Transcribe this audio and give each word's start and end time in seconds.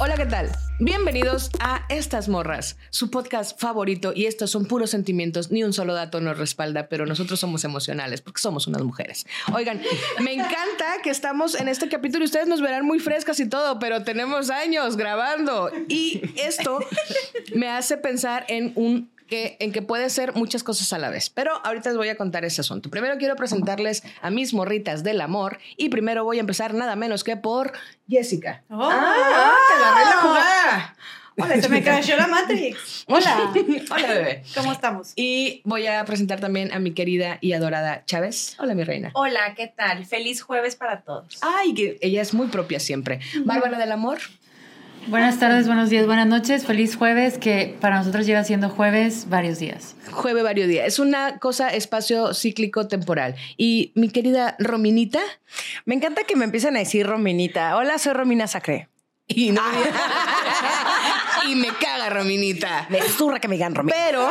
Hola, 0.00 0.14
¿qué 0.14 0.26
tal? 0.26 0.48
Bienvenidos 0.78 1.50
a 1.58 1.84
Estas 1.88 2.28
Morras, 2.28 2.76
su 2.90 3.10
podcast 3.10 3.60
favorito 3.60 4.12
y 4.14 4.26
estos 4.26 4.48
son 4.48 4.66
puros 4.66 4.90
sentimientos, 4.90 5.50
ni 5.50 5.64
un 5.64 5.72
solo 5.72 5.92
dato 5.92 6.20
nos 6.20 6.38
respalda, 6.38 6.88
pero 6.88 7.04
nosotros 7.04 7.40
somos 7.40 7.64
emocionales 7.64 8.20
porque 8.20 8.40
somos 8.40 8.68
unas 8.68 8.82
mujeres. 8.82 9.26
Oigan, 9.52 9.82
me 10.20 10.34
encanta 10.34 11.02
que 11.02 11.10
estamos 11.10 11.56
en 11.56 11.66
este 11.66 11.88
capítulo 11.88 12.22
y 12.22 12.26
ustedes 12.26 12.46
nos 12.46 12.60
verán 12.60 12.86
muy 12.86 13.00
frescas 13.00 13.40
y 13.40 13.48
todo, 13.48 13.80
pero 13.80 14.04
tenemos 14.04 14.50
años 14.50 14.96
grabando 14.96 15.72
y 15.88 16.22
esto 16.36 16.78
me 17.56 17.68
hace 17.68 17.96
pensar 17.96 18.44
en 18.46 18.70
un 18.76 19.10
que, 19.28 19.56
en 19.60 19.70
que 19.70 19.82
puede 19.82 20.10
ser 20.10 20.34
muchas 20.34 20.64
cosas 20.64 20.92
a 20.92 20.98
la 20.98 21.10
vez. 21.10 21.30
Pero 21.30 21.52
ahorita 21.64 21.90
les 21.90 21.96
voy 21.96 22.08
a 22.08 22.16
contar 22.16 22.44
ese 22.44 22.62
asunto. 22.62 22.90
Primero 22.90 23.16
quiero 23.18 23.36
presentarles 23.36 24.02
a 24.20 24.30
mis 24.30 24.52
morritas 24.54 25.04
del 25.04 25.20
amor 25.20 25.58
y 25.76 25.90
primero 25.90 26.24
voy 26.24 26.38
a 26.38 26.40
empezar 26.40 26.74
nada 26.74 26.96
menos 26.96 27.22
que 27.22 27.36
por 27.36 27.72
Jessica. 28.08 28.64
¡Oh! 28.70 28.88
¡Ah! 28.90 29.54
¡Te 29.68 29.74
agarré 29.74 30.04
la 30.04 30.16
jugada! 30.16 30.96
Hola, 31.40 31.62
se 31.62 31.68
me 31.68 31.84
cayó 31.84 32.16
la 32.16 32.26
Matrix. 32.26 33.04
Hola. 33.06 33.52
Hola, 33.92 34.08
bebé. 34.08 34.42
¿Cómo 34.56 34.72
estamos? 34.72 35.12
Y 35.14 35.62
voy 35.64 35.86
a 35.86 36.04
presentar 36.04 36.40
también 36.40 36.72
a 36.72 36.80
mi 36.80 36.94
querida 36.94 37.38
y 37.40 37.52
adorada 37.52 38.02
Chávez. 38.06 38.56
Hola, 38.58 38.74
mi 38.74 38.82
reina. 38.82 39.12
Hola, 39.14 39.54
¿qué 39.56 39.68
tal? 39.68 40.04
Feliz 40.04 40.42
jueves 40.42 40.74
para 40.74 41.02
todos. 41.02 41.38
Ay, 41.42 41.74
que 41.74 41.96
ella 42.00 42.22
es 42.22 42.34
muy 42.34 42.48
propia 42.48 42.80
siempre. 42.80 43.20
Bárbara 43.44 43.78
del 43.78 43.92
amor. 43.92 44.18
Buenas 45.08 45.38
tardes, 45.38 45.66
buenos 45.66 45.88
días, 45.88 46.04
buenas 46.04 46.26
noches. 46.26 46.66
Feliz 46.66 46.94
jueves, 46.94 47.38
que 47.38 47.74
para 47.80 47.96
nosotros 47.96 48.26
lleva 48.26 48.44
siendo 48.44 48.68
jueves 48.68 49.26
varios 49.30 49.58
días. 49.58 49.94
Jueves 50.10 50.44
varios 50.44 50.68
días. 50.68 50.86
Es 50.86 50.98
una 50.98 51.38
cosa 51.38 51.70
espacio 51.70 52.34
cíclico 52.34 52.88
temporal. 52.88 53.34
Y 53.56 53.90
mi 53.94 54.10
querida 54.10 54.54
Rominita. 54.58 55.20
Me 55.86 55.94
encanta 55.94 56.24
que 56.24 56.36
me 56.36 56.44
empiecen 56.44 56.76
a 56.76 56.80
decir 56.80 57.06
Rominita. 57.06 57.74
Hola, 57.76 57.96
soy 57.96 58.12
Romina 58.12 58.46
Sacré. 58.46 58.90
Y, 59.26 59.50
no, 59.50 59.62
y 61.48 61.54
me 61.54 61.68
caga 61.68 62.10
Rominita. 62.10 62.86
Me 62.90 63.00
zurra 63.00 63.40
que 63.40 63.48
me 63.48 63.54
digan 63.54 63.74
Romina. 63.74 63.96
Pero, 64.04 64.30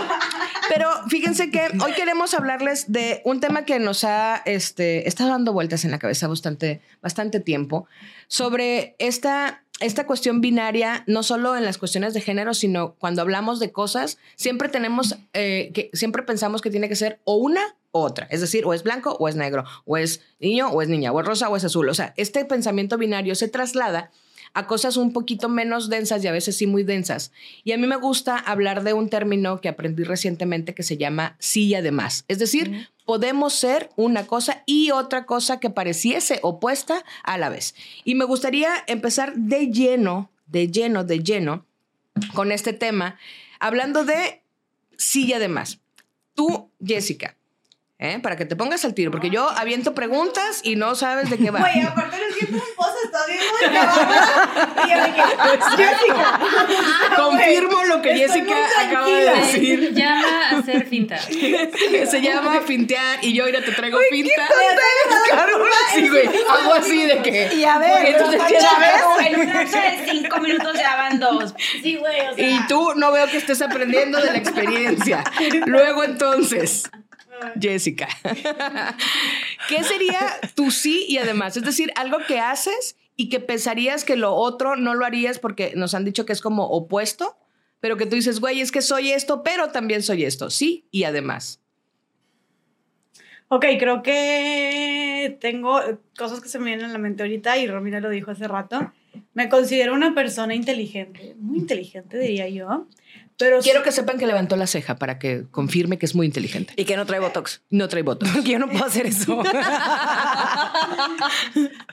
pero 0.70 0.90
fíjense 1.08 1.50
que 1.50 1.70
hoy 1.84 1.94
queremos 1.94 2.36
hablarles 2.36 2.92
de 2.92 3.24
un 3.26 3.40
tema 3.40 3.66
que 3.66 3.80
nos 3.80 4.04
ha 4.04 4.44
este, 4.46 5.08
estado 5.08 5.32
dando 5.32 5.54
vueltas 5.54 5.86
en 5.86 5.92
la 5.92 5.98
cabeza 5.98 6.28
bastante, 6.28 6.82
bastante 7.02 7.40
tiempo 7.40 7.88
sobre 8.28 8.96
esta 9.00 9.64
esta 9.80 10.08
cuestión 10.08 10.42
binaria, 10.42 11.04
no 11.08 11.24
solo 11.24 11.56
en 11.56 11.64
las 11.64 11.78
cuestiones 11.78 12.14
de 12.14 12.22
género, 12.22 12.54
sino 12.54 12.96
cuando 12.96 13.22
hablamos 13.22 13.60
de 13.60 13.72
cosas, 13.72 14.18
siempre 14.36 14.70
tenemos, 14.70 15.18
eh, 15.34 15.72
que 15.74 15.90
siempre 15.94 16.24
pensamos 16.24 16.62
que 16.62 16.72
tiene 16.72 16.90
que 16.90 16.96
ser 16.96 17.20
o 17.24 17.36
una 17.36 17.62
o 17.92 18.02
otra. 18.02 18.28
Es 18.30 18.42
decir, 18.42 18.66
o 18.66 18.74
es 18.74 18.84
blanco 18.84 19.16
o 19.20 19.28
es 19.28 19.36
negro, 19.36 19.66
o 19.86 19.98
es 19.98 20.22
niño 20.40 20.70
o 20.70 20.82
es 20.82 20.90
niña, 20.90 21.12
o 21.12 21.20
es 21.20 21.26
rosa 21.26 21.50
o 21.50 21.56
es 21.56 21.64
azul. 21.64 21.90
O 21.90 21.94
sea, 21.94 22.14
este 22.18 22.44
pensamiento 22.46 22.98
binario 22.98 23.36
se 23.36 23.48
traslada 23.48 24.12
a 24.58 24.66
cosas 24.66 24.98
un 24.98 25.14
poquito 25.14 25.50
menos 25.50 25.88
densas 25.88 26.24
y 26.24 26.28
a 26.28 26.32
veces 26.32 26.58
sí 26.58 26.66
muy 26.66 26.84
densas. 26.84 27.32
Y 27.64 27.74
a 27.74 27.78
mí 27.78 27.86
me 27.86 27.96
gusta 27.96 28.36
hablar 28.40 28.84
de 28.84 28.94
un 28.94 29.08
término 29.08 29.62
que 29.62 29.70
aprendí 29.70 30.04
recientemente 30.04 30.74
que 30.74 30.82
se 30.82 30.98
llama 30.98 31.36
sí 31.38 31.68
y 31.68 31.76
además. 31.76 32.26
Es 32.28 32.40
decir, 32.40 32.90
podemos 33.06 33.54
ser 33.54 33.92
una 33.98 34.26
cosa 34.26 34.64
y 34.66 34.90
otra 34.90 35.28
cosa 35.28 35.60
que 35.60 35.70
pareciese 35.70 36.40
opuesta 36.42 37.06
a 37.22 37.38
la 37.38 37.50
vez. 37.50 37.76
Y 38.04 38.16
me 38.16 38.26
gustaría 38.26 38.70
empezar 38.88 39.36
de 39.36 39.68
lleno, 39.68 40.32
de 40.48 40.72
lleno, 40.72 41.04
de 41.04 41.20
lleno 41.20 41.64
con 42.34 42.52
este 42.52 42.74
tema, 42.74 43.20
hablando 43.60 44.06
de 44.06 44.42
sí 44.98 45.28
y 45.28 45.34
además. 45.34 45.82
Tú, 46.34 46.72
Jessica, 46.84 47.37
¿eh? 48.00 48.20
para 48.22 48.36
que 48.36 48.46
te 48.46 48.56
pongas 48.56 48.86
al 48.86 48.94
tiro, 48.94 49.12
porque 49.12 49.30
yo 49.30 49.50
aviento 49.50 49.94
preguntas 49.94 50.62
y 50.64 50.76
no 50.76 50.96
sabes 50.96 51.30
de 51.30 51.38
qué 51.38 51.52
va. 51.52 51.64
Oye, 51.64 51.82
aparte 51.82 52.16
eres 52.16 52.36
bien 52.36 52.62
pomposa, 52.62 52.96
estás 53.04 53.26
viendo 53.28 53.46
Y 54.86 54.90
yo 54.90 54.98
que, 55.16 55.84
Jessica. 55.84 56.40
Confirmo 57.16 57.84
lo 57.86 58.02
que 58.02 58.16
Jessica 58.16 58.56
acaba 58.80 59.08
de 59.08 59.36
decir. 59.36 59.80
Se 59.80 59.94
llama 59.94 60.50
hacer 60.52 60.88
finta. 60.88 61.18
Se 62.08 62.22
llama 62.22 62.62
fintear 62.62 63.24
y 63.24 63.34
yo 63.34 63.46
ahora 63.46 63.62
te 63.64 63.72
traigo 63.72 64.00
finta. 64.10 64.48
Claro, 65.30 65.66
sí, 65.94 66.08
güey. 66.10 66.28
Hago 66.28 66.74
así 66.74 67.04
de 67.04 67.22
que. 67.22 67.56
Y 67.56 67.64
a 67.66 67.78
ver, 67.80 68.06
entonces 68.06 68.42
ya 68.50 68.80
ves. 68.80 69.28
En 69.28 69.40
un 69.40 69.54
lapso 69.54 69.78
de 69.78 70.12
cinco 70.12 70.40
minutos 70.40 70.74
ya 70.78 70.96
van 70.96 71.20
dos. 71.20 71.54
Sí, 71.82 71.96
güey, 71.96 72.28
o 72.28 72.36
sea. 72.36 72.48
Y 72.48 72.68
tú 72.68 72.94
no 72.96 73.12
veo 73.12 73.28
que 73.28 73.38
estés 73.38 73.62
aprendiendo 73.62 74.20
de 74.20 74.32
la 74.32 74.38
experiencia. 74.38 75.24
Luego 75.66 76.04
entonces, 76.04 76.90
Jessica, 77.60 78.08
¿qué 79.70 79.84
sería 79.84 80.20
tu 80.56 80.72
sí 80.72 81.06
y 81.08 81.18
además? 81.18 81.58
Es 81.58 81.64
decir, 81.64 81.92
algo 81.96 82.18
que 82.28 82.40
haces 82.40 82.96
y 83.16 83.30
que 83.30 83.40
pensarías 83.40 84.04
que 84.04 84.16
lo 84.16 84.34
otro 84.34 84.76
no 84.76 84.94
lo 84.94 85.06
harías 85.06 85.40
porque 85.40 85.74
nos 85.76 85.94
han 85.94 86.06
dicho 86.06 86.26
que 86.26 86.34
es 86.34 86.42
como 86.42 86.66
opuesto, 86.66 87.38
pero 87.80 87.98
que 87.98 88.06
tú 88.06 88.16
dices, 88.16 88.40
güey, 88.40 88.62
es 88.62 88.72
que 88.72 88.82
soy 88.82 89.12
esto, 89.12 89.44
pero 89.44 89.70
también 89.70 90.04
soy 90.04 90.24
esto. 90.24 90.50
Sí 90.50 90.88
y 90.92 91.04
además. 91.04 91.62
Ok, 93.50 93.66
creo 93.80 94.04
que 94.04 95.38
tengo 95.40 95.80
cosas 96.18 96.42
que 96.42 96.50
se 96.50 96.60
me 96.60 96.66
vienen 96.66 96.86
a 96.86 96.94
la 96.94 96.98
mente 96.98 97.24
ahorita 97.24 97.58
y 97.58 97.68
Romina 97.68 98.00
lo 98.02 98.10
dijo 98.10 98.32
hace 98.32 98.48
rato. 98.48 98.92
Me 99.34 99.48
considero 99.48 99.94
una 99.94 100.14
persona 100.14 100.54
inteligente, 100.54 101.36
muy 101.40 101.60
inteligente 101.60 102.20
diría 102.20 102.50
yo, 102.50 102.88
pero 103.38 103.60
Quiero 103.62 103.84
que 103.84 103.92
sepan 103.92 104.18
que 104.18 104.26
levantó 104.26 104.56
la 104.56 104.66
ceja 104.68 104.96
para 104.96 105.20
que 105.20 105.44
confirme 105.52 105.98
que 106.00 106.06
es 106.08 106.16
muy 106.16 106.26
inteligente. 106.26 106.74
Y 106.76 106.86
que 106.86 106.96
no 106.98 107.06
trae 107.06 107.20
Botox. 107.20 107.62
No 107.70 107.88
trae 107.88 108.02
votos. 108.04 108.30
Porque 108.34 108.52
yo 108.52 108.60
no 108.60 108.68
puedo 108.70 108.86
hacer 108.86 109.06
eso. 109.06 109.44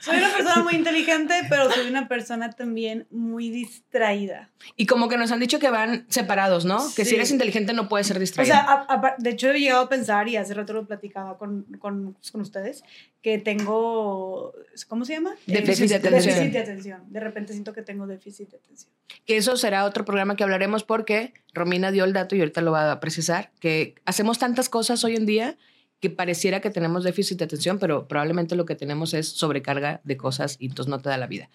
soy 0.01 0.17
una 0.19 0.33
persona 0.33 0.62
muy 0.62 0.75
inteligente, 0.75 1.35
pero 1.49 1.71
soy 1.71 1.87
una 1.89 2.09
persona 2.09 2.51
también 2.51 3.07
muy 3.11 3.51
distraída. 3.51 4.51
Y 4.77 4.87
como 4.87 5.09
que 5.09 5.17
nos 5.17 5.31
han 5.33 5.41
dicho 5.41 5.59
que 5.59 5.71
van 5.71 6.07
separados, 6.09 6.65
¿no? 6.65 6.79
Que 6.95 7.05
si 7.05 7.11
Sí. 7.11 7.17
eres 7.17 7.31
inteligente 7.31 7.73
no 7.73 7.89
puedes 7.89 8.06
ser 8.06 8.17
O 8.17 8.21
distraído. 8.21 8.55
sea, 8.55 8.61
a- 8.65 8.87
a- 8.95 9.15
de 9.19 9.31
hecho 9.31 9.51
he 9.51 9.59
llegado 9.61 9.83
a 9.83 9.89
pensar, 9.89 10.29
y 10.29 10.37
hace 10.37 10.55
rato 10.55 10.73
lo 10.73 10.87
platicaba 10.87 11.37
con, 11.39 11.65
con, 11.79 12.17
con 12.33 12.41
ustedes, 12.41 12.83
que 13.23 13.39
tengo, 13.39 14.53
¿cómo 14.89 15.05
se 15.05 15.15
llama? 15.15 15.35
Déficit 15.47 15.89
de 15.89 15.95
atención. 15.97 16.35
Déficit 16.35 16.53
de 16.53 16.59
atención. 16.59 17.03
De 17.09 17.21
repente 17.21 17.53
siento 17.53 17.73
que 17.73 17.83
tengo 17.83 18.06
déficit 18.06 18.51
de 18.51 18.56
atención. 18.59 18.91
que 19.27 19.37
eso 19.37 19.56
será 19.56 19.85
otro 19.85 20.05
programa 20.05 20.37
que 20.37 20.43
hablaremos 20.45 20.85
porque 20.85 21.14
Romina 21.53 21.91
dio 21.91 22.05
el 22.05 22.13
dato 22.13 22.35
y 22.37 22.41
ahorita 22.41 22.61
lo 22.61 22.73
va 22.73 22.91
a 22.91 23.01
precisar, 23.01 23.53
que 23.61 23.95
hacemos 24.05 24.39
tantas 24.39 24.69
cosas 24.69 25.05
hoy 25.05 25.17
en 25.17 25.27
día 25.27 25.57
que 26.01 26.11
pareciera 26.11 26.61
que 26.61 26.71
tenemos 26.71 27.05
déficit 27.05 27.39
de 27.39 27.45
atención, 27.47 27.79
pero 27.79 28.07
probablemente 28.09 28.57
lo 28.57 28.67
que 28.67 28.75
tenemos 28.75 29.15
es 29.15 29.29
sobrecarga 29.29 30.01
de 30.05 30.17
cosas 30.17 30.57
y 30.59 30.67
entonces 30.67 30.91
no 30.91 30.99
te 31.01 31.09
da 31.09 31.17
la 31.17 31.27
vida. 31.27 31.49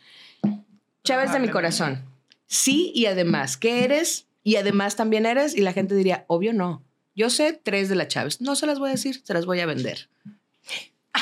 Chávez 1.04 1.32
de 1.32 1.40
mi 1.40 1.50
corazón, 1.50 2.04
sí 2.48 2.92
y 2.96 3.06
además, 3.06 3.58
¿qué 3.58 3.84
eres? 3.84 4.26
Y 4.44 4.56
además 4.56 4.96
también 4.96 5.26
eres 5.26 5.56
y 5.56 5.62
la 5.62 5.74
gente 5.74 5.94
diría, 5.96 6.26
obvio 6.28 6.54
no. 6.54 6.84
Yo 7.16 7.30
sé 7.30 7.54
tres 7.54 7.90
de 7.90 7.96
la 7.96 8.08
Chávez, 8.08 8.42
no 8.42 8.56
se 8.56 8.66
las 8.66 8.80
voy 8.80 8.90
a 8.90 8.94
decir, 8.94 9.22
se 9.24 9.34
las 9.34 9.46
voy 9.46 9.60
a 9.60 9.66
vender. 9.66 10.10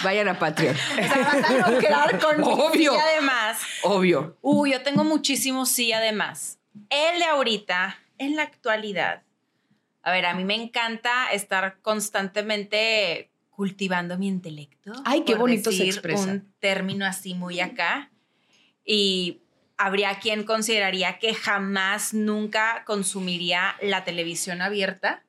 Vayan 0.04 0.28
a 0.28 0.38
Patreon. 0.40 0.76
O 0.92 0.96
sea, 0.96 1.18
vas 1.34 1.50
a 1.50 1.72
lucrar 1.72 2.20
con 2.24 2.44
Obvio. 2.44 2.94
Y 2.94 2.98
además, 2.98 3.58
Obvio. 3.84 4.38
uy, 4.42 4.72
yo 4.72 4.82
tengo 4.84 5.04
muchísimos 5.04 5.70
sí 5.70 5.92
además. 5.92 6.60
El 6.90 7.20
de 7.20 7.26
ahorita, 7.26 7.98
en 8.18 8.36
la 8.36 8.44
actualidad. 8.44 9.24
A 10.02 10.12
ver, 10.12 10.26
a 10.26 10.34
mí 10.34 10.44
me 10.46 10.56
encanta 10.56 11.32
estar 11.32 11.80
constantemente 11.82 13.30
cultivando 13.50 14.18
mi 14.18 14.28
intelecto. 14.28 14.94
Ay, 15.04 15.24
qué 15.26 15.34
por 15.34 15.42
bonito 15.42 15.72
se 15.72 15.86
expresa. 15.86 16.24
Un 16.24 16.54
término 16.60 17.06
así 17.06 17.34
muy 17.34 17.60
acá. 17.60 18.12
Y 18.86 19.42
habría 19.78 20.20
quien 20.20 20.44
consideraría 20.44 21.20
que 21.20 21.34
jamás, 21.34 22.14
nunca 22.14 22.84
consumiría 22.86 23.76
la 23.82 24.04
televisión 24.04 24.62
abierta. 24.62 25.24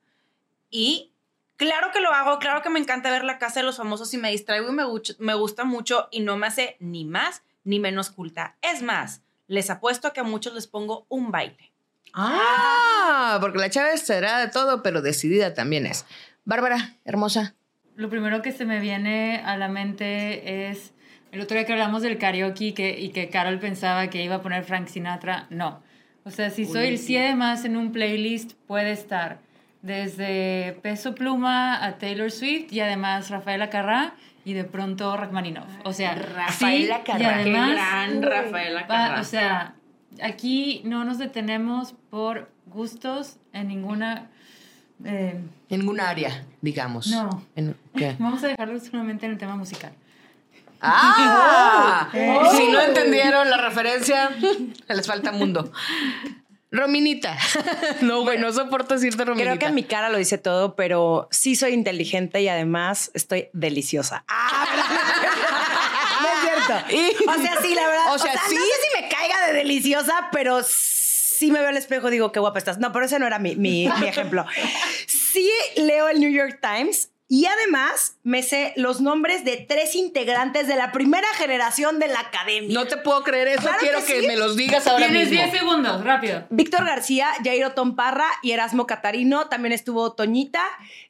Y 0.71 1.13
claro 1.57 1.89
que 1.93 2.01
lo 2.01 2.13
hago, 2.13 2.39
claro 2.39 2.63
que 2.63 2.71
me 2.71 2.79
encanta 2.79 3.11
ver 3.11 3.25
la 3.25 3.39
casa 3.39 3.61
de 3.61 3.67
los 3.67 3.79
famosos 3.79 4.13
y 4.15 4.19
me 4.19 4.31
distraigo 4.31 4.69
y 4.69 4.73
me, 4.73 4.85
me 5.19 5.35
gusta 5.35 5.65
mucho 5.65 6.09
y 6.11 6.21
no 6.21 6.37
me 6.37 6.47
hace 6.47 6.77
ni 6.81 7.05
más 7.05 7.43
ni 7.65 7.79
menos 7.79 8.11
culta. 8.11 8.57
Es 8.63 8.83
más, 8.83 9.23
les 9.47 9.71
apuesto 9.71 10.09
a 10.09 10.13
que 10.13 10.21
a 10.21 10.25
muchos 10.25 10.55
les 10.55 10.67
pongo 10.67 11.07
un 11.09 11.31
baile. 11.31 11.73
Ah, 12.15 13.39
porque 13.41 13.59
la 13.59 13.71
Chávez 13.71 14.03
será 14.03 14.39
de 14.39 14.49
todo, 14.49 14.83
pero 14.83 15.03
decidida 15.03 15.55
también 15.55 15.87
es. 15.87 16.05
Bárbara, 16.45 16.95
hermosa. 17.05 17.55
lo 17.97 18.09
primero 18.09 18.43
que 18.43 18.53
se 18.53 18.65
me 18.65 18.79
viene 18.81 19.43
a 19.45 19.57
la 19.57 19.69
mente 19.69 20.69
es 20.71 20.93
el 21.33 21.41
otro 21.41 21.57
día 21.57 21.67
que 21.67 21.73
hablamos 21.73 22.01
del 22.03 22.17
karaoke 22.17 22.73
que, 22.73 22.99
y 22.99 23.11
que 23.11 23.29
Carol 23.29 23.59
pensaba 23.59 24.09
que 24.09 24.23
iba 24.23 24.37
a 24.37 24.43
poner 24.43 24.65
Frank 24.65 24.87
Sinatra. 24.89 25.47
No. 25.51 25.83
O 26.25 26.31
sea, 26.31 26.51
si 26.51 26.65
soy 26.65 26.87
el 26.89 26.99
100 26.99 27.37
más 27.39 27.65
en 27.65 27.77
un 27.77 27.93
playlist, 27.93 28.53
puede 28.67 28.93
estar 28.93 29.39
desde 29.83 30.79
Peso 30.83 31.15
Pluma 31.15 31.85
a 31.85 31.99
Taylor 31.99 32.31
Swift 32.31 32.73
y 32.73 32.81
además 32.81 33.31
Rafaela 33.31 33.69
Carrá 33.71 34.15
y 34.45 34.53
de 34.55 34.65
pronto 34.65 35.17
Rachmaninoff. 35.17 35.69
O 35.85 35.93
sea, 35.93 36.15
Rafaela 36.15 36.97
sí, 36.99 37.03
Carrá, 37.05 37.21
y 37.21 37.25
además, 37.25 37.69
qué 37.69 37.75
gran 37.75 38.23
Rafaela 38.23 38.81
va- 38.83 38.87
Carrá. 38.87 39.21
o 39.21 39.25
sea, 39.25 39.75
aquí 40.23 40.83
no 40.85 41.05
nos 41.05 41.19
detenemos 41.19 41.95
por 42.11 42.51
gustos 42.67 43.37
en 43.53 43.69
ninguna... 43.69 44.31
eh, 45.05 45.41
En 45.71 45.81
ningún 45.81 46.01
área, 46.01 46.45
digamos. 46.61 47.07
No. 47.09 47.43
En- 47.57 47.77
¿qué? 47.97 48.17
vamos 48.19 48.43
a 48.45 48.49
dejarlo 48.49 48.79
solamente 48.81 49.27
en 49.27 49.33
el 49.33 49.39
tema 49.39 49.57
musical. 49.57 49.93
¡Ah! 50.81 52.09
Oh. 52.15 52.57
Si 52.57 52.69
no 52.71 52.81
entendieron 52.81 53.51
la 53.51 53.57
referencia, 53.59 54.31
les 54.89 55.07
falta 55.07 55.33
mundo. 55.33 55.71
Rominita. 56.71 57.37
No, 58.03 58.23
güey, 58.23 58.39
no 58.39 58.53
soporto 58.53 58.95
decirte 58.95 59.25
Rominita. 59.25 59.57
Creo 59.57 59.69
que 59.69 59.75
mi 59.75 59.83
cara 59.85 60.11
lo 60.11 60.19
dice 60.19 60.37
todo, 60.39 60.75
pero 60.77 61.27
sí 61.31 61.57
soy 61.57 61.73
inteligente 61.73 62.41
y 62.43 62.49
además 62.49 63.11
estoy 63.15 63.49
deliciosa. 63.55 64.25
Ah, 64.29 64.67
no. 66.69 66.77
O 67.33 67.43
sea, 67.43 67.59
sí, 67.63 67.75
la 67.75 67.87
verdad. 67.87 68.15
O 68.15 68.19
sea, 68.19 68.33
no 68.35 68.41
sí. 68.49 68.57
sé 68.57 68.63
si 68.63 69.03
me 69.03 69.09
caiga 69.09 69.47
de 69.49 69.53
deliciosa, 69.55 70.29
pero 70.33 70.63
sí 70.63 71.51
me 71.51 71.61
veo 71.61 71.69
al 71.69 71.77
espejo 71.77 72.09
y 72.09 72.13
digo, 72.13 72.33
qué 72.33 72.41
guapa 72.41 72.59
estás. 72.59 72.79
No, 72.79 72.93
pero 72.93 73.05
ese 73.05 73.19
no 73.19 73.27
era 73.27 73.39
mi, 73.39 73.55
mi- 73.57 73.89
mi 74.01 74.07
ejemplo. 74.09 74.45
Sí 75.07 75.49
leo 75.77 76.09
el 76.09 76.21
New 76.21 76.31
York 76.31 76.61
Times 76.61 77.11
y 77.31 77.45
además 77.45 78.17
me 78.23 78.43
sé 78.43 78.73
los 78.77 79.03
nombres 79.03 79.45
de 79.45 79.59
tres 79.59 79.95
integrantes 79.95 80.67
de 80.67 80.77
la 80.77 80.93
primera 80.93 81.29
generación 81.35 81.99
de 81.99 82.09
la 82.09 82.21
academia. 82.21 82.73
No 82.73 82.87
te 82.87 82.97
puedo 82.97 83.23
creer 83.23 83.49
eso. 83.49 83.61
Claro 83.63 83.79
Quiero 83.81 83.99
que 84.01 84.15
que, 84.15 84.21
sí. 84.23 84.27
me 84.27 84.37
los 84.37 84.57
digas 84.57 84.87
ahora 84.87 85.07
Tienes 85.09 85.29
mismo. 85.29 85.45
10 85.45 85.59
segundos, 85.61 86.05
rápido. 86.05 86.47
Víctor 86.49 86.87
García, 86.87 87.29
Jairo 87.45 87.73
Tomparra 87.73 88.27
y 88.43 88.53
Erasmo 88.53 88.87
Catarino. 88.87 89.49
También 89.49 89.73
estuvo 89.73 90.15
Toñita 90.15 90.63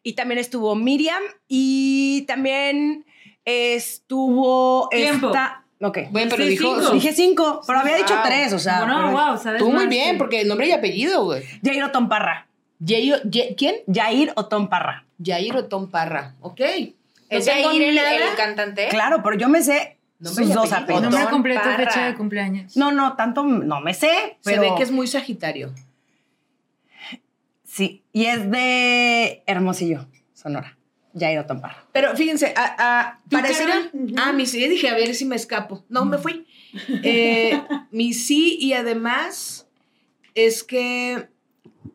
y 0.03 0.15
también 0.15 0.39
estuvo 0.39 0.75
Miriam 0.75 1.23
y 1.47 2.23
también 2.27 3.07
estuvo 3.49 4.89
Tiempo. 4.91 5.29
esta. 5.29 5.65
Ok. 5.81 5.99
Bueno, 6.11 6.31
pero 6.31 6.45
Sí, 6.45 6.51
dijo. 6.51 6.75
cinco. 6.81 6.91
Dije 6.93 7.13
cinco, 7.13 7.61
pero 7.67 7.79
había 7.81 7.97
dicho 7.97 8.15
Wow. 8.15 8.23
tres, 8.25 8.53
o 8.53 8.59
sea. 8.59 8.79
Bueno, 8.81 9.11
wow, 9.13 9.39
¿sabes? 9.39 9.59
Tú 9.61 9.67
muy 9.67 9.75
más 9.75 9.89
bien, 9.89 10.13
que- 10.13 10.19
porque 10.19 10.45
nombre 10.45 10.69
y 10.69 10.73
apellido, 10.73 11.25
güey. 11.25 11.45
Jairo 11.65 11.91
Tomparra. 11.93 12.47
Yair- 12.81 13.23
Ye- 13.29 13.55
¿Quién? 13.57 13.77
Jair 13.93 14.33
o 14.37 14.47
Tomparra. 14.47 15.05
Yair 15.19 15.57
o 15.57 15.65
Tom 15.65 15.91
Parra. 15.91 16.35
Ok. 16.41 16.61
¿Es 17.29 17.47
No 17.47 17.53
Jair 17.53 17.83
el, 17.83 17.99
el 17.99 18.35
cantante? 18.37 18.89
Claro, 18.89 19.21
pero 19.23 19.37
yo 19.37 19.49
me 19.49 19.63
sé 19.63 19.97
Nombre 20.21 20.45
sus 20.45 20.55
dos 20.55 20.73
apellido. 20.73 20.77
apellidos. 20.85 21.03
Nombre 21.03 21.21
Otón 21.23 21.33
completo, 21.33 21.61
Parra. 21.63 21.77
fecha 21.77 22.07
de 22.07 22.15
cumpleaños. 22.15 22.77
No, 22.77 22.93
no, 22.93 23.17
tanto 23.17 23.43
no 23.43 23.81
me 23.81 23.95
sé, 23.95 24.07
Se 24.07 24.37
pero 24.45 24.63
ve 24.63 24.71
que 24.77 24.83
es 24.85 24.91
muy 24.93 25.07
sagitario. 25.09 25.73
sí. 27.65 28.03
Y 28.13 28.27
es 28.27 28.51
de 28.51 29.43
Hermosillo, 29.47 30.07
Sonora. 30.35 30.78
Jairo 31.19 31.45
Tomparra. 31.47 31.87
Pero 31.93 32.17
fíjense, 32.17 32.53
a, 32.57 32.77
a, 33.01 33.21
¿Tu 33.29 33.37
parecieron. 33.37 33.91
Ah, 34.17 34.33
mi 34.33 34.47
sí, 34.47 34.67
dije, 34.69 34.89
a 34.89 34.95
ver 34.95 35.15
si 35.15 35.25
me 35.25 35.37
escapo. 35.37 35.85
No, 35.89 36.05
me 36.05 36.19
fui. 36.19 36.47
Eh, 37.03 37.63
mi 37.91 38.13
sí, 38.13 38.59
y 38.61 38.75
además 38.75 39.67
es 40.35 40.63
que 40.63 41.29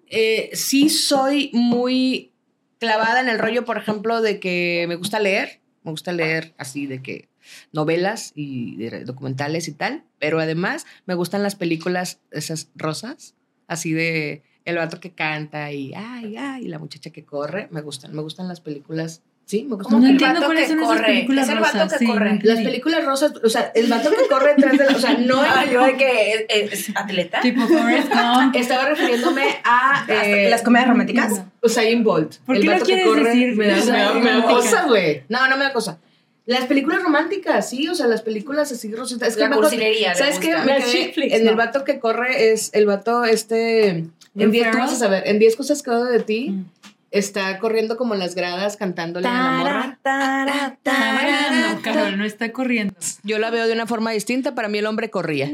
eh, 0.08 0.50
sí 0.54 0.90
soy 0.90 1.52
muy 1.54 2.32
clavada 2.80 3.22
en 3.22 3.30
el 3.30 3.38
rollo, 3.40 3.66
por 3.66 3.78
ejemplo, 3.78 4.22
de 4.22 4.40
que 4.40 4.86
me 4.88 4.96
gusta 4.96 5.20
leer. 5.20 5.62
Me 5.84 5.92
gusta 5.92 6.12
leer 6.12 6.54
así 6.58 6.88
de 6.88 7.02
que 7.02 7.30
novelas 7.72 8.32
y 8.36 8.78
de- 8.78 9.04
documentales 9.06 9.68
y 9.68 9.74
tal. 9.74 10.06
Pero 10.20 10.40
además 10.40 10.86
me 11.06 11.14
gustan 11.14 11.44
las 11.44 11.56
películas, 11.56 12.20
esas 12.32 12.70
rosas, 12.76 13.36
así 13.68 13.92
de 13.94 14.44
el 14.66 14.78
vato 14.78 15.00
que 15.00 15.12
canta 15.12 15.72
y 15.72 15.94
ay, 15.96 16.36
ay, 16.38 16.68
la 16.68 16.80
muchacha 16.80 17.10
que 17.12 17.24
corre. 17.26 17.68
Me 17.72 17.82
gustan, 17.82 18.16
me 18.16 18.22
gustan 18.22 18.48
las 18.48 18.62
películas. 18.62 19.22
Sí, 19.46 19.66
me 19.66 19.76
gustan. 19.76 19.96
No 20.00 20.00
que 20.00 20.06
el 20.06 20.12
entiendo 20.14 20.46
cuáles 20.46 20.64
que 20.64 20.70
son 20.70 20.80
esas 20.80 20.88
corre? 20.96 21.06
películas 21.06 21.48
Es 21.50 21.54
el 21.54 21.60
vato 21.60 21.74
rosas, 21.74 21.92
que 21.94 22.00
sí, 22.00 22.06
corre. 22.08 22.34
no 22.36 22.40
Las 22.44 22.60
películas 22.62 23.06
rosas, 23.06 23.34
o 23.44 23.50
sea, 23.50 23.72
el 23.76 23.88
vato 23.88 24.10
que 24.12 24.28
corre 24.30 24.54
detrás 24.56 24.78
de 24.78 24.86
la, 24.86 24.96
o 24.96 25.00
sea, 25.00 25.18
no 25.18 25.42
Ah, 25.46 25.64
el- 25.66 25.72
yo 25.72 25.84
de 25.86 25.98
que 25.98 26.32
es, 26.50 26.72
es 26.90 26.96
atleta. 26.96 27.42
Tipo 27.42 27.68
Forrest 27.68 28.08
Gump. 28.10 28.56
estaba 28.56 28.86
refiriéndome 28.88 29.44
a 29.66 30.06
eh, 30.08 30.48
¿Las 30.50 30.62
comedias 30.62 30.88
románticas? 30.90 31.44
Usain 31.62 32.04
Bolt. 32.06 32.38
¿Por 32.46 32.56
el 32.56 32.62
qué 32.62 32.68
no 32.68 32.74
vato 32.74 32.86
que 32.86 32.94
quieres 32.94 33.08
corre 33.08 33.24
decir 33.30 33.56
me 33.58 33.68
da, 33.68 33.76
me 33.86 33.92
da- 33.92 34.14
me 34.14 34.32
da 34.32 34.44
cosa, 34.44 34.86
güey. 34.86 35.24
No, 35.28 35.46
no 35.50 35.58
me 35.58 35.64
da 35.66 35.74
cosa. 35.74 36.00
Las 36.46 36.66
películas 36.66 37.02
románticas, 37.04 37.70
sí, 37.70 37.88
o 37.90 37.96
sea, 37.96 38.08
las 38.08 38.22
películas 38.22 38.72
así 38.72 38.94
rositas. 38.94 39.30
Es 39.30 39.36
que 39.36 39.42
La 39.48 40.14
¿Sabes 40.16 40.40
qué? 40.40 40.56
Me 40.58 40.78
quedé 40.78 41.36
en 41.36 41.48
el 41.48 41.56
no. 41.56 41.58
vato 41.58 41.84
que 41.84 42.00
corre 42.00 42.52
es 42.52 42.70
el 42.74 42.86
vato 42.86 43.24
este 43.26 44.06
en 44.36 44.52
10 44.52 44.72
tú 44.72 44.78
vas 44.78 44.94
a 44.94 44.96
saber, 44.96 45.24
en 45.28 45.40
10 45.40 45.56
cosas 45.56 45.84
que 45.84 45.90
odio 45.92 46.06
de 46.06 46.20
ti. 46.22 46.50
Mm. 46.50 46.66
Está 47.12 47.60
corriendo 47.60 47.96
como 47.96 48.16
en 48.16 48.20
las 48.20 48.34
gradas 48.34 48.76
cantándole 48.76 49.28
a 49.28 49.32
la 49.32 49.52
morra. 49.52 50.00
Tara, 50.02 50.78
tara, 50.82 51.76
No. 51.76 51.82
Carol, 51.84 52.18
no 52.18 52.26
está 52.26 52.52
corriendo. 52.52 52.96
Yo 53.22 53.38
la 53.38 53.52
veo 53.52 53.68
de 53.68 53.74
una 53.74 53.86
forma 53.86 54.10
distinta. 54.10 54.56
Para 54.56 54.68
mí 54.68 54.80
el 54.80 54.88
hombre 54.88 55.12
corría. 55.12 55.48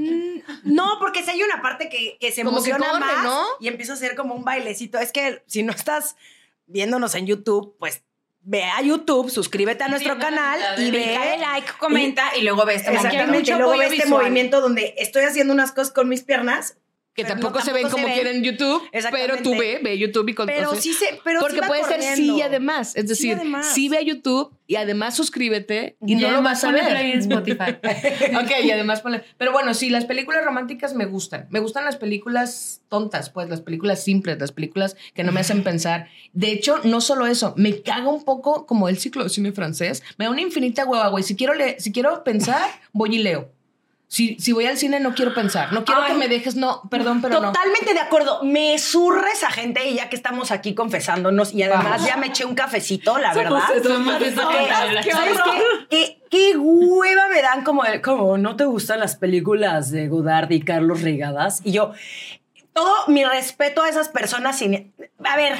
No, 0.64 0.96
porque 1.00 1.22
si 1.22 1.32
hay 1.32 1.44
una 1.44 1.62
parte 1.62 1.90
que, 1.90 2.16
que 2.18 2.32
se 2.32 2.46
Como 2.46 2.64
que 2.64 2.70
emociona 2.70 2.92
corre, 2.92 3.14
más 3.14 3.24
¿no? 3.26 3.44
y 3.60 3.68
empieza 3.68 3.92
a 3.92 3.96
hacer 3.96 4.16
como 4.16 4.36
un 4.36 4.46
bailecito. 4.46 5.00
Es 5.00 5.12
que 5.12 5.44
si 5.48 5.64
no 5.64 5.74
estás 5.74 6.16
viéndonos 6.68 7.14
en 7.16 7.28
YouTube, 7.28 7.76
pues 7.78 8.04
ve 8.42 8.64
a 8.64 8.82
YouTube, 8.82 9.30
suscríbete 9.30 9.84
a 9.84 9.90
nuestro 9.90 10.18
canal 10.18 10.60
y 10.78 10.92
ve. 10.92 11.14
Dale 11.14 11.40
like, 11.40 11.68
comenta 11.78 12.38
y 12.38 12.44
luego 12.44 12.66
ve 12.66 12.76
este 12.76 12.94
y 12.94 12.96
luego 13.54 13.78
ve 13.78 13.84
este 13.84 13.96
visual. 14.04 14.10
movimiento 14.22 14.62
donde 14.62 14.96
estoy 14.98 15.24
haciendo 15.24 15.54
unas 15.54 15.74
cosas 15.74 15.94
con 15.94 16.08
mis 16.08 16.24
piernas. 16.24 16.78
Que 17.20 17.26
Pero 17.26 17.36
tampoco 17.36 17.60
no, 17.60 17.66
se 17.66 17.74
ven 17.74 17.82
tampoco 17.84 18.02
como 18.04 18.14
quieren 18.14 18.38
en 18.38 18.44
YouTube, 18.44 18.82
pero 19.12 19.38
tú 19.44 19.52
ve, 19.58 19.80
ve 19.84 19.98
YouTube 19.98 20.30
y 20.30 20.34
con 20.34 20.48
Pero 20.48 20.70
o 20.70 20.74
sea, 20.74 20.82
sí 20.82 20.94
se. 20.94 21.20
Pero 21.24 21.40
porque 21.42 21.58
sí 21.60 21.62
puede 21.68 21.84
ser 21.84 22.02
sí 22.02 22.08
corriendo. 22.10 22.38
y 22.38 22.42
además. 22.42 22.96
Es 22.96 23.04
Sí, 23.04 23.08
decir, 23.10 23.34
además. 23.36 23.74
sí 23.74 23.90
ve 23.90 23.98
a 23.98 24.02
YouTube 24.02 24.54
y 24.68 24.76
además 24.76 25.16
suscríbete 25.16 25.98
y, 26.06 26.16
no 26.16 26.30
lo 26.32 26.42
vas 26.42 26.64
a 26.64 26.72
ver. 26.72 26.96
en 26.96 27.20
Spotify. 27.20 27.72
ok, 28.36 28.52
y 28.64 28.72
además 28.72 29.02
ponle. 29.02 29.24
Pero 29.38 29.52
bueno, 29.52 29.74
sí, 29.74 29.90
las 29.90 30.06
películas 30.06 30.46
románticas 30.46 30.94
me 30.94 31.06
gustan. 31.06 31.48
Me 31.50 31.60
gustan 31.60 31.86
las 31.86 31.98
películas 31.98 32.82
tontas, 32.88 33.30
pues, 33.30 33.50
las 33.50 33.62
películas 33.62 34.04
simples, 34.04 34.38
las 34.40 34.52
películas 34.52 34.96
que 35.14 35.24
no 35.24 35.32
me 35.32 35.42
hacen 35.42 35.64
pensar. 35.64 36.08
De 36.34 36.52
hecho, 36.52 36.80
no 36.84 37.02
solo 37.02 37.26
eso, 37.28 37.54
me 37.58 37.82
caga 37.82 38.08
un 38.10 38.24
poco 38.24 38.66
como 38.66 38.90
el 38.90 38.98
ciclo 38.98 39.24
de 39.24 39.30
cine 39.30 39.52
francés. 39.52 40.04
Me 40.18 40.26
da 40.26 40.32
una 40.32 40.42
infinita 40.42 40.86
hueva, 40.86 41.08
güey. 41.10 41.24
Si 41.24 41.36
quiero, 41.36 41.54
le- 41.54 41.80
si 41.80 41.92
quiero 41.92 42.24
pensar, 42.24 42.62
voy 42.94 43.16
y 43.16 43.20
leo. 43.20 43.52
Si, 44.12 44.40
si 44.40 44.54
voy 44.54 44.66
al 44.66 44.76
cine, 44.76 45.00
no 45.00 45.14
quiero 45.14 45.36
pensar. 45.36 45.72
No 45.72 45.86
quiero 45.86 46.02
Ay. 46.02 46.14
que 46.14 46.18
me 46.18 46.28
dejes, 46.28 46.56
no, 46.56 46.82
perdón, 46.90 47.22
pero 47.22 47.40
no. 47.40 47.52
Totalmente 47.52 47.94
de 47.94 48.00
acuerdo. 48.00 48.44
Me 48.44 48.80
surre 48.80 49.30
esa 49.32 49.52
gente 49.52 49.88
y 49.88 49.94
ya 49.98 50.10
que 50.10 50.16
estamos 50.16 50.50
aquí 50.50 50.74
confesándonos 50.74 51.54
y 51.54 51.62
además 51.62 51.86
Vamos. 51.92 52.08
ya 52.08 52.18
me 52.18 52.26
eché 52.28 52.44
un 52.44 52.56
cafecito, 52.56 53.20
la 53.20 53.36
verdad. 53.36 53.62
Somos 53.84 54.20
esa 54.20 54.48
Ok, 54.48 54.56
cantalera. 54.56 55.04
¿Sabes 55.04 55.38
qué? 55.46 55.88
¿Qué, 55.92 56.22
qué 56.32 56.58
hueva 56.58 57.28
me 57.30 57.40
dan 57.44 57.64
como, 57.64 57.86
el- 57.86 58.02
como 58.02 58.36
no 58.40 58.56
te 58.56 58.66
gustan 58.66 59.00
las 59.00 59.16
películas 59.16 59.92
de 59.92 60.08
Godard 60.08 60.50
y 60.50 60.62
Carlos 60.64 61.02
Rigadas? 61.04 61.62
Y 61.64 61.74
yo, 61.74 61.92
todo 62.74 62.92
mi 63.10 63.24
respeto 63.24 63.84
a 63.84 63.90
esas 63.90 64.10
personas 64.10 64.58
sin... 64.58 64.92
A 65.24 65.38
ver, 65.38 65.56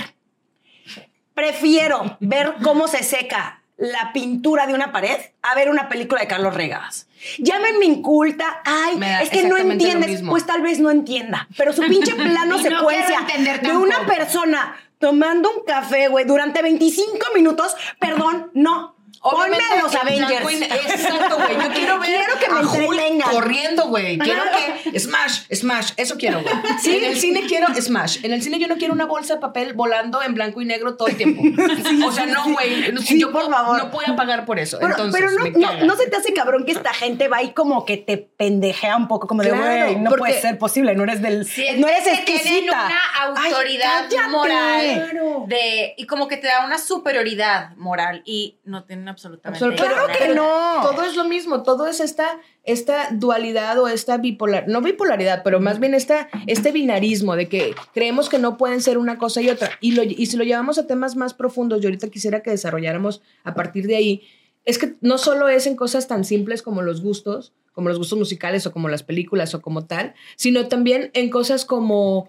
prefiero 1.36 2.18
ver 2.20 2.56
cómo 2.64 2.88
se 2.88 3.04
seca 3.04 3.59
la 3.80 4.12
pintura 4.14 4.68
de 4.68 4.74
una 4.74 4.92
pared 4.92 5.18
a 5.42 5.56
ver 5.56 5.70
una 5.70 5.88
película 5.88 6.22
de 6.22 6.28
Carlos 6.28 6.54
Regadas. 6.54 7.08
Llámenme 7.38 7.86
inculta, 7.86 8.62
ay, 8.66 9.00
es 9.22 9.30
que 9.30 9.44
no 9.48 9.58
entiendes, 9.58 10.22
pues 10.28 10.46
tal 10.46 10.62
vez 10.62 10.80
no 10.80 10.92
entienda, 10.92 11.48
pero 11.58 11.74
su 11.74 11.82
pinche 11.84 12.14
plano 12.16 12.58
no 12.58 12.60
secuencia 12.60 13.26
de 13.62 13.78
una 13.78 14.06
persona 14.06 14.76
tomando 15.00 15.50
un 15.50 15.64
café, 15.66 16.10
güey, 16.10 16.26
durante 16.26 16.62
25 16.62 17.18
minutos, 17.34 17.76
perdón, 18.00 18.52
no. 18.54 18.96
Ponme 19.22 19.58
a 19.58 19.82
los 19.82 19.96
Avengers. 19.96 20.62
Exacto, 20.62 21.36
güey. 21.38 21.56
Yo 21.68 21.74
quiero 21.74 22.00
ver 22.00 22.10
Quiero 22.10 22.40
que 22.40 22.50
me 22.50 22.60
a 22.60 22.62
Hulk 22.62 23.32
corriendo, 23.32 23.88
güey. 23.88 24.18
Quiero 24.18 24.44
que 24.92 25.00
Smash, 25.00 25.42
Smash, 25.54 25.92
eso 25.98 26.16
quiero, 26.18 26.42
güey. 26.42 26.54
En 26.86 27.04
el 27.04 27.18
cine 27.20 27.42
quiero 27.48 27.68
Smash. 27.76 28.20
En 28.24 28.34
el 28.34 28.42
cine 28.42 28.60
yo 28.60 28.68
no 28.68 28.78
quiero 28.78 28.94
una 28.94 29.06
bolsa 29.06 29.36
de 29.36 29.40
papel 29.42 29.74
volando 29.74 30.22
en 30.22 30.34
blanco 30.34 30.62
y 30.62 30.66
negro 30.66 30.96
todo 30.96 31.08
el 31.08 31.18
tiempo. 31.18 31.42
o 32.08 32.12
sea, 32.12 32.26
no, 32.26 32.52
güey. 32.52 32.98
Sí, 33.02 33.20
yo 33.20 33.32
por 33.32 33.42
puedo- 33.44 33.52
favor. 33.52 33.78
no 33.78 33.90
voy 33.90 34.06
a 34.08 34.16
pagar 34.16 34.46
por 34.46 34.60
eso. 34.60 34.78
Pero, 34.80 34.92
Entonces, 34.92 35.22
pero 35.22 35.32
no, 35.38 35.44
me 35.44 35.52
no, 35.52 35.86
no 35.86 35.96
se 35.96 36.08
te 36.10 36.16
hace 36.18 36.34
cabrón 36.34 36.66
que 36.66 36.72
esta 36.72 36.94
gente 36.94 37.28
va 37.28 37.44
y 37.44 37.52
como 37.54 37.86
que 37.86 37.98
te 37.98 38.18
pendejea 38.18 38.96
un 38.96 39.08
poco, 39.08 39.28
como 39.28 39.44
de, 39.44 39.52
güey, 39.52 39.96
no 39.98 40.12
puede 40.12 40.40
ser 40.40 40.58
posible, 40.58 40.96
no 40.96 41.04
eres 41.04 41.22
del... 41.22 41.46
Sientes 41.46 41.80
no 41.80 41.88
eres 41.88 42.04
tienen 42.04 42.22
exquisita. 42.22 42.86
una 42.86 43.46
autoridad 43.46 44.06
moral 44.30 45.10
Claro. 45.12 45.46
de 45.48 45.94
y 45.98 46.06
como 46.06 46.28
que 46.28 46.38
te 46.38 46.48
da 46.48 46.66
una 46.66 46.78
superioridad 46.78 47.76
moral 47.78 48.22
y 48.26 48.60
no 48.64 48.84
tiene 48.86 49.09
absolutamente. 49.10 49.66
Absolut- 49.66 49.76
Claro 49.78 50.08
que 50.18 50.34
no. 50.34 50.82
Todo 50.82 51.04
es 51.04 51.16
lo 51.16 51.26
mismo, 51.26 51.64
todo 51.64 51.88
es 51.88 52.00
esta, 52.00 52.40
esta 52.64 53.10
dualidad 53.12 53.80
o 53.80 53.88
esta 53.88 54.18
bipolar, 54.18 54.68
no 54.68 54.82
bipolaridad, 54.82 55.42
pero 55.44 55.60
más 55.60 55.80
bien 55.80 55.94
esta, 55.94 56.30
este 56.48 56.72
binarismo 56.72 57.36
de 57.36 57.48
que 57.50 57.76
creemos 57.94 58.30
que 58.30 58.40
no 58.40 58.58
pueden 58.58 58.82
ser 58.82 58.98
una 58.98 59.18
cosa 59.18 59.42
y 59.42 59.50
otra. 59.50 59.72
Y, 59.82 59.92
lo, 59.94 60.04
y 60.04 60.26
si 60.26 60.38
lo 60.38 60.44
llevamos 60.44 60.78
a 60.78 60.88
temas 60.88 61.16
más 61.16 61.34
profundos, 61.34 61.82
yo 61.82 61.88
ahorita 61.90 62.10
quisiera 62.10 62.42
que 62.42 62.52
desarrolláramos 62.52 63.22
a 63.44 63.54
partir 63.54 63.88
de 63.88 63.96
ahí, 63.96 64.22
es 64.66 64.78
que 64.78 64.96
no 65.02 65.18
solo 65.18 65.48
es 65.50 65.66
en 65.68 65.76
cosas 65.76 66.08
tan 66.08 66.24
simples 66.26 66.62
como 66.62 66.82
los 66.82 67.02
gustos, 67.02 67.54
como 67.74 67.90
los 67.90 67.98
gustos 67.98 68.20
musicales 68.20 68.66
o 68.68 68.72
como 68.72 68.90
las 68.90 69.04
películas 69.04 69.54
o 69.56 69.62
como 69.62 69.86
tal, 69.86 70.14
sino 70.36 70.68
también 70.68 71.12
en 71.14 71.30
cosas 71.30 71.66
como, 71.66 72.28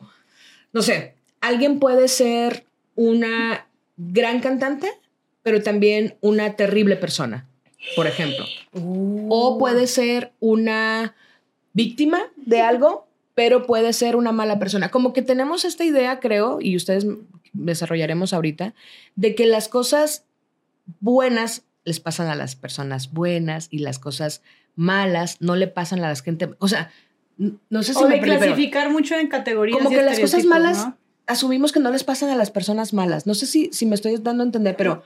no 0.72 0.80
sé, 0.80 1.14
alguien 1.40 1.80
puede 1.80 2.06
ser 2.08 2.64
una 2.94 3.66
gran 3.96 4.40
cantante, 4.40 4.90
pero 5.42 5.62
también 5.62 6.16
una 6.20 6.56
terrible 6.56 6.96
persona, 6.96 7.46
por 7.96 8.06
ejemplo. 8.06 8.44
O 8.72 9.58
puede 9.58 9.86
ser 9.86 10.32
una 10.40 11.14
víctima 11.72 12.20
de 12.36 12.60
algo, 12.60 13.08
pero 13.34 13.66
puede 13.66 13.92
ser 13.92 14.16
una 14.16 14.32
mala 14.32 14.58
persona. 14.58 14.90
Como 14.90 15.12
que 15.12 15.22
tenemos 15.22 15.64
esta 15.64 15.84
idea, 15.84 16.20
creo, 16.20 16.58
y 16.60 16.76
ustedes 16.76 17.06
desarrollaremos 17.52 18.32
ahorita, 18.32 18.74
de 19.16 19.34
que 19.34 19.46
las 19.46 19.68
cosas 19.68 20.24
buenas 21.00 21.62
les 21.84 22.00
pasan 22.00 22.28
a 22.28 22.34
las 22.34 22.56
personas 22.56 23.12
buenas 23.12 23.68
y 23.70 23.78
las 23.78 23.98
cosas 23.98 24.42
malas 24.76 25.38
no 25.40 25.56
le 25.56 25.66
pasan 25.66 26.04
a 26.04 26.08
la 26.08 26.16
gente. 26.16 26.50
O 26.58 26.68
sea, 26.68 26.90
no 27.38 27.82
sé 27.82 27.94
si 27.94 28.04
o 28.04 28.08
me 28.08 28.16
de 28.16 28.20
perdí, 28.20 28.36
clasificar 28.36 28.90
mucho 28.90 29.14
en 29.16 29.28
categorías. 29.28 29.78
como 29.78 29.90
que 29.90 30.02
las 30.02 30.20
cosas 30.20 30.44
malas 30.44 30.86
¿no? 30.86 30.96
asumimos 31.26 31.72
que 31.72 31.80
no 31.80 31.90
les 31.90 32.04
pasan 32.04 32.28
a 32.30 32.36
las 32.36 32.50
personas 32.50 32.92
malas. 32.92 33.26
No 33.26 33.34
sé 33.34 33.46
si, 33.46 33.70
si 33.72 33.86
me 33.86 33.94
estoy 33.94 34.16
dando 34.18 34.42
a 34.42 34.46
entender, 34.46 34.76
pero 34.76 35.02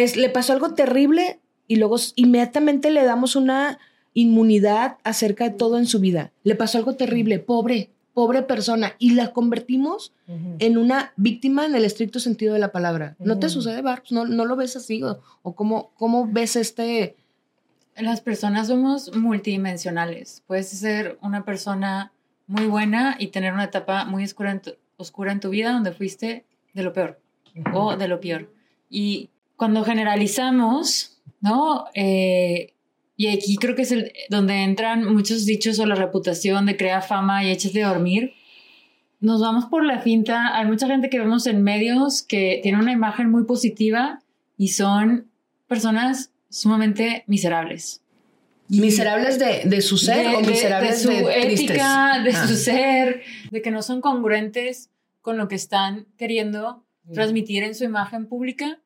es- 0.00 0.16
le 0.16 0.28
pasó 0.28 0.52
algo 0.52 0.74
terrible 0.74 1.38
y 1.68 1.76
luego 1.76 1.96
inmediatamente 2.16 2.90
le 2.90 3.04
damos 3.04 3.36
una 3.36 3.78
inmunidad 4.12 4.98
acerca 5.02 5.44
de 5.44 5.50
todo 5.56 5.78
en 5.78 5.86
su 5.86 5.98
vida. 6.00 6.32
Le 6.44 6.54
pasó 6.54 6.78
algo 6.78 6.94
terrible, 6.94 7.38
pobre, 7.40 7.90
pobre 8.12 8.42
persona, 8.42 8.92
y 9.00 9.10
la 9.14 9.32
convertimos 9.32 10.12
en 10.60 10.78
una 10.78 11.12
víctima 11.16 11.66
en 11.66 11.74
el 11.74 11.84
estricto 11.84 12.20
sentido 12.20 12.54
de 12.54 12.60
la 12.60 12.70
palabra. 12.70 13.16
¿No 13.18 13.38
te 13.40 13.48
sucede, 13.48 13.82
Barbs? 13.82 14.12
¿No, 14.12 14.24
no 14.24 14.44
lo 14.44 14.54
ves 14.54 14.76
así? 14.76 15.02
¿O, 15.02 15.20
o 15.42 15.54
cómo, 15.56 15.90
cómo 15.96 16.28
ves 16.30 16.54
este...? 16.56 17.16
Las 17.96 18.20
personas 18.20 18.68
somos 18.68 19.14
multidimensionales. 19.16 20.42
Puedes 20.46 20.68
ser 20.68 21.18
una 21.22 21.44
persona 21.44 22.12
muy 22.46 22.66
buena 22.66 23.16
y 23.18 23.28
tener 23.28 23.52
una 23.52 23.64
etapa 23.64 24.04
muy 24.04 24.24
oscura 24.24 24.50
en 24.52 24.60
tu, 24.60 24.74
oscura 24.96 25.32
en 25.32 25.40
tu 25.40 25.50
vida 25.50 25.72
donde 25.72 25.92
fuiste 25.92 26.44
de 26.72 26.82
lo 26.82 26.92
peor 26.92 27.20
o 27.72 27.96
de 27.96 28.08
lo 28.08 28.20
peor. 28.20 28.50
Y 28.90 29.30
cuando 29.56 29.84
generalizamos, 29.84 31.18
¿no? 31.40 31.86
Eh, 31.94 32.72
y 33.16 33.28
aquí 33.28 33.56
creo 33.56 33.76
que 33.76 33.82
es 33.82 33.92
el, 33.92 34.12
donde 34.28 34.62
entran 34.64 35.04
muchos 35.12 35.46
dichos 35.46 35.78
o 35.78 35.86
la 35.86 35.94
reputación 35.94 36.66
de 36.66 36.76
crear 36.76 37.02
fama 37.02 37.44
y 37.44 37.50
échate 37.50 37.82
a 37.84 37.88
dormir. 37.88 38.32
Nos 39.20 39.40
vamos 39.40 39.66
por 39.66 39.84
la 39.84 40.00
finta. 40.00 40.56
Hay 40.58 40.66
mucha 40.66 40.86
gente 40.88 41.08
que 41.08 41.18
vemos 41.18 41.46
en 41.46 41.62
medios 41.62 42.22
que 42.22 42.60
tiene 42.62 42.78
una 42.78 42.92
imagen 42.92 43.30
muy 43.30 43.44
positiva 43.44 44.20
y 44.58 44.68
son 44.68 45.30
personas 45.68 46.30
sumamente 46.50 47.24
miserables. 47.26 48.00
¿Miserables 48.68 49.38
de, 49.38 49.62
de 49.66 49.80
su 49.82 49.96
ser 49.98 50.28
De- 50.30 50.36
o 50.36 50.40
miserables 50.40 51.06
de 51.06 51.14
de, 51.14 51.20
su 51.22 51.28
ética, 51.30 52.20
de 52.24 52.30
Ah. 52.30 52.46
su 52.48 52.56
ser, 52.56 53.22
de 53.50 53.62
que 53.62 53.70
no 53.70 53.82
son 53.82 54.00
congruentes 54.00 54.90
con 55.20 55.36
lo 55.36 55.48
que 55.48 55.54
están 55.54 56.06
queriendo 56.18 56.82
transmitir 57.12 57.62
en 57.62 57.74
su 57.74 57.84
imagen 57.84 58.26
pública. 58.26 58.78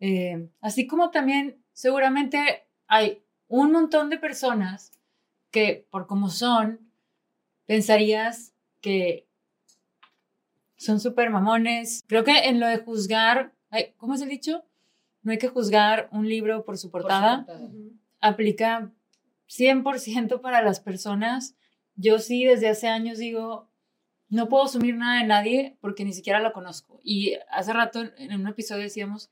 Eh, 0.00 0.48
así 0.60 0.86
como 0.86 1.10
también 1.10 1.62
seguramente 1.72 2.66
hay 2.86 3.22
un 3.46 3.72
montón 3.72 4.10
de 4.10 4.18
personas 4.18 4.92
que 5.50 5.86
por 5.90 6.06
como 6.06 6.30
son, 6.30 6.92
pensarías 7.66 8.54
que 8.80 9.28
son 10.76 11.00
súper 11.00 11.30
mamones. 11.30 12.02
Creo 12.06 12.24
que 12.24 12.48
en 12.48 12.58
lo 12.58 12.66
de 12.66 12.78
juzgar, 12.78 13.54
ay, 13.70 13.94
¿cómo 13.96 14.14
es 14.14 14.22
el 14.22 14.28
dicho? 14.28 14.64
No 15.22 15.32
hay 15.32 15.38
que 15.38 15.48
juzgar 15.48 16.08
un 16.12 16.28
libro 16.28 16.64
por 16.64 16.78
su 16.78 16.90
portada. 16.90 17.46
Aplica 18.20 18.90
100% 19.48 20.40
para 20.40 20.62
las 20.62 20.80
personas. 20.80 21.54
Yo 21.94 22.18
sí 22.18 22.44
desde 22.44 22.68
hace 22.68 22.88
años 22.88 23.18
digo, 23.18 23.68
no 24.28 24.48
puedo 24.48 24.64
asumir 24.64 24.94
nada 24.94 25.20
de 25.20 25.26
nadie 25.26 25.76
porque 25.80 26.04
ni 26.04 26.12
siquiera 26.12 26.40
lo 26.40 26.52
conozco. 26.52 27.00
Y 27.02 27.34
hace 27.50 27.72
rato 27.72 28.02
en 28.16 28.40
un 28.40 28.46
episodio 28.46 28.84
decíamos 28.84 29.30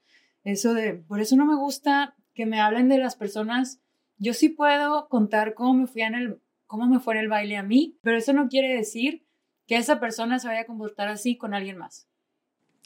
eso 0.48 0.74
de, 0.74 0.94
por 0.94 1.20
eso 1.20 1.36
no 1.36 1.46
me 1.46 1.56
gusta 1.56 2.14
que 2.34 2.46
me 2.46 2.60
hablen 2.60 2.88
de 2.88 2.98
las 2.98 3.16
personas. 3.16 3.80
Yo 4.16 4.34
sí 4.34 4.48
puedo 4.48 5.08
contar 5.08 5.54
cómo 5.54 5.74
me, 5.74 5.86
fui 5.86 6.02
en 6.02 6.14
el, 6.14 6.40
cómo 6.66 6.86
me 6.86 7.00
fue 7.00 7.14
en 7.14 7.20
el 7.20 7.28
baile 7.28 7.56
a 7.56 7.62
mí, 7.62 7.98
pero 8.02 8.16
eso 8.16 8.32
no 8.32 8.48
quiere 8.48 8.74
decir 8.74 9.24
que 9.66 9.76
esa 9.76 10.00
persona 10.00 10.38
se 10.38 10.48
vaya 10.48 10.62
a 10.62 10.66
comportar 10.66 11.08
así 11.08 11.36
con 11.36 11.54
alguien 11.54 11.78
más. 11.78 12.08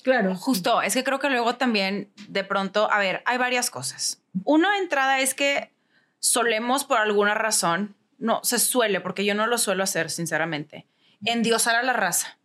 Claro. 0.03 0.35
Justo, 0.35 0.83
es 0.83 0.95
que 0.95 1.05
creo 1.05 1.21
que 1.21 1.31
luego 1.31 1.55
también 1.55 2.13
de 2.29 2.43
pronto, 2.43 2.91
a 2.91 2.99
ver, 2.99 3.23
hay 3.25 3.39
varias 3.39 3.71
cosas. 3.71 4.21
De 4.33 4.79
entrada 4.81 5.21
es 5.21 5.35
que 5.35 5.73
solemos 6.19 6.85
por 6.85 6.99
alguna 6.99 7.35
razón, 7.35 7.95
no, 8.19 8.41
se 8.43 8.59
suele, 8.59 9.01
porque 9.01 9.25
yo 9.25 9.35
no 9.35 9.47
lo 9.47 9.59
suelo 9.59 9.85
hacer, 9.85 10.11
sinceramente, 10.11 10.87
endiosar 11.25 11.77
a 11.77 11.83
la 11.83 11.93
raza. 11.93 12.39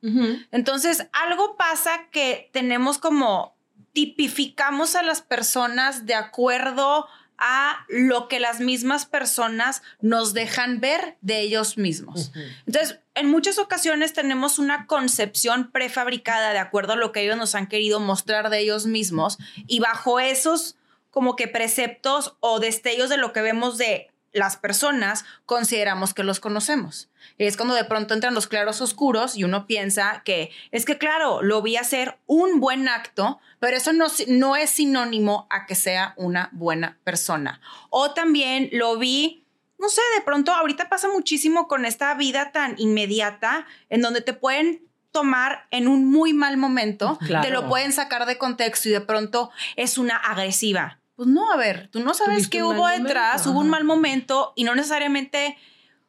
Entonces, 0.52 1.08
algo 1.14 1.58
pasa 1.58 2.08
que 2.12 2.50
tenemos 2.54 3.00
como 3.00 3.57
tipificamos 3.98 4.94
a 4.96 5.02
las 5.02 5.24
personas 5.24 6.06
de 6.06 6.14
acuerdo 6.14 7.08
a 7.40 7.84
lo 7.90 8.28
que 8.28 8.40
las 8.40 8.60
mismas 8.60 9.08
personas 9.08 9.82
nos 10.02 10.36
dejan 10.36 10.80
ver 10.80 11.18
de 11.22 11.40
ellos 11.42 11.80
mismos. 11.80 12.32
Entonces, 12.68 13.00
en 13.16 13.28
muchas 13.28 13.58
ocasiones 13.58 14.14
tenemos 14.14 14.60
una 14.60 14.86
concepción 14.86 15.72
prefabricada 15.72 16.52
de 16.52 16.60
acuerdo 16.60 16.94
a 16.94 16.96
lo 16.96 17.12
que 17.12 17.22
ellos 17.22 17.38
nos 17.38 17.56
han 17.56 17.66
querido 17.66 18.00
mostrar 18.00 18.52
de 18.52 18.60
ellos 18.60 18.86
mismos 18.86 19.40
y 19.66 19.80
bajo 19.80 20.20
esos 20.20 20.76
como 21.10 21.36
que 21.36 21.48
preceptos 21.48 22.38
o 22.40 22.60
destellos 22.60 23.10
de 23.10 23.18
lo 23.18 23.34
que 23.34 23.42
vemos 23.42 23.80
de 23.80 24.12
las 24.34 24.58
personas, 24.58 25.26
consideramos 25.46 26.14
que 26.14 26.24
los 26.24 26.40
conocemos. 26.40 27.10
Es 27.38 27.58
cuando 27.58 27.76
de 27.76 27.84
pronto 27.84 28.14
entran 28.14 28.34
los 28.34 28.48
claros 28.48 28.82
oscuros 28.82 29.36
y 29.36 29.44
uno 29.44 29.68
piensa 29.68 30.22
que 30.24 30.52
es 30.72 30.86
que, 30.86 30.98
claro, 30.98 31.42
lo 31.42 31.62
vi 31.62 31.76
hacer 31.78 32.18
un 32.26 32.60
buen 32.60 32.88
acto, 32.88 33.40
pero 33.60 33.78
eso 33.78 33.94
no, 33.94 34.08
no 34.28 34.56
es 34.56 34.70
sinónimo 34.70 35.48
a 35.50 35.66
que 35.66 35.76
sea 35.76 36.14
una 36.18 36.50
buena 36.52 36.98
persona. 37.04 37.62
O 37.90 38.12
también 38.12 38.70
lo 38.72 38.98
vi 38.98 39.44
no 39.80 39.90
sé, 39.90 40.02
de 40.16 40.24
pronto 40.24 40.52
ahorita 40.52 40.90
pasa 40.90 41.08
muchísimo 41.08 41.68
con 41.68 41.86
esta 41.86 42.12
vida 42.16 42.52
tan 42.52 42.74
inmediata 42.80 43.68
en 43.90 44.02
donde 44.02 44.22
te 44.22 44.34
pueden 44.34 44.82
tomar 45.12 45.68
en 45.72 45.88
un 45.88 46.10
muy 46.10 46.34
mal 46.34 46.58
momento, 46.58 47.18
Claro. 47.26 47.46
te 47.46 47.52
lo 47.54 47.68
pueden 47.68 47.94
sacar 47.94 48.26
de 48.26 48.38
contexto 48.38 48.90
y 48.90 48.92
de 48.92 49.02
pronto 49.02 49.52
es 49.76 49.98
una 49.98 50.16
agresiva. 50.18 51.00
Pues 51.18 51.28
no, 51.28 51.52
a 51.52 51.58
ver, 51.58 51.90
tú 51.92 52.00
no 52.00 52.14
sabes 52.14 52.48
qué 52.48 52.62
hubo 52.62 52.88
detrás, 52.88 53.42
momento, 53.42 53.50
hubo 53.50 53.60
un 53.62 53.70
mal 53.70 53.84
momento 53.84 54.54
y 54.56 54.64
no 54.64 54.76
necesariamente 54.76 55.58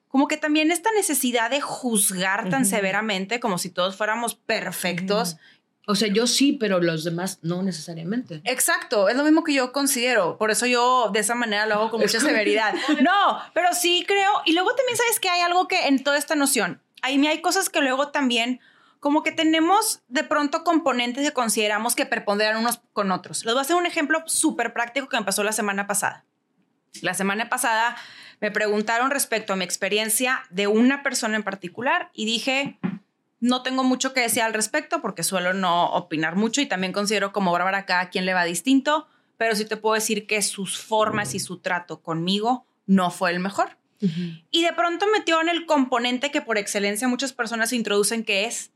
como 0.09 0.29
que 0.29 0.37
también 0.37 0.71
esta 0.71 0.93
necesidad 0.93 1.49
de 1.49 1.63
juzgar 1.63 2.51
tan 2.51 2.67
severamente 2.67 3.41
como 3.41 3.57
si 3.57 3.71
todos 3.71 3.97
fuéramos 3.97 4.35
perfectos. 4.35 5.39
O 5.87 5.95
sea, 5.95 6.09
yo 6.09 6.27
sí, 6.27 6.53
pero 6.53 6.81
los 6.81 7.05
demás 7.05 7.39
no 7.41 7.63
necesariamente. 7.63 8.43
Exacto, 8.45 9.09
es 9.09 9.17
lo 9.17 9.25
mismo 9.25 9.45
que 9.45 9.55
yo 9.55 9.73
considero. 9.73 10.37
Por 10.37 10.51
eso 10.51 10.67
yo 10.67 11.09
de 11.11 11.21
esa 11.21 11.35
manera 11.35 11.65
lo 11.65 11.77
hago 11.77 11.91
con 11.91 12.01
mucha 12.03 12.21
severidad. 12.21 12.75
No, 13.01 13.39
pero 13.55 13.73
sí 13.73 14.05
creo. 14.07 14.31
Y 14.45 14.53
luego 14.53 14.75
también 14.75 14.99
sabes 14.99 15.21
que 15.21 15.31
hay 15.31 15.41
algo 15.41 15.69
que 15.69 15.87
en 15.87 16.05
toda 16.05 16.19
esta 16.19 16.35
noción, 16.35 16.83
ahí 17.01 17.27
hay 17.27 17.41
cosas 17.41 17.71
que 17.71 17.81
luego 17.81 18.09
también 18.09 18.61
como 19.01 19.23
que 19.23 19.33
tenemos 19.33 20.03
de 20.09 20.25
pronto 20.25 20.65
componentes 20.65 21.25
que 21.25 21.33
consideramos 21.33 21.95
que 21.95 22.07
preponderan 22.07 22.59
unos 22.59 22.81
con 22.93 23.13
otros. 23.13 23.45
Les 23.45 23.55
voy 23.55 23.61
a 23.61 23.63
hacer 23.63 23.77
un 23.77 23.87
ejemplo 23.87 24.23
súper 24.27 24.73
práctico 24.73 25.09
que 25.09 25.19
me 25.19 25.25
pasó 25.25 25.45
la 25.45 25.53
semana 25.53 25.87
pasada. 25.87 26.25
La 27.03 27.15
semana 27.15 27.49
pasada 27.49 27.97
me 28.41 28.51
preguntaron 28.51 29.11
respecto 29.11 29.53
a 29.53 29.57
mi 29.57 29.65
experiencia 29.65 30.43
de 30.51 30.67
una 30.67 31.03
persona 31.03 31.37
en 31.37 31.43
particular 31.43 32.11
y 32.13 32.25
dije, 32.25 32.79
no 33.41 33.63
tengo 33.63 33.85
mucho 33.85 34.13
que 34.13 34.21
decir 34.21 34.43
al 34.43 34.55
respecto 34.55 35.01
porque 35.01 35.23
suelo 35.23 35.55
no 35.55 35.91
opinar 35.91 36.37
mucho 36.37 36.61
y 36.61 36.67
también 36.67 36.93
considero 36.93 37.33
como 37.33 37.53
Bárbara 37.53 37.87
cada 37.87 38.11
quien 38.11 38.27
le 38.27 38.35
va 38.35 38.45
distinto, 38.45 39.07
pero 39.37 39.55
sí 39.55 39.65
te 39.65 39.77
puedo 39.77 39.95
decir 39.95 40.27
que 40.27 40.43
sus 40.43 40.81
formas 40.81 41.35
y 41.35 41.41
su 41.41 41.59
trato 41.59 42.03
conmigo 42.03 42.67
no 42.87 43.11
fue 43.11 43.31
el 43.31 43.41
mejor. 43.41 43.77
Y 44.51 44.63
de 44.63 44.73
pronto 44.75 45.07
metió 45.13 45.41
en 45.41 45.49
el 45.49 45.67
componente 45.67 46.31
que 46.31 46.41
por 46.41 46.57
excelencia 46.57 47.09
muchas 47.09 47.33
personas 47.33 47.73
introducen 47.73 48.25
que 48.25 48.45
es, 48.45 48.71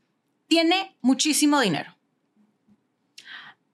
tiene 0.47 0.95
muchísimo 1.01 1.59
dinero. 1.59 1.95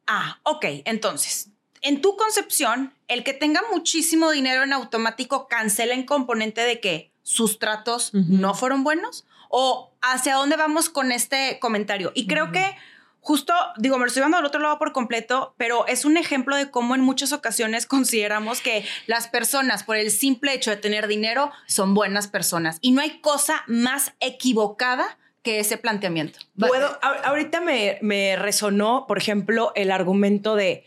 Ah, 0.08 0.40
ok, 0.44 0.66
entonces, 0.86 1.52
en 1.82 2.02
tu 2.02 2.18
concepción, 2.18 2.94
el 3.08 3.24
que 3.24 3.34
tenga 3.34 3.62
muchísimo 3.72 4.32
dinero 4.32 4.64
en 4.64 4.74
automático 4.74 5.48
cancela 5.48 5.94
en 5.94 6.04
componente 6.04 6.62
de 6.62 6.80
que 6.80 7.12
sus 7.24 7.60
tratos 7.60 8.14
no 8.14 8.54
fueron 8.54 8.84
buenos 8.84 9.26
o 9.50 9.92
hacia 10.02 10.36
dónde 10.36 10.56
vamos 10.56 10.90
con 10.90 11.12
este 11.12 11.60
comentario. 11.60 12.12
Y 12.16 12.28
creo 12.28 12.52
que 12.52 12.76
justo, 13.22 13.54
digo, 13.78 13.98
me 13.98 14.02
lo 14.02 14.08
estoy 14.08 14.22
dando 14.22 14.38
al 14.38 14.46
otro 14.46 14.60
lado 14.60 14.80
por 14.80 14.94
completo, 14.94 15.54
pero 15.58 15.86
es 15.88 16.06
un 16.06 16.18
ejemplo 16.18 16.56
de 16.56 16.72
cómo 16.72 16.96
en 16.96 17.02
muchas 17.02 17.32
ocasiones 17.32 17.86
consideramos 17.86 18.62
que 18.62 18.86
las 19.08 19.28
personas, 19.28 19.84
por 19.84 19.98
el 19.98 20.12
simple 20.12 20.54
hecho 20.54 20.72
de 20.72 20.78
tener 20.78 21.08
dinero, 21.08 21.52
son 21.68 21.94
buenas 21.94 22.28
personas. 22.28 22.78
Y 22.82 22.92
no 22.92 23.02
hay 23.02 23.20
cosa 23.20 23.64
más 23.68 24.14
equivocada 24.20 25.18
que 25.44 25.60
ese 25.60 25.78
planteamiento. 25.78 26.40
Puedo, 26.58 26.88
a- 27.02 27.22
ahorita 27.26 27.62
me, 27.62 27.98
me 28.02 28.36
resonó, 28.36 29.06
por 29.08 29.18
ejemplo, 29.18 29.72
el 29.76 29.92
argumento 29.92 30.56
de 30.56 30.86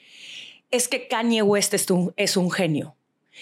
es 0.70 0.88
que 0.88 1.08
Kanye 1.08 1.42
West 1.42 1.74
es 1.74 1.90
un, 1.90 2.12
es 2.16 2.36
un 2.36 2.50
genio. 2.50 2.94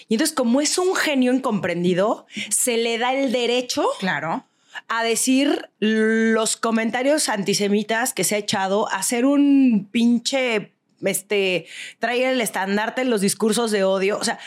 Y 0.07 0.15
entonces, 0.15 0.35
como 0.35 0.61
es 0.61 0.77
un 0.77 0.95
genio 0.95 1.33
incomprendido, 1.33 2.25
se 2.49 2.77
le 2.77 2.97
da 2.97 3.13
el 3.13 3.31
derecho 3.31 3.85
Claro. 3.99 4.45
a 4.87 5.03
decir 5.03 5.69
los 5.79 6.57
comentarios 6.57 7.29
antisemitas 7.29 8.13
que 8.13 8.23
se 8.23 8.35
ha 8.35 8.37
echado, 8.39 8.89
a 8.89 8.97
hacer 8.97 9.25
un 9.25 9.87
pinche, 9.91 10.71
este, 11.03 11.67
traer 11.99 12.33
el 12.33 12.41
estandarte 12.41 13.01
en 13.01 13.09
los 13.09 13.21
discursos 13.21 13.71
de 13.71 13.83
odio. 13.83 14.17
O 14.17 14.23
sea, 14.23 14.39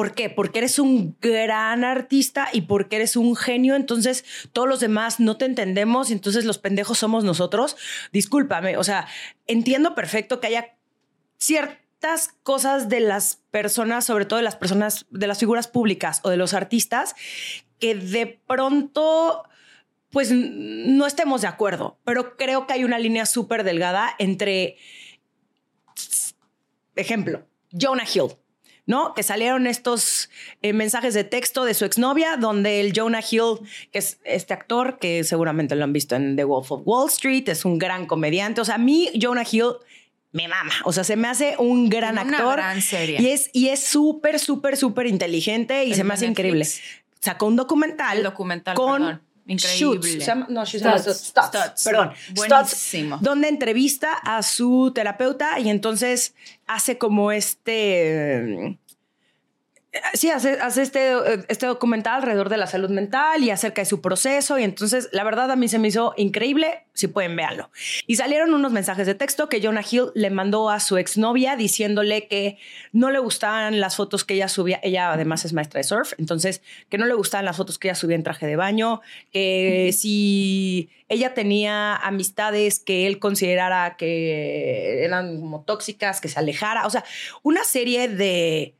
¿por 0.00 0.14
qué? 0.14 0.30
Porque 0.30 0.60
eres 0.60 0.78
un 0.78 1.14
gran 1.20 1.84
artista 1.84 2.48
y 2.54 2.62
porque 2.62 2.96
eres 2.96 3.16
un 3.16 3.36
genio, 3.36 3.76
entonces 3.76 4.24
todos 4.54 4.66
los 4.66 4.80
demás 4.80 5.20
no 5.20 5.36
te 5.36 5.44
entendemos 5.44 6.08
y 6.08 6.14
entonces 6.14 6.46
los 6.46 6.56
pendejos 6.56 6.96
somos 6.96 7.22
nosotros. 7.22 7.76
Discúlpame, 8.10 8.78
o 8.78 8.82
sea, 8.82 9.06
entiendo 9.46 9.94
perfecto 9.94 10.40
que 10.40 10.46
haya 10.46 10.74
ciertas 11.36 12.30
cosas 12.42 12.88
de 12.88 13.00
las 13.00 13.42
personas, 13.50 14.06
sobre 14.06 14.24
todo 14.24 14.38
de 14.38 14.42
las 14.42 14.56
personas, 14.56 15.04
de 15.10 15.26
las 15.26 15.38
figuras 15.38 15.68
públicas 15.68 16.22
o 16.24 16.30
de 16.30 16.38
los 16.38 16.54
artistas, 16.54 17.14
que 17.78 17.94
de 17.94 18.40
pronto 18.46 19.44
pues 20.08 20.32
no 20.32 21.06
estemos 21.06 21.42
de 21.42 21.48
acuerdo, 21.48 21.98
pero 22.04 22.38
creo 22.38 22.66
que 22.66 22.72
hay 22.72 22.84
una 22.84 22.98
línea 22.98 23.26
súper 23.26 23.64
delgada 23.64 24.14
entre, 24.18 24.78
ejemplo, 26.96 27.46
Jonah 27.70 28.06
Hill, 28.10 28.30
¿no? 28.86 29.14
Que 29.14 29.22
salieron 29.22 29.66
estos 29.66 30.30
eh, 30.62 30.72
mensajes 30.72 31.14
de 31.14 31.24
texto 31.24 31.64
de 31.64 31.74
su 31.74 31.84
exnovia, 31.84 32.36
donde 32.36 32.80
el 32.80 32.92
Jonah 32.94 33.20
Hill, 33.28 33.58
que 33.92 33.98
es 33.98 34.18
este 34.24 34.54
actor, 34.54 34.98
que 34.98 35.24
seguramente 35.24 35.74
lo 35.76 35.84
han 35.84 35.92
visto 35.92 36.16
en 36.16 36.36
The 36.36 36.44
Wolf 36.44 36.72
of 36.72 36.82
Wall 36.84 37.08
Street, 37.08 37.48
es 37.48 37.64
un 37.64 37.78
gran 37.78 38.06
comediante. 38.06 38.60
O 38.60 38.64
sea, 38.64 38.76
a 38.76 38.78
mí 38.78 39.08
Jonah 39.20 39.44
Hill 39.50 39.72
me 40.32 40.46
mama. 40.48 40.72
O 40.84 40.92
sea, 40.92 41.02
se 41.04 41.16
me 41.16 41.26
hace 41.28 41.56
un 41.58 41.88
gran 41.88 42.12
Una 42.12 42.22
actor. 42.22 42.56
gran 42.56 42.80
serie. 42.82 43.20
Y 43.20 43.28
es 43.28 43.50
y 43.52 43.68
es 43.68 43.80
súper, 43.80 44.38
súper, 44.38 44.76
súper 44.76 45.06
inteligente 45.06 45.84
y 45.84 45.90
El 45.90 45.96
se 45.96 46.04
me 46.04 46.14
hace 46.14 46.26
Netflix. 46.28 46.38
increíble. 46.38 46.66
Sacó 47.20 47.46
un 47.46 47.56
documental. 47.56 48.18
El 48.18 48.22
documental, 48.24 48.74
con 48.76 49.02
perdón. 49.02 49.20
Increíble. 49.50 50.10
Shoots. 50.10 50.24
Se 50.24 50.30
llama- 50.30 50.46
no, 50.48 50.64
Shoots. 50.64 51.32
Perdón. 51.84 52.12
Donde 53.20 53.48
entrevista 53.48 54.12
a 54.14 54.42
su 54.42 54.92
terapeuta 54.94 55.58
y 55.58 55.68
entonces 55.68 56.34
hace 56.66 56.98
como 56.98 57.32
este... 57.32 58.78
eh, 59.92 60.00
Sí, 60.14 60.30
hace, 60.30 60.52
hace 60.60 60.82
este, 60.82 61.12
eh, 61.12 61.44
este 61.48 61.66
documental 61.66 62.16
alrededor 62.16 62.48
de 62.48 62.56
la 62.56 62.66
salud 62.66 62.90
mental 62.90 63.42
y 63.42 63.50
acerca 63.50 63.82
de 63.82 63.86
su 63.86 64.00
proceso. 64.00 64.58
Y 64.58 64.64
entonces, 64.64 65.08
la 65.12 65.24
verdad, 65.24 65.50
a 65.50 65.56
mí 65.56 65.68
se 65.68 65.78
me 65.78 65.88
hizo 65.88 66.14
increíble. 66.16 66.84
Si 66.92 67.08
pueden, 67.08 67.34
véanlo. 67.36 67.70
Y 68.06 68.16
salieron 68.16 68.52
unos 68.52 68.72
mensajes 68.72 69.06
de 69.06 69.14
texto 69.14 69.48
que 69.48 69.62
Jonah 69.62 69.84
Hill 69.88 70.10
le 70.14 70.30
mandó 70.30 70.70
a 70.70 70.80
su 70.80 70.98
exnovia 70.98 71.56
diciéndole 71.56 72.26
que 72.28 72.58
no 72.92 73.10
le 73.10 73.18
gustaban 73.18 73.80
las 73.80 73.96
fotos 73.96 74.24
que 74.24 74.34
ella 74.34 74.48
subía. 74.48 74.80
Ella 74.82 75.12
además 75.12 75.44
es 75.44 75.52
maestra 75.52 75.78
de 75.78 75.84
surf. 75.84 76.12
Entonces, 76.18 76.62
que 76.88 76.98
no 76.98 77.06
le 77.06 77.14
gustaban 77.14 77.44
las 77.44 77.56
fotos 77.56 77.78
que 77.78 77.88
ella 77.88 77.94
subía 77.94 78.16
en 78.16 78.22
traje 78.22 78.46
de 78.46 78.56
baño. 78.56 79.00
Que 79.32 79.94
si 79.96 80.90
ella 81.10 81.34
tenía 81.34 81.96
amistades 81.96 82.78
que 82.78 83.08
él 83.08 83.18
considerara 83.18 83.96
que 83.96 85.04
eran 85.04 85.40
como 85.40 85.62
tóxicas, 85.62 86.20
que 86.20 86.28
se 86.28 86.38
alejara. 86.38 86.86
O 86.86 86.90
sea, 86.90 87.04
una 87.42 87.64
serie 87.64 88.08
de 88.08 88.76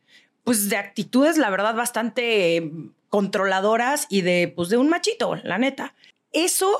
pues 0.50 0.68
de 0.68 0.76
actitudes, 0.76 1.38
la 1.38 1.48
verdad, 1.48 1.76
bastante 1.76 2.72
controladoras 3.08 4.08
y 4.10 4.22
de, 4.22 4.52
pues, 4.56 4.68
de 4.68 4.78
un 4.78 4.88
machito, 4.88 5.36
la 5.44 5.58
neta. 5.58 5.94
Eso 6.32 6.76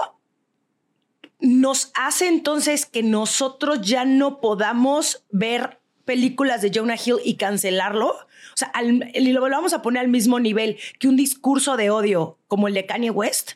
nos 1.39 1.93
hace 1.95 2.27
entonces 2.27 2.85
que 2.85 3.05
nosotros 3.05 3.81
ya 3.83 4.05
no 4.05 4.41
podamos 4.41 5.25
ver 5.31 5.79
películas 6.05 6.63
de 6.63 6.73
Jonah 6.75 6.97
Hill 6.97 7.19
y 7.25 7.37
cancelarlo. 7.37 8.09
O 8.09 8.57
sea, 8.57 8.67
al- 8.75 9.09
lo 9.15 9.41
vamos 9.41 9.73
a 9.73 9.83
poner 9.83 10.01
al 10.01 10.09
mismo 10.09 10.41
nivel 10.41 10.77
que 10.99 11.07
un 11.07 11.15
discurso 11.17 11.77
de 11.77 11.91
odio 11.91 12.39
como 12.49 12.67
el 12.67 12.75
de 12.75 12.87
Kanye 12.87 13.11
West. 13.11 13.53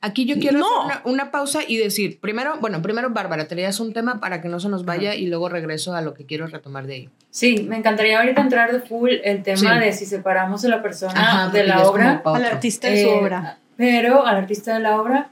Aquí 0.00 0.26
yo 0.26 0.36
quiero 0.38 0.58
No. 0.58 0.82
hacer 0.88 1.02
una, 1.04 1.12
una 1.24 1.30
pausa 1.32 1.60
y 1.66 1.76
decir, 1.76 2.20
primero, 2.20 2.58
bueno, 2.60 2.80
primero 2.82 3.10
Bárbara, 3.10 3.48
traías 3.48 3.80
un 3.80 3.92
tema 3.92 4.20
para 4.20 4.40
que 4.40 4.48
no 4.48 4.60
se 4.60 4.68
nos 4.68 4.84
vaya 4.84 5.14
y 5.16 5.26
luego 5.26 5.48
regreso 5.48 5.94
a 5.96 6.02
lo 6.02 6.14
que 6.14 6.24
quiero 6.24 6.46
retomar 6.46 6.86
de 6.86 6.94
ahí. 6.94 7.10
Sí, 7.30 7.64
me 7.68 7.76
encantaría 7.76 8.20
ahorita 8.20 8.40
entrar 8.40 8.72
de 8.72 8.80
full 8.80 9.10
el 9.24 9.42
tema 9.42 9.56
Sí. 9.74 9.84
de 9.84 9.92
si 9.92 10.06
separamos 10.06 10.64
a 10.64 10.68
la 10.68 10.82
persona 10.82 11.14
Ajá, 11.20 11.48
de 11.50 11.64
la 11.64 11.82
obra. 11.88 12.22
Al 12.24 12.44
artista 12.44 12.88
de 12.88 13.02
su 13.02 13.08
Eh, 13.08 13.14
obra. 13.20 13.58
Pero 13.76 14.24
al 14.24 14.36
artista 14.36 14.74
de 14.74 14.80
la 14.80 15.00
obra, 15.00 15.30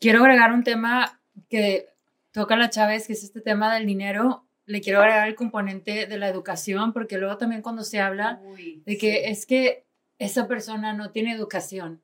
quiero 0.00 0.20
agregar 0.20 0.52
un 0.52 0.62
tema 0.64 1.18
que 1.48 1.86
toca 2.32 2.56
la 2.56 2.70
Chávez, 2.70 3.06
que 3.06 3.14
es 3.14 3.22
este 3.24 3.40
tema 3.40 3.74
del 3.74 3.86
dinero. 3.86 4.44
Le 4.66 4.80
quiero 4.80 5.00
agregar 5.00 5.26
el 5.28 5.34
componente 5.34 6.06
de 6.06 6.18
la 6.18 6.28
educación, 6.28 6.92
porque 6.92 7.18
luego 7.18 7.36
también 7.38 7.62
cuando 7.62 7.82
se 7.84 8.00
habla 8.00 8.40
de 8.86 8.98
que 8.98 9.30
es 9.30 9.46
que 9.46 9.84
esa 10.18 10.46
persona 10.46 10.92
no 10.92 11.10
tiene 11.10 11.32
educación. 11.32 12.00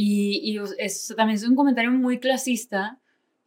Y, 0.00 0.38
y 0.44 0.60
es, 0.78 1.12
también 1.16 1.38
es 1.38 1.42
un 1.42 1.56
comentario 1.56 1.90
muy 1.90 2.20
clasista, 2.20 3.00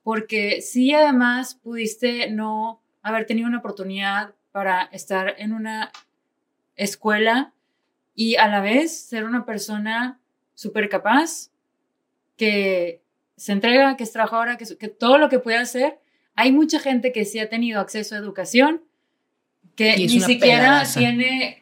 porque 0.03 0.59
sí 0.59 0.93
además 0.93 1.55
pudiste 1.55 2.29
no 2.29 2.81
haber 3.01 3.25
tenido 3.25 3.47
una 3.47 3.59
oportunidad 3.59 4.33
para 4.51 4.83
estar 4.91 5.35
en 5.37 5.53
una 5.53 5.93
escuela 6.75 7.53
y 8.15 8.35
a 8.35 8.49
la 8.49 8.59
vez 8.59 8.91
ser 8.91 9.23
una 9.23 9.45
persona 9.45 10.19
súper 10.53 10.89
capaz, 10.89 11.51
que 12.35 13.01
se 13.37 13.53
entrega, 13.53 13.95
que 13.95 14.03
es 14.03 14.11
trabajadora, 14.11 14.57
que, 14.57 14.65
que 14.77 14.89
todo 14.89 15.17
lo 15.17 15.29
que 15.29 15.39
puede 15.39 15.57
hacer. 15.57 15.99
Hay 16.35 16.51
mucha 16.51 16.81
gente 16.81 17.13
que 17.13 17.23
sí 17.23 17.39
ha 17.39 17.47
tenido 17.47 17.79
acceso 17.79 18.13
a 18.13 18.17
educación, 18.17 18.81
que 19.77 19.95
ni 19.95 20.19
siquiera 20.19 20.83
tiene 20.93 21.60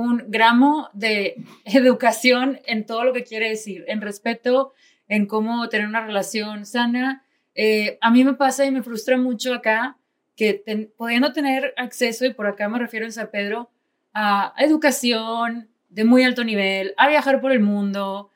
un 0.00 0.24
gramo 0.28 0.90
de 0.92 1.34
educación 1.64 2.60
en 2.66 2.86
todo 2.86 3.02
lo 3.04 3.12
que 3.12 3.24
quiere 3.24 3.48
decir, 3.48 3.84
en 3.88 4.00
respeto, 4.00 4.72
en 5.08 5.26
cómo 5.26 5.68
tener 5.68 5.88
una 5.88 6.06
relación 6.06 6.64
sana. 6.66 7.24
Eh, 7.54 7.98
a 8.00 8.10
mí 8.12 8.22
me 8.22 8.34
pasa 8.34 8.64
y 8.64 8.70
me 8.70 8.82
frustra 8.84 9.16
mucho 9.16 9.52
acá 9.54 9.96
que 10.36 10.54
ten- 10.54 10.92
pudiendo 10.96 11.32
tener 11.32 11.74
acceso, 11.76 12.24
y 12.24 12.32
por 12.32 12.46
acá 12.46 12.68
me 12.68 12.78
refiero 12.78 13.04
en 13.06 13.12
San 13.12 13.28
Pedro, 13.32 13.70
a 14.14 14.54
educación 14.58 15.68
de 15.88 16.04
muy 16.04 16.22
alto 16.22 16.44
nivel, 16.44 16.94
a 16.96 17.08
viajar 17.08 17.40
por 17.40 17.50
el 17.50 17.58
mundo, 17.60 18.30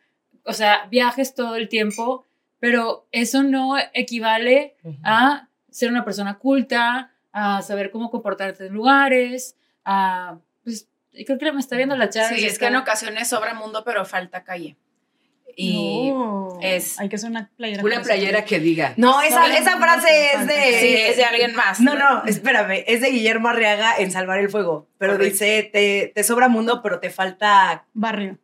o 0.44 0.52
sea, 0.52 0.86
viajes 0.90 1.34
todo 1.34 1.54
el 1.54 1.68
tiempo, 1.68 2.24
pero 2.58 3.06
eso 3.12 3.42
no 3.44 3.76
equivale 3.94 4.74
a 5.04 5.48
ser 5.70 5.90
una 5.90 6.04
persona 6.04 6.38
culta, 6.38 7.12
a 7.32 7.62
saber 7.62 7.90
cómo 7.92 8.10
comportarte 8.10 8.66
en 8.66 8.74
lugares, 8.74 9.56
a, 9.84 10.38
pues, 10.64 10.88
creo 11.26 11.38
que 11.38 11.52
me 11.52 11.60
está 11.60 11.76
viendo 11.76 11.96
la 11.96 12.08
chava. 12.08 12.28
Sí, 12.30 12.44
es 12.44 12.58
que 12.58 12.66
en 12.66 12.76
ocasiones 12.76 13.28
sobra 13.28 13.54
mundo, 13.54 13.82
pero 13.84 14.04
falta 14.04 14.44
calle. 14.44 14.76
Y 15.54 16.10
No. 16.10 16.58
es- 16.62 16.98
Hay 16.98 17.08
que 17.10 17.16
hacer 17.16 17.28
una 17.30 17.50
playera. 17.56 17.82
Una 17.84 18.00
playera 18.02 18.44
que 18.46 18.58
diga. 18.58 18.94
No, 18.96 19.20
esa, 19.20 19.46
esa 19.54 19.76
no 19.76 19.82
frase 19.84 20.32
es 20.34 20.46
de... 20.46 20.54
sí, 20.80 20.94
es 20.96 21.16
de 21.18 21.24
alguien 21.24 21.54
más. 21.54 21.78
No, 21.80 21.94
no, 21.94 22.24
espérame, 22.24 22.84
es 22.86 23.02
de 23.02 23.10
Guillermo 23.10 23.48
Arriaga 23.50 23.96
en 23.98 24.10
Salvar 24.10 24.38
el 24.38 24.48
Fuego, 24.48 24.88
pero 24.96 25.12
Correcto. 25.14 25.32
dice, 25.32 25.68
te, 25.70 26.10
te 26.14 26.24
sobra 26.24 26.48
mundo, 26.48 26.80
pero 26.82 27.00
te 27.00 27.10
falta... 27.10 27.86
Barrio. 27.92 28.38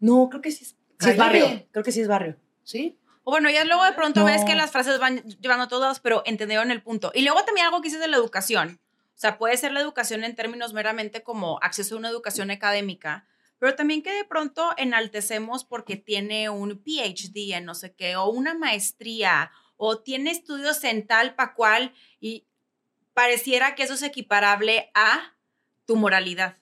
No, 0.00 0.28
creo 0.30 0.40
que 0.40 0.50
sí 0.50 0.64
es, 0.64 0.76
sí 0.98 1.10
es 1.10 1.16
barrio, 1.18 1.66
creo 1.72 1.84
que 1.84 1.92
sí 1.92 2.00
es 2.00 2.08
barrio. 2.08 2.36
¿Sí? 2.62 2.98
O 3.24 3.32
bueno, 3.32 3.50
ya 3.50 3.64
luego 3.64 3.84
de 3.84 3.92
pronto 3.92 4.20
No. 4.20 4.26
ves 4.26 4.44
que 4.44 4.54
las 4.54 4.70
frases 4.70 4.98
van 4.98 5.22
llevando 5.40 5.68
todas, 5.68 6.00
pero 6.00 6.22
entendieron 6.26 6.70
el 6.70 6.80
punto. 6.82 7.10
Y 7.14 7.22
luego 7.22 7.44
también 7.44 7.66
algo 7.66 7.80
que 7.82 7.88
dices 7.88 8.00
de 8.00 8.08
la 8.08 8.16
educación. 8.16 8.78
O 9.16 9.18
sea, 9.18 9.38
puede 9.38 9.56
ser 9.56 9.72
la 9.72 9.80
educación 9.80 10.24
en 10.24 10.34
términos 10.34 10.74
meramente 10.74 11.22
como 11.22 11.58
acceso 11.62 11.94
a 11.94 11.98
una 11.98 12.10
educación 12.10 12.50
académica, 12.50 13.26
pero 13.58 13.74
también 13.74 14.02
que 14.02 14.12
de 14.12 14.26
pronto 14.26 14.74
enaltecemos 14.76 15.64
porque 15.64 15.96
tiene 15.96 16.50
un 16.50 16.82
PhD 16.82 17.54
en 17.54 17.64
no 17.64 17.74
sé 17.74 17.94
qué, 17.94 18.16
o 18.16 18.28
una 18.28 18.52
maestría, 18.52 19.50
o 19.78 20.00
tiene 20.00 20.30
estudios 20.30 20.84
en 20.84 21.06
tal 21.06 21.34
pa' 21.34 21.54
cual, 21.54 21.94
y 22.20 22.44
pareciera 23.14 23.74
que 23.74 23.84
eso 23.84 23.94
es 23.94 24.02
equiparable 24.02 24.90
a 24.92 25.34
tu 25.86 25.96
moralidad. 25.96 26.58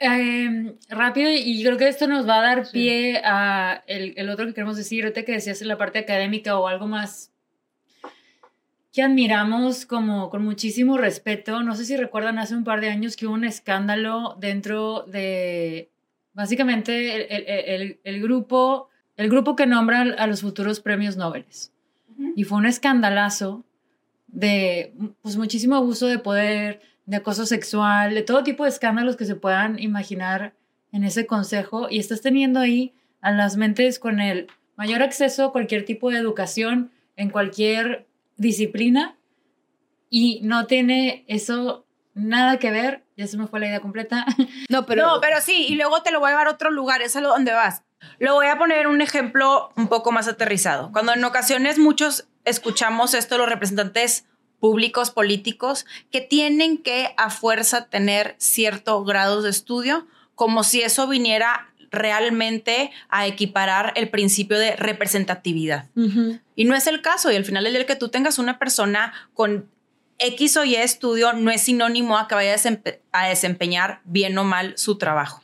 Eh, 0.00 0.76
rápido, 0.90 1.30
y 1.32 1.64
creo 1.64 1.78
que 1.78 1.88
esto 1.88 2.06
nos 2.06 2.28
va 2.28 2.40
a 2.40 2.42
dar 2.42 2.70
pie 2.70 3.22
a 3.24 3.82
el, 3.86 4.12
el 4.18 4.28
otro 4.28 4.46
que 4.46 4.52
queremos 4.52 4.76
decir, 4.76 5.04
ahorita 5.04 5.24
que 5.24 5.32
decías 5.32 5.62
en 5.62 5.68
la 5.68 5.78
parte 5.78 6.00
académica 6.00 6.58
o 6.58 6.68
algo 6.68 6.86
más 6.86 7.32
que 8.92 9.02
admiramos 9.02 9.84
como 9.86 10.30
con 10.30 10.42
muchísimo 10.44 10.96
respeto. 10.96 11.62
No 11.62 11.74
sé 11.76 11.84
si 11.84 11.96
recuerdan 11.96 12.38
hace 12.38 12.54
un 12.56 12.64
par 12.64 12.80
de 12.80 12.88
años 12.88 13.16
que 13.16 13.26
hubo 13.26 13.34
un 13.34 13.44
escándalo 13.44 14.36
dentro 14.40 15.04
de 15.06 15.90
básicamente 16.32 17.14
el, 17.16 17.46
el- 17.46 17.64
el- 17.82 18.00
el 18.04 18.22
grupo, 18.22 18.88
el 19.16 19.28
grupo 19.28 19.56
que 19.56 19.66
nombra 19.66 20.00
a 20.02 20.26
los 20.26 20.40
futuros 20.40 20.80
premios 20.80 21.16
Nobel. 21.16 21.44
Y 22.34 22.44
fue 22.44 22.58
un 22.58 22.66
escandalazo 22.66 23.64
de 24.26 24.92
pues, 25.22 25.36
muchísimo 25.36 25.76
abuso 25.76 26.06
de 26.06 26.18
poder, 26.18 26.80
de 27.06 27.16
acoso 27.16 27.46
sexual, 27.46 28.14
de 28.14 28.22
todo 28.22 28.42
tipo 28.42 28.64
de 28.64 28.70
escándalos 28.70 29.16
que 29.16 29.24
se 29.24 29.34
puedan 29.36 29.78
imaginar 29.78 30.54
en 30.92 31.04
ese 31.04 31.26
consejo 31.26 31.88
y 31.90 31.98
estás 31.98 32.20
teniendo 32.20 32.60
ahí 32.60 32.92
a 33.20 33.30
las 33.32 33.56
mentes 33.56 33.98
con 33.98 34.20
el 34.20 34.46
mayor 34.76 35.02
acceso 35.02 35.44
a 35.44 35.52
cualquier 35.52 35.84
tipo 35.84 36.10
de 36.10 36.18
educación 36.18 36.90
en 37.16 37.30
cualquier 37.30 38.06
disciplina 38.38 39.16
y 40.10 40.40
no 40.42 40.66
tiene 40.66 41.24
eso 41.28 41.84
nada 42.14 42.58
que 42.58 42.70
ver, 42.70 43.04
ya 43.16 43.26
se 43.26 43.36
me 43.36 43.46
fue 43.46 43.60
la 43.60 43.66
idea 43.66 43.80
completa. 43.80 44.24
No, 44.68 44.84
pero. 44.86 45.06
No, 45.06 45.20
pero 45.20 45.40
sí, 45.40 45.66
y 45.68 45.76
luego 45.76 46.02
te 46.02 46.10
lo 46.10 46.20
voy 46.20 46.28
a 46.28 46.32
llevar 46.32 46.48
a 46.48 46.52
otro 46.52 46.70
lugar, 46.70 47.00
es 47.00 47.16
a 47.16 47.20
lo 47.20 47.28
donde 47.28 47.52
vas. 47.52 47.82
Lo 48.18 48.34
voy 48.34 48.46
a 48.46 48.58
poner 48.58 48.86
un 48.86 49.00
ejemplo 49.00 49.70
un 49.76 49.88
poco 49.88 50.12
más 50.12 50.28
aterrizado. 50.28 50.92
Cuando 50.92 51.14
en 51.14 51.24
ocasiones 51.24 51.78
muchos 51.78 52.28
escuchamos 52.44 53.14
esto, 53.14 53.38
los 53.38 53.48
representantes 53.48 54.26
públicos, 54.60 55.10
políticos, 55.10 55.86
que 56.10 56.20
tienen 56.20 56.78
que 56.78 57.14
a 57.16 57.30
fuerza 57.30 57.88
tener 57.88 58.34
cierto 58.38 59.02
grado 59.04 59.42
de 59.42 59.50
estudio, 59.50 60.06
como 60.34 60.64
si 60.64 60.82
eso 60.82 61.08
viniera 61.08 61.72
realmente 61.90 62.90
a 63.08 63.26
equiparar 63.26 63.92
el 63.96 64.08
principio 64.08 64.58
de 64.58 64.76
representatividad. 64.76 65.88
Y 66.54 66.64
no 66.64 66.74
es 66.74 66.86
el 66.86 67.02
caso, 67.02 67.30
y 67.30 67.36
al 67.36 67.44
final 67.44 67.66
el 67.66 67.86
que 67.86 67.96
tú 67.96 68.08
tengas 68.08 68.38
una 68.38 68.58
persona 68.58 69.12
con 69.34 69.68
X 70.18 70.56
o 70.56 70.64
Y 70.64 70.74
estudio 70.74 71.32
no 71.32 71.50
es 71.50 71.62
sinónimo 71.62 72.18
a 72.18 72.26
que 72.26 72.34
vaya 72.34 72.52
a, 72.52 72.56
desempe- 72.56 73.00
a 73.12 73.28
desempeñar 73.28 74.00
bien 74.04 74.36
o 74.36 74.44
mal 74.44 74.74
su 74.76 74.98
trabajo. 74.98 75.42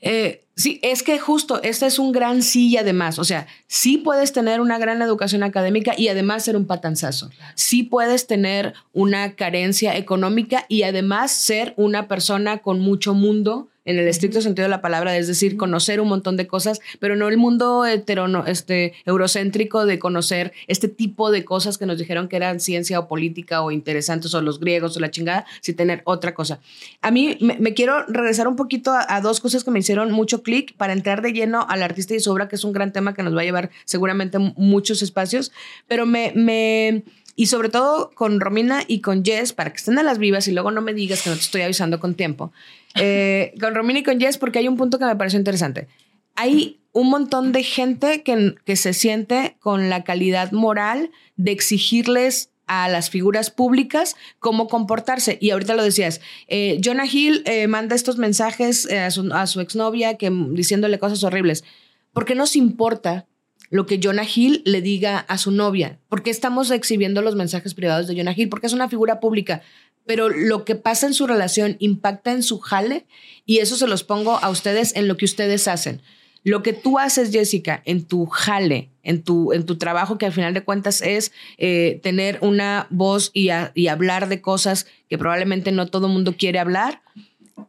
Eh, 0.00 0.46
sí, 0.54 0.78
es 0.82 1.02
que 1.02 1.18
justo, 1.18 1.60
este 1.62 1.84
es 1.86 1.98
un 1.98 2.12
gran 2.12 2.42
sí 2.42 2.68
y 2.68 2.76
además, 2.76 3.18
o 3.18 3.24
sea, 3.24 3.48
sí 3.66 3.98
puedes 3.98 4.32
tener 4.32 4.60
una 4.60 4.78
gran 4.78 5.02
educación 5.02 5.42
académica 5.42 5.92
y 5.98 6.06
además 6.08 6.44
ser 6.44 6.56
un 6.56 6.66
patanzazo. 6.66 7.30
Sí 7.56 7.82
puedes 7.82 8.28
tener 8.28 8.74
una 8.92 9.34
carencia 9.34 9.96
económica 9.96 10.66
y 10.68 10.84
además 10.84 11.32
ser 11.32 11.74
una 11.76 12.06
persona 12.06 12.58
con 12.58 12.78
mucho 12.78 13.12
mundo 13.12 13.68
en 13.88 13.98
el 13.98 14.06
estricto 14.06 14.42
sentido 14.42 14.64
de 14.64 14.68
la 14.68 14.82
palabra, 14.82 15.16
es 15.16 15.26
decir, 15.26 15.56
conocer 15.56 15.98
un 16.00 16.08
montón 16.08 16.36
de 16.36 16.46
cosas, 16.46 16.80
pero 17.00 17.16
no 17.16 17.26
el 17.28 17.38
mundo 17.38 17.86
heterono, 17.86 18.44
este, 18.46 18.92
eurocéntrico 19.06 19.86
de 19.86 19.98
conocer 19.98 20.52
este 20.66 20.88
tipo 20.88 21.30
de 21.30 21.42
cosas 21.46 21.78
que 21.78 21.86
nos 21.86 21.96
dijeron 21.96 22.28
que 22.28 22.36
eran 22.36 22.60
ciencia 22.60 22.98
o 22.98 23.08
política 23.08 23.62
o 23.62 23.70
interesantes 23.70 24.34
o 24.34 24.42
los 24.42 24.60
griegos 24.60 24.94
o 24.96 25.00
la 25.00 25.10
chingada, 25.10 25.46
sin 25.62 25.74
tener 25.74 26.02
otra 26.04 26.34
cosa. 26.34 26.60
A 27.00 27.10
mí 27.10 27.38
me, 27.40 27.58
me 27.58 27.72
quiero 27.72 28.04
regresar 28.06 28.46
un 28.46 28.56
poquito 28.56 28.92
a, 28.92 29.06
a 29.08 29.22
dos 29.22 29.40
cosas 29.40 29.64
que 29.64 29.70
me 29.70 29.78
hicieron 29.78 30.12
mucho 30.12 30.42
clic 30.42 30.76
para 30.76 30.92
entrar 30.92 31.22
de 31.22 31.32
lleno 31.32 31.66
al 31.66 31.82
artista 31.82 32.14
y 32.14 32.20
su 32.20 32.30
obra, 32.30 32.46
que 32.46 32.56
es 32.56 32.64
un 32.64 32.74
gran 32.74 32.92
tema 32.92 33.14
que 33.14 33.22
nos 33.22 33.34
va 33.34 33.40
a 33.40 33.44
llevar 33.44 33.70
seguramente 33.86 34.38
muchos 34.38 35.00
espacios, 35.00 35.50
pero 35.86 36.04
me... 36.04 36.32
me 36.34 37.04
y 37.40 37.46
sobre 37.46 37.68
todo 37.68 38.10
con 38.16 38.40
Romina 38.40 38.82
y 38.88 39.00
con 39.00 39.24
Jess, 39.24 39.52
para 39.52 39.70
que 39.70 39.76
estén 39.76 39.96
a 39.96 40.02
las 40.02 40.18
vivas 40.18 40.48
y 40.48 40.52
luego 40.52 40.72
no 40.72 40.82
me 40.82 40.92
digas 40.92 41.22
que 41.22 41.30
no 41.30 41.36
te 41.36 41.42
estoy 41.42 41.60
avisando 41.62 42.00
con 42.00 42.14
tiempo. 42.14 42.50
Eh, 43.00 43.54
con 43.60 43.74
Romina 43.74 44.00
y 44.00 44.02
con 44.02 44.20
Jess, 44.20 44.38
porque 44.38 44.58
hay 44.58 44.68
un 44.68 44.76
punto 44.76 44.98
que 44.98 45.04
me 45.04 45.16
pareció 45.16 45.38
interesante. 45.38 45.88
Hay 46.34 46.80
un 46.92 47.10
montón 47.10 47.52
de 47.52 47.62
gente 47.62 48.22
que, 48.22 48.54
que 48.64 48.76
se 48.76 48.92
siente 48.92 49.56
con 49.60 49.90
la 49.90 50.04
calidad 50.04 50.52
moral 50.52 51.10
de 51.36 51.52
exigirles 51.52 52.50
a 52.68 52.88
las 52.88 53.10
figuras 53.10 53.50
públicas 53.50 54.14
cómo 54.38 54.68
comportarse. 54.68 55.38
Y 55.40 55.50
ahorita 55.50 55.74
lo 55.74 55.82
decías, 55.82 56.20
eh, 56.46 56.80
Jonah 56.84 57.06
Hill 57.10 57.42
eh, 57.46 57.66
manda 57.66 57.96
estos 57.96 58.18
mensajes 58.18 58.86
eh, 58.88 59.00
a, 59.00 59.10
su, 59.10 59.60
exnovia 59.60 60.16
que, 60.16 60.30
diciéndole 60.52 60.98
cosas 60.98 61.24
horribles. 61.24 61.64
¿Por 62.12 62.24
qué 62.24 62.34
nos 62.34 62.54
importa 62.54 63.26
lo 63.70 63.86
que 63.86 64.00
Jonah 64.02 64.26
Hill 64.32 64.62
le 64.64 64.80
diga 64.80 65.18
a 65.18 65.38
su 65.38 65.50
novia? 65.50 65.98
¿Por 66.08 66.22
qué 66.22 66.30
estamos 66.30 66.70
exhibiendo 66.70 67.22
los 67.22 67.34
mensajes 67.34 67.74
privados 67.74 68.06
de 68.06 68.16
Jonah 68.16 68.34
Hill? 68.36 68.48
Porque 68.48 68.66
es 68.66 68.72
una 68.72 68.88
figura 68.88 69.18
pública. 69.18 69.62
Pero 70.08 70.30
lo 70.30 70.64
que 70.64 70.74
pasa 70.74 71.06
en 71.06 71.12
su 71.12 71.26
relación 71.26 71.76
impacta 71.80 72.32
en 72.32 72.42
su 72.42 72.60
jale 72.60 73.04
y 73.44 73.58
eso 73.58 73.76
se 73.76 73.86
los 73.86 74.04
pongo 74.04 74.38
a 74.38 74.48
ustedes 74.48 74.96
en 74.96 75.06
lo 75.06 75.18
que 75.18 75.26
ustedes 75.26 75.68
hacen. 75.68 76.00
Lo 76.44 76.62
que 76.62 76.72
tú 76.72 76.98
haces, 76.98 77.30
Jessica, 77.30 77.82
en 77.84 78.06
tu 78.06 78.24
jale, 78.24 78.88
en 79.02 79.22
tu, 79.22 79.52
en 79.52 79.66
tu 79.66 79.76
trabajo, 79.76 80.16
que 80.16 80.24
al 80.24 80.32
final 80.32 80.54
de 80.54 80.64
cuentas 80.64 81.02
es 81.02 81.30
eh, 81.58 82.00
tener 82.02 82.38
una 82.40 82.86
voz 82.88 83.30
y, 83.34 83.50
y 83.74 83.88
hablar 83.88 84.30
de 84.30 84.40
cosas 84.40 84.86
que 85.10 85.18
probablemente 85.18 85.72
no 85.72 85.88
todo 85.88 86.06
el 86.06 86.14
mundo 86.14 86.36
quiere 86.38 86.58
hablar, 86.58 87.02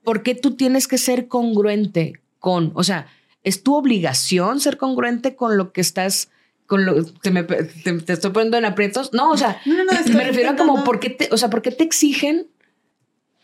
¿por 0.05 0.23
qué 0.23 0.33
tú 0.33 0.55
tienes 0.55 0.87
que 0.87 0.97
ser 0.97 1.27
congruente 1.27 2.21
con, 2.39 2.71
o 2.73 2.85
sea, 2.85 3.07
es 3.43 3.63
tu 3.63 3.75
obligación 3.75 4.61
ser 4.61 4.77
congruente 4.77 5.35
con 5.35 5.57
lo 5.57 5.73
que 5.73 5.81
estás, 5.81 6.29
con 6.69 6.85
lo, 6.85 7.03
te, 7.03 7.31
me- 7.31 7.41
te- 7.43 7.57
te 7.99 8.13
estoy 8.13 8.29
poniendo 8.31 8.55
en 8.57 8.63
aprietos? 8.65 9.11
No, 9.11 9.31
o 9.31 9.37
sea, 9.37 9.59
No, 9.65 9.83
no, 9.83 9.91
me 10.13 10.23
refiero 10.23 10.51
a 10.51 10.55
como, 10.55 10.83
¿por 10.83 10.99
qué 10.99 11.09
te, 11.09 11.27
o 11.31 11.37
sea, 11.37 11.49
¿por 11.49 11.63
qué 11.63 11.71
te 11.71 11.83
exigen? 11.83 12.47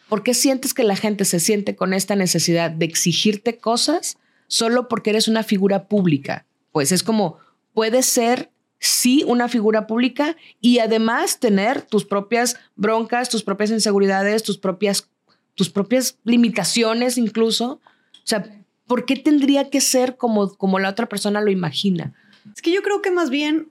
¿Por 0.07 0.21
qué 0.21 0.35
sientes 0.35 0.75
que 0.75 0.83
la 0.83 0.95
gente 0.95 1.25
se 1.25 1.39
siente 1.39 1.75
con 1.75 1.93
esta 1.93 2.15
necesidad 2.15 2.69
de 2.69 2.85
exigirte 2.85 3.57
cosas 3.57 4.17
solo 4.47 4.87
porque 4.87 5.09
eres 5.09 5.27
una 5.27 5.41
figura 5.41 5.87
pública? 5.87 6.45
Pues 6.71 6.91
es 6.91 7.01
como, 7.01 7.39
puedes 7.73 8.05
ser, 8.05 8.51
sí, 8.77 9.23
una 9.25 9.49
figura 9.49 9.87
pública 9.87 10.35
y 10.61 10.77
además 10.77 11.39
tener 11.39 11.81
tus 11.81 12.05
propias 12.05 12.57
broncas, 12.75 13.29
tus 13.29 13.41
propias 13.41 13.71
inseguridades, 13.71 14.43
tus 14.43 14.59
propias, 14.59 15.09
tus 15.55 15.71
propias 15.71 16.19
limitaciones 16.23 17.17
incluso. 17.17 17.81
O 18.13 18.25
sea, 18.27 18.45
¿por 18.85 19.05
qué 19.05 19.15
tendría 19.15 19.71
que 19.71 19.81
ser 19.81 20.15
como, 20.17 20.53
como 20.55 20.77
la 20.77 20.89
otra 20.89 21.07
persona 21.09 21.41
lo 21.41 21.49
imagina? 21.49 22.13
Es 22.53 22.61
que 22.61 22.71
yo 22.71 22.81
creo 22.81 23.01
que 23.01 23.11
más 23.11 23.29
bien 23.29 23.69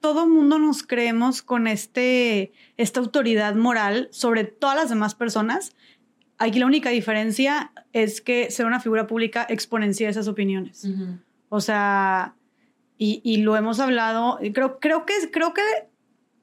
todo 0.00 0.26
mundo 0.26 0.58
nos 0.58 0.82
creemos 0.82 1.42
con 1.42 1.66
este, 1.66 2.52
esta 2.76 3.00
autoridad 3.00 3.54
moral 3.54 4.08
sobre 4.12 4.44
todas 4.44 4.76
las 4.76 4.88
demás 4.88 5.14
personas. 5.14 5.74
Aquí 6.38 6.58
la 6.58 6.66
única 6.66 6.90
diferencia 6.90 7.72
es 7.92 8.20
que 8.20 8.50
ser 8.50 8.66
una 8.66 8.80
figura 8.80 9.06
pública 9.06 9.46
exponencia 9.48 10.08
esas 10.08 10.28
opiniones. 10.28 10.88
O 11.50 11.60
sea, 11.60 12.34
y, 12.96 13.20
y 13.24 13.38
lo 13.38 13.56
hemos 13.56 13.80
hablado, 13.80 14.38
creo, 14.54 14.78
creo 14.78 15.04
que, 15.04 15.14
creo 15.30 15.52
que 15.52 15.62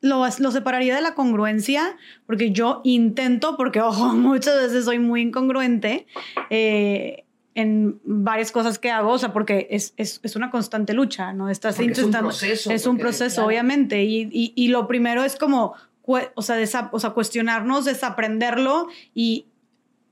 lo, 0.02 0.24
lo 0.40 0.52
separaría 0.52 0.96
de 0.96 1.02
la 1.02 1.16
congruencia, 1.16 1.98
porque 2.26 2.52
yo 2.52 2.82
intento, 2.84 3.58
porque 3.58 3.82
ojo, 3.82 4.14
muchas 4.14 4.56
veces 4.56 4.86
soy 4.86 5.00
muy 5.00 5.22
incongruente 5.22 6.08
eh, 6.50 7.26
en 7.60 8.00
varias 8.06 8.52
cosas 8.52 8.78
que 8.78 8.92
hago, 8.92 9.12
o 9.14 9.18
sea, 9.18 9.34
porque 9.34 9.68
es, 9.72 9.94
es, 9.98 10.20
es 10.22 10.36
una 10.36 10.52
constante 10.52 10.94
lucha, 10.94 11.34
¿no? 11.34 11.50
Estás 11.50 11.76
Porque 11.76 11.92
es 11.92 11.98
un 11.98 12.06
intentando- 12.06 12.30
proceso, 12.30 12.72
Es 12.72 12.86
un 12.86 12.98
proceso, 13.00 13.36
claro. 13.38 13.48
obviamente, 13.48 14.04
y, 14.04 14.30
y, 14.32 14.54
y 14.56 14.68
lo 14.68 14.88
primero 14.88 15.24
es 15.24 15.36
como, 15.38 15.74
o 16.06 16.42
sea, 16.44 16.56
desa- 16.60 16.90
o 16.92 17.00
sea, 17.00 17.10
cuestionarnos, 17.10 17.86
desaprenderlo, 17.86 18.88
y 19.16 19.48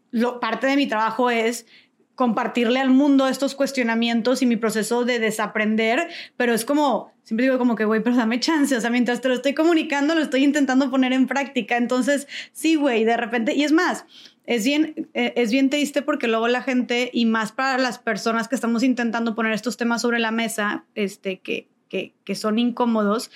lo, 0.10 0.40
parte 0.40 0.66
de 0.66 0.76
mi 0.76 0.88
trabajo 0.88 1.30
es 1.30 1.68
compartirle 2.16 2.80
al 2.80 2.90
mundo 2.90 3.28
estos 3.28 3.56
cuestionamientos 3.56 4.42
y 4.42 4.46
mi 4.46 4.56
proceso 4.56 5.06
de 5.06 5.20
desaprender, 5.20 6.08
pero 6.38 6.54
es 6.54 6.66
como, 6.66 7.12
siempre 7.24 7.46
digo 7.46 7.58
como 7.58 7.76
que, 7.76 7.86
güey, 7.86 8.02
pero 8.02 8.16
dame 8.16 8.40
chance, 8.40 8.76
o 8.76 8.82
sea, 8.82 8.90
mientras 8.90 9.22
te 9.22 9.28
lo 9.28 9.36
estoy 9.36 9.54
comunicando, 9.54 10.16
lo 10.16 10.22
estoy 10.22 10.44
intentando 10.44 10.90
poner 10.90 11.14
en 11.14 11.28
práctica, 11.28 11.78
entonces, 11.78 12.28
sí, 12.54 12.76
güey, 12.76 13.04
de 13.04 13.18
repente, 13.18 13.54
y 13.54 13.64
es 13.64 13.72
más, 13.72 14.06
es 14.46 14.64
bien, 14.64 15.10
eh, 15.14 15.34
es 15.36 15.52
bien 15.52 15.70
triste 15.70 16.02
porque 16.02 16.28
luego 16.28 16.48
la 16.48 16.62
gente, 16.62 17.10
y 17.14 17.26
más 17.26 17.52
para 17.52 17.78
las 17.78 18.00
personas 18.00 18.48
que 18.48 18.56
estamos 18.56 18.84
intentando 18.84 19.36
poner 19.36 19.54
estos 19.54 19.78
temas 19.78 20.02
sobre 20.02 20.20
la 20.20 20.32
mesa, 20.32 20.86
este, 20.96 21.40
que, 21.40 21.68
que, 21.90 22.14
que 22.24 22.36
son 22.36 22.60
incómodos, 22.60 23.32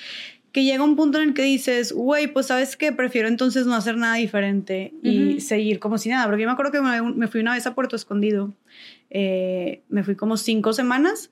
que 0.51 0.63
llega 0.63 0.83
un 0.83 0.95
punto 0.95 1.19
en 1.19 1.29
el 1.29 1.33
que 1.33 1.43
dices, 1.43 1.91
güey, 1.91 2.27
pues 2.27 2.47
sabes 2.47 2.75
que 2.75 2.91
prefiero 2.91 3.27
entonces 3.27 3.65
no 3.65 3.75
hacer 3.75 3.97
nada 3.97 4.15
diferente 4.15 4.93
y 5.03 5.41
seguir 5.41 5.79
como 5.79 5.97
si 5.97 6.09
nada. 6.09 6.25
Porque 6.25 6.41
yo 6.41 6.47
me 6.47 6.53
acuerdo 6.53 6.71
que 6.71 6.81
me, 6.81 7.01
me 7.01 7.27
fui 7.27 7.41
una 7.41 7.53
vez 7.53 7.67
a 7.67 7.75
Puerto 7.75 7.95
Escondido. 7.95 8.53
Eh, 9.09 9.81
me 9.89 10.03
fui 10.03 10.15
como 10.15 10.37
cinco 10.37 10.73
semanas 10.73 11.31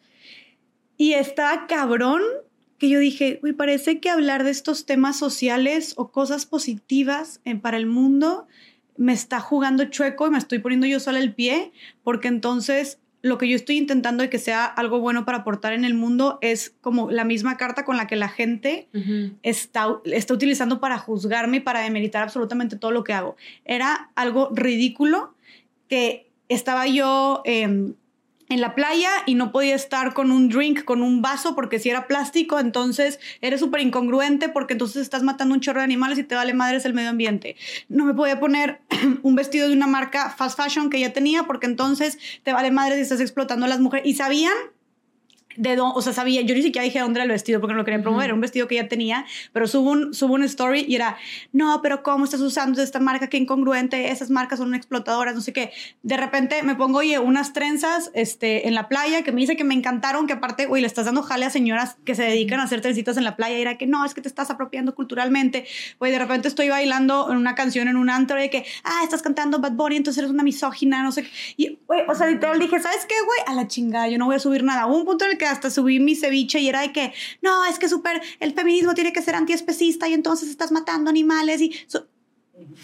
y 0.98 1.14
estaba 1.14 1.68
cabrón 1.68 2.22
que 2.78 2.90
yo 2.90 3.00
dije, 3.00 3.40
güey, 3.42 3.54
parece 3.54 4.00
que 4.00 4.10
hablar 4.10 4.44
de 4.44 4.52
estos 4.52 4.86
temas 4.86 5.18
sociales 5.18 5.94
o 5.98 6.12
cosas 6.12 6.46
positivas 6.46 7.42
eh, 7.44 7.56
para 7.56 7.78
el 7.78 7.88
mundo 7.88 8.48
me 8.98 9.14
está 9.14 9.40
jugando 9.40 9.86
chueco 9.86 10.28
y 10.28 10.32
me 10.32 10.38
estoy 10.38 10.60
poniendo 10.60 10.88
yo 10.88 11.00
sola 11.00 11.20
el 11.20 11.34
pie, 11.34 11.72
porque 12.04 12.28
entonces 12.28 13.00
lo 13.28 13.38
que 13.38 13.48
yo 13.48 13.56
estoy 13.56 13.78
intentando 13.78 14.24
de 14.24 14.30
que 14.30 14.40
sea 14.40 14.66
algo 14.66 15.00
bueno 15.00 15.26
para 15.26 15.40
aportar 15.40 15.74
en 15.74 15.86
el 15.86 15.94
mundo 15.94 16.40
es 16.42 16.76
como 16.82 17.12
la 17.12 17.24
misma 17.24 17.58
carta 17.58 17.86
con 17.86 17.98
la 17.98 18.08
que 18.08 18.16
la 18.16 18.30
gente 18.30 18.88
está, 19.44 19.88
está 20.06 20.34
utilizando 20.34 20.80
para 20.80 20.98
juzgarme 20.98 21.58
y 21.58 21.60
para 21.60 21.82
demeritar 21.82 22.24
absolutamente 22.24 22.76
todo 22.76 22.92
lo 22.92 23.04
que 23.04 23.14
hago. 23.14 23.36
Era 23.66 24.10
algo 24.16 24.50
ridículo 24.54 25.34
que 25.88 26.30
estaba 26.50 26.88
yo 26.88 27.42
em, 27.46 27.94
en 28.50 28.62
la 28.62 28.76
playa 28.76 29.10
y 29.26 29.36
no 29.36 29.52
podía 29.52 29.76
estar 29.76 30.14
con 30.14 30.32
un 30.32 30.50
drink, 30.50 30.84
con 30.84 31.02
un 31.02 31.22
vaso, 31.22 31.56
porque 31.56 31.80
si 31.80 31.90
era 31.90 32.08
plástico, 32.08 32.60
entonces 32.60 33.20
eres 33.42 33.60
súper 33.60 33.82
incongruente 33.82 34.50
porque 34.50 34.74
entonces 34.74 35.02
estás 35.02 35.24
matando 35.24 35.54
un 35.54 35.62
chorro 35.62 35.80
de 35.80 35.86
animales 35.86 36.18
y 36.18 36.24
te 36.24 36.36
vale 36.36 36.54
madres 36.54 36.86
el 36.86 36.94
medio 36.94 37.10
ambiente. 37.10 37.56
No 37.90 38.06
me 38.06 38.14
podía 38.14 38.40
poner 38.40 38.82
un 39.24 39.36
vestido 39.36 39.68
de 39.68 39.74
una 39.74 39.88
marca 39.88 40.30
fast 40.30 40.60
fashion 40.60 40.90
que 40.90 41.00
ya 41.00 41.14
tenía 41.14 41.44
porque 41.44 41.68
entonces 41.68 42.18
te 42.44 42.54
vale 42.54 42.72
madres 42.72 43.00
y 43.00 43.02
estás 43.02 43.20
explotando 43.20 43.66
a 43.66 43.70
las 43.70 43.80
mujeres. 43.80 44.06
Y 44.08 44.16
sabían 44.16 44.54
de 45.58 45.76
dónde, 45.76 45.94
o 45.98 46.02
sea, 46.02 46.14
sabía, 46.14 46.42
yo 46.42 46.56
ni 46.56 46.62
siquiera 46.62 46.86
dije 46.86 47.00
dónde 47.00 47.20
era 47.20 47.26
el 47.26 47.32
vestido 47.32 47.60
porque 47.60 47.74
no 47.74 47.80
lo 47.80 47.86
querían 47.86 48.02
promover, 48.02 48.26
era 48.26 48.34
un 48.34 48.42
vestido 48.42 48.68
que 48.68 48.76
ya 48.76 48.88
tenía, 48.88 49.26
pero 49.54 49.68
subo 49.68 49.92
un, 49.92 50.14
subo 50.14 50.36
un 50.36 50.44
story 50.44 50.86
y 50.88 50.96
era, 50.96 51.18
no, 51.52 51.82
pero 51.82 52.04
¿cómo 52.04 52.26
estás 52.26 52.42
usando 52.42 52.82
esta 52.82 53.00
marca? 53.00 53.28
Qué 53.28 53.38
incongruente, 53.38 54.12
esas 54.12 54.30
marcas 54.30 54.60
son 54.60 54.74
explotadoras, 54.76 55.36
no 55.36 55.42
sé 55.42 55.54
qué. 55.54 55.72
De 56.04 56.18
repente 56.18 56.64
me 56.64 56.76
pongo, 56.76 57.00
oye, 57.00 57.20
unas 57.20 57.54
trenzas 57.54 58.12
este, 58.14 58.68
en 58.68 58.76
la 58.76 58.88
playa 58.88 59.24
que 59.24 59.32
me 59.32 59.42
dice 59.42 59.56
que 59.56 59.64
me 59.64 59.74
encantaron, 59.74 60.28
que 60.28 60.34
aparte, 60.34 60.66
güey, 60.66 60.82
le 60.82 60.88
estás 60.88 61.06
dando 61.06 61.24
jale 61.24 61.46
a 61.46 61.50
señoras 61.50 61.98
que 62.06 62.16
se 62.16 62.24
dedican 62.24 62.60
a 62.60 62.64
hacer 62.64 62.82
trencitas 62.82 63.18
en 63.18 63.24
la 63.24 63.36
playa 63.36 63.58
y 63.58 63.62
era 63.62 63.78
que 63.78 63.88
no, 63.88 64.06
es 64.06 64.14
que 64.14 64.22
te 64.22 64.28
estás 64.28 64.50
apropiando 64.50 64.96
culturalmente. 64.96 65.66
Güey, 66.00 66.12
de 66.12 66.20
repente 66.20 66.48
estoy 66.48 66.70
bailando 66.70 67.32
en 67.32 67.38
una 67.38 67.56
canción 67.56 67.88
en 67.88 67.98
un 67.98 68.10
antro 68.10 68.38
de 68.38 68.50
que, 68.50 68.66
ah, 68.84 69.02
estás 69.04 69.22
cantando 69.22 69.60
Bad 69.60 69.74
Bunny, 69.74 69.98
entonces 69.98 70.20
eres 70.20 70.32
una 70.32 70.44
misógina, 70.44 71.04
no 71.04 71.12
sé 71.12 71.24
qué. 71.24 71.30
Y, 71.58 71.80
güey, 71.88 72.02
o 72.08 72.16
sea, 72.16 72.28
literal 72.28 72.60
dije, 72.60 72.80
¿sabes 72.80 73.06
qué, 73.08 73.16
güey? 73.26 73.40
A 73.48 73.54
la 73.54 73.68
chingada, 73.68 74.08
yo 74.08 74.18
no 74.18 74.26
voy 74.26 74.36
a 74.36 74.40
subir 74.40 74.64
nada. 74.64 74.86
Hubo 74.88 74.98
un 74.98 75.06
punto 75.06 75.26
en 75.26 75.32
el 75.32 75.38
que 75.38 75.47
hasta 75.48 75.70
subí 75.70 76.00
mi 76.00 76.16
ceviche 76.16 76.60
y 76.60 76.70
era 76.70 76.82
de 76.82 76.92
que, 76.92 77.14
no, 77.42 77.66
es 77.66 77.80
que 77.80 77.90
súper, 77.90 78.22
el 78.40 78.54
feminismo 78.54 78.94
tiene 78.94 79.14
que 79.14 79.22
ser 79.22 79.36
antiespecista 79.36 80.08
y 80.08 80.14
entonces 80.14 80.50
estás 80.50 80.72
matando 80.72 81.10
animales 81.10 81.62
y... 81.62 81.74
so- 81.88 82.08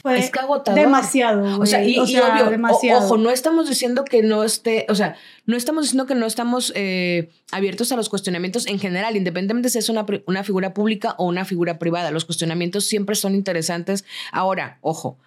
fue 0.03 0.19
Es 0.19 0.29
que 0.29 0.39
agotador. 0.39 0.79
demasiado. 0.79 1.59
O 1.59 1.65
sea, 1.65 1.83
y, 1.83 1.97
O 1.97 2.03
y 2.03 2.07
sea, 2.11 2.31
obvio, 2.35 2.45
o- 2.47 2.49
demasiado. 2.51 3.05
ojo, 3.05 3.17
no 3.17 3.31
estamos 3.31 3.67
diciendo 3.67 4.05
que 4.05 4.21
no 4.21 4.43
esté, 4.43 4.85
o 4.87 4.93
sea, 4.93 5.15
no 5.47 5.57
estamos 5.57 5.85
diciendo 5.85 6.05
que 6.05 6.13
no 6.13 6.27
estamos 6.27 6.71
eh, 6.75 7.31
abiertos 7.51 7.91
a 7.91 7.95
los 7.95 8.07
cuestionamientos 8.07 8.67
en 8.67 8.77
general, 8.77 9.17
independientemente 9.17 9.69
si 9.69 9.79
es 9.79 9.89
una, 9.89 10.05
una 10.27 10.43
figura 10.43 10.75
pública 10.75 11.15
o 11.17 11.25
una 11.25 11.43
figura 11.43 11.79
privada. 11.79 12.11
Los 12.11 12.25
cuestionamientos 12.25 12.85
siempre 12.85 13.15
son 13.15 13.33
interesantes. 13.33 14.05
Ahora, 14.31 14.77
ojo, 14.81 15.17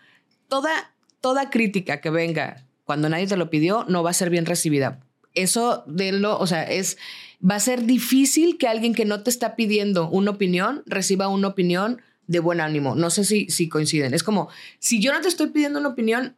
toda, 0.47 0.93
toda 1.21 1.51
crítica 1.51 2.01
que 2.01 2.11
venga 2.11 2.63
cuando 2.85 3.09
nadie 3.09 3.27
te 3.27 3.37
lo 3.37 3.51
pidió 3.51 3.85
no 3.89 4.05
va 4.05 4.11
a 4.11 4.15
ser 4.15 4.31
bien 4.31 4.47
recibida. 4.47 5.01
Eso 5.35 5.83
de 5.89 6.13
lo, 6.13 6.39
o 6.39 6.47
sea, 6.47 6.63
es 6.63 6.99
va 7.43 7.57
a 7.57 7.61
ser 7.61 7.85
difícil 7.85 8.59
que 8.59 8.69
alguien 8.69 8.95
que 8.95 9.05
no 9.05 9.23
te 9.23 9.31
está 9.31 9.57
pidiendo 9.57 10.09
una 10.09 10.33
opinión 10.33 10.83
reciba 10.87 11.29
una 11.29 11.49
opinión 11.49 12.01
de 12.27 12.41
buen 12.41 12.61
ánimo. 12.61 12.95
No 12.95 13.11
sé 13.11 13.25
si, 13.25 13.49
si 13.51 13.69
coinciden. 13.69 14.15
Es 14.15 14.23
como, 14.23 14.49
si 14.79 15.01
yo 15.01 15.13
no 15.13 15.21
te 15.21 15.29
estoy 15.29 15.49
pidiendo 15.49 15.79
una 15.79 15.89
opinión, 15.89 16.37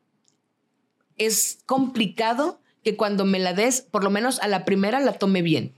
es 1.17 1.61
complicado 1.67 2.61
que 2.85 2.97
cuando 2.97 3.25
me 3.25 3.39
la 3.39 3.55
des, 3.55 3.83
por 3.83 4.05
lo 4.05 4.11
menos 4.11 4.41
a 4.41 4.49
la 4.49 4.65
primera 4.65 5.01
la 5.01 5.13
tome 5.15 5.43
bien. 5.43 5.75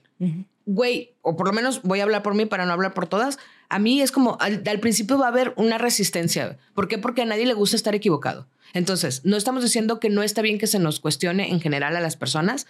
Güey, 0.67 1.15
o 1.23 1.37
por 1.37 1.47
lo 1.47 1.53
menos 1.53 1.83
voy 1.83 2.01
a 2.01 2.03
hablar 2.03 2.23
por 2.23 2.35
mí 2.35 2.45
para 2.45 2.67
no 2.67 2.73
hablar 2.73 2.93
por 2.93 3.07
todas. 3.07 3.39
A 3.69 3.79
mí 3.79 4.03
es 4.03 4.13
como, 4.13 4.37
al, 4.41 4.63
al 4.67 4.81
principio 4.81 5.19
va 5.19 5.27
a 5.27 5.31
haber 5.31 5.55
una 5.57 5.79
resistencia. 5.79 6.59
¿Por 6.75 6.89
qué? 6.89 6.99
Porque 6.99 7.23
a 7.23 7.27
nadie 7.27 7.47
le 7.47 7.55
gusta 7.55 7.77
estar 7.77 7.95
equivocado. 7.95 8.47
Entonces, 8.73 9.25
no 9.25 9.37
estamos 9.37 9.63
diciendo 9.63 9.99
que 9.99 10.11
no 10.11 10.23
está 10.23 10.43
bien 10.43 10.59
que 10.59 10.67
se 10.67 10.79
nos 10.79 11.01
cuestione 11.01 11.51
en 11.51 11.61
general 11.61 11.97
a 11.97 12.01
las 12.01 12.17
personas, 12.17 12.67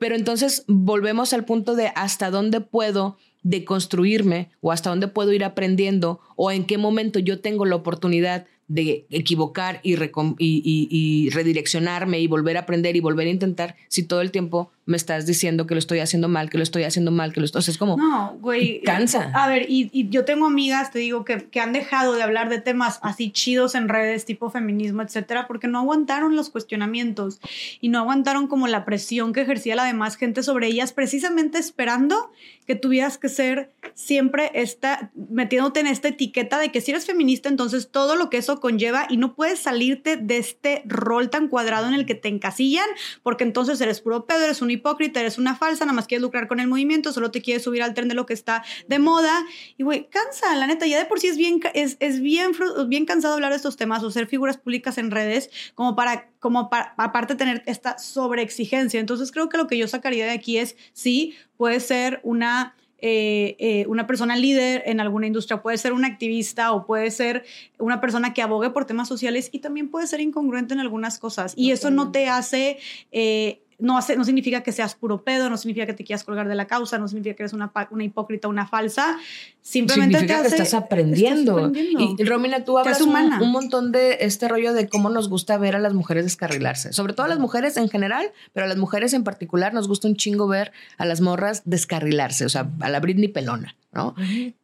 pero 0.00 0.16
entonces 0.16 0.64
volvemos 0.66 1.34
al 1.34 1.44
punto 1.44 1.76
de 1.76 1.92
hasta 1.94 2.30
dónde 2.30 2.62
puedo 2.62 3.18
deconstruirme 3.42 4.50
o 4.62 4.72
hasta 4.72 4.88
dónde 4.88 5.08
puedo 5.08 5.30
ir 5.34 5.44
aprendiendo 5.44 6.20
o 6.36 6.50
en 6.50 6.64
qué 6.64 6.78
momento 6.78 7.18
yo 7.18 7.40
tengo 7.40 7.66
la 7.66 7.76
oportunidad 7.76 8.46
de 8.66 9.04
equivocar 9.10 9.80
y, 9.82 11.28
redireccionarme 11.30 12.18
y 12.18 12.26
volver 12.28 12.56
a 12.56 12.60
aprender 12.60 12.96
y 12.96 13.00
volver 13.00 13.26
a 13.26 13.30
intentar 13.30 13.76
si 13.88 14.02
todo 14.04 14.22
el 14.22 14.30
tiempo 14.30 14.70
me 14.90 14.96
estás 14.96 15.24
diciendo 15.24 15.66
que 15.66 15.74
lo 15.74 15.78
estoy 15.78 16.00
haciendo 16.00 16.28
mal, 16.28 16.50
que 16.50 16.58
lo 16.58 16.64
estoy 16.64 16.82
haciendo 16.82 17.12
mal, 17.12 17.32
que 17.32 17.40
lo 17.40 17.46
estoy... 17.46 17.60
O 17.60 17.62
sea, 17.62 17.72
es 17.72 17.78
como... 17.78 17.96
No, 17.96 18.36
güey. 18.40 18.82
Cansa. 18.82 19.30
A 19.34 19.48
ver, 19.48 19.66
y, 19.68 19.88
y 19.92 20.08
yo 20.10 20.24
tengo 20.24 20.46
amigas, 20.46 20.90
te 20.90 20.98
digo, 20.98 21.24
que, 21.24 21.44
que 21.44 21.60
han 21.60 21.72
dejado 21.72 22.14
de 22.14 22.22
hablar 22.22 22.48
de 22.48 22.60
temas 22.60 22.98
así 23.02 23.30
chidos 23.30 23.74
en 23.74 23.88
redes, 23.88 24.24
tipo 24.24 24.50
feminismo, 24.50 25.02
etcétera, 25.02 25.46
porque 25.46 25.68
no 25.68 25.78
aguantaron 25.78 26.34
los 26.34 26.50
cuestionamientos 26.50 27.40
y 27.80 27.88
no 27.88 28.00
aguantaron 28.00 28.48
como 28.48 28.66
la 28.66 28.84
presión 28.84 29.32
que 29.32 29.42
ejercía 29.42 29.76
la 29.76 29.84
demás 29.84 30.16
gente 30.16 30.42
sobre 30.42 30.66
ellas, 30.66 30.92
precisamente 30.92 31.58
esperando 31.58 32.30
que 32.66 32.76
tuvieras 32.76 33.18
que 33.18 33.28
ser 33.28 33.72
siempre 33.94 34.50
esta, 34.54 35.10
metiéndote 35.28 35.80
en 35.80 35.88
esta 35.88 36.08
etiqueta 36.08 36.58
de 36.58 36.70
que 36.70 36.80
si 36.80 36.92
eres 36.92 37.04
feminista, 37.04 37.48
entonces 37.48 37.90
todo 37.90 38.14
lo 38.14 38.30
que 38.30 38.36
eso 38.36 38.60
conlleva 38.60 39.06
y 39.08 39.16
no 39.16 39.34
puedes 39.34 39.58
salirte 39.58 40.16
de 40.16 40.38
este 40.38 40.82
rol 40.86 41.30
tan 41.30 41.48
cuadrado 41.48 41.88
en 41.88 41.94
el 41.94 42.06
que 42.06 42.14
te 42.14 42.28
encasillan, 42.28 42.86
porque 43.22 43.44
entonces 43.44 43.80
eres 43.80 44.00
puro 44.00 44.24
pedo, 44.24 44.44
eres 44.44 44.62
un 44.62 44.70
hipócrita, 44.80 45.20
eres 45.20 45.38
una 45.38 45.54
falsa, 45.54 45.84
nada 45.84 45.94
más 45.94 46.06
quieres 46.06 46.22
lucrar 46.22 46.48
con 46.48 46.60
el 46.60 46.66
movimiento, 46.66 47.12
solo 47.12 47.30
te 47.30 47.42
quieres 47.42 47.62
subir 47.62 47.82
al 47.82 47.94
tren 47.94 48.08
de 48.08 48.14
lo 48.14 48.26
que 48.26 48.34
está 48.34 48.64
de 48.88 48.98
moda. 48.98 49.44
Y 49.76 49.82
güey, 49.82 50.08
cansa, 50.08 50.54
la 50.56 50.66
neta, 50.66 50.86
ya 50.86 50.98
de 50.98 51.04
por 51.06 51.20
sí 51.20 51.28
es 51.28 51.36
bien, 51.36 51.60
es, 51.74 51.96
es 52.00 52.20
bien, 52.20 52.52
bien 52.88 53.06
cansado 53.06 53.34
hablar 53.34 53.50
de 53.50 53.56
estos 53.56 53.76
temas 53.76 54.02
o 54.02 54.10
ser 54.10 54.26
figuras 54.26 54.56
públicas 54.56 54.98
en 54.98 55.10
redes, 55.10 55.50
como 55.74 55.94
para, 55.94 56.30
como 56.38 56.70
para, 56.70 56.94
aparte 56.96 57.34
tener 57.34 57.62
esta 57.66 57.98
sobreexigencia. 57.98 59.00
Entonces 59.00 59.30
creo 59.30 59.48
que 59.48 59.58
lo 59.58 59.66
que 59.66 59.78
yo 59.78 59.86
sacaría 59.86 60.24
de 60.24 60.32
aquí 60.32 60.58
es, 60.58 60.76
sí, 60.92 61.34
puede 61.56 61.80
ser 61.80 62.20
una 62.22 62.74
eh, 63.02 63.56
eh, 63.58 63.86
una 63.88 64.06
persona 64.06 64.36
líder 64.36 64.82
en 64.84 65.00
alguna 65.00 65.26
industria, 65.26 65.62
puede 65.62 65.78
ser 65.78 65.94
un 65.94 66.04
activista 66.04 66.72
o 66.72 66.84
puede 66.84 67.10
ser 67.10 67.44
una 67.78 67.98
persona 67.98 68.34
que 68.34 68.42
abogue 68.42 68.68
por 68.70 68.84
temas 68.84 69.08
sociales 69.08 69.48
y 69.52 69.60
también 69.60 69.88
puede 69.88 70.06
ser 70.06 70.20
incongruente 70.20 70.74
en 70.74 70.80
algunas 70.80 71.18
cosas. 71.18 71.54
Y 71.56 71.70
eso 71.70 71.90
no 71.90 72.12
te 72.12 72.28
hace... 72.28 72.78
eh, 73.10 73.62
no, 73.80 73.98
hace, 73.98 74.16
no 74.16 74.24
significa 74.24 74.62
que 74.62 74.72
seas 74.72 74.94
puro 74.94 75.22
pedo, 75.22 75.48
no 75.50 75.56
significa 75.56 75.86
que 75.86 75.94
te 75.94 76.04
quieras 76.04 76.24
colgar 76.24 76.48
de 76.48 76.54
la 76.54 76.66
causa, 76.66 76.98
no 76.98 77.08
significa 77.08 77.36
que 77.36 77.42
eres 77.44 77.52
una, 77.52 77.72
una 77.90 78.04
hipócrita, 78.04 78.48
una 78.48 78.66
falsa. 78.66 79.18
Simplemente 79.62 80.18
significa 80.18 80.42
te 80.42 80.48
que 80.48 80.54
hace- 80.54 80.62
estás 80.62 80.74
aprendiendo. 80.74 81.58
estás 81.58 81.70
aprendiendo. 81.70 82.22
Y 82.22 82.24
Romina, 82.24 82.64
tú 82.64 82.78
hablas 82.78 83.00
un, 83.00 83.14
un 83.14 83.50
montón 83.52 83.92
de 83.92 84.18
este 84.20 84.48
rollo 84.48 84.72
de 84.72 84.88
cómo 84.88 85.10
nos 85.10 85.28
gusta 85.28 85.58
ver 85.58 85.76
a 85.76 85.78
las 85.78 85.92
mujeres 85.94 86.24
descarrilarse. 86.24 86.92
Sobre 86.92 87.12
todo 87.12 87.26
a 87.26 87.28
las 87.28 87.38
mujeres 87.38 87.76
en 87.76 87.88
general, 87.88 88.30
pero 88.52 88.66
a 88.66 88.68
las 88.68 88.78
mujeres 88.78 89.12
en 89.12 89.24
particular 89.24 89.74
nos 89.74 89.88
gusta 89.88 90.08
un 90.08 90.16
chingo 90.16 90.46
ver 90.48 90.72
a 90.98 91.04
las 91.04 91.20
morras 91.20 91.62
descarrilarse, 91.64 92.44
o 92.44 92.48
sea, 92.48 92.70
a 92.80 92.88
la 92.88 93.00
Britney 93.00 93.28
pelona, 93.28 93.76
¿no? 93.92 94.14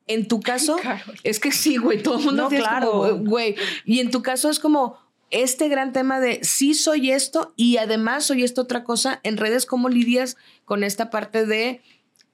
En 0.07 0.29
tu 0.29 0.41
caso, 0.41 0.77
es 1.25 1.41
que 1.41 1.53
sí, 1.53 1.77
güey, 1.77 2.03
todo 2.03 2.19
el 2.19 2.25
mundo 2.25 2.45
No, 2.45 2.49
claro. 2.49 3.19
güey. 3.19 3.57
Y 3.85 4.01
en 4.01 4.11
tu 4.11 4.23
caso 4.23 4.49
es 4.51 4.59
como 4.61 4.97
este 5.31 5.69
gran 5.69 5.93
tema 5.93 6.21
de 6.21 6.41
sí 6.43 6.75
soy 6.75 7.11
esto 7.11 7.53
y 7.57 7.79
además 7.79 8.25
soy 8.25 8.45
esto 8.45 8.63
otra 8.63 8.85
cosa. 8.85 9.21
En 9.23 9.37
redes, 9.37 9.67
¿cómo 9.67 9.89
lidias 9.89 10.37
con 10.65 10.85
esta 10.85 11.11
parte 11.11 11.47
de 11.47 11.81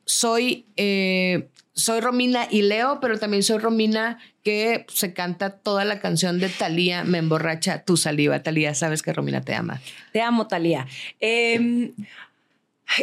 soy, 0.05 0.66
eh, 0.76 1.48
soy 1.72 2.00
Romina 2.00 2.46
y 2.50 2.62
Leo, 2.62 2.98
pero 3.00 3.18
también 3.18 3.42
soy 3.42 3.59
Romina 3.59 4.18
que 4.42 4.85
se 4.88 5.14
canta 5.14 5.59
toda 5.59 5.85
la 5.85 6.00
canción 6.00 6.38
de 6.38 6.48
Talía, 6.48 7.05
me 7.05 7.18
emborracha 7.18 7.85
tu 7.85 7.96
saliva. 7.96 8.42
Talía, 8.42 8.74
sabes 8.74 9.02
que 9.02 9.12
Romina 9.12 9.42
te 9.42 9.55
ama. 9.55 9.81
Te 10.12 10.20
amo, 10.20 10.48
Talía. 10.48 10.87
Eh, 11.20 11.92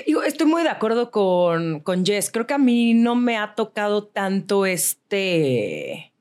digo, 0.05 0.23
estoy 0.23 0.47
muy 0.47 0.63
de 0.63 0.69
acuerdo 0.69 1.11
con, 1.11 1.79
con 1.79 2.05
Jess. 2.05 2.29
Creo 2.31 2.45
que 2.45 2.53
a 2.53 2.59
mí 2.59 2.93
no 2.93 3.15
me 3.15 3.37
ha 3.37 3.55
tocado 3.55 4.03
tanto 4.03 4.65
este, 4.65 6.11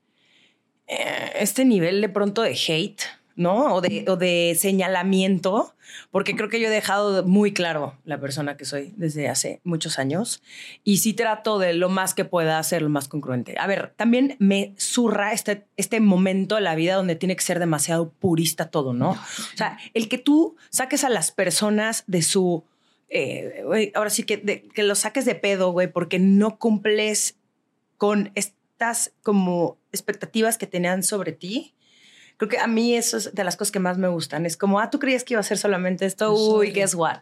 eh, 0.87 1.31
este 1.35 1.65
nivel 1.65 2.01
de 2.01 2.09
pronto 2.09 2.41
de 2.41 2.57
hate, 2.67 3.01
¿no? 3.39 3.73
O 3.75 3.81
de, 3.81 4.03
o 4.07 4.17
de 4.17 4.55
señalamiento, 4.59 5.73
porque 6.11 6.35
creo 6.35 6.49
que 6.49 6.59
yo 6.59 6.67
he 6.67 6.71
dejado 6.71 7.23
muy 7.25 7.53
claro 7.53 7.95
la 8.03 8.19
persona 8.19 8.57
que 8.57 8.65
soy 8.65 8.93
desde 8.97 9.29
hace 9.29 9.61
muchos 9.63 9.97
años 9.97 10.43
y 10.83 10.97
sí 10.97 11.13
trato 11.13 11.57
de 11.57 11.73
lo 11.73 11.87
más 11.89 12.13
que 12.13 12.25
pueda 12.25 12.61
ser 12.63 12.81
lo 12.81 12.89
más 12.89 13.07
congruente. 13.07 13.55
A 13.57 13.65
ver, 13.65 13.93
también 13.95 14.35
me 14.39 14.73
zurra 14.77 15.31
este, 15.31 15.65
este 15.77 15.99
momento 16.01 16.55
de 16.55 16.61
la 16.61 16.75
vida 16.75 16.95
donde 16.95 17.15
tiene 17.15 17.35
que 17.37 17.41
ser 17.43 17.59
demasiado 17.59 18.09
purista 18.09 18.69
todo, 18.69 18.93
¿no? 18.93 19.11
O 19.11 19.57
sea, 19.57 19.77
el 19.93 20.09
que 20.09 20.17
tú 20.17 20.57
saques 20.69 21.03
a 21.05 21.09
las 21.09 21.31
personas 21.31 22.03
de 22.07 22.21
su... 22.21 22.63
eh, 23.09 23.63
ahora 23.95 24.09
sí 24.09 24.23
que, 24.23 24.35
de- 24.37 24.63
que 24.67 24.83
los 24.83 24.99
saques 24.99 25.23
de 25.25 25.35
pedo, 25.35 25.71
güey, 25.71 25.87
porque 25.87 26.19
no 26.19 26.57
cumples 26.59 27.37
con 27.97 28.31
estas 28.35 29.13
como 29.23 29.77
expectativas 29.93 30.57
que 30.57 30.67
tenían 30.67 31.03
sobre 31.03 31.31
ti. 31.31 31.73
Creo 32.39 32.47
que 32.47 32.57
a 32.57 32.67
mí 32.67 32.95
eso 32.95 33.17
es 33.17 33.35
de 33.35 33.43
las 33.43 33.57
cosas 33.57 33.73
que 33.73 33.79
más 33.79 33.97
me 33.97 34.07
gustan. 34.07 34.45
Es 34.45 34.55
como, 34.55 34.79
ah, 34.79 34.89
tú 34.89 34.97
creías 34.97 35.25
que 35.25 35.33
iba 35.33 35.41
a 35.41 35.43
ser 35.43 35.57
solamente 35.57 36.05
esto. 36.05 36.33
Uy, 36.33 36.71
guess 36.71 36.95
what? 36.95 37.19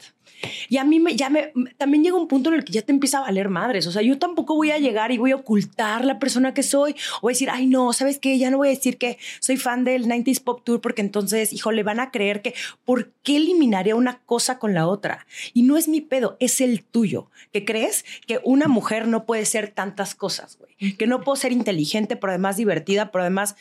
Y 0.70 0.78
a 0.78 0.84
mí 0.84 1.00
me, 1.00 1.16
ya 1.16 1.32
me, 1.32 1.52
también 1.80 2.04
llega 2.04 2.16
un 2.16 2.28
punto 2.28 2.52
en 2.52 2.58
el 2.58 2.64
que 2.64 2.74
ya 2.74 2.84
te 2.84 2.92
empieza 2.92 3.18
a 3.18 3.22
valer 3.22 3.50
madres. 3.50 3.88
O 3.88 3.92
sea, 3.92 4.04
yo 4.04 4.20
tampoco 4.20 4.54
voy 4.54 4.70
a 4.70 4.78
llegar 4.78 5.12
y 5.12 5.18
voy 5.18 5.32
a 5.32 5.36
ocultar 5.36 6.06
la 6.06 6.20
persona 6.20 6.54
que 6.54 6.62
soy 6.62 6.96
o 7.24 7.30
decir, 7.30 7.50
ay, 7.50 7.66
no, 7.66 7.94
¿sabes 7.94 8.20
qué? 8.20 8.38
Ya 8.38 8.52
no 8.52 8.58
voy 8.58 8.68
a 8.68 8.76
decir 8.76 9.00
que 9.00 9.18
soy 9.40 9.58
fan 9.58 9.86
del 9.86 10.06
90s 10.06 10.44
Pop 10.44 10.62
Tour 10.64 10.82
porque 10.82 11.02
entonces, 11.02 11.52
híjole, 11.52 11.82
van 11.82 12.00
a 12.00 12.12
creer 12.12 12.44
que, 12.44 12.54
¿por 12.86 13.12
qué 13.24 13.38
eliminaría 13.38 13.96
una 13.96 14.20
cosa 14.20 14.60
con 14.60 14.76
la 14.76 14.88
otra? 14.88 15.26
Y 15.52 15.64
no 15.64 15.78
es 15.78 15.88
mi 15.88 16.02
pedo, 16.02 16.38
es 16.40 16.62
el 16.62 16.84
tuyo. 16.84 17.32
¿Que 17.52 17.66
crees 17.66 18.06
que 18.28 18.40
una 18.44 18.68
mujer 18.68 19.08
no 19.08 19.26
puede 19.26 19.46
ser 19.46 19.70
tantas 19.70 20.14
cosas, 20.14 20.60
güey? 20.60 20.96
Que 20.96 21.08
no 21.08 21.22
puedo 21.22 21.38
ser 21.38 21.52
inteligente, 21.52 22.18
pero 22.18 22.34
además 22.34 22.58
divertida, 22.58 23.12
pero 23.12 23.24
además 23.24 23.56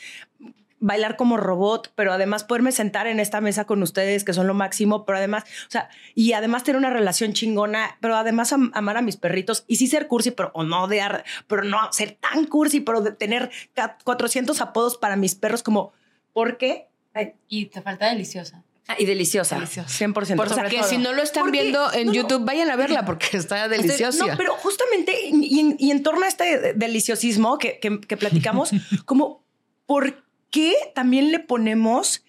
bailar 0.87 1.17
como 1.17 1.37
robot, 1.37 1.93
pero 1.97 2.13
además 2.13 2.45
poderme 2.45 2.71
sentar 2.71 3.07
en 3.09 3.19
esta 3.19 3.41
mesa 3.41 3.65
con 3.65 3.83
ustedes, 3.83 4.23
que 4.25 4.33
son 4.33 4.47
lo 4.47 4.55
máximo, 4.55 5.05
pero 5.05 5.19
además, 5.19 5.43
o 5.67 5.71
sea, 5.71 5.89
y 6.15 6.33
además 6.33 6.63
tener 6.63 6.79
una 6.79 6.91
relación 6.91 7.33
chingona, 7.33 7.97
pero 8.01 8.15
además 8.17 8.53
am- 8.53 8.71
amar 8.75 8.97
a 8.97 9.03
mis 9.03 9.17
perritos 9.17 9.65
y 9.67 9.77
sí 9.77 9.89
ser 9.89 10.07
cursi, 10.07 10.31
pero 10.31 10.53
o 10.55 10.63
no 10.63 10.87
de, 10.87 11.01
ar- 11.01 11.25
pero 11.49 11.65
no 11.65 11.93
ser 11.93 12.13
tan 12.13 12.45
cursi, 12.47 12.81
pero 12.81 13.01
de 13.01 13.11
tener 13.11 13.51
ca- 13.75 13.99
400 14.05 14.61
apodos 14.61 14.97
para 14.97 15.17
mis 15.17 15.35
perros, 15.35 15.63
como, 15.65 15.93
¿por 16.33 16.57
qué? 16.57 16.87
Ay, 17.15 17.33
Y 17.49 17.67
te 17.67 17.83
falta 17.83 18.09
deliciosa. 18.09 18.63
Ah, 18.89 18.95
y 18.97 19.05
deliciosa. 19.07 19.57
Deliciosa. 19.57 19.89
100%. 20.07 20.37
Por 20.37 20.47
O 20.47 20.55
sea, 20.55 20.65
Que 20.69 20.79
todo. 20.79 20.89
si 20.89 20.99
no 20.99 21.13
lo 21.13 21.21
están 21.23 21.43
Porque- 21.43 21.63
viendo 21.63 21.93
en 21.93 22.07
no, 22.07 22.13
no. 22.13 22.17
YouTube, 22.17 22.45
vayan 22.45 22.71
a 22.71 22.77
verla 22.77 23.05
porque 23.05 23.37
está 23.37 23.65
Este, 23.65 23.77
deliciosa. 23.79 24.25
No, 24.27 24.37
pero 24.37 24.55
justamente, 24.55 25.13
y 25.33 25.59
en, 25.59 25.75
y 25.81 25.91
en 25.91 26.05
torno 26.05 26.25
a 26.25 26.29
este 26.29 26.75
deliciosismo 26.75 27.59
que, 27.59 27.81
que- 27.81 28.01
que 28.01 28.17
platicamos, 28.17 28.71
como, 29.05 29.43
¿por 29.87 30.25
qué 30.51 30.75
también 30.95 31.33
le 31.33 31.39
ponemos 31.41 32.25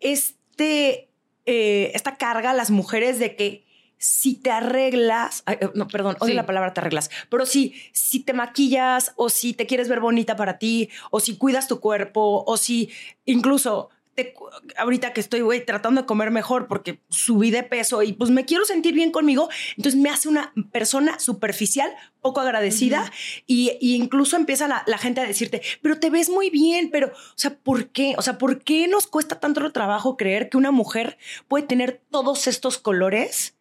este, 0.00 1.10
eh, 1.46 1.92
esta 1.94 2.16
carga 2.16 2.50
a 2.50 2.54
las 2.54 2.70
mujeres 2.70 3.18
de 3.18 3.36
que 3.36 3.64
si 3.98 4.34
te 4.34 4.50
arreglas, 4.50 5.42
ay, 5.44 5.58
eh, 5.60 5.68
no, 5.74 5.86
perdón, 5.86 6.16
odio 6.20 6.32
Sí. 6.32 6.36
la 6.36 6.46
palabra 6.46 6.72
te 6.72 6.80
arreglas, 6.80 7.10
pero 7.28 7.44
si, 7.44 7.74
si 7.92 8.20
te 8.20 8.32
maquillas 8.32 9.12
o 9.16 9.28
si 9.28 9.52
te 9.52 9.66
quieres 9.66 9.88
ver 9.90 10.00
bonita 10.00 10.36
para 10.36 10.58
ti 10.58 10.88
o 11.10 11.20
si 11.20 11.36
cuidas 11.36 11.68
tu 11.68 11.80
cuerpo 11.80 12.42
o 12.46 12.56
si 12.56 12.90
incluso 13.26 13.90
te 14.24 14.34
ahorita 14.76 15.12
que 15.12 15.20
estoy, 15.20 15.40
güey, 15.40 15.64
tratando 15.64 16.02
de 16.02 16.06
comer 16.06 16.30
mejor 16.30 16.66
porque 16.68 17.00
subí 17.08 17.50
de 17.50 17.62
peso 17.62 18.02
y 18.02 18.12
pues 18.12 18.30
me 18.30 18.44
quiero 18.44 18.64
sentir 18.64 18.94
bien 18.94 19.10
conmigo, 19.10 19.48
entonces 19.76 20.00
me 20.00 20.10
hace 20.10 20.28
una 20.28 20.52
persona 20.72 21.18
superficial, 21.18 21.90
poco 22.20 22.40
agradecida 22.40 23.10
y, 23.46 23.72
y 23.80 23.94
incluso 23.94 24.36
empieza 24.36 24.68
la, 24.68 24.82
la 24.86 24.98
gente 24.98 25.20
a 25.20 25.24
decirte, 25.26 25.62
pero 25.82 25.98
te 25.98 26.10
ves 26.10 26.28
muy 26.28 26.50
bien, 26.50 26.90
pero, 26.90 27.08
o 27.08 27.12
sea, 27.36 27.54
¿por 27.56 27.88
qué? 27.88 28.14
O 28.18 28.22
sea, 28.22 28.36
¿por 28.38 28.62
qué 28.62 28.86
nos 28.88 29.06
cuesta 29.06 29.40
tanto 29.40 29.72
trabajo 29.72 30.16
creer 30.16 30.48
que 30.50 30.56
una 30.56 30.70
mujer 30.70 31.16
puede 31.48 31.64
tener 31.66 32.00
todos 32.10 32.46
estos 32.46 32.78
colores? 32.78 33.54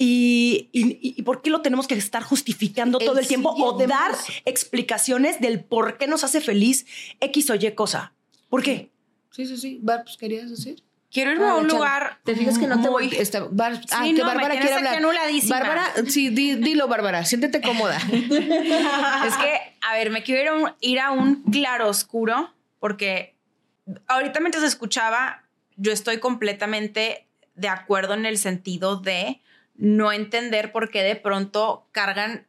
Y, 0.00 0.68
y- 0.72 0.98
y 1.00 1.22
por 1.22 1.42
qué 1.42 1.50
lo 1.50 1.60
tenemos 1.60 1.88
que 1.88 1.94
estar 1.94 2.22
justificando 2.22 3.00
El 3.00 3.06
todo 3.06 3.18
el 3.18 3.26
tiempo 3.26 3.50
o 3.50 3.76
dar 3.88 4.12
explicaciones 4.44 5.40
del 5.40 5.64
por 5.64 5.98
qué 5.98 6.06
nos 6.06 6.22
hace 6.22 6.40
feliz 6.40 6.86
X 7.20 7.50
o 7.50 7.56
Y 7.56 7.72
cosa? 7.72 8.12
¿Por 8.48 8.62
qué? 8.62 8.90
Sí, 9.30 9.46
sí, 9.46 9.56
sí. 9.56 9.78
Bar, 9.82 10.02
pues, 10.04 10.16
¿querías 10.16 10.50
decir? 10.50 10.82
Quiero 11.10 11.32
irme 11.32 11.44
Ah, 11.46 11.52
a 11.52 11.54
un 11.56 11.64
échale. 11.66 11.74
lugar. 11.78 12.18
Te 12.24 12.34
fijas 12.36 12.58
que 12.58 12.66
no 12.66 12.82
te 12.82 12.88
voy. 12.88 13.08
Está, 13.16 13.44
Bar- 13.50 13.80
ah, 13.92 14.02
Sí, 14.04 14.12
que 14.14 14.18
no, 14.20 14.26
me 14.26 14.34
Bárbara 14.34 14.54
quiere 14.60 14.74
hablar. 14.74 14.96
anuladísima. 14.96 15.58
Bárbara, 15.60 15.92
sí, 16.06 16.28
di- 16.28 16.56
dilo, 16.56 16.86
Bárbara. 16.86 17.24
Siéntete 17.24 17.62
cómoda. 17.62 17.98
Es 19.26 19.36
que, 19.36 19.76
a 19.80 19.94
ver, 19.94 20.10
me 20.10 20.22
quiero 20.22 20.42
ir 20.42 20.48
a 20.48 20.52
un, 20.54 20.72
ir 20.80 21.00
a 21.00 21.10
un 21.12 21.42
claro 21.44 21.88
oscuro 21.88 22.52
porque 22.78 23.34
ahorita 24.06 24.40
mientras 24.40 24.64
escuchaba, 24.64 25.44
yo 25.76 25.92
estoy 25.92 26.18
completamente 26.18 27.26
de 27.54 27.68
acuerdo 27.68 28.12
en 28.14 28.26
el 28.26 28.36
sentido 28.36 28.96
de 28.96 29.40
no 29.76 30.12
entender 30.12 30.72
por 30.72 30.90
qué 30.90 31.02
de 31.02 31.16
pronto 31.16 31.86
cargan, 31.92 32.46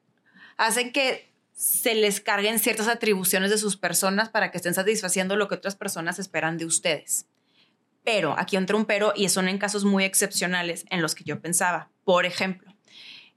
hacen 0.58 0.92
que 0.92 1.29
se 1.60 1.94
les 1.94 2.22
carguen 2.22 2.58
ciertas 2.58 2.88
atribuciones 2.88 3.52
de 3.52 3.58
sus 3.58 3.76
personas 3.76 4.30
para 4.30 4.50
que 4.50 4.56
estén 4.56 4.74
satisfaciendo 4.74 5.36
lo 5.36 5.50
que 5.50 5.56
otras 5.56 5.76
personas 5.76 6.18
esperan 6.18 6.58
de 6.58 6.64
ustedes. 6.64 7.26
Pero, 8.06 8.34
aquí 8.38 8.56
entra 8.56 8.78
un 8.78 8.86
pero 8.86 9.12
y 9.14 9.28
son 9.28 9.50
en 9.50 9.58
casos 9.58 9.84
muy 9.84 10.06
excepcionales 10.06 10.86
en 10.90 11.02
los 11.02 11.16
que 11.16 11.26
yo 11.26 11.42
pensaba. 11.42 11.90
Por 12.06 12.26
ejemplo, 12.26 12.74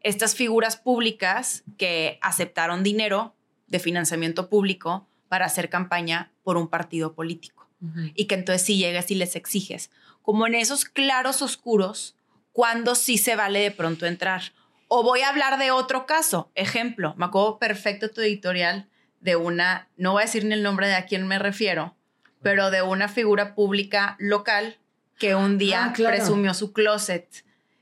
estas 0.03 0.37
figuras 0.37 0.77
públicas 0.77 1.65
que 1.77 2.21
aceptaron 2.23 2.85
dinero 2.85 3.35
de 3.67 3.81
financiamiento 3.81 4.49
público 4.49 5.09
para 5.29 5.47
hacer 5.47 5.69
campaña 5.69 6.31
por 6.45 6.57
un 6.57 6.69
partido 6.69 7.15
político 7.15 7.69
y 8.15 8.27
que 8.27 8.37
entonces 8.37 8.63
si 8.63 8.77
llegas 8.77 9.11
y 9.11 9.17
les 9.17 9.35
exiges, 9.35 9.91
como 10.23 10.47
en 10.47 10.55
esos 10.55 10.85
claros 10.85 11.43
oscuros, 11.43 12.15
cuando 12.53 12.95
sí 12.95 13.19
se 13.19 13.35
vale 13.35 13.59
de 13.59 13.73
pronto 13.73 14.07
entrar. 14.07 14.53
O 14.95 15.03
voy 15.03 15.23
a 15.23 15.31
hablar 15.31 15.59
de 15.59 15.71
otro 15.71 16.05
caso. 16.05 16.51
Ejemplo, 16.55 17.15
me 17.17 17.25
acuerdo 17.25 17.59
perfecto 17.59 18.11
tu 18.11 18.21
editorial 18.21 18.91
de 19.21 19.37
una, 19.37 19.89
no 19.97 20.13
voy 20.13 20.23
a 20.23 20.27
decir 20.27 20.45
ni 20.45 20.53
el 20.53 20.63
nombre 20.63 20.87
de 20.87 20.95
a 20.97 21.07
quién 21.07 21.27
me 21.27 21.39
refiero, 21.39 21.97
pero 22.43 22.71
de 22.71 22.83
una 22.83 23.09
figura 23.09 23.55
pública 23.55 24.17
local 24.19 24.77
que 25.19 25.35
un 25.35 25.57
día 25.57 25.87
Ah, 25.87 25.93
claro. 25.95 26.17
presumió 26.17 26.53
su 26.53 26.75
closet 26.75 27.27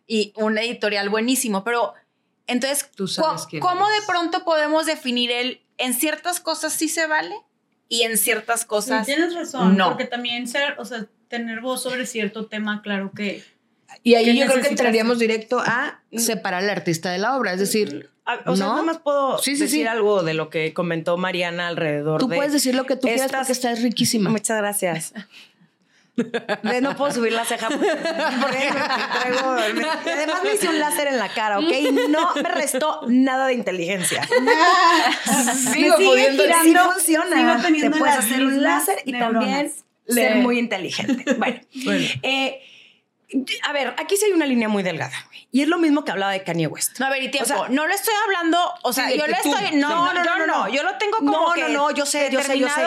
y 0.06 0.32
un 0.36 0.56
editorial 0.56 1.08
buenísimo, 1.08 1.64
pero 1.64 1.94
entonces, 2.46 2.88
Tú 2.94 3.08
sabes 3.08 3.28
¿cómo- 3.42 3.48
quién 3.48 3.60
¿cómo 3.62 3.88
de 3.88 4.02
pronto 4.06 4.44
podemos 4.44 4.86
definir 4.86 5.32
el 5.32 5.62
en 5.78 5.94
ciertas 5.94 6.38
cosas 6.38 6.72
sí 6.74 6.88
se 6.88 7.06
vale 7.08 7.34
y 7.88 8.02
en 8.02 8.18
ciertas 8.18 8.64
cosas 8.64 9.04
Sí, 9.06 9.14
tienes 9.14 9.34
razón. 9.34 9.76
no? 9.76 9.88
Porque 9.88 10.04
también 10.04 10.46
ser, 10.46 10.76
o 10.78 10.84
sea, 10.84 11.06
tener 11.28 11.60
voz 11.60 11.82
sobre 11.82 12.06
cierto 12.06 12.46
tema, 12.46 12.82
claro 12.82 13.10
que. 13.16 13.42
Y 14.02 14.14
ahí 14.14 14.24
¿Qué 14.24 14.36
yo 14.36 14.46
creo 14.46 14.62
que 14.62 14.68
entraríamos 14.68 15.18
directo 15.18 15.60
a 15.60 16.00
separar 16.16 16.62
al 16.64 16.70
artista 16.70 17.10
de 17.10 17.18
la 17.18 17.36
obra. 17.36 17.52
Es 17.52 17.60
decir, 17.60 18.08
O 18.46 18.56
sea, 18.56 18.66
¿No? 18.66 18.72
nada 18.72 18.82
más 18.84 18.98
puedo 18.98 19.38
Sí, 19.38 19.56
sí, 19.56 19.62
decir 19.62 19.80
sí. 19.82 19.86
algo 19.86 20.22
de 20.22 20.34
lo 20.34 20.48
que 20.50 20.72
comentó 20.72 21.16
Mariana 21.16 21.66
alrededor 21.68 22.20
tú 22.20 22.28
de... 22.28 22.36
puedes 22.36 22.52
decir 22.52 22.74
lo 22.74 22.84
que 22.86 22.94
tú 22.96 23.02
quieras 23.08 23.26
estas- 23.26 23.40
porque 23.40 23.52
estás 23.52 23.82
riquísima. 23.82 24.30
Muchas 24.30 24.56
gracias. 24.58 25.12
De 26.62 26.80
no 26.82 26.96
puedo 26.96 27.12
subir 27.12 27.32
la 27.32 27.44
ceja 27.46 27.68
porque, 27.68 27.86
porque 27.86 28.68
traigo- 28.68 29.74
me- 29.74 30.12
además 30.12 30.42
me 30.44 30.54
hice 30.54 30.68
un 30.68 30.78
láser 30.78 31.06
en 31.08 31.18
la 31.18 31.28
cara, 31.32 31.58
¿ok? 31.58 31.70
Y 31.70 31.92
no 32.10 32.34
me 32.34 32.42
restó 32.42 33.00
nada 33.08 33.46
de 33.46 33.54
inteligencia. 33.54 34.22
Sigo 35.72 35.96
Me 35.98 36.04
pudiendo 36.04 36.42
girando, 36.42 36.82
sí 36.84 36.88
funciona. 36.94 37.36
sigo 37.36 37.62
teniendo 37.62 37.90
Te 37.92 37.98
puedes 37.98 38.16
hacer 38.16 38.44
un 38.44 38.62
láser 38.62 38.98
y 39.04 39.12
neuronas. 39.12 39.40
también 39.42 39.72
ser 40.08 40.36
muy 40.36 40.58
inteligente. 40.58 41.24
Bueno, 41.34 41.60
eh, 42.22 42.60
a 43.62 43.72
ver, 43.72 43.94
aquí 43.98 44.16
sí 44.16 44.26
hay 44.26 44.32
una 44.32 44.46
línea 44.46 44.68
muy 44.68 44.82
delgada. 44.82 45.14
Y 45.52 45.62
es 45.62 45.68
lo 45.68 45.78
mismo 45.78 46.04
que 46.04 46.10
hablaba 46.12 46.32
de 46.32 46.44
Kanye 46.44 46.66
West. 46.66 46.98
No, 47.00 47.06
a 47.06 47.10
ver, 47.10 47.22
y 47.22 47.30
tiempo. 47.30 47.52
O 47.52 47.56
sea, 47.58 47.68
no 47.68 47.86
le 47.86 47.94
estoy 47.94 48.14
hablando, 48.24 48.58
o 48.82 48.92
sea, 48.92 49.08
sí, 49.08 49.18
yo 49.18 49.24
tú- 49.24 49.32
estoy. 49.32 49.76
No, 49.76 50.12
no, 50.12 50.24
no, 50.24 50.46
no, 50.46 50.68
Yo 50.68 50.82
lo 50.82 50.96
tengo 50.98 51.18
como. 51.18 51.32
No, 51.48 51.52
que 51.54 51.62
no, 51.62 51.68
no, 51.68 51.90
yo 51.92 52.06
sé, 52.06 52.28
yo 52.30 52.42
sé, 52.42 52.58
yo 52.58 52.68
sé. 52.68 52.82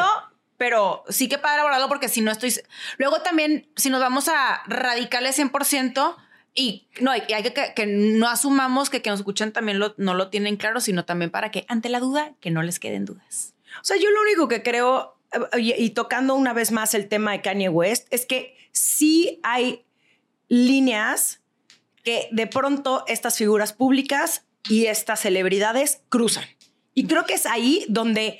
Pero 0.57 1.03
sí 1.09 1.27
que 1.27 1.37
padre 1.37 1.61
abordarlo 1.61 1.87
porque 1.87 2.09
si 2.09 2.21
no 2.21 2.31
estoy. 2.31 2.53
Luego 2.97 3.21
también, 3.21 3.67
si 3.75 3.89
nos 3.89 3.99
vamos 3.99 4.27
a 4.29 4.61
radicales 4.67 5.37
100%, 5.37 6.15
y 6.53 6.87
no, 7.01 7.15
y 7.15 7.33
hay 7.33 7.43
que, 7.43 7.73
que, 7.75 7.85
no 7.87 8.29
asumamos 8.29 8.89
que 8.89 9.01
que 9.01 9.09
nos 9.09 9.19
escuchan 9.19 9.51
también 9.51 9.79
lo, 9.79 9.95
no 9.97 10.13
lo 10.13 10.29
tienen 10.29 10.55
claro, 10.55 10.79
sino 10.79 11.03
también 11.05 11.31
para 11.31 11.49
que, 11.51 11.65
ante 11.67 11.89
la 11.89 11.99
duda, 11.99 12.33
que 12.39 12.51
no 12.51 12.61
les 12.61 12.79
queden 12.79 13.05
dudas. 13.05 13.55
O 13.81 13.83
sea, 13.83 13.97
yo 13.97 14.11
lo 14.11 14.21
único 14.21 14.47
que 14.47 14.61
creo, 14.61 15.17
eh, 15.31 15.59
y, 15.59 15.73
y 15.73 15.89
tocando 15.89 16.35
una 16.35 16.53
vez 16.53 16.71
más 16.71 16.93
el 16.93 17.09
tema 17.09 17.31
de 17.31 17.41
Kanye 17.41 17.69
West, 17.69 18.07
es 18.11 18.25
que 18.27 18.55
sí 18.71 19.39
hay 19.41 19.83
líneas 20.47 21.41
que 22.03 22.27
de 22.31 22.47
pronto 22.47 23.03
estas 23.07 23.37
figuras 23.37 23.73
públicas 23.73 24.45
y 24.69 24.85
estas 24.85 25.21
celebridades 25.21 26.01
cruzan. 26.09 26.45
Y 26.93 27.07
creo 27.07 27.25
que 27.25 27.33
es 27.33 27.45
ahí 27.45 27.85
donde, 27.89 28.39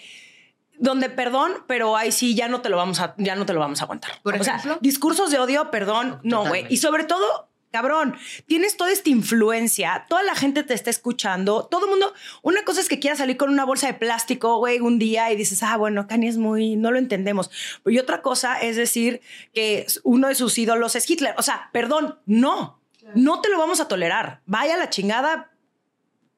donde 0.78 1.10
perdón, 1.10 1.54
pero 1.68 1.98
ahí 1.98 2.12
sí 2.12 2.36
ya 2.36 2.48
no 2.48 2.62
te 2.62 2.70
lo 2.70 2.78
vamos 2.78 3.00
a, 3.00 3.16
ya 3.18 3.36
no 3.36 3.46
te 3.46 3.54
lo 3.54 3.60
vamos 3.60 3.82
a 3.82 3.86
aguantar. 3.86 4.22
Por 4.22 4.36
o 4.36 4.44
sea, 4.44 4.58
ejemplo. 4.58 4.80
discursos 4.82 5.32
de 5.32 5.40
odio, 5.40 5.72
perdón, 5.72 6.20
no, 6.24 6.46
güey. 6.46 6.66
Y 6.70 6.78
sobre 6.78 7.04
todo, 7.06 7.50
cabrón, 7.74 8.16
tienes 8.46 8.78
toda 8.78 8.92
esta 8.92 9.10
influencia, 9.10 10.06
toda 10.08 10.22
la 10.22 10.36
gente 10.36 10.62
te 10.62 10.76
está 10.76 10.92
escuchando, 10.92 11.66
todo 11.66 11.86
el 11.86 11.90
mundo. 11.90 12.14
Una 12.44 12.64
cosa 12.64 12.80
es 12.80 12.88
que 12.88 13.00
quieras 13.00 13.18
salir 13.18 13.36
con 13.36 13.50
una 13.50 13.66
bolsa 13.66 13.88
de 13.88 13.96
plástico, 13.96 14.60
güey, 14.60 14.80
un 14.80 15.00
día 15.00 15.32
y 15.32 15.36
dices, 15.36 15.64
ah, 15.64 15.76
bueno, 15.76 16.08
Kanye 16.08 16.28
es 16.28 16.38
muy, 16.38 16.76
no 16.76 16.92
lo 16.92 17.00
entendemos. 17.00 17.50
Y 17.88 17.98
otra 17.98 18.22
cosa 18.22 18.62
es 18.62 18.76
decir 18.76 19.22
que 19.54 19.88
uno 20.04 20.28
de 20.28 20.36
sus 20.36 20.56
ídolos 20.60 20.96
es 20.96 21.10
Hitler. 21.10 21.34
O 21.40 21.42
sea, 21.42 21.72
perdón, 21.74 22.20
no, 22.28 22.80
no 23.16 23.42
te 23.42 23.50
lo 23.50 23.58
vamos 23.58 23.80
a 23.80 23.88
tolerar. 23.88 24.42
Vaya 24.46 24.78
la 24.78 24.92
chingada, 24.92 25.50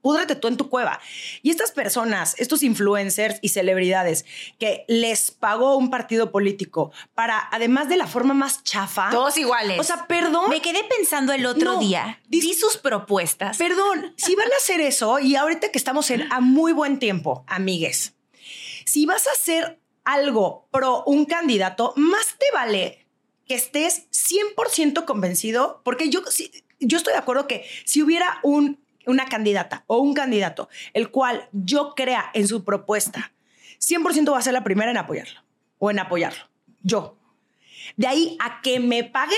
púdrete 0.06 0.36
tú 0.36 0.48
en 0.48 0.56
tu 0.56 0.70
cueva. 0.70 1.00
Y 1.42 1.50
estas 1.50 1.72
personas, 1.72 2.36
estos 2.38 2.62
influencers 2.62 3.40
y 3.42 3.50
celebridades 3.50 4.24
que 4.60 4.86
les 4.88 5.32
pagó 5.32 5.78
un 5.78 5.90
partido 5.90 6.32
político 6.32 6.92
para, 7.16 7.40
además 7.52 7.90
de 7.90 7.98
la 7.98 8.06
forma 8.06 8.36
más 8.36 8.64
chafa, 8.64 9.10
Todos 9.10 9.36
iguales. 9.38 9.80
o 9.80 9.84
sea, 9.84 10.06
perdón. 10.06 10.48
me 10.52 10.62
quedé 10.62 10.84
pensando 10.84 11.34
el 11.34 11.48
otro 11.48 11.74
No, 11.74 11.80
día, 11.80 12.20
di 12.28 12.54
sus 12.54 12.78
propuestas. 12.78 13.58
Perdón, 13.58 14.14
si 14.16 14.36
van 14.36 14.52
a 14.54 14.58
hacer 14.58 14.80
eso, 14.80 15.18
y 15.18 15.36
ahorita 15.36 15.72
que 15.72 15.80
estamos 15.80 16.12
en, 16.12 16.32
a 16.32 16.40
muy 16.40 16.72
buen 16.72 17.00
tiempo, 17.00 17.44
amigues, 17.48 18.14
si 18.86 19.08
vas 19.08 19.26
a 19.26 19.32
hacer 19.32 19.80
algo 20.04 20.68
pro 20.70 21.04
un 21.08 21.26
candidato, 21.26 21.94
más 21.96 22.28
te 22.38 22.46
vale 22.54 23.08
que 23.48 23.56
estés 23.56 24.04
100% 24.12 25.04
convencido, 25.06 25.82
porque 25.84 26.10
yo, 26.12 26.22
sí- 26.30 26.52
yo 26.80 26.98
estoy 27.00 27.14
de 27.14 27.20
acuerdo 27.20 27.48
que 27.48 27.66
si 27.86 28.04
hubiera 28.04 28.40
un, 28.44 28.85
una 29.08 29.26
candidata 29.26 29.84
o 29.88 29.98
un 29.98 30.14
candidato, 30.14 30.70
el 30.94 31.10
cual 31.10 31.50
yo 31.52 31.94
crea 31.96 32.30
en 32.34 32.48
su 32.48 32.64
propuesta, 32.64 33.34
100% 33.80 34.32
va 34.32 34.40
a 34.40 34.42
ser 34.42 34.54
la 34.54 34.64
primera 34.64 34.92
en 34.92 34.98
apoyarlo 34.98 35.42
o 35.78 35.92
en 35.92 36.00
apoyarlo. 36.00 36.46
Yo. 36.82 37.18
De 37.98 38.08
ahí 38.08 38.38
a 38.40 38.62
que 38.62 38.80
me 38.80 39.04
paguen, 39.04 39.38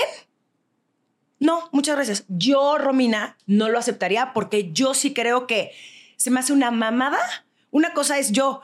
no, 1.38 1.68
muchas 1.72 1.96
gracias. 1.96 2.24
Yo, 2.28 2.78
Romina, 2.78 3.36
no 3.46 3.68
lo 3.68 3.78
aceptaría 3.78 4.32
porque 4.32 4.72
yo 4.72 4.94
sí 4.94 5.12
creo 5.12 5.46
que 5.46 5.72
se 6.16 6.30
me 6.30 6.40
hace 6.40 6.52
una 6.52 6.70
mamada. 6.70 7.18
Una 7.70 7.92
cosa 7.92 8.18
es 8.18 8.32
yo 8.32 8.62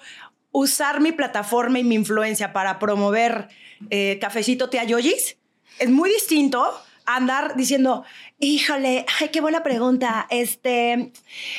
usar 0.50 1.00
mi 1.00 1.12
plataforma 1.12 1.78
y 1.78 1.84
mi 1.84 1.94
influencia 1.94 2.52
para 2.52 2.78
promover 2.78 3.48
eh, 3.90 4.18
Cafecito 4.20 4.70
Tía 4.70 4.84
Yoyis. 4.84 5.36
Es 5.78 5.90
muy 5.90 6.10
distinto 6.10 6.64
andar 7.06 7.56
diciendo, 7.56 8.04
híjole, 8.38 9.06
ay, 9.20 9.28
qué 9.30 9.40
buena 9.40 9.62
pregunta. 9.62 10.26
Este, 10.30 11.12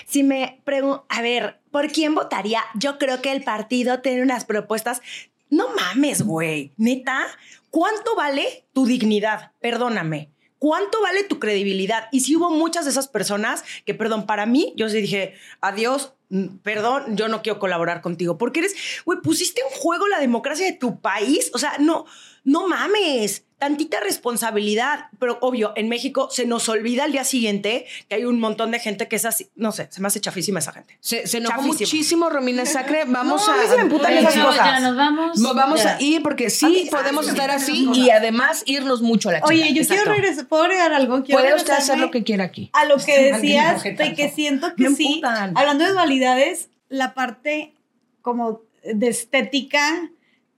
si 0.06 0.24
me 0.24 0.62
pregunto, 0.64 1.06
a 1.10 1.22
ver, 1.22 1.60
¿por 1.72 1.92
quién 1.92 2.16
votaría? 2.16 2.62
Yo 2.76 2.98
creo 2.98 3.22
que 3.22 3.32
el 3.32 3.44
partido 3.44 4.02
tiene 4.02 4.22
unas 4.22 4.46
propuestas. 4.46 5.02
No 5.50 5.70
mames, 5.76 6.22
güey. 6.24 6.74
Neta, 6.78 7.26
¿cuánto 7.70 8.16
vale 8.16 8.66
tu 8.74 8.86
dignidad? 8.86 9.52
Perdóname. 9.62 10.30
¿cuánto 10.66 11.00
vale 11.00 11.24
tu 11.24 11.38
credibilidad? 11.38 12.08
Y 12.12 12.22
sí 12.22 12.36
hubo 12.36 12.50
muchas 12.50 12.86
de 12.86 12.92
esas 12.92 13.08
personas 13.08 13.64
que, 13.86 13.94
perdón, 13.94 14.26
para 14.26 14.48
mí, 14.48 14.74
yo 14.76 14.90
sí 14.90 15.00
dije, 15.00 15.36
adiós, 15.62 16.14
mm, 16.30 16.58
perdón, 16.64 17.16
yo 17.16 17.28
no 17.28 17.44
quiero 17.44 17.60
colaborar 17.60 18.02
contigo, 18.02 18.40
porque 18.40 18.62
eres, 18.62 18.76
güey, 19.06 19.20
pusiste 19.22 19.62
en 19.62 19.70
juego 19.80 20.08
la 20.08 20.20
democracia 20.20 20.66
de 20.66 20.76
tu 20.76 21.02
país, 21.02 21.52
o 21.54 21.60
sea, 21.60 21.78
no, 21.80 22.08
no 22.44 22.68
mames 22.68 23.45
tantita 23.58 24.00
responsabilidad, 24.02 25.06
pero 25.18 25.38
obvio, 25.42 25.72
en 25.76 25.88
México 25.88 26.28
se 26.30 26.46
nos 26.46 26.68
olvida 26.68 27.06
al 27.06 27.12
día 27.14 27.24
siguiente 27.24 27.86
que 28.10 28.16
hay 28.16 28.26
un 28.26 28.40
montón 28.40 28.72
de 28.72 28.80
gente 28.80 29.08
que 29.08 29.16
es 29.16 29.24
así, 29.26 29.50
no 29.56 29.72
sé, 29.72 29.88
se 29.92 30.02
me 30.02 30.08
hace 30.08 30.20
chafísima 30.20 30.60
esa 30.60 30.74
gente. 30.74 30.98
Se, 31.00 31.26
se 31.26 31.38
enojó 31.38 31.62
muchísimo 31.62 32.30
Romina 32.30 32.66
Sacre, 32.66 33.06
vamos 33.08 33.46
No, 33.48 33.54
a... 33.54 33.56
a... 33.56 33.62
mí 33.62 33.68
se 33.70 33.76
me 33.78 33.82
emputan 33.84 34.14
esas 34.18 34.36
No, 34.36 34.46
cosas. 34.48 34.66
ya 34.66 34.80
nos 34.82 34.96
vamos. 34.96 35.42
Vamos 35.56 35.84
Ya. 35.84 35.96
a 35.96 36.02
ir 36.02 36.22
porque 36.22 36.50
sí 36.50 36.66
mí- 36.66 36.90
podemos 36.92 37.28
estar 37.30 37.50
así 37.50 37.90
y 37.94 38.10
además 38.10 38.64
irnos 38.66 39.02
mucho 39.02 39.30
a 39.30 39.34
la 39.34 39.40
Oye, 39.44 39.56
chingada. 39.58 39.74
yo 39.76 39.82
Exacto. 39.82 40.04
quiero 40.04 40.20
regresar, 40.22 40.48
¿puedo 40.48 40.64
agregar 40.64 40.94
algo? 40.94 41.24
Quiero 41.24 41.42
Puede 41.42 41.56
usted 41.56 41.74
hacer 41.74 41.98
lo 41.98 42.12
que 42.12 42.24
quiera 42.24 42.44
aquí. 42.44 42.70
A 42.74 42.86
lo 42.86 42.98
que 42.98 43.32
decías, 43.32 43.82
de 43.84 44.14
que 44.16 44.30
siento 44.30 44.68
Me 44.78 44.86
que 44.90 44.96
sí, 44.96 45.08
emputan. 45.08 45.58
hablando 45.58 45.86
de 45.86 45.92
dualidades, 45.92 46.70
la 46.90 47.14
parte 47.14 47.74
como 48.22 48.62
de 48.84 49.08
estética 49.08 50.10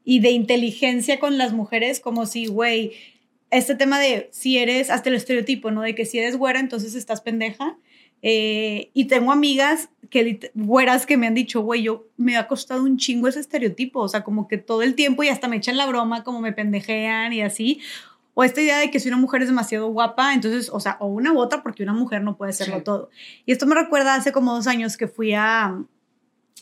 y 0.10 0.22
de 0.22 0.32
inteligencia 0.32 1.20
con 1.20 1.38
las 1.38 1.52
mujeres, 1.52 2.00
como 2.00 2.26
si, 2.26 2.48
güey, 2.48 2.94
este 3.52 3.76
tema 3.76 4.00
de 4.00 4.30
si 4.32 4.58
eres, 4.58 4.90
hasta 4.90 5.10
el 5.10 5.16
estereotipo, 5.16 5.70
¿no? 5.70 5.82
De 5.82 5.96
que 5.96 6.06
si 6.06 6.18
eres 6.18 6.38
güera, 6.38 6.62
entonces 6.62 6.96
estás 6.96 7.20
pendeja. 7.20 7.76
Eh, 8.22 8.90
y 8.94 9.06
tengo 9.06 9.34
amigas 9.34 9.90
que 10.10 10.40
güeras 10.54 11.06
que 11.06 11.18
me 11.18 11.28
han 11.28 11.34
dicho, 11.34 11.60
güey, 11.60 11.82
yo 11.84 12.08
me 12.16 12.38
ha 12.38 12.48
costado 12.48 12.84
un 12.84 12.96
chingo 12.96 13.28
ese 13.28 13.42
estereotipo, 13.42 14.00
o 14.00 14.08
sea, 14.08 14.24
como 14.24 14.48
que 14.48 14.58
todo 14.58 14.82
el 14.82 14.96
tiempo 14.96 15.24
y 15.24 15.28
hasta 15.28 15.50
me 15.50 15.58
echan 15.58 15.76
la 15.76 15.86
broma, 15.86 16.24
como 16.24 16.40
me 16.40 16.54
pendejean 16.54 17.34
y 17.34 17.42
así. 17.42 17.82
O 18.34 18.46
esta 18.46 18.62
idea 18.62 18.78
de 18.78 18.90
que 18.90 19.02
si 19.02 19.10
una 19.10 19.18
mujer 19.18 19.42
es 19.42 19.50
demasiado 19.50 19.90
guapa, 19.90 20.34
entonces, 20.34 20.70
o 20.72 20.80
sea, 20.80 20.96
o 21.02 21.08
una 21.08 21.34
u 21.34 21.38
otra, 21.38 21.64
porque 21.64 21.84
una 21.84 21.92
mujer 21.92 22.22
no 22.22 22.38
puede 22.38 22.54
Sí. 22.54 22.64
todo. 22.86 23.10
Y 23.46 23.52
esto 23.52 23.66
me 23.66 23.76
recuerda 23.76 24.16
hace 24.16 24.32
como 24.32 24.56
dos 24.56 24.68
años 24.68 24.96
que 24.96 25.10
fui 25.10 25.34
a, 25.34 25.78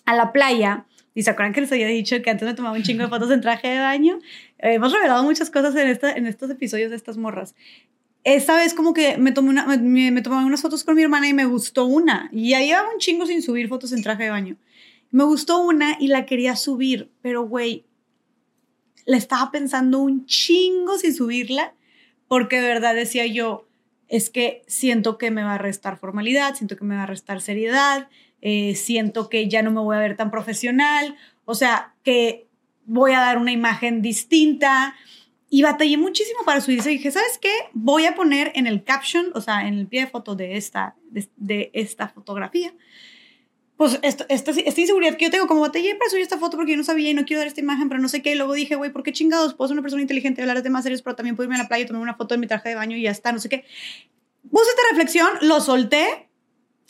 a 0.06 0.16
la 0.16 0.32
playa. 0.34 0.88
Y 1.16 1.24
se 1.24 1.30
acuerdan 1.32 1.54
que 1.54 1.62
les 1.62 1.72
había 1.72 1.88
dicho 1.88 2.22
que 2.22 2.30
antes 2.30 2.48
me 2.48 2.54
tomaba 2.54 2.76
un 2.76 2.84
chingo 2.84 3.04
de 3.04 3.10
fotos 3.10 3.32
en 3.32 3.40
traje 3.40 3.70
de 3.70 3.80
baño. 3.80 4.20
Eh, 4.60 4.74
hemos 4.74 4.92
revelado 4.92 5.24
muchas 5.24 5.50
cosas 5.50 5.74
en, 5.78 5.88
esta, 5.88 6.12
en 6.12 6.28
estos 6.28 6.52
episodios 6.52 6.92
de 6.92 6.98
estas 6.98 7.16
morras. 7.18 7.56
Esta 8.26 8.56
vez 8.58 8.74
como 8.74 8.94
que 8.94 9.18
me 9.18 9.32
tomé, 9.32 9.50
una, 9.50 9.66
me, 9.66 10.12
me 10.12 10.22
tomé 10.22 10.44
unas 10.44 10.62
fotos 10.62 10.84
con 10.84 10.96
mi 10.96 11.04
hermana 11.04 11.30
y 11.30 11.34
me 11.34 11.46
gustó 11.46 11.86
una. 11.86 12.30
Y 12.34 12.50
ya 12.50 12.60
llevaba 12.60 12.92
un 12.92 13.00
chingo 13.00 13.26
sin 13.26 13.42
subir 13.42 13.70
fotos 13.70 13.94
en 13.94 14.04
traje 14.04 14.24
de 14.24 14.30
baño. 14.30 14.58
Me 15.12 15.24
gustó 15.24 15.62
una 15.62 15.96
y 16.00 16.10
la 16.10 16.26
quería 16.26 16.58
subir, 16.58 17.10
pero 17.22 17.48
güey, 17.48 17.86
la 19.06 19.16
estaba 19.16 19.52
pensando 19.52 20.00
un 20.00 20.26
chingo 20.26 20.98
sin 20.98 21.14
subirla, 21.14 21.74
porque 22.28 22.60
de 22.60 22.68
verdad 22.68 22.94
decía 22.94 23.26
yo, 23.26 23.68
es 24.10 24.30
que 24.30 24.64
siento 24.68 25.18
que 25.18 25.32
me 25.32 25.44
va 25.44 25.54
a 25.54 25.60
restar 25.60 25.98
formalidad, 25.98 26.56
siento 26.56 26.76
que 26.76 26.84
me 26.84 26.96
va 26.96 27.04
a 27.04 27.08
restar 27.08 27.42
seriedad, 27.42 28.10
eh, 28.48 28.76
siento 28.76 29.28
que 29.28 29.50
ya 29.50 29.64
no 29.64 29.72
me 29.72 29.82
voy 29.82 29.96
a 29.96 30.00
ver 30.00 30.16
tan 30.16 30.30
profesional, 30.30 31.16
o 31.46 31.56
sea, 31.56 31.96
que 32.04 32.46
voy 32.86 33.14
a 33.14 33.20
dar 33.20 33.40
una 33.40 33.52
imagen 33.52 34.04
distinta. 34.04 34.94
Y 35.50 35.64
batallé 35.64 35.98
muchísimo 35.98 36.42
para 36.46 36.62
subirse. 36.62 36.92
Y 36.92 36.98
dije, 36.98 37.10
¿sabes 37.10 37.40
qué? 37.42 37.52
Voy 37.74 38.06
a 38.06 38.14
poner 38.14 38.52
en 38.54 38.68
el 38.68 38.84
caption, 38.84 39.32
o 39.34 39.42
sea, 39.42 39.68
en 39.68 39.74
el 39.74 39.88
pie 39.88 40.02
de 40.02 40.08
foto 40.08 40.36
de 40.36 40.58
esta, 40.58 40.96
de, 41.10 41.72
esta 41.74 42.08
fotografía, 42.08 42.72
pues 43.78 43.98
esto, 44.04 44.26
esta, 44.30 44.52
esta 44.52 44.82
inseguridad 44.82 45.18
que 45.18 45.26
yo 45.26 45.32
tengo, 45.32 45.48
como 45.48 45.62
batallé 45.62 45.96
para 45.96 46.12
subir 46.12 46.22
esta 46.22 46.38
foto 46.38 46.56
porque 46.56 46.74
yo 46.74 46.78
no 46.78 46.84
sabía 46.84 47.10
y 47.10 47.14
no 47.16 47.26
quiero 47.26 47.40
dar 47.40 47.48
esta 47.48 47.62
imagen, 47.62 47.90
pero 47.90 48.00
no 48.00 48.10
sé 48.10 48.22
qué. 48.22 48.34
Y 48.34 48.36
luego 48.36 48.54
dije, 48.54 48.76
güey, 48.76 48.92
¿por 48.92 49.02
qué 49.02 49.12
chingados? 49.12 49.56
Puedo 49.56 49.70
ser 49.70 49.74
una 49.74 49.82
persona 49.82 50.04
inteligente, 50.04 50.42
hablar 50.42 50.58
de 50.58 50.64
temas 50.64 50.84
serios, 50.84 51.02
pero 51.02 51.16
también 51.16 51.36
puedo 51.36 51.46
irme 51.46 51.56
a 51.56 51.64
la 51.64 51.68
playa 51.68 51.84
y 51.84 51.88
tomar 51.88 52.04
una 52.04 52.14
foto 52.14 52.36
de 52.36 52.40
mi 52.40 52.46
traje 52.46 52.70
de 52.70 52.76
baño 52.76 52.96
y 52.96 53.02
ya 53.02 53.12
está, 53.12 53.32
no 53.32 53.40
sé 53.40 53.50
qué. 53.50 53.66
Puse 54.52 54.70
esta 54.70 54.84
reflexión, 54.92 55.30
lo 55.42 55.62
solté. 55.62 56.25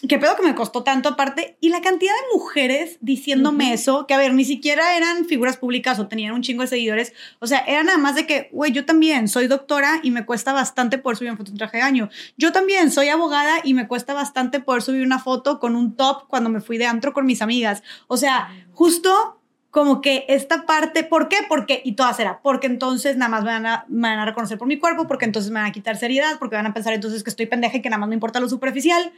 ¿Qué 0.09 0.19
pedo 0.19 0.35
que 0.35 0.43
me 0.43 0.55
costó 0.55 0.83
tanto 0.83 1.07
aparte? 1.07 1.57
Y 1.61 1.69
la 1.69 1.81
cantidad 1.81 2.13
de 2.13 2.37
mujeres 2.37 2.97
diciéndome 2.99 3.71
eso, 3.71 4.05
que 4.05 4.13
a 4.13 4.17
ver, 4.17 4.33
ni 4.33 4.43
siquiera 4.43 4.97
eran 4.97 5.23
figuras 5.23 5.55
públicas 5.55 5.97
o 5.99 6.07
tenían 6.07 6.33
un 6.33 6.41
chingo 6.41 6.63
de 6.63 6.67
seguidores. 6.67 7.13
O 7.39 7.47
sea, 7.47 7.59
era 7.59 7.81
nada 7.81 7.97
más 7.97 8.13
de 8.13 8.27
que, 8.27 8.49
güey, 8.51 8.73
yo 8.73 8.85
también 8.85 9.29
soy 9.29 9.47
doctora 9.47 10.01
y 10.03 10.11
me 10.11 10.25
cuesta 10.25 10.51
bastante 10.51 10.97
poder 10.97 11.17
subir 11.17 11.29
una 11.31 11.37
foto 11.37 11.51
en 11.51 11.57
traje 11.57 11.77
de 11.77 11.83
baño. 11.83 12.09
Yo 12.37 12.51
también 12.51 12.91
soy 12.91 13.07
abogada 13.07 13.59
y 13.63 13.73
me 13.73 13.87
cuesta 13.87 14.13
bastante 14.13 14.59
poder 14.59 14.81
subir 14.81 15.01
una 15.01 15.17
foto 15.17 15.61
con 15.61 15.77
un 15.77 15.95
top 15.95 16.27
cuando 16.27 16.49
me 16.49 16.59
fui 16.59 16.77
de 16.77 16.87
antro 16.87 17.13
con 17.13 17.25
mis 17.25 17.41
amigas. 17.41 17.81
O 18.07 18.17
sea, 18.17 18.49
justo 18.73 19.39
como 19.71 20.01
que 20.01 20.25
esta 20.27 20.65
parte, 20.65 21.03
¿por 21.03 21.29
qué? 21.29 21.37
Porque, 21.47 21.81
y 21.83 21.93
todas 21.93 22.19
era, 22.19 22.41
porque 22.41 22.67
entonces 22.67 23.15
nada 23.15 23.29
más 23.29 23.43
me 23.43 23.51
van, 23.51 23.65
a, 23.65 23.85
me 23.87 24.09
van 24.09 24.19
a 24.19 24.25
reconocer 24.25 24.57
por 24.57 24.67
mi 24.67 24.77
cuerpo, 24.77 25.07
porque 25.07 25.25
entonces 25.25 25.51
me 25.51 25.59
van 25.59 25.69
a 25.69 25.71
quitar 25.71 25.97
seriedad, 25.97 26.37
porque 26.37 26.55
van 26.55 26.65
a 26.65 26.73
pensar 26.73 26.93
entonces 26.93 27.23
que 27.23 27.29
estoy 27.29 27.45
pendeja 27.45 27.77
y 27.77 27.81
que 27.81 27.89
nada 27.89 27.99
más 27.99 28.09
me 28.09 28.15
importa 28.15 28.39
lo 28.39 28.49
superficial. 28.49 29.11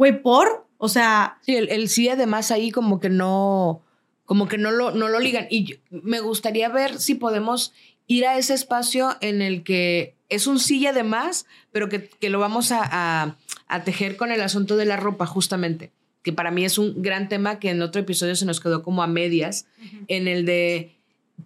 Güey, 0.00 0.22
por, 0.22 0.66
o 0.78 0.88
sea, 0.88 1.36
Sí, 1.42 1.56
el, 1.56 1.68
el 1.68 1.90
sí 1.90 2.08
además 2.08 2.50
ahí 2.50 2.70
como 2.70 3.00
que 3.00 3.10
no, 3.10 3.82
como 4.24 4.48
que 4.48 4.56
no 4.56 4.70
lo, 4.70 4.92
no 4.92 5.08
lo 5.08 5.20
ligan. 5.20 5.46
Y 5.50 5.64
yo- 5.64 5.76
me 5.90 6.20
gustaría 6.20 6.70
ver 6.70 6.98
si 6.98 7.14
podemos 7.16 7.74
ir 8.06 8.24
a 8.26 8.38
ese 8.38 8.54
espacio 8.54 9.18
en 9.20 9.42
el 9.42 9.62
que 9.62 10.14
es 10.30 10.46
un 10.46 10.58
sí 10.58 10.86
además, 10.86 11.44
pero 11.70 11.90
que, 11.90 12.08
que 12.08 12.30
lo 12.30 12.38
vamos 12.38 12.72
a, 12.72 12.80
a- 12.90 13.36
a 13.68 13.84
tejer 13.84 14.16
con 14.16 14.32
el 14.32 14.40
asunto 14.40 14.78
de 14.78 14.86
la 14.86 14.96
ropa 14.96 15.26
justamente, 15.26 15.92
que 16.22 16.32
para 16.32 16.50
mí 16.50 16.64
es 16.64 16.78
un 16.78 17.02
gran 17.02 17.28
tema 17.28 17.58
que 17.58 17.68
en 17.68 17.82
otro 17.82 18.00
episodio 18.00 18.34
se 18.36 18.46
nos 18.46 18.58
quedó 18.58 18.82
como 18.82 19.02
a 19.02 19.06
medias, 19.06 19.66
en 20.08 20.28
el 20.28 20.46
de, 20.46 20.96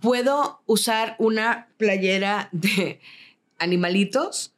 ¿puedo 0.01 0.61
usar 0.67 1.17
una 1.19 1.67
playera 1.77 2.51
de 2.53 3.01
animalitos 3.59 4.53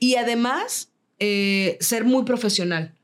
y 0.00 0.16
además 0.16 0.90
eh, 1.20 1.76
ser 1.80 2.02
muy 2.04 2.24
profesional? 2.24 2.95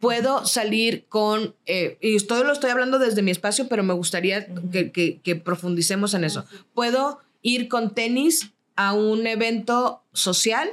Puedo 0.00 0.46
salir 0.46 1.04
con, 1.08 1.54
eh, 1.66 1.98
y 2.00 2.16
esto 2.16 2.42
lo 2.42 2.52
estoy 2.52 2.70
hablando 2.70 2.98
desde 2.98 3.22
mi 3.22 3.30
espacio, 3.30 3.68
pero 3.68 3.82
me 3.82 3.94
gustaría 3.94 4.46
que, 4.72 4.90
que- 4.92 5.20
que 5.20 5.36
profundicemos 5.36 6.14
en 6.14 6.24
eso. 6.24 6.44
Puedo 6.74 7.20
ir 7.42 7.68
con 7.68 7.94
tenis 7.94 8.50
a 8.76 8.94
un 8.94 9.26
evento 9.26 10.02
social 10.12 10.68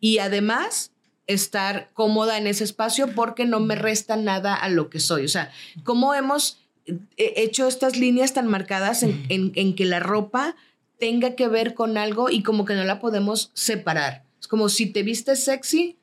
y 0.00 0.18
además 0.18 0.90
estar 1.26 1.90
cómoda 1.92 2.38
en 2.38 2.46
ese 2.46 2.64
espacio 2.64 3.14
porque 3.14 3.44
no 3.44 3.60
me 3.60 3.74
resta 3.74 4.16
nada 4.16 4.54
a 4.54 4.68
lo 4.68 4.88
que 4.90 5.00
soy. 5.00 5.24
O 5.24 5.28
sea, 5.28 5.50
¿cómo 5.84 6.14
hemos 6.14 6.58
eh, 6.86 7.34
hecho 7.36 7.66
estas 7.68 7.96
líneas 7.96 8.32
tan 8.32 8.46
marcadas 8.46 9.02
en, 9.02 9.26
en- 9.28 9.52
en 9.54 9.74
que 9.74 9.84
la 9.84 10.00
ropa 10.00 10.56
tenga 10.98 11.34
que 11.34 11.48
ver 11.48 11.74
con 11.74 11.98
algo 11.98 12.30
y 12.30 12.42
como 12.42 12.64
que 12.64 12.74
no 12.74 12.84
la 12.84 13.00
podemos 13.00 13.50
separar? 13.54 14.24
Es 14.40 14.48
como 14.48 14.68
si 14.68 14.86
te 14.86 15.02
vistes 15.02 15.44
sexy, 15.44 15.96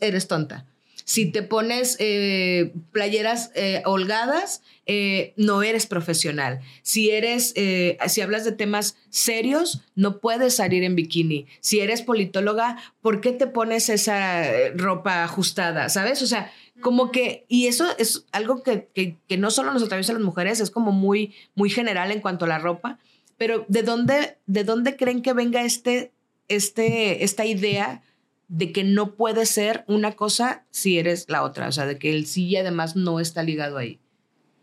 eres 0.00 0.26
tonta. 0.28 0.66
Si 1.04 1.26
te 1.26 1.42
pones 1.42 1.96
eh, 2.00 2.72
playeras 2.90 3.50
eh, 3.54 3.82
holgadas, 3.84 4.62
eh, 4.86 5.34
no 5.36 5.62
eres 5.62 5.86
profesional. 5.86 6.60
Si 6.82 7.10
eres, 7.10 7.54
si 7.54 8.20
hablas 8.20 8.44
de 8.44 8.52
temas 8.52 8.96
serios, 9.10 9.82
no 9.94 10.18
puedes 10.18 10.56
salir 10.56 10.82
en 10.82 10.96
bikini. 10.96 11.46
Si 11.60 11.80
eres 11.80 12.02
politóloga, 12.02 12.78
¿por 13.02 13.20
qué 13.20 13.32
te 13.32 13.46
pones 13.46 13.90
esa 13.90 14.44
ropa 14.74 15.24
ajustada? 15.24 15.90
¿Sabes? 15.90 16.22
O 16.22 16.26
sea, 16.26 16.50
como 16.80 17.12
que, 17.12 17.44
y 17.48 17.66
eso 17.66 17.86
es 17.98 18.24
algo 18.32 18.62
que, 18.62 18.88
que, 18.94 19.16
que 19.28 19.36
no 19.36 19.50
solo 19.50 19.72
nos 19.72 19.82
atraviesa 19.82 20.12
a 20.12 20.16
las 20.16 20.24
mujeres, 20.24 20.60
es 20.60 20.70
como 20.70 20.90
muy, 20.90 21.34
muy 21.54 21.70
general 21.70 22.10
en 22.10 22.20
cuanto 22.20 22.46
a 22.46 22.48
la 22.48 22.58
ropa. 22.58 22.98
Pero 23.36 23.64
¿de 23.68 23.82
dónde, 23.82 24.38
de 24.46 24.64
dónde 24.64 24.96
creen 24.96 25.22
que 25.22 25.32
venga 25.32 25.62
este, 25.62 26.12
este, 26.48 27.24
esta 27.24 27.44
idea? 27.44 28.02
De 28.48 28.72
que 28.72 28.84
no 28.84 29.14
puede 29.14 29.46
ser 29.46 29.84
una 29.88 30.12
cosa 30.12 30.64
si 30.70 30.98
eres 30.98 31.26
la 31.28 31.42
otra, 31.42 31.68
o 31.68 31.72
sea, 31.72 31.86
de 31.86 31.98
que 31.98 32.10
el 32.14 32.26
sí 32.26 32.56
además 32.56 32.94
no 32.96 33.20
está 33.20 33.42
ligado 33.42 33.78
ahí. 33.78 33.98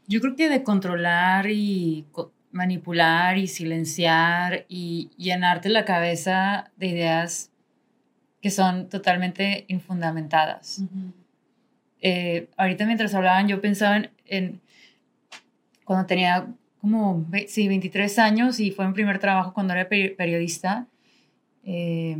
Yo 0.07 0.19
creo 0.21 0.36
que 0.36 0.49
de 0.49 0.63
controlar 0.63 1.47
y 1.49 2.05
co- 2.11 2.32
manipular 2.51 3.38
y 3.38 3.47
silenciar 3.47 4.65
y 4.67 5.09
llenarte 5.17 5.69
la 5.69 5.86
cabeza 5.86 6.71
de 6.75 6.88
ideas 6.88 7.49
que 8.41 8.49
son 8.51 8.89
totalmente 8.89 9.65
infundamentadas. 9.67 10.82
Eh, 12.01 12.49
ahorita 12.57 12.86
mientras 12.86 13.13
hablaban 13.13 13.47
yo 13.47 13.61
pensaba 13.61 13.97
en, 13.97 14.09
en 14.25 14.61
cuando 15.86 16.07
tenía 16.07 16.47
como 16.79 17.25
sí, 17.47 17.67
23 17.67 18.17
años 18.19 18.59
y 18.59 18.71
fue 18.71 18.88
mi 18.88 18.93
primer 18.93 19.19
trabajo 19.19 19.53
cuando 19.53 19.73
era 19.73 19.88
peri- 19.88 20.15
periodista. 20.15 20.88
eh, 21.63 22.17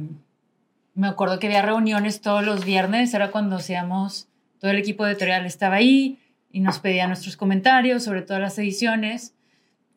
me 0.94 1.08
acuerdo 1.08 1.40
que 1.40 1.48
había 1.48 1.62
reuniones 1.62 2.22
todos 2.22 2.46
los 2.46 2.66
viernes, 2.66 3.14
era 3.14 3.32
cuando 3.32 3.58
hacíamos, 3.58 4.28
todo 4.60 4.72
el 4.72 4.78
equipo 4.78 5.06
editorial 5.06 5.46
estaba 5.46 5.76
ahí 5.76 6.20
y 6.52 6.60
nos 6.60 6.80
pedía 6.80 7.08
nuestros 7.08 7.38
comentarios 7.38 8.04
sobre 8.04 8.22
todas 8.22 8.42
las 8.42 8.58
ediciones. 8.60 9.34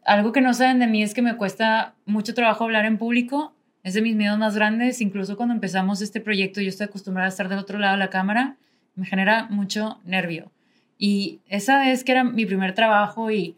Algo 0.05 0.33
que 0.33 0.41
no 0.41 0.55
saben 0.55 0.79
de 0.79 0.87
mí 0.87 1.03
es 1.03 1.15
que 1.15 1.23
me 1.23 1.37
cuesta 1.37 1.95
mucho 2.07 2.35
trabajo 2.35 2.65
hablar 2.65 2.85
en 2.85 2.99
público, 2.99 3.55
es 3.83 3.95
de 3.95 4.03
mis 4.03 4.17
miedos 4.17 4.39
más 4.39 4.55
grandes, 4.55 5.01
incluso 5.01 5.37
cuando 5.37 5.55
empezamos 5.55 6.01
este 6.01 6.21
proyecto 6.21 6.61
yo 6.61 6.69
estoy 6.69 6.87
acostumbrada 6.87 7.27
a 7.27 7.31
estar 7.31 7.49
del 7.49 7.59
otro 7.59 7.79
lado 7.79 7.93
de 7.93 7.99
la 7.99 8.11
cámara, 8.11 8.57
me 8.95 9.05
genera 9.05 9.47
mucho 9.51 10.01
nervio. 10.05 10.51
Y 10.97 11.41
esa 11.49 11.81
vez 11.81 12.05
que 12.05 12.13
era 12.13 12.25
mi 12.25 12.47
primer 12.47 12.75
trabajo 12.75 13.31
y 13.31 13.57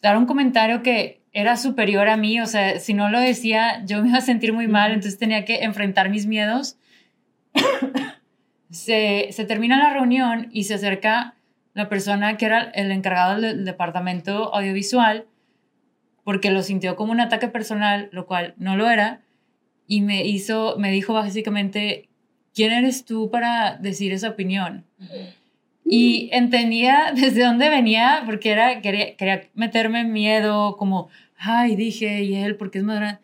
dar 0.00 0.16
un 0.16 0.26
comentario 0.26 0.82
que 0.82 1.21
era 1.32 1.56
superior 1.56 2.08
a 2.08 2.16
mí, 2.16 2.40
o 2.40 2.46
sea, 2.46 2.78
si 2.78 2.94
no 2.94 3.08
lo 3.10 3.18
decía, 3.20 3.82
yo 3.86 4.02
me 4.02 4.08
iba 4.08 4.18
a 4.18 4.22
sentir 4.22 4.52
muy 4.52 4.68
mal, 4.68 4.92
entonces 4.92 5.18
tenía 5.18 5.44
que 5.44 5.64
enfrentar 5.64 6.10
mis 6.10 6.26
miedos. 6.26 6.76
se, 8.70 9.28
se 9.30 9.44
termina 9.44 9.78
la 9.78 9.92
reunión 9.92 10.48
y 10.52 10.64
se 10.64 10.74
acerca 10.74 11.34
la 11.74 11.88
persona 11.88 12.36
que 12.36 12.46
era 12.46 12.62
el 12.74 12.90
encargado 12.90 13.40
del 13.40 13.64
departamento 13.64 14.54
audiovisual 14.54 15.26
porque 16.24 16.50
lo 16.50 16.62
sintió 16.62 16.96
como 16.96 17.12
un 17.12 17.20
ataque 17.20 17.48
personal, 17.48 18.08
lo 18.12 18.26
cual 18.26 18.54
no 18.56 18.76
lo 18.76 18.88
era, 18.88 19.22
y 19.86 20.00
me 20.02 20.24
hizo, 20.24 20.76
me 20.78 20.90
dijo 20.90 21.12
básicamente, 21.12 22.08
¿quién 22.54 22.72
eres 22.72 23.04
tú 23.04 23.30
para 23.30 23.76
decir 23.76 24.12
esa 24.12 24.30
opinión? 24.30 24.84
Y 25.84 26.30
entendía 26.32 27.12
desde 27.16 27.44
dónde 27.44 27.68
venía, 27.68 28.22
porque 28.26 28.50
era, 28.50 28.80
quería, 28.80 29.16
quería 29.16 29.48
meterme 29.54 30.00
en 30.00 30.12
miedo, 30.12 30.76
como, 30.76 31.08
ay, 31.36 31.76
dije, 31.76 32.22
y 32.22 32.34
él, 32.34 32.56
porque 32.56 32.78
es 32.78 32.84
más 32.84 33.18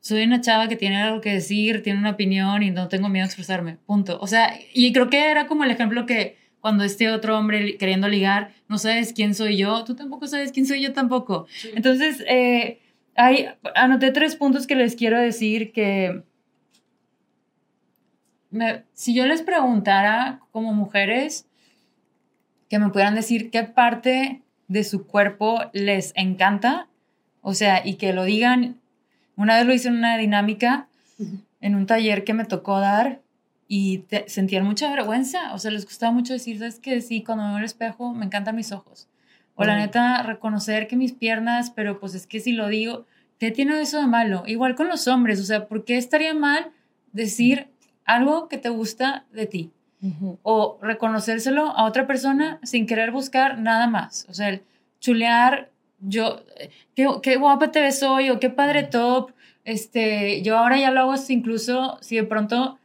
Soy 0.00 0.24
una 0.24 0.40
chava 0.40 0.68
que 0.68 0.76
tiene 0.76 0.96
algo 0.96 1.20
que 1.20 1.32
decir, 1.32 1.82
tiene 1.82 1.98
una 1.98 2.10
opinión 2.10 2.62
y 2.62 2.70
no 2.70 2.88
tengo 2.88 3.08
miedo 3.08 3.24
a 3.24 3.26
expresarme, 3.26 3.78
punto. 3.86 4.18
O 4.20 4.26
sea, 4.26 4.58
y 4.74 4.92
creo 4.92 5.08
que 5.08 5.30
era 5.30 5.46
como 5.46 5.64
el 5.64 5.70
ejemplo 5.70 6.06
que 6.06 6.38
cuando 6.60 6.84
este 6.84 7.10
otro 7.10 7.38
hombre 7.38 7.76
queriendo 7.78 8.08
ligar, 8.08 8.52
no 8.68 8.78
sabes 8.78 9.12
quién 9.12 9.34
soy 9.34 9.56
yo, 9.56 9.84
tú 9.84 9.94
tampoco 9.96 10.26
sabes 10.26 10.52
quién 10.52 10.66
soy 10.66 10.82
yo 10.82 10.92
tampoco. 10.92 11.46
Entonces, 11.74 12.22
eh, 12.28 12.80
hay, 13.16 13.48
anoté 13.74 14.12
tres 14.12 14.36
puntos 14.36 14.66
que 14.66 14.74
les 14.74 14.94
quiero 14.94 15.18
decir 15.18 15.72
que 15.72 16.22
si 18.94 19.14
yo 19.14 19.26
les 19.26 19.42
preguntara 19.42 20.40
como 20.50 20.72
mujeres 20.72 21.46
que 22.70 22.78
me 22.78 22.88
pudieran 22.88 23.16
decir 23.16 23.50
qué 23.50 23.64
parte 23.64 24.40
de 24.68 24.84
su 24.84 25.06
cuerpo 25.06 25.60
les 25.72 26.12
encanta, 26.14 26.88
o 27.42 27.52
sea, 27.52 27.84
y 27.84 27.96
que 27.96 28.12
lo 28.12 28.24
digan, 28.24 28.80
una 29.36 29.56
vez 29.56 29.66
lo 29.66 29.74
hice 29.74 29.88
en 29.88 29.96
una 29.96 30.16
dinámica, 30.16 30.88
en 31.60 31.74
un 31.74 31.86
taller 31.86 32.24
que 32.24 32.32
me 32.32 32.44
tocó 32.44 32.78
dar, 32.78 33.20
y 33.66 34.04
sentían 34.26 34.64
mucha 34.64 34.90
vergüenza, 34.90 35.52
o 35.52 35.58
sea, 35.58 35.70
les 35.70 35.84
gustaba 35.84 36.12
mucho 36.12 36.32
decir, 36.32 36.58
¿sabes 36.58 36.78
que 36.78 37.00
Sí, 37.00 37.22
cuando 37.22 37.44
me 37.44 37.50
veo 37.50 37.58
al 37.58 37.64
espejo 37.64 38.14
me 38.14 38.26
encantan 38.26 38.56
mis 38.56 38.72
ojos. 38.72 39.08
O 39.54 39.64
la 39.64 39.76
neta, 39.76 40.22
reconocer 40.22 40.88
que 40.88 40.96
mis 40.96 41.12
piernas, 41.12 41.70
pero 41.70 42.00
pues 42.00 42.14
es 42.14 42.26
que 42.26 42.40
si 42.40 42.52
lo 42.52 42.68
digo, 42.68 43.04
¿qué 43.38 43.50
tiene 43.50 43.80
eso 43.80 44.00
de 44.00 44.06
malo? 44.06 44.44
Igual 44.46 44.74
con 44.74 44.88
los 44.88 45.06
hombres, 45.06 45.38
o 45.38 45.44
sea, 45.44 45.66
¿por 45.66 45.84
qué 45.84 45.98
estaría 45.98 46.34
mal 46.34 46.70
decir 47.12 47.68
algo 48.04 48.48
que 48.48 48.58
te 48.58 48.70
gusta 48.70 49.26
de 49.32 49.46
ti? 49.46 49.70
O 50.42 50.78
reconocérselo 50.80 51.76
a 51.76 51.84
otra 51.84 52.06
persona 52.06 52.58
sin 52.62 52.86
querer 52.86 53.10
buscar 53.10 53.58
nada 53.58 53.86
más. 53.86 54.26
O 54.28 54.34
sea, 54.34 54.48
el 54.48 54.62
chulear, 54.98 55.70
yo, 55.98 56.42
qué, 56.94 57.06
qué 57.22 57.36
guapa 57.36 57.70
te 57.70 57.80
ves 57.80 58.02
hoy, 58.02 58.30
o 58.30 58.40
qué 58.40 58.50
padre 58.50 58.84
top. 58.84 59.32
Este, 59.64 60.42
yo 60.42 60.56
ahora 60.56 60.78
ya 60.78 60.90
lo 60.90 61.00
hago 61.00 61.14
incluso 61.28 61.98
si 62.00 62.16
de 62.16 62.24
pronto 62.24 62.78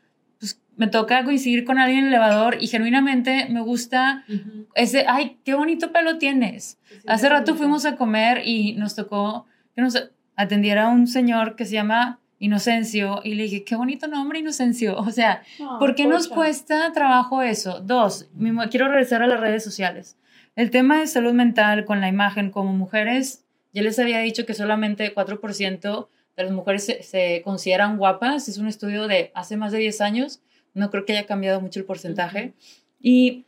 me 0.78 0.88
toca 0.88 1.24
coincidir 1.24 1.64
con 1.64 1.80
alguien 1.80 2.00
en 2.00 2.06
el 2.08 2.14
elevador 2.14 2.58
y 2.60 2.68
genuinamente 2.68 3.48
me 3.50 3.62
gusta 3.62 4.26
ese, 4.74 5.06
ay, 5.08 5.38
qué 5.44 5.54
bonito 5.54 5.92
pelo 5.92 6.18
tienes. 6.18 6.80
Hace 7.08 7.30
rato 7.30 7.56
fuimos 7.56 7.86
a 7.86 7.96
comer 7.96 8.42
y 8.46 8.74
nos 8.74 8.96
tocó 8.96 9.46
que 9.76 9.82
nos 9.82 10.10
atendiera 10.36 10.90
un 10.90 11.08
señor 11.08 11.56
que 11.56 11.66
se 11.66 11.74
llama 11.74 12.20
Inocencio 12.46 13.22
y 13.24 13.36
le 13.36 13.44
dije, 13.44 13.64
qué 13.64 13.76
bonito 13.76 14.08
nombre 14.08 14.40
Inocencio. 14.40 14.98
O 15.06 15.12
sea, 15.12 15.44
¿por 15.80 15.96
qué 15.96 16.08
nos 16.08 16.28
cuesta 16.28 16.92
trabajo 16.94 17.42
eso? 17.42 17.80
Dos, 17.82 18.30
quiero 18.72 18.88
regresar 18.88 19.22
a 19.22 19.28
las 19.28 19.40
redes 19.40 19.64
sociales. 19.64 20.18
El 20.56 20.72
tema 20.72 21.00
de 21.00 21.08
salud 21.08 21.34
mental 21.34 21.86
con 21.86 22.02
la 22.02 22.08
imagen 22.08 22.50
como 22.50 22.74
mujeres, 22.74 23.44
ya 23.74 23.82
les 23.82 24.00
había 24.00 24.20
dicho 24.20 24.46
que 24.46 24.54
solamente 24.54 25.14
4% 25.14 26.08
de 26.38 26.44
las 26.44 26.52
mujeres 26.52 26.86
se, 26.86 27.04
se 27.04 27.42
consideran 27.44 27.98
guapas. 27.98 28.48
Es 28.48 28.58
un 28.58 28.68
estudio 28.68 29.08
de 29.08 29.32
hace 29.36 29.58
más 29.58 29.72
de 29.72 29.80
10 29.80 30.02
años 30.02 30.42
no 30.76 30.92
creo 30.92 31.06
que 31.06 31.14
haya 31.14 31.26
cambiado 31.26 31.60
mucho 31.60 31.80
el 31.80 31.86
porcentaje. 31.86 32.54
Y 33.02 33.46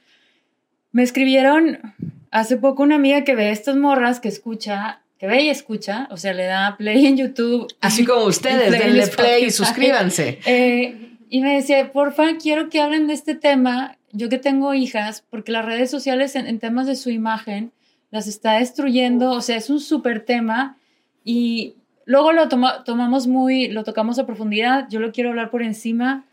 me 0.91 1.03
escribieron 1.03 1.93
hace 2.31 2.57
poco 2.57 2.81
una 2.81 2.95
amiga 2.95 3.23
que 3.23 3.35
ve 3.35 3.51
estas 3.51 3.75
morras, 3.75 4.19
que 4.19 4.29
escucha, 4.29 5.01
que 5.17 5.27
ve 5.27 5.43
y 5.43 5.49
escucha, 5.49 6.07
o 6.11 6.17
sea, 6.17 6.33
le 6.33 6.45
da 6.45 6.75
play 6.77 7.05
en 7.07 7.17
YouTube. 7.17 7.67
Así 7.81 8.05
como 8.05 8.25
ustedes, 8.25 8.71
denle 8.71 9.07
play 9.07 9.45
y 9.45 9.51
suscríbanse. 9.51 10.39
Eh, 10.45 11.17
y 11.29 11.41
me 11.41 11.55
decía, 11.55 11.91
porfa, 11.91 12.37
quiero 12.37 12.69
que 12.69 12.79
hablen 12.79 13.07
de 13.07 13.13
este 13.13 13.35
tema, 13.35 13.97
yo 14.11 14.29
que 14.29 14.37
tengo 14.37 14.73
hijas, 14.73 15.23
porque 15.29 15.51
las 15.51 15.65
redes 15.65 15.89
sociales 15.89 16.35
en, 16.35 16.59
temas 16.59 16.87
de 16.87 16.95
su 16.95 17.09
imagen 17.09 17.71
las 18.11 18.27
está 18.27 18.53
destruyendo, 18.53 19.31
o 19.31 19.41
sea, 19.41 19.57
es 19.57 19.69
un 19.69 19.79
súper 19.79 20.23
tema 20.23 20.77
y 21.25 21.75
luego 22.05 22.31
lo 22.31 22.47
tomamos 22.47 23.27
muy, 23.27 23.67
lo 23.67 23.83
tocamos 23.83 24.19
a 24.19 24.25
profundidad, 24.25 24.87
yo 24.89 24.99
lo 24.99 25.11
quiero 25.11 25.31
hablar 25.31 25.49
por 25.49 25.61
encima 25.61 26.25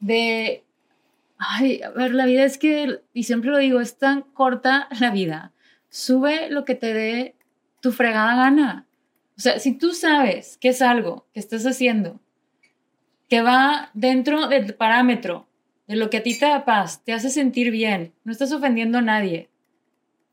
de, 0.00 0.64
ay, 1.38 1.80
a 1.82 1.90
ver, 1.90 2.12
la 2.14 2.26
vida 2.26 2.44
es 2.44 2.58
que, 2.58 3.00
y 3.14 3.22
siempre 3.24 3.50
lo 3.50 3.58
digo, 3.58 3.80
es 3.80 3.98
tan 3.98 4.22
corta 4.22 4.88
la 4.98 5.10
vida. 5.10 5.52
Sube 5.90 6.50
lo 6.50 6.64
que 6.64 6.74
te 6.74 6.92
dé 6.92 7.36
tu 7.82 7.92
fregada 7.92 8.36
gana. 8.36 8.86
O 9.36 9.40
sea, 9.40 9.58
si 9.58 9.76
tú 9.76 9.92
sabes 9.92 10.56
que 10.56 10.68
es 10.68 10.80
algo 10.80 11.26
que 11.34 11.40
estás 11.40 11.66
haciendo 11.66 12.20
que 13.28 13.42
va 13.42 13.90
dentro 13.92 14.46
del 14.46 14.74
parámetro 14.74 15.48
de 15.88 15.96
lo 15.96 16.08
que 16.08 16.18
a 16.18 16.22
ti 16.22 16.38
te 16.38 16.46
da 16.46 16.64
paz, 16.64 17.02
te 17.04 17.12
hace 17.12 17.28
sentir 17.28 17.70
bien, 17.70 18.12
no 18.24 18.32
estás 18.32 18.52
ofendiendo 18.52 18.98
a 18.98 19.02
nadie, 19.02 19.50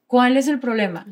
¿cuál 0.06 0.38
es 0.38 0.48
el 0.48 0.60
problema? 0.60 1.08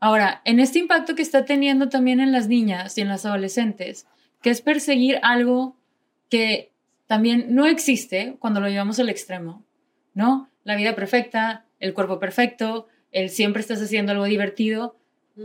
Ahora, 0.00 0.42
en 0.44 0.60
este 0.60 0.78
impacto 0.78 1.14
que 1.14 1.22
está 1.22 1.44
teniendo 1.44 1.88
también 1.88 2.20
en 2.20 2.32
las 2.32 2.48
niñas 2.48 2.96
y 2.98 3.02
en 3.02 3.08
las 3.08 3.24
adolescentes, 3.24 4.06
que 4.42 4.50
es 4.50 4.62
perseguir 4.62 5.20
algo 5.22 5.76
que 6.30 6.72
también 7.06 7.54
no 7.54 7.66
existe 7.66 8.36
cuando 8.38 8.60
lo 8.60 8.68
llevamos 8.68 8.98
al 8.98 9.08
extremo, 9.08 9.64
¿no? 10.14 10.48
La 10.64 10.74
vida 10.74 10.96
perfecta, 10.96 11.66
el 11.78 11.92
cuerpo 11.92 12.18
perfecto, 12.18 12.88
el 13.12 13.30
siempre 13.30 13.60
estás 13.60 13.82
haciendo 13.82 14.12
algo 14.12 14.24
divertido. 14.24 14.96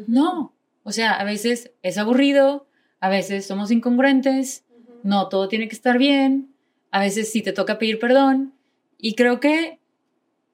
No, 0.08 0.54
o 0.84 0.92
sea, 0.92 1.14
a 1.14 1.24
veces 1.24 1.72
es 1.82 1.98
aburrido, 1.98 2.68
a 3.00 3.10
veces 3.10 3.46
somos 3.46 3.72
incongruentes, 3.72 4.66
no 5.04 5.30
todo 5.30 5.48
tiene 5.48 5.68
que 5.68 5.76
estar 5.76 5.98
bien, 5.98 6.54
a 6.92 7.00
veces 7.00 7.32
sí 7.32 7.42
te 7.42 7.54
toca 7.54 7.78
pedir 7.78 8.00
perdón. 8.00 8.54
Y 8.98 9.16
creo 9.16 9.40
que 9.40 9.80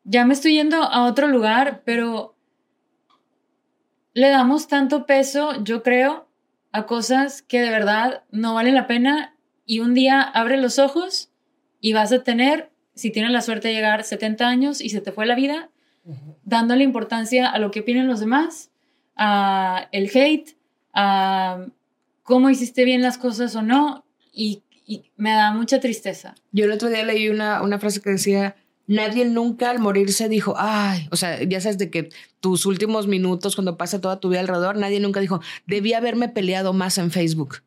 ya 0.04 0.26
me 0.26 0.34
estoy 0.34 0.56
yendo 0.56 0.84
a 0.84 1.06
otro 1.06 1.28
lugar, 1.28 1.84
pero 1.86 2.36
le 4.14 4.30
damos 4.30 4.68
tanto 4.68 5.06
peso, 5.06 5.64
yo 5.64 5.84
creo, 5.84 6.28
a 6.72 6.86
cosas 6.86 7.42
que 7.42 7.62
de 7.62 7.70
verdad 7.70 8.24
no 8.32 8.54
valen 8.54 8.76
la 8.76 8.88
pena 8.88 9.36
y 9.66 9.80
un 9.80 9.94
día 9.94 10.22
abre 10.22 10.58
los 10.58 10.80
ojos 10.80 11.32
y 11.80 11.94
vas 11.94 12.12
a 12.12 12.24
tener, 12.24 12.72
si 12.96 13.12
tienes 13.12 13.32
la 13.32 13.42
suerte 13.42 13.70
de 13.70 13.74
llegar 13.74 14.04
70 14.04 14.48
años 14.48 14.82
y 14.82 14.90
se 14.90 15.02
te 15.02 15.12
fue 15.12 15.26
la 15.26 15.36
vida, 15.36 15.70
dándole 16.44 16.84
importancia 16.84 17.48
a 17.48 17.60
lo 17.60 17.72
que 17.72 17.82
opinan 17.82 18.08
los 18.08 18.20
demás, 18.20 18.71
a 19.24 19.88
el 19.92 20.10
hate, 20.12 20.58
a 20.94 21.68
cómo 22.24 22.50
hiciste 22.50 22.86
bien 22.86 23.04
las 23.04 23.20
cosas 23.20 23.56
o 23.56 23.62
no, 23.62 24.04
y, 24.34 24.64
me 25.16 25.32
da 25.32 25.54
mucha 25.54 25.80
tristeza. 25.80 26.36
Yo 26.52 26.66
el 26.66 26.72
otro 26.72 26.90
día 26.90 27.06
leí 27.06 27.30
una, 27.30 27.62
una 27.62 27.80
frase 27.80 28.02
que 28.02 28.10
decía, 28.10 28.58
nadie 28.88 29.24
nunca 29.24 29.70
al 29.70 29.80
morirse 29.80 30.28
dijo, 30.28 30.56
ay, 30.58 31.08
o 31.12 31.16
sea, 31.16 31.42
ya 31.44 31.62
sabes 31.62 31.78
de 31.78 31.90
que 31.90 32.10
tus 32.42 32.66
últimos 32.66 33.08
minutos, 33.08 33.56
cuando 33.56 33.78
pasa 33.78 34.02
toda 34.02 34.20
tu 34.20 34.28
vida 34.28 34.42
alrededor, 34.42 34.76
nadie 34.76 35.00
nunca 35.00 35.22
dijo, 35.22 35.40
debí 35.66 35.94
haberme 35.94 36.28
peleado 36.28 36.74
más 36.74 36.98
en 36.98 37.12
Facebook. 37.12 37.60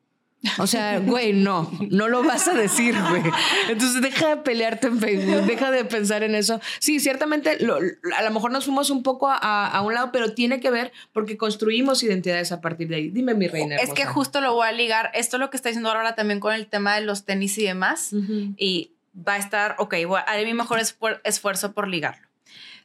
O 0.58 0.66
sea, 0.66 0.98
güey, 1.00 1.32
no, 1.32 1.70
no 1.90 2.08
lo 2.08 2.22
vas 2.22 2.48
a 2.48 2.54
decir, 2.54 2.94
güey. 3.08 3.22
Entonces 3.68 4.02
deja 4.02 4.28
de 4.28 4.36
pelearte 4.38 4.88
en 4.88 5.00
Facebook, 5.00 5.46
deja 5.46 5.70
de 5.70 5.84
pensar 5.84 6.22
en 6.22 6.34
eso. 6.34 6.60
Sí, 6.78 7.00
ciertamente 7.00 7.50
a 7.50 8.22
lo 8.22 8.30
mejor 8.30 8.50
nos 8.50 8.64
fuimos 8.64 8.90
un 8.90 9.02
poco 9.02 9.28
a, 9.30 9.80
un 9.84 9.94
lado, 9.94 10.10
pero 10.12 10.34
tiene 10.34 10.60
que 10.60 10.70
ver 10.70 10.92
porque 11.12 11.36
construimos 11.36 12.02
identidades 12.02 12.52
a 12.52 12.60
partir 12.60 12.88
de 12.88 12.96
ahí. 12.96 13.10
Dime, 13.10 13.34
mi 13.34 13.48
reina. 13.48 13.76
Es 13.76 13.92
que 13.92 14.04
justo 14.04 14.40
lo 14.40 14.54
voy 14.54 14.66
a 14.66 14.72
ligar, 14.72 15.10
esto 15.14 15.36
es 15.36 15.40
lo 15.40 15.50
que 15.50 15.56
está 15.56 15.68
diciendo 15.68 15.90
ahora 15.90 16.14
también 16.14 16.40
con 16.40 16.54
el 16.54 16.66
tema 16.66 16.94
de 16.94 17.02
los 17.02 17.24
tenis 17.24 17.56
y 17.58 17.64
demás. 17.64 18.10
Y 18.56 18.92
va 19.16 19.34
a 19.34 19.38
estar, 19.38 19.76
ok, 19.78 19.94
voy 20.06 20.18
a 20.18 20.22
haré 20.22 20.44
mi 20.44 20.54
mejor 20.54 20.80
esfuerzo 21.24 21.72
por 21.72 21.88
ligarlo. 21.88 22.26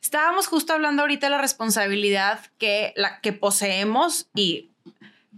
Estábamos 0.01 0.47
justo 0.47 0.74
hablando 0.74 1.01
ahorita 1.01 1.28
de 1.28 1.32
la 1.32 1.41
responsabilidad 1.41 2.39
que, 2.57 2.93
la, 2.95 3.20
que 3.20 3.34
poseemos 3.34 4.30
y 4.34 4.70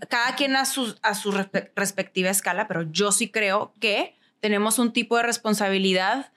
cada 0.10 0.36
quien 0.36 0.56
a 0.56 0.66
su, 0.66 0.96
a 1.02 1.16
su 1.16 1.32
respectiva 1.76 2.30
escala, 2.30 2.68
pero 2.68 2.84
yo 2.84 3.12
sí 3.12 3.30
creo 3.30 3.74
que 3.80 4.18
tenemos 4.40 4.80
un 4.80 4.94
tipo 4.94 5.18
de 5.18 5.24
responsabilidad 5.24 6.32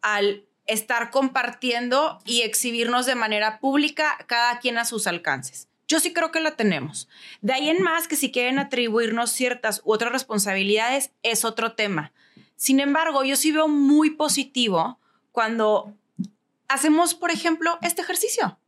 al 0.00 0.44
estar 0.66 1.10
compartiendo 1.10 2.18
y 2.24 2.42
exhibirnos 2.42 3.06
de 3.06 3.14
manera 3.14 3.60
pública, 3.60 4.16
cada 4.26 4.58
quien 4.58 4.78
a 4.78 4.84
sus 4.84 5.06
alcances. 5.06 5.68
Yo 5.86 6.00
sí 6.00 6.12
creo 6.14 6.32
que 6.32 6.40
la 6.40 6.56
tenemos. 6.56 7.08
De 7.42 7.52
ahí 7.52 7.68
en 7.68 7.82
más 7.82 8.08
que 8.08 8.16
si 8.16 8.32
quieren 8.32 8.58
atribuirnos 8.58 9.30
ciertas 9.30 9.82
u 9.84 9.92
otras 9.92 10.12
responsabilidades 10.12 11.10
es 11.22 11.44
otro 11.44 11.72
tema. 11.72 12.12
Sin 12.56 12.80
embargo, 12.80 13.24
yo 13.24 13.36
sí 13.36 13.52
veo 13.52 13.68
muy 13.68 14.10
positivo 14.10 14.98
cuando 15.32 15.94
hacemos, 16.68 17.14
por 17.14 17.30
ejemplo, 17.30 17.78
este 17.82 18.00
ejercicio. 18.02 18.58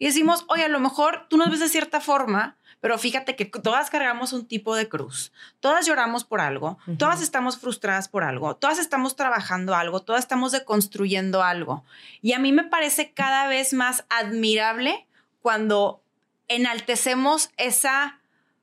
y 0.00 0.06
decimos, 0.06 0.44
oye, 0.48 0.64
a 0.64 0.68
lo 0.68 0.78
mejor 0.78 1.26
tú 1.30 1.38
nos 1.38 1.50
ves 1.50 1.60
de 1.60 1.68
cierta 1.68 2.00
forma, 2.00 2.57
pero 2.80 2.98
fíjate 2.98 3.36
que 3.36 3.44
todas 3.46 3.90
cargamos 3.90 4.32
un 4.32 4.46
tipo 4.46 4.74
de 4.76 4.88
cruz, 4.88 5.32
todas 5.60 5.86
lloramos 5.86 6.24
por 6.24 6.40
algo, 6.40 6.78
todas 6.98 7.22
estamos 7.22 7.58
frustradas 7.58 8.08
por 8.08 8.24
algo, 8.24 8.56
todas 8.56 8.78
estamos 8.78 9.16
trabajando 9.16 9.74
algo, 9.74 10.00
todas 10.00 10.20
estamos 10.20 10.52
deconstruyendo 10.52 11.42
algo. 11.42 11.84
Y 12.22 12.32
a 12.32 12.38
mí 12.38 12.52
me 12.52 12.64
parece 12.64 13.12
cada 13.12 13.46
vez 13.48 13.72
más 13.72 14.04
admirable 14.08 15.06
cuando 15.42 16.02
enaltecemos 16.46 17.50
esa 17.56 18.20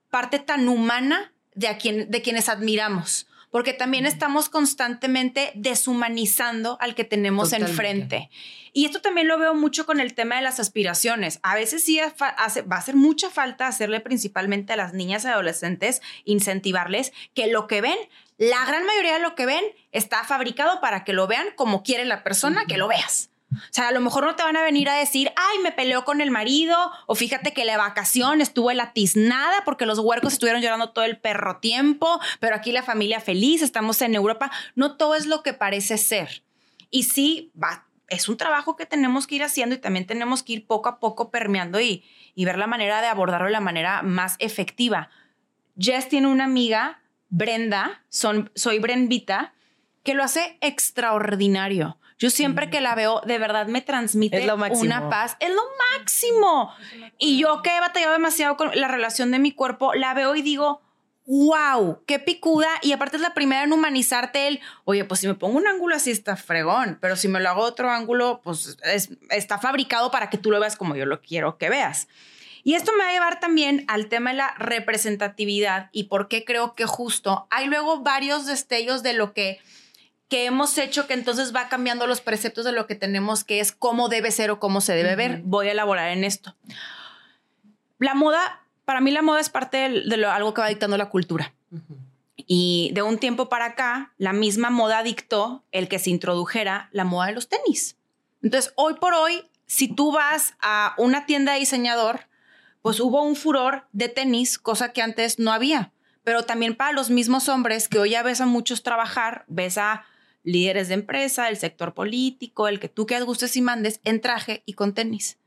parte 0.10 0.40
tan 0.40 0.68
humana 0.68 1.34
de, 1.54 1.68
a 1.68 1.78
quien, 1.78 2.10
de 2.10 2.22
quienes 2.22 2.50
admiramos 2.50 3.28
porque 3.56 3.72
también 3.72 4.06
estamos 4.06 4.50
constantemente 4.50 5.54
deshumanizando 5.56 6.78
al 6.82 6.94
que 6.94 7.06
tenemos 7.06 7.54
enfrente. 7.54 8.30
Y 8.74 8.84
esto 8.84 9.00
también 9.00 9.30
lo 9.30 9.40
veo 9.40 9.56
mucho 9.56 9.86
con 9.86 10.02
el 10.02 10.14
tema 10.14 10.36
de 10.36 10.42
las 10.42 10.60
aspiraciones. 10.60 11.40
A 11.42 11.56
veces 11.56 11.82
sí 11.82 11.98
hace, 11.98 12.64
va 12.64 12.76
a 12.76 12.80
hacer 12.80 12.98
mucha 12.98 13.30
falta 13.30 13.68
hacerle 13.68 14.02
principalmente 14.02 14.74
a 14.74 14.76
las 14.76 14.94
niñas 14.94 15.24
y 15.24 15.30
adolescentes, 15.30 16.02
incentivarles 16.26 17.14
que 17.34 17.48
lo 17.48 17.68
que 17.68 17.80
ven, 17.80 17.98
la 18.38 18.66
gran 18.66 18.86
mayoría 18.86 19.14
de 19.14 19.22
lo 19.22 19.36
que 19.36 19.46
ven 19.46 19.64
está 19.94 20.26
fabricado 20.26 20.82
para 20.82 21.06
que 21.06 21.14
lo 21.14 21.26
vean 21.26 21.48
como 21.56 21.82
quiere 21.82 22.04
la 22.04 22.26
persona 22.26 22.66
que 22.68 22.76
lo 22.76 22.90
veas. 22.90 23.30
O 23.56 23.74
sea, 23.74 23.88
a 23.88 23.92
lo 23.92 24.02
mejor 24.02 24.26
no 24.26 24.36
te 24.36 24.44
van 24.44 24.58
a 24.58 24.64
venir 24.64 24.90
a 24.90 24.96
decir, 24.96 25.32
ay, 25.36 25.60
me 25.64 25.72
peleó 25.72 26.06
con 26.06 26.22
el 26.22 26.32
marido, 26.32 26.78
o 27.08 27.16
fíjate 27.16 27.54
que 27.54 27.66
la 27.66 27.78
vacación 27.78 28.42
estuvo 28.42 28.72
la 28.74 28.94
tiznada 28.94 29.64
porque 29.66 29.86
los 29.86 30.00
huercos 30.00 30.34
estuvieron 30.34 30.62
llorando 30.62 30.92
todo 30.92 31.06
el 31.06 31.18
perro 31.18 31.58
tiempo, 31.58 32.20
pero 32.40 32.56
aquí 32.56 32.72
la 32.72 32.84
familia 32.84 33.20
feliz, 33.20 33.62
estamos 33.62 34.02
en 34.02 34.16
Europa. 34.16 34.52
No 34.76 34.98
todo 34.98 35.16
es 35.16 35.26
lo 35.26 35.44
que 35.44 35.54
parece 35.54 35.98
ser. 35.98 36.44
Y 36.90 37.04
sí, 37.04 37.52
va, 37.62 37.86
es 38.08 38.30
un 38.30 38.38
trabajo 38.38 38.76
que 38.76 38.86
tenemos 38.86 39.28
que 39.28 39.36
ir 39.36 39.44
haciendo 39.44 39.76
y 39.76 39.80
también 39.80 40.06
tenemos 40.06 40.44
que 40.44 40.54
ir 40.54 40.68
poco 40.68 40.90
a 40.90 41.00
poco 41.00 41.32
permeando 41.32 41.80
y, 41.80 42.04
y 42.36 42.46
ver 42.46 42.58
la 42.58 42.68
manera 42.68 43.02
de 43.02 43.08
abordarlo 43.08 43.48
de 43.48 43.54
la 43.54 43.60
manera 43.60 44.02
más 44.02 44.36
efectiva. 44.40 45.10
Jess 45.78 46.08
tiene 46.08 46.28
una 46.28 46.46
amiga, 46.46 47.02
Brenda, 47.30 48.04
son, 48.10 48.52
soy 48.56 48.80
Brendita, 48.80 49.54
que 50.04 50.14
lo 50.14 50.24
hace 50.24 50.58
extraordinario. 50.62 51.98
Yo 52.18 52.30
siempre 52.30 52.70
que 52.70 52.80
la 52.80 52.96
veo, 52.96 53.22
de 53.26 53.38
verdad 53.38 53.68
me 53.68 53.82
transmite 53.82 54.50
una 54.72 55.10
paz. 55.10 55.36
Es 55.40 55.50
lo 55.50 55.62
máximo. 55.94 56.74
Y 57.18 57.40
yo 57.40 57.62
que 57.62 57.76
he 57.76 57.80
batallado 57.80 58.14
demasiado 58.14 58.56
con 58.56 58.72
la 58.74 58.88
relación 58.88 59.32
de 59.32 59.40
mi 59.40 59.52
cuerpo, 59.52 59.94
la 59.94 60.14
veo 60.14 60.36
y 60.36 60.42
digo, 60.42 60.82
wow, 61.26 62.04
qué 62.06 62.20
picuda. 62.20 62.70
Y 62.82 62.94
aparte 62.94 63.18
es 63.18 63.22
la 63.22 63.34
primera 63.34 63.64
en 63.64 63.74
humanizarte 63.74 64.48
el, 64.48 64.62
oye, 64.86 65.04
pues 65.04 65.20
si 65.20 65.28
me 65.28 65.36
pongo 65.36 65.58
un 65.58 65.68
ángulo 65.68 65.96
así 65.96 66.12
está 66.12 66.38
fregón, 66.38 66.98
pero 67.02 67.16
si 67.16 67.28
me 67.28 67.40
lo 67.40 67.50
hago 67.50 67.62
otro 67.62 67.90
ángulo, 67.90 68.42
pues 68.44 68.78
está 69.30 69.58
fabricado 69.58 70.12
para 70.12 70.30
que 70.30 70.38
tú 70.38 70.52
lo 70.52 70.60
veas 70.60 70.78
como 70.78 70.96
yo 70.96 71.06
lo 71.06 71.22
quiero 71.22 71.58
que 71.58 71.70
veas. 71.70 72.08
Y 72.64 72.74
esto 72.74 72.92
me 72.94 73.04
va 73.04 73.10
a 73.10 73.14
llevar 73.14 73.40
también 73.40 73.86
al 73.88 74.08
tema 74.08 74.32
de 74.32 74.38
la 74.38 74.56
representatividad 74.58 75.90
y 75.92 76.06
por 76.06 76.28
qué 76.28 76.46
creo 76.46 76.74
que 76.74 76.86
justo 76.86 77.48
hay 77.52 77.68
luego 77.68 78.02
varios 78.02 78.48
destellos 78.48 79.04
de 79.04 79.14
lo 79.14 79.34
que 79.34 79.60
que 80.28 80.46
hemos 80.46 80.78
hecho 80.78 81.08
que 81.08 81.14
entonces 81.14 81.56
va 81.56 81.70
cambiando 81.70 82.08
los 82.08 82.22
preceptos 82.22 82.66
de 82.66 82.72
lo 82.72 82.88
que 82.88 82.96
tenemos, 82.96 83.44
que 83.44 83.60
es 83.60 83.72
cómo 83.72 84.10
debe 84.10 84.32
ser 84.32 84.52
o 84.52 84.60
cómo 84.60 84.82
se 84.82 84.94
debe 84.94 85.16
ver. 85.16 85.42
Voy 85.44 85.68
a 85.68 85.72
elaborar 85.72 86.10
en 86.10 86.24
esto. 86.24 86.56
La 88.00 88.14
moda, 88.14 88.64
para 88.86 89.02
mí 89.02 89.12
la 89.12 89.22
moda 89.22 89.40
es 89.40 89.50
parte 89.50 89.78
de, 89.90 90.26
algo 90.26 90.54
que 90.54 90.62
va 90.62 90.68
dictando 90.68 90.98
la 90.98 91.10
cultura. 91.10 91.54
Y 92.36 92.92
de 92.94 93.02
un 93.02 93.18
tiempo 93.18 93.50
para 93.50 93.66
acá, 93.66 94.14
la 94.18 94.34
misma 94.34 94.70
moda 94.70 95.04
dictó 95.04 95.64
el 95.72 95.88
que 95.88 96.00
se 96.00 96.10
introdujera 96.10 96.90
la 96.92 97.04
moda 97.04 97.28
de 97.28 97.34
los 97.34 97.48
tenis. 97.48 97.98
Entonces, 98.42 98.74
hoy 98.76 98.96
por 98.96 99.14
hoy, 99.14 99.44
si 99.66 99.88
tú 99.88 100.12
vas 100.12 100.54
a 100.60 100.94
una 100.98 101.26
tienda 101.26 101.54
de 101.54 101.60
diseñador, 101.60 102.28
pues 102.82 103.00
hubo 103.00 103.24
un 103.24 103.36
furor 103.36 103.88
de 103.94 104.10
tenis, 104.10 104.60
cosa 104.60 104.92
que 104.92 105.02
antes 105.02 105.40
no 105.40 105.52
había. 105.52 105.92
Pero 106.24 106.44
también 106.44 106.76
para 106.76 106.92
los 106.92 107.10
mismos 107.10 107.50
hombres 107.50 107.88
que 107.88 108.00
hoy 108.00 108.12
ya 108.12 108.24
ves 108.24 108.42
a 108.42 108.46
muchos 108.46 108.84
trabajar, 108.84 109.46
ves 109.48 109.78
a 109.78 110.06
líderes 110.46 110.88
de 110.88 110.94
empresa, 110.94 111.50
el 111.50 111.58
sector 111.58 111.94
político, 111.94 112.70
el 112.70 112.80
que 112.80 112.88
tú 112.88 113.06
que 113.06 113.20
gustes 113.22 113.58
y 113.58 113.62
mandes, 113.62 114.00
en 114.06 114.22
traje 114.22 114.64
y 114.66 114.74
con 114.74 114.94
tenis. 114.94 115.38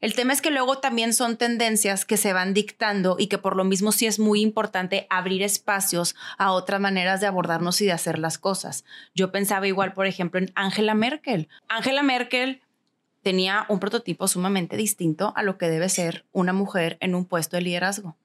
El 0.00 0.14
tema 0.14 0.32
es 0.32 0.42
que 0.42 0.50
luego 0.50 0.78
también 0.78 1.14
son 1.14 1.36
tendencias 1.36 2.04
que 2.04 2.16
se 2.16 2.32
van 2.32 2.52
dictando 2.52 3.16
y 3.18 3.28
que 3.28 3.38
por 3.38 3.56
lo 3.56 3.64
mismo 3.64 3.90
sí 3.90 4.06
es 4.06 4.18
muy 4.18 4.42
importante 4.42 5.06
abrir 5.08 5.42
espacios 5.42 6.14
a 6.36 6.52
otras 6.52 6.80
maneras 6.80 7.20
de 7.20 7.26
abordarnos 7.26 7.80
y 7.80 7.86
de 7.86 7.92
hacer 7.92 8.18
las 8.18 8.36
cosas. 8.36 8.84
Yo 9.14 9.32
pensaba 9.32 9.66
igual, 9.66 9.94
por 9.94 10.06
ejemplo, 10.06 10.40
en 10.40 10.52
Angela 10.54 10.94
Merkel. 10.94 11.48
Angela 11.68 12.02
Merkel 12.02 12.60
tenía 13.22 13.64
un 13.70 13.80
prototipo 13.80 14.28
sumamente 14.28 14.76
distinto 14.76 15.32
a 15.36 15.42
lo 15.42 15.56
que 15.56 15.70
debe 15.70 15.88
ser 15.88 16.26
una 16.32 16.52
mujer 16.52 16.98
en 17.00 17.14
un 17.14 17.24
puesto 17.24 17.56
de 17.56 17.62
liderazgo 17.62 18.16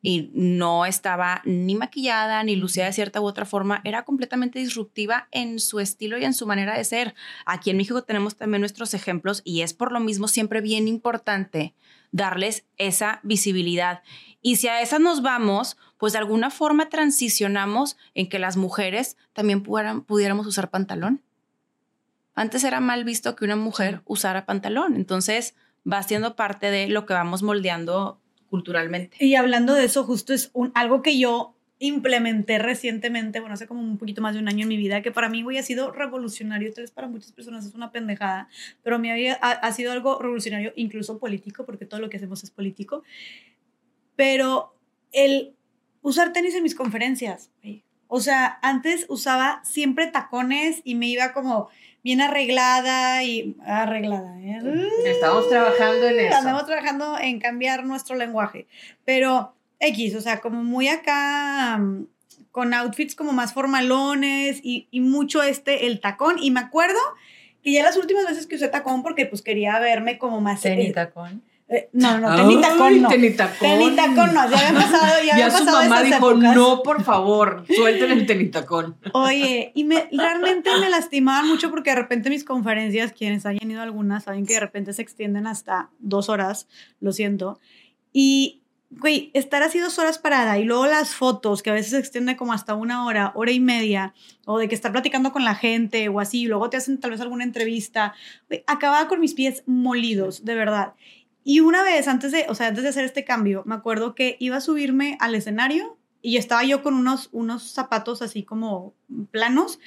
y 0.00 0.30
no 0.32 0.86
estaba 0.86 1.42
ni 1.44 1.74
maquillada 1.74 2.42
ni 2.44 2.56
lucida 2.56 2.86
de 2.86 2.92
cierta 2.92 3.20
u 3.20 3.24
otra 3.24 3.44
forma, 3.44 3.80
era 3.84 4.04
completamente 4.04 4.58
disruptiva 4.58 5.28
en 5.32 5.58
su 5.58 5.80
estilo 5.80 6.18
y 6.18 6.24
en 6.24 6.34
su 6.34 6.46
manera 6.46 6.76
de 6.76 6.84
ser. 6.84 7.14
Aquí 7.46 7.70
en 7.70 7.76
México 7.76 8.02
tenemos 8.02 8.36
también 8.36 8.60
nuestros 8.60 8.94
ejemplos 8.94 9.42
y 9.44 9.62
es 9.62 9.74
por 9.74 9.92
lo 9.92 10.00
mismo 10.00 10.28
siempre 10.28 10.60
bien 10.60 10.86
importante 10.88 11.74
darles 12.12 12.64
esa 12.76 13.20
visibilidad. 13.22 14.02
Y 14.40 14.56
si 14.56 14.68
a 14.68 14.80
esa 14.80 14.98
nos 14.98 15.20
vamos, 15.20 15.76
pues 15.98 16.12
de 16.12 16.20
alguna 16.20 16.50
forma 16.50 16.88
transicionamos 16.88 17.96
en 18.14 18.28
que 18.28 18.38
las 18.38 18.56
mujeres 18.56 19.16
también 19.32 19.62
pudiéramos 19.62 20.46
usar 20.46 20.70
pantalón. 20.70 21.22
Antes 22.34 22.62
era 22.62 22.78
mal 22.78 23.02
visto 23.02 23.34
que 23.34 23.44
una 23.44 23.56
mujer 23.56 24.02
usara 24.04 24.46
pantalón, 24.46 24.94
entonces 24.94 25.56
va 25.90 26.04
siendo 26.04 26.36
parte 26.36 26.70
de 26.70 26.86
lo 26.86 27.04
que 27.04 27.14
vamos 27.14 27.42
moldeando 27.42 28.20
culturalmente. 28.48 29.16
Y 29.20 29.34
hablando 29.34 29.74
de 29.74 29.84
eso, 29.84 30.04
justo 30.04 30.32
es 30.32 30.50
algo 30.74 31.02
que 31.02 31.18
yo 31.18 31.54
implementé 31.80 32.58
recientemente, 32.58 33.40
bueno, 33.40 33.54
hace 33.54 33.66
como 33.66 33.80
un 33.80 33.98
poquito 33.98 34.20
más 34.20 34.34
de 34.34 34.40
un 34.40 34.48
año 34.48 34.62
en 34.62 34.68
mi 34.68 34.76
vida, 34.76 35.00
que 35.00 35.12
para 35.12 35.28
mí, 35.28 35.42
güey, 35.42 35.58
ha 35.58 35.62
sido 35.62 35.92
revolucionario, 35.92 36.72
tal 36.72 36.82
vez 36.82 36.90
para 36.90 37.06
muchas 37.06 37.32
personas 37.32 37.64
es 37.64 37.74
una 37.74 37.92
pendejada, 37.92 38.48
pero 38.82 38.96
a 38.96 38.98
mí 38.98 39.10
ha, 39.10 39.72
sido 39.72 39.92
algo 39.92 40.18
revolucionario, 40.18 40.72
incluso 40.74 41.18
político, 41.18 41.64
porque 41.64 41.86
todo 41.86 42.00
lo 42.00 42.10
que 42.10 42.16
hacemos 42.16 42.42
es 42.42 42.50
político, 42.50 43.04
pero 44.16 44.74
el 45.12 45.54
usar 46.02 46.32
tenis 46.32 46.54
en 46.54 46.64
mis 46.64 46.74
conferencias. 46.74 47.50
O 48.08 48.20
sea, 48.20 48.58
antes 48.62 49.06
usaba 49.08 49.60
siempre 49.64 50.06
tacones 50.08 50.80
y 50.82 50.94
me 50.94 51.06
iba 51.06 51.32
como 51.32 51.68
bien 52.08 52.22
arreglada 52.22 53.22
y 53.22 53.54
arreglada. 53.66 54.40
¿eh? 54.40 54.88
Estamos 55.04 55.46
trabajando 55.50 56.08
en 56.08 56.20
eso. 56.20 56.38
Estamos 56.38 56.64
trabajando 56.64 57.18
en 57.18 57.38
cambiar 57.38 57.84
nuestro 57.84 58.16
lenguaje. 58.16 58.66
Pero 59.04 59.52
X, 59.78 60.14
o 60.14 60.22
sea, 60.22 60.40
como 60.40 60.64
muy 60.64 60.88
acá 60.88 61.76
mm, 61.76 62.06
con 62.50 62.72
outfits 62.72 63.14
como 63.14 63.32
más 63.32 63.52
formalones 63.52 64.58
y, 64.62 64.88
y, 64.90 65.00
mucho 65.00 65.42
este, 65.42 65.86
el 65.86 66.00
tacón. 66.00 66.36
Y 66.40 66.50
me 66.50 66.60
acuerdo 66.60 66.98
que 67.62 67.72
ya 67.72 67.82
las 67.82 67.98
últimas 67.98 68.26
veces 68.26 68.46
que 68.46 68.54
usé 68.54 68.68
tacón, 68.68 69.02
porque 69.02 69.26
pues 69.26 69.42
quería 69.42 69.78
verme 69.78 70.16
como 70.16 70.40
más... 70.40 70.62
Tenis 70.62 70.94
tacón. 70.94 71.42
Eh, 71.70 71.90
no, 71.92 72.18
no, 72.18 72.34
tenitacón 72.34 73.02
no. 73.02 73.08
Tenitacón. 73.10 73.58
Tenitacón 73.60 74.34
no, 74.34 74.50
ya 74.50 74.68
había 74.68 74.80
pasado, 74.80 75.22
ya, 75.22 75.36
ya 75.36 75.50
su 75.50 75.64
mamá 75.64 76.02
dijo, 76.02 76.34
no, 76.34 76.82
por 76.82 77.04
favor, 77.04 77.64
suelten 77.68 78.10
el 78.10 78.26
tenitacón. 78.26 78.96
Oye, 79.12 79.72
y 79.74 79.84
me, 79.84 80.08
realmente 80.10 80.70
me 80.80 80.88
lastimaban 80.88 81.46
mucho 81.46 81.70
porque 81.70 81.90
de 81.90 81.96
repente 81.96 82.30
mis 82.30 82.44
conferencias, 82.44 83.12
quienes 83.12 83.44
hayan 83.44 83.70
ido 83.70 83.82
algunas, 83.82 84.24
saben 84.24 84.46
que 84.46 84.54
de 84.54 84.60
repente 84.60 84.94
se 84.94 85.02
extienden 85.02 85.46
hasta 85.46 85.90
dos 85.98 86.30
horas, 86.30 86.68
lo 87.00 87.12
siento. 87.12 87.60
Y, 88.14 88.62
güey, 88.88 89.30
estar 89.34 89.62
así 89.62 89.78
dos 89.78 89.98
horas 89.98 90.16
parada 90.16 90.58
y 90.58 90.64
luego 90.64 90.86
las 90.86 91.14
fotos, 91.14 91.62
que 91.62 91.68
a 91.68 91.74
veces 91.74 91.90
se 91.90 91.98
extiende 91.98 92.38
como 92.38 92.54
hasta 92.54 92.74
una 92.76 93.04
hora, 93.04 93.32
hora 93.34 93.52
y 93.52 93.60
media, 93.60 94.14
o 94.46 94.58
de 94.58 94.68
que 94.68 94.74
estar 94.74 94.90
platicando 94.90 95.32
con 95.32 95.44
la 95.44 95.54
gente 95.54 96.08
o 96.08 96.18
así, 96.18 96.44
y 96.44 96.46
luego 96.46 96.70
te 96.70 96.78
hacen 96.78 96.98
tal 96.98 97.10
vez 97.10 97.20
alguna 97.20 97.44
entrevista, 97.44 98.14
güey, 98.48 98.64
acababa 98.66 99.06
con 99.06 99.20
mis 99.20 99.34
pies 99.34 99.64
molidos, 99.66 100.46
de 100.46 100.54
verdad. 100.54 100.94
Y 101.48 101.60
una 101.60 101.82
vez, 101.82 102.08
antes 102.08 102.30
de, 102.30 102.44
o 102.50 102.54
sea, 102.54 102.66
antes 102.66 102.82
de 102.82 102.90
hacer 102.90 103.06
este 103.06 103.24
cambio, 103.24 103.62
me 103.64 103.74
acuerdo 103.74 104.14
que 104.14 104.36
iba 104.38 104.58
a 104.58 104.60
subirme 104.60 105.16
al 105.18 105.34
escenario 105.34 105.96
y 106.20 106.36
estaba 106.36 106.62
yo 106.62 106.82
con 106.82 106.92
unos, 106.92 107.30
unos 107.32 107.70
zapatos 107.72 108.20
así 108.20 108.42
como 108.42 108.94
planos. 109.30 109.80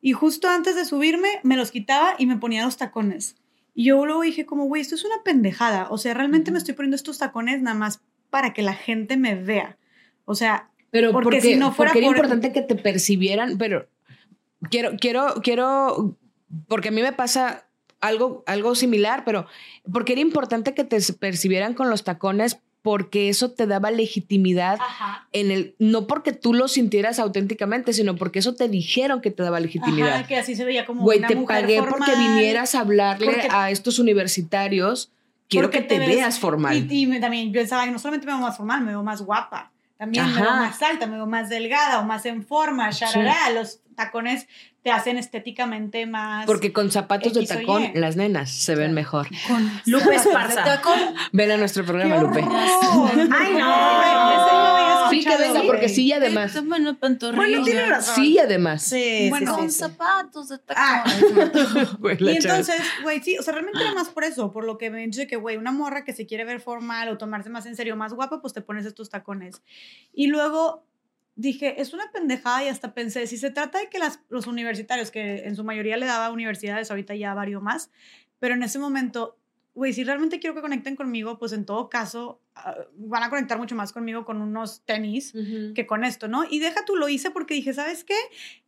Y 0.00 0.12
justo 0.12 0.48
antes 0.48 0.76
de 0.76 0.84
subirme, 0.84 1.40
me 1.42 1.56
los 1.56 1.72
quitaba 1.72 2.14
y 2.18 2.26
me 2.26 2.36
ponía 2.36 2.64
los 2.64 2.76
tacones. 2.76 3.34
Y 3.74 3.86
yo 3.86 4.06
luego 4.06 4.22
dije 4.22 4.46
como, 4.46 4.66
güey, 4.66 4.80
esto 4.80 4.94
es 4.94 5.04
una 5.04 5.16
pendejada. 5.24 5.88
O 5.90 5.98
sea, 5.98 6.14
realmente 6.14 6.52
me 6.52 6.58
estoy 6.58 6.74
poniendo 6.74 6.94
estos 6.94 7.18
tacones 7.18 7.60
nada 7.62 7.76
más 7.76 8.00
para 8.30 8.54
que 8.54 8.62
la 8.62 8.74
gente 8.74 9.16
me 9.16 9.34
vea. 9.34 9.78
O 10.24 10.36
sea, 10.36 10.70
pero 10.92 11.10
porque, 11.10 11.40
si 11.40 11.56
no 11.56 11.72
fuera 11.72 11.90
porque 11.90 12.06
era 12.06 12.16
importante 12.16 12.52
que 12.52 12.62
te 12.62 12.76
percibieran, 12.76 13.58
pero 13.58 13.88
quiero, 14.70 14.92
quiero, 15.00 15.34
quiero, 15.42 16.16
porque 16.68 16.90
a 16.90 16.92
mí 16.92 17.02
me 17.02 17.12
pasa 17.12 17.65
algo, 18.00 18.42
algo 18.46 18.74
similar, 18.74 19.24
pero 19.24 19.46
porque 19.92 20.12
era 20.12 20.20
importante 20.20 20.74
que 20.74 20.84
te 20.84 21.00
percibieran 21.14 21.74
con 21.74 21.90
los 21.90 22.04
tacones 22.04 22.58
porque 22.82 23.28
eso 23.28 23.50
te 23.50 23.66
daba 23.66 23.90
legitimidad 23.90 24.78
en 25.32 25.50
el 25.50 25.74
no 25.80 26.06
porque 26.06 26.32
tú 26.32 26.54
lo 26.54 26.68
sintieras 26.68 27.18
auténticamente, 27.18 27.92
sino 27.92 28.14
porque 28.14 28.38
eso 28.38 28.54
te 28.54 28.68
dijeron 28.68 29.20
que 29.20 29.32
te 29.32 29.42
daba 29.42 29.58
legitimidad. 29.58 30.14
Ajá, 30.14 30.26
que 30.26 30.36
así 30.36 30.54
se 30.54 30.64
veía 30.64 30.86
como 30.86 31.02
Güey, 31.02 31.20
te 31.26 31.36
pagué 31.36 31.82
porque 31.82 32.14
vinieras 32.14 32.76
a 32.76 32.80
hablarle 32.80 33.48
a 33.50 33.70
estos 33.72 33.98
universitarios 33.98 35.10
quiero 35.48 35.68
Porque 35.68 35.82
que 35.82 35.88
te, 35.94 35.98
ves- 35.98 36.08
veas 36.16 36.38
formal. 36.38 36.86
Y, 36.90 37.12
y 37.16 37.20
también 37.20 37.48
yo 37.52 37.60
pensaba, 37.60 37.86
no 37.86 37.98
solamente 37.98 38.26
me 38.26 38.32
veo 38.34 38.42
más 38.42 38.56
formal, 38.56 38.80
me 38.82 38.88
veo 38.92 39.02
más 39.02 39.22
guapa. 39.22 39.72
También 39.98 40.26
me 40.34 40.40
veo 40.42 40.50
Ajá. 40.50 40.60
más 40.60 40.82
alta, 40.82 41.06
me 41.06 41.16
veo 41.16 41.26
más 41.26 41.48
delgada 41.48 42.00
o 42.00 42.04
más 42.04 42.26
en 42.26 42.44
forma, 42.44 42.90
sharará. 42.90 43.50
Los 43.50 43.80
tacones 43.94 44.46
te 44.86 44.92
hacen 44.92 45.18
estéticamente 45.18 46.06
más... 46.06 46.46
Porque 46.46 46.72
con 46.72 46.92
zapatos 46.92 47.34
de 47.34 47.40
X 47.40 47.48
tacón, 47.48 47.90
las 47.94 48.14
nenas 48.14 48.52
se 48.52 48.76
ven 48.76 48.94
mejor. 48.94 49.26
Lupe 49.84 50.14
Esparza. 50.14 50.80
Ven 51.32 51.50
a 51.50 51.56
nuestro 51.56 51.84
programa, 51.84 52.18
Lupe. 52.18 52.38
Ay, 53.36 53.54
no. 53.54 55.10
Sí, 55.10 55.24
que 55.24 55.36
venga, 55.36 55.62
porque 55.66 55.88
sí 55.88 56.04
y 56.04 56.12
además. 56.12 56.64
Bueno, 56.64 56.96
Bueno, 57.34 57.64
tienes 57.64 57.88
razón. 57.88 58.14
Sí 58.14 58.34
y 58.34 58.38
además. 58.38 58.80
Sí, 58.84 59.26
Bueno, 59.28 59.54
sí, 59.54 59.58
Con 59.58 59.70
sí, 59.72 59.76
zapatos 59.76 60.50
de 60.50 60.58
tacón. 60.58 60.84
Ah, 60.86 61.04
Güey, 61.98 62.16
Y 62.20 62.36
entonces, 62.36 62.80
güey, 63.02 63.20
sí, 63.22 63.36
o 63.38 63.42
sea, 63.42 63.54
realmente 63.54 63.80
era 63.80 63.92
más 63.92 64.10
por 64.10 64.22
eso, 64.22 64.52
por 64.52 64.64
lo 64.64 64.78
que 64.78 64.90
me 64.90 65.04
dice 65.04 65.26
que, 65.26 65.34
güey, 65.34 65.56
una 65.56 65.72
morra 65.72 66.04
que 66.04 66.12
se 66.12 66.26
quiere 66.26 66.44
ver 66.44 66.60
formal 66.60 67.08
o 67.08 67.18
tomarse 67.18 67.50
más 67.50 67.66
en 67.66 67.74
serio, 67.74 67.96
más 67.96 68.12
guapa, 68.12 68.40
pues 68.40 68.54
te 68.54 68.60
pones 68.60 68.86
estos 68.86 69.10
tacones. 69.10 69.62
Y 70.12 70.28
luego 70.28 70.86
dije, 71.36 71.80
es 71.80 71.92
una 71.92 72.10
pendejada 72.10 72.64
y 72.64 72.68
hasta 72.68 72.94
pensé, 72.94 73.26
si 73.26 73.36
se 73.36 73.50
trata 73.50 73.78
de 73.78 73.88
que 73.88 73.98
las, 73.98 74.20
los 74.30 74.46
universitarios, 74.46 75.10
que 75.10 75.44
en 75.44 75.54
su 75.54 75.62
mayoría 75.62 75.96
le 75.96 76.06
daba 76.06 76.30
universidades, 76.30 76.90
ahorita 76.90 77.14
ya 77.14 77.34
varios 77.34 77.62
más, 77.62 77.90
pero 78.40 78.54
en 78.54 78.62
ese 78.62 78.78
momento, 78.78 79.38
güey, 79.74 79.92
si 79.92 80.02
realmente 80.02 80.40
quiero 80.40 80.54
que 80.54 80.62
conecten 80.62 80.96
conmigo, 80.96 81.38
pues 81.38 81.52
en 81.52 81.66
todo 81.66 81.90
caso 81.90 82.40
ah, 82.54 82.74
van 82.96 83.22
a 83.22 83.30
conectar 83.30 83.58
mucho 83.58 83.74
más 83.74 83.92
conmigo 83.92 84.24
con 84.24 84.40
unos 84.40 84.82
tenis 84.86 85.34
que 85.74 85.86
con 85.86 86.04
esto, 86.04 86.26
¿no? 86.26 86.44
Y 86.48 86.58
deja 86.58 86.84
tú, 86.86 86.96
lo 86.96 87.08
hice 87.08 87.30
porque 87.30 87.54
dije, 87.54 87.74
¿sabes 87.74 88.02
qué? 88.02 88.16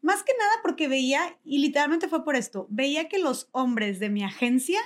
Más 0.03 0.23
que 0.23 0.33
nada 0.39 0.53
porque 0.63 0.89
veía, 0.89 1.39
y 1.45 1.59
literalmente 1.59 2.09
fue 2.09 2.25
por 2.25 2.37
esto, 2.37 2.67
veía 2.69 3.09
que 3.09 3.19
los 3.19 3.49
hombres 3.53 3.99
de 3.99 4.11
mi 4.11 4.23
agencia, 4.23 4.81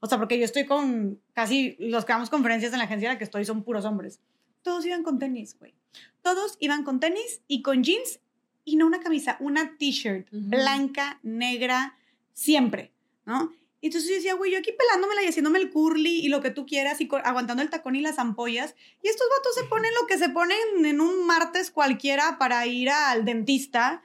o 0.00 0.08
sea, 0.08 0.18
porque 0.18 0.38
yo 0.38 0.44
estoy 0.44 0.66
con 0.66 1.20
casi 1.34 1.76
los 1.78 2.04
que 2.04 2.12
damos 2.12 2.30
conferencias 2.30 2.72
en 2.72 2.78
la 2.78 2.86
agencia 2.86 3.08
en 3.08 3.14
la 3.14 3.18
que 3.18 3.24
estoy 3.24 3.44
son 3.44 3.62
puros 3.62 3.84
hombres, 3.84 4.20
todos 4.62 4.84
iban 4.84 5.04
con 5.04 5.20
tenis, 5.20 5.56
güey. 5.56 5.74
Todos 6.22 6.56
iban 6.60 6.84
con 6.84 7.00
tenis 7.00 7.42
y 7.48 7.62
con 7.62 7.82
jeans 7.82 8.20
y 8.64 8.76
no 8.76 8.86
una 8.86 9.00
camisa, 9.00 9.36
una 9.40 9.76
t-shirt 9.76 10.28
blanca, 10.30 11.18
negra, 11.22 11.96
siempre, 12.32 12.92
¿no? 13.24 13.52
Y 13.80 13.86
entonces 13.86 14.10
yo 14.10 14.16
decía, 14.16 14.34
güey, 14.34 14.52
yo 14.52 14.58
aquí 14.60 14.70
pelándomela 14.70 15.24
y 15.24 15.26
haciéndome 15.26 15.58
el 15.58 15.70
curly 15.70 16.20
y 16.20 16.28
lo 16.28 16.40
que 16.40 16.52
tú 16.52 16.66
quieras 16.66 17.00
y 17.00 17.08
aguantando 17.24 17.64
el 17.64 17.70
tacón 17.70 17.96
y 17.96 18.00
las 18.00 18.20
ampollas. 18.20 18.76
Y 19.02 19.08
estos 19.08 19.26
vatos 19.36 19.56
se 19.56 19.64
ponen 19.64 19.90
lo 20.00 20.06
que 20.06 20.18
se 20.18 20.28
ponen 20.28 20.84
en 20.84 21.00
un 21.00 21.26
martes 21.26 21.72
cualquiera 21.72 22.38
para 22.38 22.64
ir 22.64 22.90
al 22.90 23.24
dentista. 23.24 24.00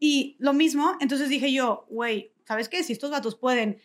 Y 0.00 0.36
lo 0.38 0.54
mismo, 0.54 0.96
entonces 1.00 1.28
dije 1.28 1.52
yo, 1.52 1.84
güey, 1.90 2.32
¿sabes 2.46 2.70
qué? 2.70 2.82
Si 2.82 2.94
estos 2.94 3.10
vatos 3.10 3.36
pueden 3.36 3.82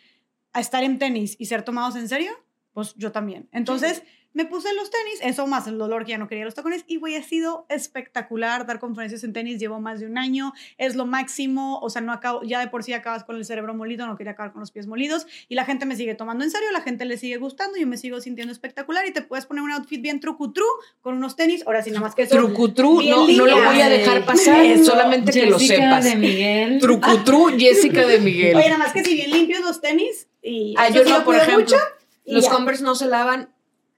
estar 0.55 0.81
en 0.81 0.97
tenis 0.97 1.35
y 1.37 1.47
ser 1.47 1.63
tomados 1.63 1.97
en 1.97 2.07
serio, 2.07 2.31
pues 2.71 2.93
yo 2.95 3.11
también. 3.11 3.49
Entonces 3.51 4.03
me 4.33 4.45
puse 4.45 4.73
los 4.73 4.89
tenis, 4.89 5.19
eso 5.21 5.45
más 5.47 5.67
el 5.67 5.77
dolor 5.77 6.05
que 6.05 6.11
ya 6.11 6.17
no 6.17 6.27
quería 6.27 6.45
los 6.45 6.55
tacones. 6.55 6.83
Y 6.87 6.97
güey, 6.97 7.15
ha 7.15 7.23
sido 7.23 7.65
espectacular 7.69 8.65
dar 8.65 8.79
conferencias 8.79 9.23
en 9.23 9.33
tenis. 9.33 9.59
Llevo 9.59 9.79
más 9.79 9.99
de 9.99 10.07
un 10.07 10.17
año, 10.17 10.53
es 10.77 10.95
lo 10.95 11.05
máximo. 11.05 11.79
O 11.81 11.89
sea, 11.89 12.01
no 12.01 12.11
acabo, 12.11 12.41
ya 12.43 12.59
de 12.59 12.67
por 12.67 12.83
sí 12.83 12.93
acabas 12.93 13.23
con 13.23 13.35
el 13.35 13.45
cerebro 13.45 13.73
molido, 13.73 14.05
no 14.07 14.17
quería 14.17 14.33
acabar 14.33 14.51
con 14.51 14.59
los 14.61 14.71
pies 14.71 14.87
molidos. 14.87 15.27
Y 15.49 15.55
la 15.55 15.65
gente 15.65 15.85
me 15.85 15.95
sigue 15.95 16.15
tomando 16.15 16.43
en 16.43 16.51
serio, 16.51 16.71
la 16.71 16.81
gente 16.81 17.05
le 17.05 17.17
sigue 17.17 17.37
gustando, 17.37 17.77
yo 17.77 17.85
me 17.87 17.97
sigo 17.97 18.19
sintiendo 18.21 18.51
espectacular. 18.51 19.05
Y 19.07 19.11
te 19.13 19.21
puedes 19.21 19.45
poner 19.45 19.63
un 19.63 19.71
outfit 19.71 20.01
bien 20.01 20.19
trucutru 20.19 20.65
con 21.01 21.15
unos 21.15 21.35
tenis. 21.35 21.63
Ahora 21.67 21.81
sí, 21.83 21.91
nada 21.91 22.01
más 22.01 22.15
que 22.15 22.23
eso. 22.23 22.35
Trucutru, 22.35 23.01
no, 23.03 23.27
no 23.27 23.45
lo 23.45 23.55
voy 23.63 23.81
a 23.81 23.89
dejar 23.89 24.25
pasar, 24.25 24.65
Eso. 24.65 24.85
solamente 24.91 25.31
que 25.31 25.45
lo 25.45 25.59
Jessica 25.59 25.75
sepas. 25.83 26.03
de 26.05 26.15
Miguel. 26.15 26.79
Trucutru, 26.79 27.49
Jessica 27.57 28.05
de 28.07 28.19
Miguel. 28.19 28.55
Oye, 28.55 28.65
nada 28.65 28.77
más 28.79 28.93
que 28.93 29.03
si 29.03 29.13
bien 29.15 29.31
limpios 29.31 29.61
los 29.61 29.79
tenis. 29.81 30.27
Y 30.41 30.73
Ah, 30.77 30.89
yo 30.89 31.03
sí 31.03 31.09
no, 31.11 31.19
lo 31.19 31.25
por 31.25 31.35
ejemplo. 31.35 31.59
mucho, 31.59 31.77
Los 32.25 32.45
ya. 32.45 32.51
Converse 32.51 32.83
no 32.83 32.95
se 32.95 33.05
lavan. 33.05 33.52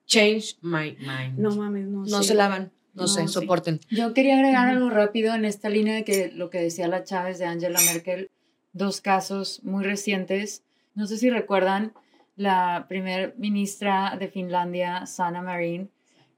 Change 0.05 0.57
my 0.61 0.95
mind. 0.99 1.37
No 1.39 1.55
mames, 1.55 1.87
no. 1.87 1.99
No 2.05 2.21
sí. 2.21 2.29
se 2.29 2.33
lavan. 2.35 2.71
No, 2.93 3.03
No, 3.03 3.07
sé, 3.07 3.27
sí. 3.27 3.33
soporten. 3.33 3.79
Yo 3.89 4.13
quería 4.13 4.35
agregar 4.37 4.69
algo 4.69 4.89
rápido 4.89 5.33
en 5.35 5.43
esta 5.45 5.69
línea 5.69 5.95
de 5.95 6.03
que 6.05 6.31
lo 6.31 6.49
que 6.49 6.59
decía 6.59 6.87
la 6.87 7.03
Chávez 7.03 7.39
de 7.39 7.45
Angela 7.45 7.79
Merkel, 7.91 8.29
dos 8.73 9.01
casos 9.01 9.61
muy 9.63 9.83
recientes. 9.83 10.63
No 10.93 11.05
sé 11.07 11.17
si 11.17 11.29
recuerdan 11.29 11.93
la 12.37 12.85
primer 12.87 13.35
ministra 13.37 14.15
de 14.17 14.29
Finlandia, 14.29 15.05
Sanna 15.07 15.41
Marin, 15.41 15.89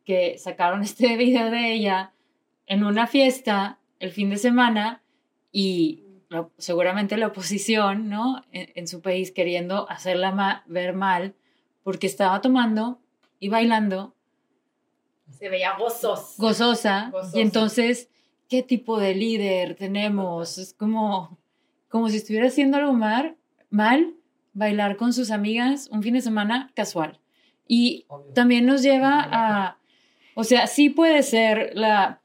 que 0.03 0.37
sacaron 0.39 0.81
este 0.83 1.15
video 1.17 1.51
de 1.51 1.73
ella 1.73 2.11
en 2.65 2.83
una 2.83 3.05
fiesta 3.07 3.77
el 3.99 4.11
fin 4.11 4.29
de 4.31 4.37
semana 4.37 5.01
y 5.51 6.03
la- 6.29 6.49
seguramente 6.57 7.17
la 7.17 7.27
oposición, 7.27 8.09
¿no? 8.09 8.43
En, 8.51 8.69
en 8.75 8.87
su 8.87 9.01
país 9.01 9.31
queriendo 9.31 9.89
hacerla 9.91 10.31
ma- 10.31 10.63
ver 10.67 10.93
mal 10.93 11.35
porque 11.83 12.07
estaba 12.07 12.41
tomando 12.41 12.99
y 13.39 13.49
bailando 13.49 14.15
Se 15.29 15.49
veía 15.49 15.75
gozos. 15.77 16.35
gozosa. 16.37 17.09
Gozosa. 17.11 17.37
Y 17.37 17.41
entonces, 17.41 18.09
¿qué 18.49 18.63
tipo 18.63 18.99
de 18.99 19.15
líder 19.15 19.75
tenemos? 19.75 20.57
Es 20.57 20.73
como, 20.73 21.37
como 21.89 22.09
si 22.09 22.17
estuviera 22.17 22.47
haciendo 22.47 22.77
algo 22.77 22.93
mal, 22.93 23.35
mal, 23.69 24.13
bailar 24.53 24.97
con 24.97 25.13
sus 25.13 25.29
amigas 25.31 25.87
un 25.91 26.01
fin 26.01 26.13
de 26.13 26.21
semana 26.21 26.71
casual. 26.75 27.19
Y 27.67 28.05
también 28.33 28.65
nos 28.65 28.81
lleva 28.81 29.27
a, 29.29 29.77
o 30.35 30.43
sea, 30.43 30.67
sí 30.67 30.89
puede 30.89 31.21
ser 31.23 31.71
la 31.75 32.21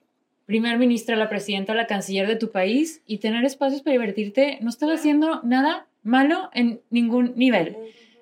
primer 0.47 0.79
ministra, 0.79 1.17
la 1.17 1.29
presidenta, 1.29 1.75
la 1.75 1.87
canciller 1.87 2.27
de 2.27 2.37
tu 2.37 2.51
país 2.51 3.03
y 3.07 3.19
tener 3.19 3.45
espacios 3.45 3.83
para 3.83 3.93
divertirte. 3.93 4.59
No 4.61 4.71
estás 4.71 4.91
haciendo 4.91 5.41
nada 5.43 5.87
malo 6.03 6.51
en 6.53 6.81
ningún 6.91 7.33
nivel. 7.37 7.77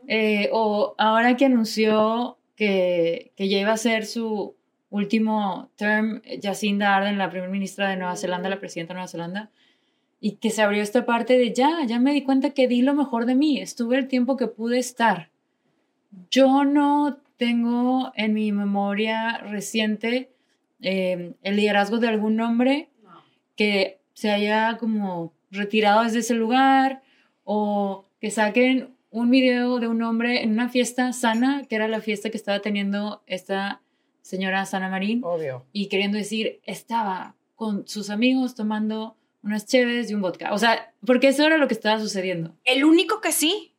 Eh, 0.08 0.48
o 0.52 0.94
ahora 0.98 1.36
que 1.36 1.44
anunció 1.44 2.38
que, 2.60 3.32
que 3.36 3.48
ya 3.48 3.58
iba 3.58 3.72
a 3.72 3.78
ser 3.78 4.04
su 4.04 4.54
último 4.90 5.70
term, 5.76 6.20
Jacinda 6.42 6.94
Ardern, 6.94 7.16
la 7.16 7.30
primera 7.30 7.50
ministra 7.50 7.88
de 7.88 7.96
Nueva 7.96 8.16
Zelanda, 8.16 8.50
la 8.50 8.60
presidenta 8.60 8.92
de 8.92 8.96
Nueva 8.96 9.08
Zelanda, 9.08 9.50
y 10.20 10.32
que 10.32 10.50
se 10.50 10.60
abrió 10.60 10.82
esta 10.82 11.06
parte 11.06 11.38
de 11.38 11.54
ya, 11.54 11.70
ya 11.86 11.98
me 11.98 12.12
di 12.12 12.22
cuenta 12.22 12.50
que 12.50 12.68
di 12.68 12.82
lo 12.82 12.92
mejor 12.92 13.24
de 13.24 13.34
mí, 13.34 13.58
estuve 13.58 13.96
el 13.96 14.08
tiempo 14.08 14.36
que 14.36 14.46
pude 14.46 14.78
estar. 14.78 15.30
Yo 16.30 16.66
no 16.66 17.16
tengo 17.38 18.12
en 18.14 18.34
mi 18.34 18.52
memoria 18.52 19.38
reciente 19.38 20.30
eh, 20.82 21.32
el 21.42 21.56
liderazgo 21.56 21.96
de 21.96 22.08
algún 22.08 22.38
hombre 22.42 22.90
que 23.56 24.00
se 24.12 24.30
haya 24.30 24.76
como 24.76 25.32
retirado 25.50 26.04
desde 26.04 26.18
ese 26.18 26.34
lugar 26.34 27.00
o 27.44 28.04
que 28.20 28.30
saquen 28.30 28.90
un 29.10 29.30
video 29.30 29.80
de 29.80 29.88
un 29.88 30.02
hombre 30.02 30.42
en 30.42 30.52
una 30.52 30.68
fiesta 30.68 31.12
sana, 31.12 31.64
que 31.68 31.76
era 31.76 31.88
la 31.88 32.00
fiesta 32.00 32.30
que 32.30 32.36
estaba 32.36 32.60
teniendo 32.60 33.22
esta 33.26 33.80
señora 34.22 34.64
Sana 34.66 34.88
Marín, 34.88 35.22
Obvio. 35.24 35.64
y 35.72 35.88
queriendo 35.88 36.16
decir, 36.16 36.60
estaba 36.64 37.34
con 37.56 37.86
sus 37.86 38.10
amigos 38.10 38.54
tomando 38.54 39.16
unas 39.42 39.66
cheves 39.66 40.10
y 40.10 40.14
un 40.14 40.22
vodka. 40.22 40.52
O 40.52 40.58
sea, 40.58 40.92
porque 41.04 41.28
eso 41.28 41.44
era 41.44 41.58
lo 41.58 41.66
que 41.66 41.74
estaba 41.74 41.98
sucediendo. 41.98 42.54
El 42.64 42.84
único 42.84 43.20
que 43.20 43.32
sí 43.32 43.74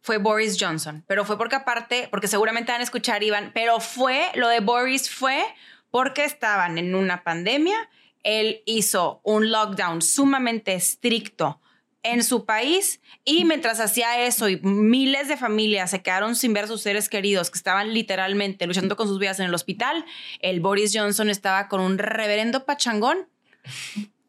fue 0.00 0.18
Boris 0.18 0.56
Johnson, 0.60 1.04
pero 1.06 1.24
fue 1.24 1.38
porque 1.38 1.56
aparte, 1.56 2.08
porque 2.10 2.28
seguramente 2.28 2.72
van 2.72 2.80
a 2.80 2.84
escuchar 2.84 3.22
Iván, 3.22 3.52
pero 3.54 3.80
fue, 3.80 4.26
lo 4.34 4.48
de 4.48 4.60
Boris 4.60 5.10
fue 5.10 5.42
porque 5.90 6.24
estaban 6.24 6.78
en 6.78 6.94
una 6.94 7.22
pandemia, 7.22 7.76
él 8.22 8.62
hizo 8.66 9.20
un 9.22 9.50
lockdown 9.50 10.02
sumamente 10.02 10.74
estricto 10.74 11.60
en 12.12 12.22
su 12.22 12.44
país 12.44 13.00
y 13.24 13.44
mientras 13.44 13.80
hacía 13.80 14.24
eso 14.24 14.48
y 14.48 14.60
miles 14.62 15.28
de 15.28 15.36
familias 15.36 15.90
se 15.90 16.02
quedaron 16.02 16.36
sin 16.36 16.52
ver 16.52 16.64
a 16.64 16.68
sus 16.68 16.82
seres 16.82 17.08
queridos 17.08 17.50
que 17.50 17.58
estaban 17.58 17.92
literalmente 17.92 18.66
luchando 18.66 18.96
con 18.96 19.08
sus 19.08 19.18
vidas 19.18 19.40
en 19.40 19.46
el 19.46 19.54
hospital, 19.54 20.04
el 20.40 20.60
Boris 20.60 20.92
Johnson 20.94 21.30
estaba 21.30 21.68
con 21.68 21.80
un 21.80 21.98
reverendo 21.98 22.64
pachangón 22.64 23.28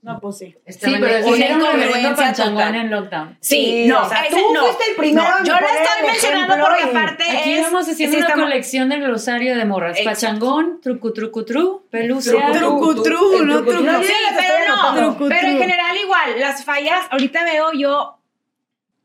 No, 0.08 0.20
pues 0.22 0.38
sí. 0.38 0.56
Sí, 0.68 0.96
pero 1.00 1.22
sí 1.24 1.30
una 1.34 1.46
incongruencia 1.48 2.16
pachangón 2.16 2.56
total. 2.64 2.76
en 2.76 2.90
lockdown. 2.92 3.38
Sí, 3.42 3.86
no, 3.88 4.04
o 4.04 4.10
sea, 4.10 4.24
tú 4.30 4.54
no. 4.54 4.66
fuiste 4.66 4.84
el 4.92 4.96
primero 4.96 5.28
No, 5.30 5.44
yo 5.44 5.54
lo 5.54 5.60
poner 5.60 5.82
estoy 5.82 6.08
mencionando 6.08 6.66
porque 6.66 6.84
aparte 6.84 7.24
Aquí 7.38 7.54
es... 7.54 7.62
vamos 7.64 7.90
haciendo 7.90 8.18
una 8.18 8.26
estamos- 8.28 8.46
colección 8.46 8.90
del 8.90 9.02
glosario 9.04 9.58
de 9.58 9.66
morras. 9.66 9.98
Exacto. 9.98 10.10
Pachangón, 10.10 10.80
trucu, 10.82 11.12
trucu, 11.14 11.44
tru, 11.44 11.86
pelucia. 11.92 12.52
Trucu, 12.54 13.04
tru, 13.04 13.46
no 13.46 13.64
trucu. 13.66 13.84
No, 13.84 14.02
Sí, 14.02 14.14
pero 14.38 14.54
no. 14.76 14.82
anotando. 14.90 15.28
Pero 15.28 15.48
en 15.48 15.58
general 15.60 15.98
igual, 15.98 16.40
las 16.40 16.64
fallas, 16.64 17.06
ahorita 17.12 17.44
veo 17.44 17.74
yo, 17.74 18.18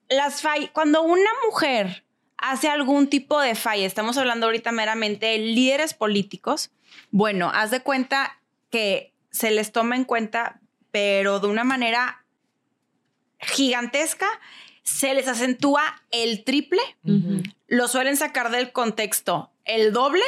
las 0.08 0.40
fallas, 0.40 0.70
cuando 0.72 1.02
una 1.02 1.30
mujer 1.46 2.04
hace 2.38 2.68
algún 2.68 3.08
tipo 3.08 3.40
de 3.40 3.54
falla, 3.54 3.86
estamos 3.86 4.18
hablando 4.18 4.46
ahorita 4.46 4.72
meramente 4.72 5.26
de 5.26 5.38
líderes 5.38 5.94
políticos, 5.94 6.70
bueno, 7.10 7.50
haz 7.54 7.70
de 7.70 7.80
cuenta 7.80 8.38
que 8.70 9.12
se 9.30 9.50
les 9.50 9.72
toma 9.72 9.96
en 9.96 10.04
cuenta, 10.04 10.60
pero 10.92 11.40
de 11.40 11.48
una 11.48 11.64
manera 11.64 12.24
gigantesca, 13.40 14.28
se 14.84 15.14
les 15.14 15.26
acentúa 15.28 16.02
el 16.10 16.44
triple, 16.44 16.80
lo 17.66 17.88
suelen 17.88 18.16
sacar 18.16 18.50
del 18.50 18.72
contexto 18.72 19.50
el 19.64 19.92
doble, 19.92 20.22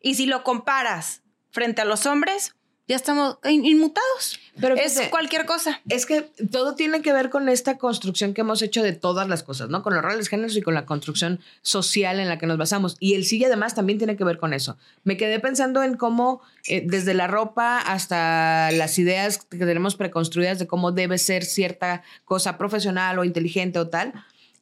y 0.00 0.14
si 0.14 0.26
lo 0.26 0.42
comparas 0.44 1.22
frente 1.50 1.80
a 1.82 1.84
los 1.86 2.04
hombres, 2.06 2.54
ya 2.86 2.96
estamos 2.96 3.38
in- 3.44 3.64
inmutados. 3.64 4.38
Pero 4.60 4.76
es 4.76 4.92
fíjate, 4.92 5.10
cualquier 5.10 5.46
cosa. 5.46 5.80
Es 5.88 6.06
que 6.06 6.22
todo 6.50 6.74
tiene 6.74 7.02
que 7.02 7.12
ver 7.12 7.30
con 7.30 7.48
esta 7.48 7.76
construcción 7.78 8.34
que 8.34 8.42
hemos 8.42 8.62
hecho 8.62 8.82
de 8.82 8.92
todas 8.92 9.28
las 9.28 9.42
cosas, 9.42 9.68
¿no? 9.68 9.82
Con 9.82 9.94
los 9.94 10.02
roles 10.02 10.28
géneros 10.28 10.56
y 10.56 10.62
con 10.62 10.74
la 10.74 10.86
construcción 10.86 11.40
social 11.62 12.20
en 12.20 12.28
la 12.28 12.38
que 12.38 12.46
nos 12.46 12.56
basamos. 12.56 12.96
Y 13.00 13.14
el 13.14 13.24
sigue 13.24 13.46
además 13.46 13.74
también 13.74 13.98
tiene 13.98 14.16
que 14.16 14.24
ver 14.24 14.38
con 14.38 14.52
eso. 14.54 14.76
Me 15.02 15.16
quedé 15.16 15.40
pensando 15.40 15.82
en 15.82 15.96
cómo, 15.96 16.40
eh, 16.68 16.82
desde 16.86 17.14
la 17.14 17.26
ropa 17.26 17.78
hasta 17.78 18.70
las 18.72 18.98
ideas 18.98 19.38
que 19.44 19.58
tenemos 19.58 19.96
preconstruidas 19.96 20.58
de 20.58 20.66
cómo 20.66 20.92
debe 20.92 21.18
ser 21.18 21.44
cierta 21.44 22.02
cosa 22.24 22.56
profesional 22.56 23.18
o 23.18 23.24
inteligente 23.24 23.78
o 23.78 23.88
tal, 23.88 24.12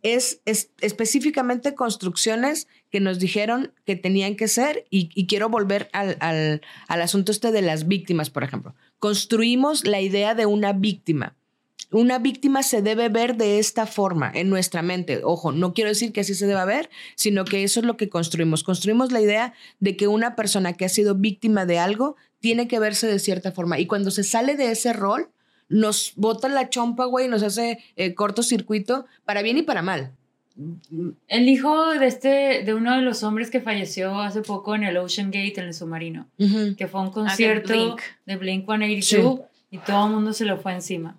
es, 0.02 0.40
es 0.44 0.70
específicamente 0.80 1.74
construcciones 1.74 2.66
que 2.92 3.00
nos 3.00 3.18
dijeron 3.18 3.72
que 3.86 3.96
tenían 3.96 4.36
que 4.36 4.46
ser 4.46 4.84
y, 4.90 5.26
quiero 5.26 5.48
volver 5.48 5.88
al, 5.92 6.16
al, 6.20 6.60
al 6.86 7.02
asunto 7.02 7.32
este 7.32 7.50
de 7.50 7.62
las 7.62 7.88
víctimas, 7.88 8.28
por 8.28 8.44
ejemplo. 8.44 8.74
Construimos 8.98 9.86
la 9.86 10.00
idea 10.00 10.34
de 10.34 10.44
una 10.44 10.74
víctima. 10.74 11.34
Una 11.90 12.18
víctima 12.18 12.62
se 12.62 12.82
debe 12.82 13.08
ver 13.08 13.36
de 13.36 13.58
esta 13.58 13.86
forma 13.86 14.30
en 14.34 14.50
nuestra 14.50 14.82
mente. 14.82 15.20
Ojo, 15.24 15.52
no 15.52 15.72
quiero 15.72 15.88
decir 15.88 16.12
que 16.12 16.20
así 16.20 16.34
se 16.34 16.46
deba 16.46 16.64
ver, 16.66 16.90
sino 17.16 17.44
que 17.44 17.64
eso 17.64 17.80
es 17.80 17.86
lo 17.86 17.96
que 17.96 18.10
construimos. 18.10 18.62
Construimos 18.62 19.10
la 19.10 19.20
idea 19.20 19.54
de 19.80 19.96
que 19.96 20.06
una 20.06 20.36
persona 20.36 20.74
que 20.74 20.84
ha 20.84 20.90
sido 20.90 21.14
víctima 21.14 21.66
de 21.66 21.78
algo 21.78 22.16
tiene 22.40 22.68
que 22.68 22.78
verse 22.78 23.06
de 23.06 23.18
cierta 23.18 23.52
forma. 23.52 23.78
Y 23.78 23.86
cuando 23.86 24.10
se 24.10 24.22
sale 24.22 24.56
de 24.56 24.70
ese 24.70 24.92
rol, 24.92 25.30
nos 25.68 26.12
bota 26.16 26.48
la 26.48 26.68
chompa, 26.68 27.06
güey, 27.06 27.28
nos 27.28 27.42
hace 27.42 27.78
eh, 27.96 28.14
cortocircuito 28.14 29.06
para 29.24 29.40
bien 29.40 29.56
y 29.58 29.62
para 29.62 29.80
mal. 29.80 30.14
El 31.28 31.48
hijo 31.48 31.90
de 31.94 32.06
este, 32.06 32.62
de 32.64 32.74
uno 32.74 32.94
de 32.96 33.02
los 33.02 33.22
hombres 33.22 33.50
que 33.50 33.60
falleció 33.60 34.20
hace 34.20 34.42
poco 34.42 34.74
en 34.74 34.84
el 34.84 34.96
Ocean 34.98 35.30
Gate, 35.30 35.54
en 35.58 35.64
el 35.66 35.74
submarino, 35.74 36.26
que 36.76 36.86
fue 36.88 37.00
un 37.00 37.10
concierto 37.10 37.72
Blink. 37.72 38.00
de 38.26 38.36
Blink 38.36 38.64
182 38.66 39.40
y 39.70 39.78
todo 39.78 40.06
el 40.06 40.12
mundo 40.12 40.32
se 40.32 40.44
lo 40.44 40.58
fue 40.58 40.72
encima. 40.74 41.16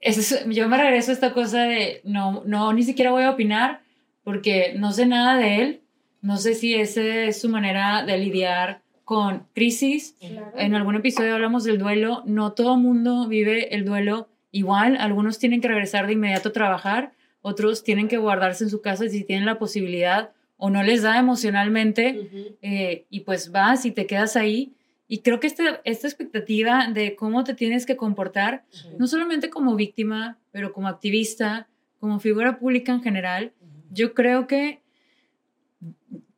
Eso 0.00 0.20
es- 0.20 0.44
yo 0.48 0.68
me 0.68 0.76
regreso 0.76 1.10
a 1.10 1.14
esta 1.14 1.32
cosa 1.32 1.62
de 1.62 2.00
no, 2.04 2.42
no, 2.46 2.72
ni 2.72 2.82
siquiera 2.82 3.10
voy 3.10 3.22
a 3.24 3.30
opinar 3.30 3.80
porque 4.24 4.74
no 4.76 4.92
sé 4.92 5.06
nada 5.06 5.36
de 5.36 5.62
él, 5.62 5.80
no 6.22 6.36
sé 6.36 6.54
si 6.54 6.74
esa 6.74 7.02
es 7.02 7.40
su 7.40 7.48
manera 7.48 8.04
de 8.04 8.18
lidiar 8.18 8.80
con 9.04 9.44
crisis. 9.54 10.16
En 10.56 10.74
algún 10.74 10.96
episodio 10.96 11.34
hablamos 11.34 11.62
del 11.64 11.78
duelo, 11.78 12.22
no 12.26 12.52
todo 12.52 12.74
el 12.74 12.80
mundo 12.80 13.28
vive 13.28 13.74
el 13.74 13.84
duelo 13.84 14.28
igual, 14.50 14.96
algunos 14.96 15.38
tienen 15.38 15.60
que 15.60 15.68
regresar 15.68 16.06
de 16.08 16.14
inmediato 16.14 16.48
a 16.48 16.52
trabajar, 16.52 17.12
otros 17.46 17.84
tienen 17.84 18.08
que 18.08 18.16
guardarse 18.16 18.64
en 18.64 18.70
su 18.70 18.80
casa 18.80 19.08
si 19.08 19.22
tienen 19.22 19.46
la 19.46 19.56
posibilidad 19.56 20.32
o 20.56 20.68
no 20.68 20.82
les 20.82 21.02
da 21.02 21.16
emocionalmente 21.16 22.56
eh, 22.60 23.06
y 23.08 23.20
pues 23.20 23.52
vas 23.52 23.86
y 23.86 23.92
te 23.92 24.06
quedas 24.06 24.34
ahí. 24.34 24.72
Y 25.06 25.18
creo 25.18 25.38
que 25.38 25.46
esta, 25.46 25.80
esta 25.84 26.08
expectativa 26.08 26.88
de 26.92 27.14
cómo 27.14 27.44
te 27.44 27.54
tienes 27.54 27.86
que 27.86 27.94
comportar, 27.94 28.64
no 28.98 29.06
solamente 29.06 29.48
como 29.48 29.76
víctima, 29.76 30.38
pero 30.50 30.72
como 30.72 30.88
activista, 30.88 31.68
como 32.00 32.18
figura 32.18 32.58
pública 32.58 32.90
en 32.90 33.02
general, 33.02 33.52
yo 33.92 34.12
creo 34.12 34.48
que 34.48 34.80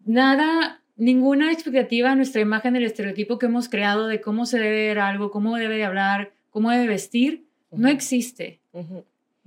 nada, 0.05 0.83
ninguna 0.97 1.53
expectativa, 1.53 2.15
nuestra 2.17 2.43
imagen 2.43 2.75
del 2.75 2.85
estereotipo 2.85 3.39
que 3.39 3.47
hemos 3.47 3.71
creado 3.71 4.09
de 4.09 4.21
cómo 4.21 4.45
se 4.45 4.59
debe 4.59 4.89
ver 4.89 4.99
algo, 4.99 5.31
cómo 5.31 5.57
debe 5.57 5.79
de 5.79 5.85
hablar, 5.85 6.35
cómo 6.51 6.71
debe 6.71 6.87
vestir, 6.87 7.47
no 7.71 7.89
existe. 7.89 8.61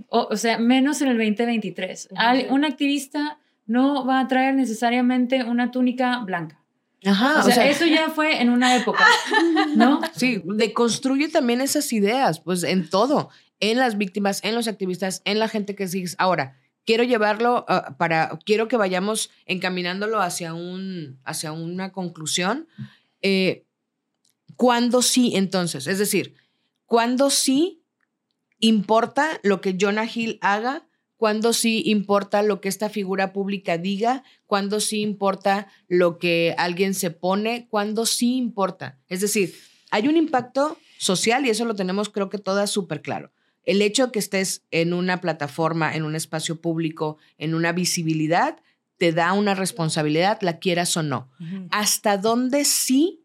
O, 0.10 0.28
o 0.32 0.38
sea, 0.38 0.58
menos 0.58 1.02
en 1.02 1.10
el 1.10 1.18
2023. 1.18 2.10
Al- 2.16 2.47
un 2.49 2.66
activista 2.66 3.39
no 3.66 4.06
va 4.06 4.20
a 4.20 4.28
traer 4.28 4.56
necesariamente 4.56 5.43
una 5.43 5.72
túnica 5.72 6.20
blanca. 6.20 6.60
Ajá, 7.04 7.39
o, 7.39 7.52
sea, 7.52 7.68
eso 7.68 7.86
ya 7.86 8.10
fue 8.10 8.41
en 8.41 8.49
una 8.49 8.76
época, 8.76 9.06
¿no? 9.76 10.02
Sí, 10.16 10.41
deconstruye 10.45 11.30
también 11.30 11.60
esas 11.60 11.91
ideas, 11.93 12.39
pues 12.39 12.64
en 12.64 12.89
todo, 12.89 13.30
en 13.60 13.80
las 13.80 13.97
víctimas, 13.97 14.43
en 14.43 14.54
los 14.54 14.68
activistas, 14.68 15.22
en 15.26 15.39
la 15.39 15.47
gente 15.47 15.74
que 15.74 15.88
sigues. 15.88 16.16
Ahora, 16.20 16.58
quiero 16.86 17.04
llevarlo 17.04 17.66
ah, 17.68 17.95
para, 17.97 18.38
quiero 18.45 18.68
que 18.68 18.78
vayamos 18.78 19.32
encaminándolo 19.45 20.22
hacia, 20.22 20.54
un, 20.54 21.20
hacia 21.24 21.52
una 21.52 21.91
conclusión. 21.91 22.68
Eh, 23.22 23.66
¿Cuándo 24.56 25.02
sí 25.02 25.32
entonces? 25.36 25.88
Es 25.88 25.97
decir, 25.97 26.36
¿cuándo 26.86 27.32
sí 27.32 27.80
importa 28.62 29.39
lo 29.43 29.59
que 29.59 29.78
Jonah 29.80 30.09
Hill 30.12 30.38
haga? 30.41 30.88
¿Cuándo 31.18 31.53
sí 31.53 31.84
importa 31.86 32.41
lo 32.41 32.62
que 32.62 32.70
esta 32.70 32.89
figura 32.89 33.32
pública 33.32 33.78
diga? 33.78 34.24
¿Cuándo 34.47 34.80
sí 34.80 35.01
importa 35.01 35.68
lo 35.88 36.18
que 36.18 36.55
alguien 36.57 36.95
se 36.95 37.12
pone? 37.12 37.68
¿Cuándo 37.70 38.07
sí 38.07 38.38
importa? 38.38 38.97
Es 39.07 39.22
decir, 39.22 39.53
hay 39.91 40.07
un 40.07 40.18
impacto 40.18 40.78
social 40.97 41.45
y 41.45 41.49
eso 41.49 41.66
lo 41.66 41.76
tenemos 41.76 42.09
creo 42.09 42.30
que 42.30 42.39
todas 42.39 42.72
súper 42.72 43.01
claro. 43.01 43.32
El 43.64 43.82
hecho 43.84 44.12
que 44.12 44.20
estés 44.20 44.64
en 44.72 44.93
una 44.93 45.22
plataforma, 45.22 45.95
en 45.95 46.03
un 46.03 46.16
espacio 46.16 46.59
público, 46.59 47.18
en 47.38 47.53
una 47.53 47.72
visibilidad, 47.72 48.57
te 48.97 49.12
da 49.12 49.34
una 49.34 49.53
responsabilidad, 49.53 50.39
la 50.41 50.59
quieras 50.59 50.95
o 50.97 51.03
no. 51.03 51.30
¿Hasta 51.70 52.18
dónde 52.18 52.66
sí 52.66 53.20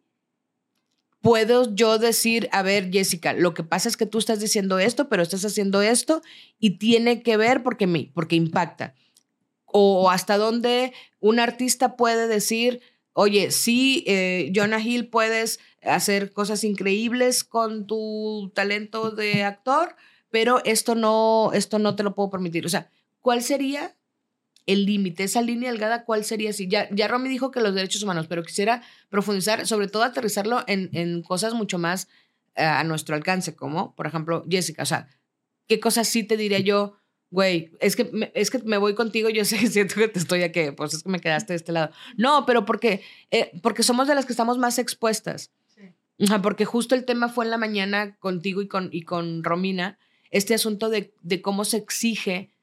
puedo 1.27 1.75
yo 1.75 1.99
decir, 1.99 2.49
a 2.53 2.63
ver, 2.63 2.93
Jessica, 2.93 3.33
lo 3.33 3.53
que 3.53 3.65
pasa 3.65 3.89
es 3.89 3.97
que 3.97 4.07
tú 4.07 4.19
estás 4.19 4.39
diciendo 4.39 4.79
esto, 4.79 5.09
pero 5.09 5.25
estás 5.25 5.45
haciendo 5.45 5.83
esto 5.83 6.23
y 6.61 6.79
tiene 6.79 7.25
que 7.25 7.37
ver 7.37 7.65
porque, 7.65 7.89
me, 7.89 8.13
porque 8.15 8.37
impacta? 8.37 8.95
O 9.65 10.09
hasta 10.09 10.39
dónde 10.39 10.93
un 11.19 11.41
artista 11.41 11.97
puede 11.97 12.29
decir, 12.29 12.81
oye, 13.13 13.51
sí, 13.51 14.05
eh, 14.07 14.53
Jonah 14.55 14.81
Hill 14.81 15.09
puedes 15.09 15.59
hacer 15.83 16.33
cosas 16.33 16.63
increíbles 16.63 17.43
con 17.43 17.89
tu 17.89 18.53
talento 18.55 19.11
de 19.11 19.43
actor, 19.43 19.97
pero 20.31 20.65
esto 20.65 20.95
no, 20.95 21.51
esto 21.55 21.81
no 21.81 21.97
te 21.97 22.05
lo 22.05 22.15
puedo 22.15 22.31
permitir. 22.31 22.65
O 22.67 22.69
sea, 22.69 22.89
¿cuál 23.21 23.43
sería 23.43 23.97
el 24.67 24.85
límite, 24.85 25.25
esa 25.25 25.43
línea 25.43 25.71
delgada, 25.71 26.05
cuál 26.05 26.25
sería 26.25 26.51
así? 26.51 26.69
Ya, 26.69 26.89
ya 26.91 27.09
Romy 27.09 27.29
dijo 27.29 27.51
que 27.51 27.61
los 27.61 27.75
derechos 27.75 28.03
humanos, 28.03 28.27
pero 28.27 28.43
quisiera 28.43 28.83
profundizar, 29.09 29.67
sobre 29.67 29.89
todo 29.89 30.03
aterrizarlo 30.03 30.65
en, 30.67 30.91
en 30.93 31.23
cosas 31.23 31.55
mucho 31.55 31.79
más 31.79 32.09
eh, 32.57 32.65
a 32.65 32.83
nuestro 32.85 33.15
alcance, 33.15 33.55
como, 33.55 33.95
por 33.95 34.07
ejemplo, 34.07 34.45
Jessica, 34.49 34.83
o 34.83 34.87
sea, 34.87 35.09
¿qué 35.69 35.79
cosas 35.79 36.09
sí 36.09 36.25
te 36.25 36.37
diría 36.37 36.59
yo? 36.59 36.97
Güey, 37.31 37.73
es 37.81 37.97
que, 37.97 38.05
me, 38.05 38.33
es 38.35 38.51
que 38.51 38.59
me 38.59 38.79
voy 38.79 38.95
contigo, 38.95 39.29
yo 39.29 39.45
sé, 39.47 39.59
siento 39.69 39.95
que 39.97 40.09
te 40.09 40.19
estoy 40.19 40.43
aquí, 40.43 40.71
pues 40.73 40.95
es 40.95 41.03
que 41.03 41.11
me 41.11 41.21
quedaste 41.21 41.53
de 41.53 41.57
este 41.59 41.73
lado. 41.73 41.93
No, 42.17 42.45
pero 42.47 42.65
porque, 42.65 43.03
eh, 43.31 43.53
porque 43.63 43.83
somos 43.83 44.09
de 44.09 44.15
las 44.15 44.27
que 44.27 44.33
estamos 44.33 44.59
más 44.59 44.79
expuestas. 44.79 45.53
Ajá, 46.19 46.41
porque 46.41 46.65
justo 46.65 46.95
el 46.95 47.05
tema 47.05 47.29
fue 47.29 47.45
en 47.45 47.51
la 47.51 47.59
mañana 47.59 48.17
contigo 48.17 48.63
y 48.63 48.69
con, 48.69 48.89
y 48.91 49.03
con 49.03 49.45
Romina, 49.45 49.99
este 50.31 50.55
asunto 50.55 50.89
de, 50.89 51.15
de 51.21 51.43
cómo 51.43 51.67
se 51.67 51.77
exige, 51.77 52.56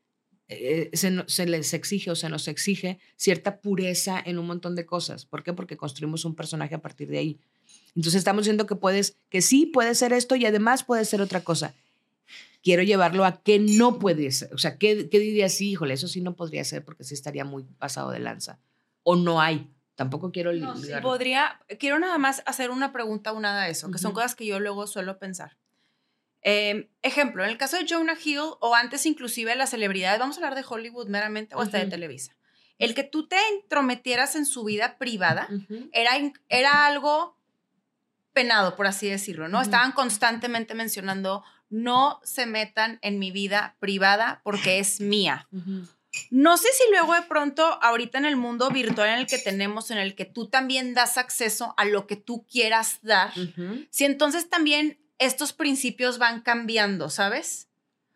eh, 0.50 0.90
se, 0.94 1.24
se 1.28 1.46
les 1.46 1.74
exige 1.74 2.12
o 2.12 2.16
se 2.16 2.30
nos 2.30 2.48
exige 2.48 3.00
cierta 3.16 3.60
pureza 3.62 4.22
en 4.24 4.40
un 4.40 4.46
montón 4.46 4.76
de 4.76 4.86
cosas. 4.86 5.26
¿Por 5.26 5.44
qué? 5.44 5.54
Porque 5.54 5.78
construimos 5.78 6.26
un 6.26 6.36
personaje 6.36 6.76
a 6.76 6.82
partir 6.82 7.08
de 7.10 7.18
ahí. 7.18 7.40
Entonces 7.96 8.20
estamos 8.20 8.44
diciendo 8.44 8.66
que 8.66 8.76
puedes, 8.76 9.18
que 9.30 9.42
sí 9.42 9.66
puede 9.66 9.96
ser 9.96 10.14
esto 10.14 10.36
y 10.36 10.46
además 10.46 10.84
puede 10.84 11.06
ser 11.06 11.22
otra 11.22 11.44
cosa. 11.44 11.74
Quiero 12.62 12.84
llevarlo 12.84 13.26
a 13.26 13.42
que 13.42 13.60
no 13.60 14.00
puede 14.00 14.32
ser. 14.32 14.54
O 14.54 14.58
sea, 14.58 14.78
¿qué, 14.78 15.10
qué 15.10 15.20
dirías? 15.20 15.54
Sí, 15.54 15.72
híjole, 15.72 15.94
eso 15.94 16.08
sí 16.08 16.22
no 16.22 16.36
podría 16.36 16.64
ser 16.64 16.84
porque 16.84 17.04
sí 17.04 17.14
estaría 17.14 17.46
muy 17.46 17.64
pasado 17.64 18.12
de 18.12 18.20
lanza. 18.20 18.60
O 19.04 19.16
no 19.16 19.42
hay. 19.42 19.70
Tampoco 19.96 20.32
quiero 20.32 20.52
No, 20.54 20.76
sí, 20.76 20.92
podría, 21.04 21.60
quiero 21.80 22.00
nada 22.00 22.18
más 22.18 22.42
hacer 22.48 22.72
una 22.72 22.92
pregunta 22.92 23.32
unada 23.32 23.64
a 23.64 23.70
eso, 23.70 23.92
que 23.92 24.00
son 24.00 24.12
cosas 24.12 24.34
que 24.34 24.46
yo 24.46 24.60
luego 24.60 24.88
suelo 24.88 25.20
pensar. 25.20 25.56
Eh, 26.44 26.90
ejemplo, 27.02 27.44
en 27.44 27.50
el 27.50 27.58
caso 27.58 27.78
de 27.78 27.86
Jonah 27.88 28.18
Hill 28.22 28.42
o 28.60 28.76
antes 28.76 29.06
inclusive 29.06 29.56
las 29.56 29.70
celebridades, 29.70 30.20
vamos 30.20 30.38
a 30.38 30.40
hablar 30.40 30.56
de 30.56 30.66
Hollywood 30.68 31.08
meramente 31.08 31.56
o 31.56 31.62
hasta 31.62 31.78
de. 31.80 31.86
Televisa. 31.86 32.36
El 32.80 32.96
que 32.96 33.04
tú 33.04 33.28
te 33.28 33.38
entrometieras 33.54 34.36
en 34.36 34.46
su 34.46 34.64
vida 34.64 34.98
privada 34.98 35.48
era, 35.94 36.12
era 36.50 36.86
algo 36.86 37.38
penado, 38.34 38.76
por 38.76 38.88
así 38.88 39.08
decirlo, 39.08 39.48
¿no? 39.48 39.62
Estaban 39.62 39.92
constantemente 39.92 40.74
mencionando, 40.74 41.44
no 41.70 42.20
se 42.24 42.46
metan 42.46 43.00
en 43.02 43.20
mi 43.20 43.32
vida 43.32 43.78
privada 43.80 44.42
porque 44.44 44.80
es 44.80 45.00
mía. 45.00 45.48
No 46.30 46.58
sé 46.58 46.68
si 46.74 46.84
luego 46.92 47.14
de 47.14 47.22
pronto, 47.24 47.64
ahorita 47.82 48.18
en 48.18 48.26
el 48.26 48.36
mundo 48.36 48.70
virtual 48.70 49.10
en 49.10 49.20
el 49.20 49.28
que 49.28 49.40
tenemos, 49.40 49.90
en 49.92 49.98
el 49.98 50.16
que 50.16 50.26
tú 50.26 50.48
también 50.48 50.94
das 50.94 51.18
acceso 51.18 51.74
a 51.78 51.86
lo 51.86 52.06
que 52.06 52.16
tú 52.16 52.46
quieras 52.46 53.00
dar, 53.02 53.32
si 53.92 54.06
entonces 54.06 54.50
también 54.50 55.00
estos 55.26 55.54
principios 55.54 56.18
van 56.18 56.42
cambiando, 56.42 57.10
¿sabes? 57.10 57.70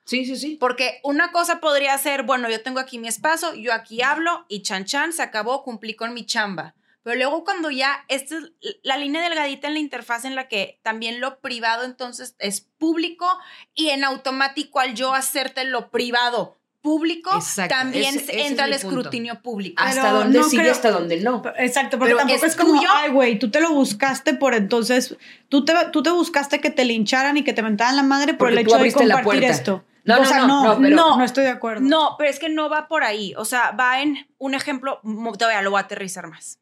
Sí, 0.05 0.25
sí, 0.25 0.37
sí. 0.37 0.57
Porque 0.59 0.99
una 1.03 1.31
cosa 1.31 1.59
podría 1.59 1.97
ser, 1.97 2.23
bueno, 2.23 2.49
yo 2.49 2.63
tengo 2.63 2.79
aquí 2.79 2.97
mi 2.97 3.07
espacio, 3.07 3.53
yo 3.55 3.73
aquí 3.73 4.01
hablo 4.01 4.45
y 4.47 4.61
chan 4.61 4.85
chan, 4.85 5.11
se 5.11 5.21
acabó, 5.21 5.63
cumplí 5.63 5.95
con 5.95 6.13
mi 6.13 6.25
chamba. 6.25 6.75
Pero 7.03 7.17
luego 7.17 7.43
cuando 7.43 7.71
ya, 7.71 8.03
esta 8.07 8.37
es 8.37 8.51
la 8.83 8.97
línea 8.97 9.21
delgadita 9.21 9.67
en 9.67 9.73
la 9.73 9.79
interfaz 9.79 10.25
en 10.25 10.35
la 10.35 10.47
que 10.47 10.79
también 10.83 11.21
lo 11.21 11.39
privado 11.39 11.85
entonces 11.85 12.35
es 12.39 12.61
público 12.61 13.25
y 13.73 13.89
en 13.89 14.03
automático 14.03 14.79
al 14.79 14.93
yo 14.93 15.13
hacerte 15.13 15.63
lo 15.63 15.89
privado 15.89 16.56
público, 16.81 17.31
Exacto, 17.35 17.75
también 17.75 18.15
ese- 18.15 18.23
ese 18.31 18.39
es 18.41 18.47
entra 18.51 18.65
punto. 18.65 18.77
escrutinio 18.87 19.41
público. 19.41 19.75
Pero 19.77 19.89
Hasta 19.89 20.11
donde 20.11 20.39
no 20.39 20.45
sí 20.49 20.57
y 20.57 20.67
hasta 20.67 20.91
donde 20.91 21.19
no. 21.21 21.41
Exacto, 21.57 21.97
porque 21.97 22.13
Pero 22.13 22.17
tampoco 22.19 22.45
es 22.45 22.51
es, 22.53 22.55
como, 22.57 22.73
tuyo. 22.75 22.89
ay, 22.91 23.11
güey, 23.11 23.39
tú 23.39 23.51
te 23.51 23.59
lo 23.59 23.71
buscaste 23.73 24.33
por 24.35 24.53
entonces, 24.53 25.15
tú 25.49 25.65
te, 25.65 25.73
tú 25.91 26.03
te 26.03 26.11
buscaste 26.11 26.61
que 26.61 26.69
te 26.69 26.85
lincharan 26.85 27.35
y 27.37 27.43
que 27.43 27.53
te 27.53 27.61
mentaran 27.63 27.95
la 27.95 28.03
madre 28.03 28.33
por 28.33 28.47
Porque 28.49 28.53
el 28.53 28.59
hecho 28.59 28.69
de 28.71 28.75
abriste 28.77 29.05
la 29.05 29.15
compartir 29.15 29.41
puerta. 29.41 29.55
esto. 29.57 29.85
No, 30.05 30.15
o 30.15 30.19
no, 30.19 30.25
sea, 30.25 30.37
no, 30.39 30.47
no, 30.47 30.63
no, 30.63 30.75
no, 30.75 30.81
pero- 30.81 30.95
no, 31.17 31.23
estoy 31.25 31.43
de 31.43 31.49
acuerdo. 31.49 31.81
No, 31.81 32.15
pero 32.17 32.29
es 32.29 32.39
que 32.39 32.47
no 32.47 32.69
va 32.69 32.87
por 32.87 33.03
ahí. 33.03 33.33
O 33.35 33.43
sea, 33.43 33.71
va 33.71 34.01
en 34.01 34.25
un 34.37 34.53
ejemplo, 34.53 35.01
todavía 35.37 35.61
lo 35.61 35.71
voy 35.71 35.79
a 35.79 35.83
aterrizar 35.83 36.27
más. 36.27 36.59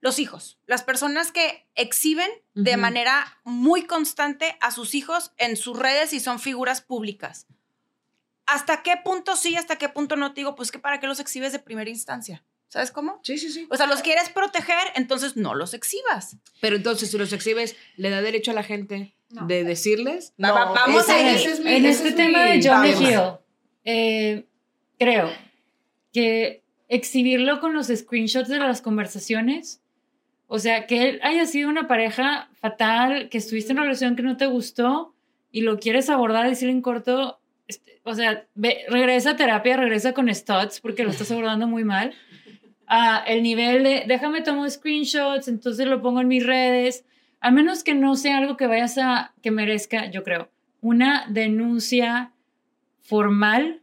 Los 0.00 0.18
hijos, 0.20 0.58
las 0.66 0.82
personas 0.84 1.32
que 1.32 1.66
exhiben 1.74 2.30
de 2.54 2.70
Ujú. 2.72 2.80
manera 2.80 3.38
muy 3.44 3.82
constante 3.82 4.56
a 4.60 4.70
sus 4.70 4.94
hijos 4.94 5.32
en 5.36 5.56
sus 5.56 5.76
redes 5.78 6.12
y 6.14 6.20
son 6.20 6.38
figuras 6.38 6.80
públicas. 6.80 7.46
¿Hasta 8.48 8.82
qué 8.82 8.94
punto 9.04 9.36
sí, 9.36 9.56
hasta 9.56 9.76
qué 9.76 9.88
punto 9.88 10.16
no? 10.16 10.32
Te 10.32 10.40
digo, 10.40 10.54
pues 10.54 10.70
que 10.72 10.78
para 10.78 11.00
qué 11.00 11.06
los 11.06 11.20
exhibes 11.20 11.52
de 11.52 11.58
primera 11.58 11.88
instancia. 11.90 12.44
¿Sabes 12.68 12.90
cómo? 12.90 13.18
Sí, 13.22 13.38
sí, 13.38 13.50
sí. 13.50 13.66
O 13.70 13.76
sea, 13.76 13.86
los 13.86 14.02
quieres 14.02 14.28
proteger, 14.28 14.76
entonces 14.94 15.36
no 15.36 15.54
los 15.54 15.72
exhibas. 15.72 16.36
Pero 16.60 16.76
entonces, 16.76 17.10
si 17.10 17.16
los 17.16 17.32
exhibes, 17.32 17.76
¿le 17.96 18.10
da 18.10 18.20
derecho 18.20 18.50
a 18.50 18.54
la 18.54 18.62
gente 18.62 19.14
de 19.30 19.64
decirles? 19.64 20.34
Va- 20.42 20.52
vamos 20.72 21.02
ese- 21.08 21.12
a 21.12 21.32
es 21.32 21.60
mi- 21.60 21.72
en 21.74 21.86
este 21.86 22.08
es 22.08 22.16
tema 22.16 22.44
mi 22.44 22.50
de 22.52 22.58
tema. 22.62 22.86
Hill, 22.86 23.20
eh, 23.84 24.46
creo 24.98 25.30
que 26.12 26.62
exhibirlo 26.88 27.60
con 27.60 27.74
los 27.74 27.86
screenshots 27.88 28.48
de 28.48 28.58
las 28.58 28.80
conversaciones, 28.82 29.80
o 30.46 30.58
sea, 30.58 30.86
que 30.86 31.08
él 31.08 31.20
haya 31.22 31.46
sido 31.46 31.68
una 31.68 31.88
pareja 31.88 32.48
fatal, 32.60 33.28
que 33.28 33.38
estuviste 33.38 33.72
en 33.72 33.78
una 33.78 33.84
relación 33.84 34.16
que 34.16 34.22
no 34.22 34.36
te 34.36 34.46
gustó 34.46 35.14
y 35.50 35.60
lo 35.62 35.78
quieres 35.78 36.08
abordar, 36.10 36.48
decirle 36.48 36.72
en 36.72 36.82
corto, 36.82 37.37
o 38.04 38.14
sea, 38.14 38.46
ve- 38.54 38.84
regresa 38.88 39.30
a 39.30 39.36
terapia, 39.36 39.76
regresa 39.76 40.14
con 40.14 40.32
Stutz 40.34 40.80
porque 40.80 41.04
lo 41.04 41.10
estás 41.10 41.30
abordando 41.30 41.66
muy 41.66 41.84
mal. 41.84 42.14
Ah, 42.86 43.22
el 43.26 43.42
nivel 43.42 43.82
de, 43.84 44.04
déjame 44.06 44.40
tomar 44.40 44.70
screenshots, 44.70 45.48
entonces 45.48 45.86
lo 45.86 46.00
pongo 46.00 46.20
en 46.22 46.28
mis 46.28 46.44
redes, 46.46 47.04
a 47.40 47.50
menos 47.50 47.84
que 47.84 47.94
no 47.94 48.16
sea 48.16 48.38
algo 48.38 48.56
que 48.56 48.66
vayas 48.66 48.96
a, 48.98 49.34
que 49.42 49.50
merezca, 49.50 50.10
yo 50.10 50.22
creo, 50.24 50.50
una 50.80 51.26
denuncia 51.28 52.32
formal. 53.02 53.82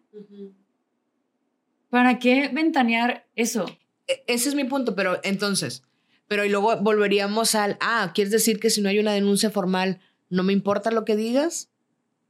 ¿Para 1.89 2.19
qué 2.19 2.49
ventanear 2.51 3.27
eso? 3.35 3.65
E- 4.07 4.23
Ese 4.27 4.49
es 4.49 4.55
mi 4.55 4.63
punto, 4.65 4.95
pero 4.95 5.19
entonces, 5.23 5.83
pero 6.27 6.43
y 6.45 6.49
luego 6.49 6.75
volveríamos 6.81 7.55
al, 7.55 7.77
ah, 7.79 8.11
¿quieres 8.13 8.31
decir 8.31 8.59
que 8.59 8.69
si 8.69 8.81
no 8.81 8.89
hay 8.89 8.99
una 8.99 9.13
denuncia 9.13 9.49
formal, 9.51 9.99
no 10.29 10.43
me 10.43 10.53
importa 10.53 10.91
lo 10.91 11.05
que 11.05 11.15
digas? 11.15 11.69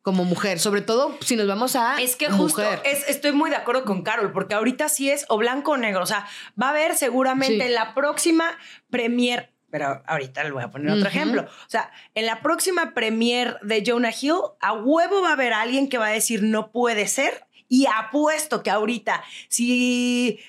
Como 0.06 0.24
mujer, 0.24 0.60
sobre 0.60 0.82
todo 0.82 1.18
si 1.22 1.36
nos 1.36 1.48
vamos 1.48 1.76
a 1.76 2.00
Es 2.00 2.16
que 2.16 2.30
justo 2.30 2.62
mujer. 2.62 2.80
es- 2.86 3.10
estoy 3.10 3.32
muy 3.32 3.50
de 3.50 3.56
acuerdo 3.56 3.86
con 3.86 4.04
Carol, 4.04 4.32
porque 4.32 4.54
ahorita 4.54 4.88
sí 4.88 5.10
es 5.10 5.26
o 5.30 5.38
blanco 5.40 5.72
o 5.72 5.78
negro. 5.78 6.04
O 6.04 6.06
sea, 6.06 6.28
va 6.62 6.68
a 6.68 6.70
haber 6.70 6.94
seguramente 6.96 7.56
Sí. 7.56 7.62
en 7.62 7.74
la 7.74 7.96
próxima 7.96 8.46
premier, 8.92 9.52
pero 9.72 10.04
ahorita 10.06 10.44
le 10.44 10.52
voy 10.52 10.62
a 10.62 10.70
poner 10.70 10.92
otro 10.92 11.08
ejemplo. 11.10 11.42
O 11.42 11.70
sea, 11.70 11.90
en 12.14 12.28
la 12.28 12.44
próxima 12.44 12.94
premier 12.94 13.58
de 13.64 13.84
Jonah 13.84 14.12
Hill, 14.22 14.36
a 14.62 14.74
huevo 14.74 15.24
va 15.24 15.30
a 15.30 15.34
haber 15.34 15.54
alguien 15.54 15.90
que 15.90 15.98
va 15.98 16.06
a 16.06 16.12
decir 16.12 16.44
no 16.44 16.72
puede 16.72 17.08
ser. 17.08 17.48
Y 17.68 17.88
apuesto 17.88 18.62
que 18.62 18.70
ahorita, 18.70 19.24
si 19.50 20.40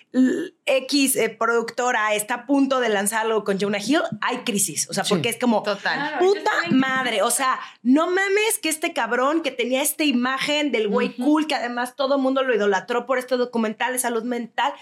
X 0.66 1.16
eh, 1.16 1.30
productora 1.30 2.14
está 2.14 2.34
a 2.34 2.46
punto 2.46 2.78
de 2.80 2.90
lanzar 2.90 3.24
algo 3.24 3.42
con 3.42 3.58
Jonah 3.58 3.78
Hill, 3.78 4.02
hay 4.20 4.38
crisis. 4.38 4.88
O 4.90 4.94
sea, 4.94 5.04
Sí. 5.04 5.10
porque 5.14 5.30
es 5.30 5.38
como, 5.38 5.62
Total. 5.62 6.18
Puta 6.18 6.50
madre, 6.72 7.22
o 7.22 7.30
sea, 7.30 7.58
no 7.82 8.06
mames 8.08 8.58
que 8.60 8.68
este 8.68 8.92
cabrón 8.92 9.42
que 9.42 9.50
tenía 9.50 9.80
esta 9.82 10.04
imagen 10.04 10.72
del 10.72 10.88
güey 10.88 11.16
cool, 11.16 11.46
que 11.46 11.54
además 11.54 11.96
todo 11.96 12.16
el 12.16 12.20
mundo 12.22 12.42
lo 12.42 12.54
idolatró 12.54 13.06
por 13.06 13.18
este 13.18 13.36
documental 13.36 13.92
de 13.94 13.98
salud 13.98 14.24
mental, 14.24 14.74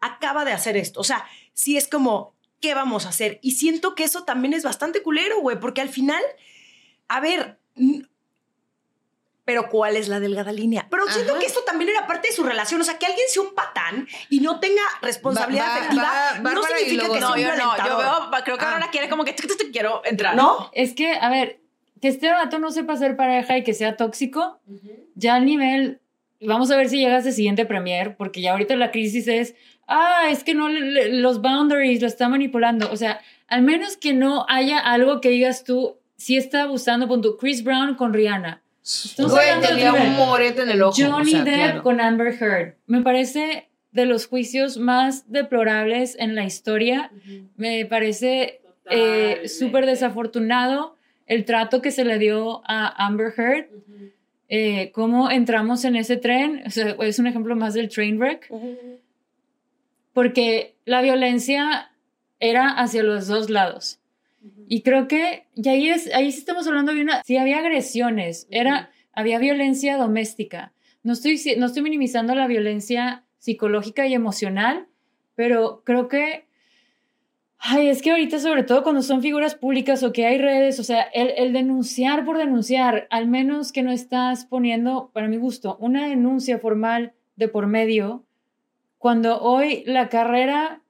acaba 0.00 0.44
de 0.44 0.52
hacer 0.52 0.76
esto. 0.76 1.00
O 1.00 1.04
sea, 1.04 1.24
sí 1.52 1.76
es 1.76 1.86
como, 1.88 2.34
¿qué 2.60 2.74
vamos 2.74 3.06
a 3.06 3.10
hacer? 3.10 3.38
Y 3.42 3.52
siento 3.52 3.94
que 3.94 4.02
eso 4.04 4.24
también 4.24 4.54
es 4.54 4.64
bastante 4.64 5.02
culero, 5.02 5.40
güey, 5.40 5.60
porque 5.60 5.80
al 5.82 5.88
final, 5.88 6.22
a 7.08 7.20
ver, 7.20 7.60
pero 9.46 9.70
¿cuál 9.70 9.96
es 9.96 10.08
la 10.08 10.20
delgada 10.20 10.52
línea? 10.52 10.86
Pero 10.90 11.06
siento 11.08 11.32
Ajá. 11.32 11.40
que 11.40 11.46
esto 11.46 11.60
también 11.64 11.88
era 11.90 12.06
parte 12.06 12.28
de 12.28 12.34
su 12.34 12.42
relación, 12.42 12.78
o 12.80 12.84
sea, 12.84 12.98
que 12.98 13.06
alguien 13.06 13.26
sea 13.28 13.40
un 13.42 13.54
patán 13.54 14.06
y 14.28 14.40
no 14.40 14.60
tenga 14.60 14.82
responsabilidad 15.00 15.64
Va- 15.64 15.70
va- 15.70 15.76
afectiva, 15.78 16.42
va- 16.44 16.52
no 16.52 16.62
significa 16.64 16.94
luego- 17.06 17.14
que 17.14 17.20
sea 17.20 17.28
No, 17.28 17.34
un 17.34 17.40
yo 17.40 17.56
no. 17.56 17.76
Yo 17.88 17.96
veo, 17.96 18.42
creo 18.44 18.58
que 18.58 18.64
Ah. 18.66 18.72
ahora 18.74 18.88
quiere 18.90 19.08
como 19.08 19.24
que 19.24 19.32
"Tuc, 19.32 19.46
tuc, 19.48 19.56
tuc, 19.58 19.70
quiero 19.72 20.02
entrar. 20.04 20.36
¿No? 20.36 20.68
Es 20.74 20.94
que, 20.94 21.12
a 21.12 21.30
ver, 21.30 21.60
que 22.02 22.08
este 22.08 22.28
vato 22.30 22.58
no 22.58 22.70
sepa 22.72 22.96
ser 22.96 23.16
pareja 23.16 23.56
y 23.56 23.64
que 23.64 23.72
sea 23.72 23.96
tóxico, 23.96 24.60
ya 25.14 25.36
al 25.36 25.46
nivel, 25.46 26.00
vamos 26.40 26.70
a 26.70 26.76
ver 26.76 26.88
si 26.90 26.98
llegas 26.98 27.24
de 27.24 27.32
siguiente 27.32 27.64
premier, 27.64 28.16
porque 28.16 28.40
ya 28.42 28.52
ahorita 28.52 28.76
la 28.76 28.90
crisis 28.90 29.28
es, 29.28 29.54
ah, 29.86 30.24
es 30.28 30.42
que 30.44 30.54
no, 30.54 30.68
le- 30.68 30.80
le- 30.90 31.08
los 31.20 31.40
boundaries 31.40 32.00
lo 32.02 32.08
está 32.08 32.28
manipulando. 32.28 32.90
O 32.92 32.96
sea, 32.96 33.20
al 33.46 33.62
menos 33.62 33.96
que 33.96 34.12
no 34.12 34.44
haya 34.48 34.78
algo 34.80 35.20
que 35.20 35.28
digas 35.28 35.62
tú, 35.62 35.98
si 36.16 36.36
está 36.36 36.62
abusando 36.64 37.06
con 37.08 37.22
tu 37.22 37.36
Chris 37.36 37.62
Brown 37.62 37.94
con 37.94 38.12
Rihanna. 38.12 38.60
Güey, 39.18 39.50
hablando 39.50 39.66
de 39.66 39.74
tenía 39.74 39.90
otro 39.90 40.02
un 40.02 40.10
nivel. 40.10 40.26
morete 40.26 40.62
en 40.62 40.70
el 40.70 40.82
ojo. 40.82 40.96
Johnny 40.96 41.22
o 41.22 41.24
sea, 41.24 41.44
Depp 41.44 41.54
claro. 41.54 41.82
con 41.82 42.00
Amber 42.00 42.34
Heard. 42.40 42.74
Me 42.86 43.02
parece 43.02 43.68
de 43.92 44.06
los 44.06 44.26
juicios 44.26 44.78
más 44.78 45.30
deplorables 45.30 46.16
en 46.18 46.34
la 46.34 46.44
historia. 46.44 47.10
Me 47.56 47.84
parece 47.86 48.60
eh, 48.90 49.48
súper 49.48 49.86
desafortunado 49.86 50.96
el 51.26 51.44
trato 51.44 51.82
que 51.82 51.90
se 51.90 52.04
le 52.04 52.18
dio 52.18 52.62
a 52.66 53.06
Amber 53.06 53.32
Heard. 53.36 53.66
Eh, 54.48 54.92
cómo 54.92 55.30
entramos 55.30 55.84
en 55.84 55.96
ese 55.96 56.16
tren. 56.16 56.62
O 56.66 56.70
sea, 56.70 56.96
es 57.00 57.18
un 57.18 57.26
ejemplo 57.26 57.56
más 57.56 57.74
del 57.74 57.88
train 57.88 58.18
wreck. 58.18 58.48
Porque 60.12 60.76
la 60.84 61.02
violencia 61.02 61.90
era 62.38 62.68
hacia 62.68 63.02
los 63.02 63.26
dos 63.26 63.50
lados. 63.50 63.98
Y 64.68 64.82
creo 64.82 65.08
que 65.08 65.46
y 65.54 65.68
ahí, 65.68 65.88
es, 65.88 66.12
ahí 66.14 66.30
sí 66.32 66.38
estamos 66.38 66.66
hablando 66.66 66.92
de 66.92 67.02
una... 67.02 67.22
Si 67.24 67.36
había 67.36 67.58
agresiones, 67.58 68.46
era, 68.50 68.90
había 69.12 69.38
violencia 69.38 69.96
doméstica. 69.96 70.72
No 71.02 71.12
estoy, 71.12 71.40
no 71.58 71.66
estoy 71.66 71.82
minimizando 71.82 72.34
la 72.34 72.46
violencia 72.46 73.24
psicológica 73.38 74.06
y 74.06 74.14
emocional, 74.14 74.86
pero 75.34 75.82
creo 75.84 76.08
que... 76.08 76.46
Ay, 77.58 77.88
es 77.88 78.02
que 78.02 78.10
ahorita, 78.10 78.38
sobre 78.38 78.64
todo 78.64 78.82
cuando 78.82 79.02
son 79.02 79.22
figuras 79.22 79.54
públicas 79.54 80.02
o 80.02 80.12
que 80.12 80.26
hay 80.26 80.38
redes, 80.38 80.78
o 80.78 80.84
sea, 80.84 81.02
el, 81.02 81.32
el 81.36 81.52
denunciar 81.52 82.24
por 82.24 82.36
denunciar, 82.38 83.06
al 83.10 83.26
menos 83.28 83.72
que 83.72 83.82
no 83.82 83.90
estás 83.92 84.44
poniendo, 84.44 85.10
para 85.14 85.26
mi 85.26 85.38
gusto, 85.38 85.76
una 85.80 86.06
denuncia 86.06 86.58
formal 86.58 87.14
de 87.36 87.48
por 87.48 87.66
medio, 87.66 88.24
cuando 88.98 89.40
hoy 89.40 89.84
la 89.86 90.08
carrera 90.08 90.82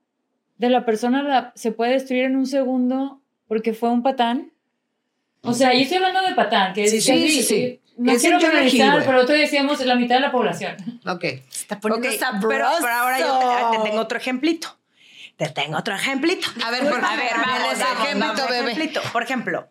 de 0.58 0.70
la 0.70 0.84
persona 0.84 1.22
la- 1.22 1.52
se 1.54 1.70
puede 1.72 1.92
destruir 1.92 2.24
en 2.24 2.36
un 2.36 2.46
segundo 2.46 3.22
porque 3.48 3.72
fue 3.72 3.90
un 3.90 4.02
patán. 4.02 4.52
O 5.42 5.52
sea, 5.52 5.72
yo 5.72 5.80
estoy 5.80 5.98
hablando 5.98 6.22
de 6.22 6.34
patán, 6.34 6.72
que 6.74 6.86
Sí, 6.88 6.96
que 6.96 7.00
sí, 7.00 7.28
sí, 7.28 7.42
sí. 7.42 7.80
No 7.98 8.12
Es 8.12 8.20
quiero 8.20 8.38
generalizar, 8.38 9.04
pero 9.06 9.22
otro 9.22 9.34
decíamos 9.34 9.80
la 9.84 9.94
mitad 9.94 10.16
de 10.16 10.20
la 10.20 10.32
población. 10.32 10.76
Ok. 11.06 11.24
Está 11.24 11.80
poniendo 11.80 12.08
Ok, 12.08 12.14
sabroso. 12.18 12.48
pero, 12.48 12.68
pero 12.80 12.92
ahora 12.92 13.18
yo 13.20 13.38
te, 13.70 13.78
te 13.78 13.84
tengo 13.88 14.00
otro 14.02 14.18
ejemplito. 14.18 14.76
Te 15.36 15.48
tengo 15.50 15.78
otro 15.78 15.94
ejemplito. 15.94 16.46
A 16.64 16.70
ver, 16.70 16.80
por 16.90 17.02
A 17.04 17.16
ver, 17.16 17.30
vamos, 17.34 17.78
vamos, 17.78 18.02
ejemplito, 18.04 18.18
vamos, 18.34 18.50
bebé. 18.50 18.72
ejemplito. 18.72 19.00
Por 19.12 19.22
ejemplo, 19.22 19.68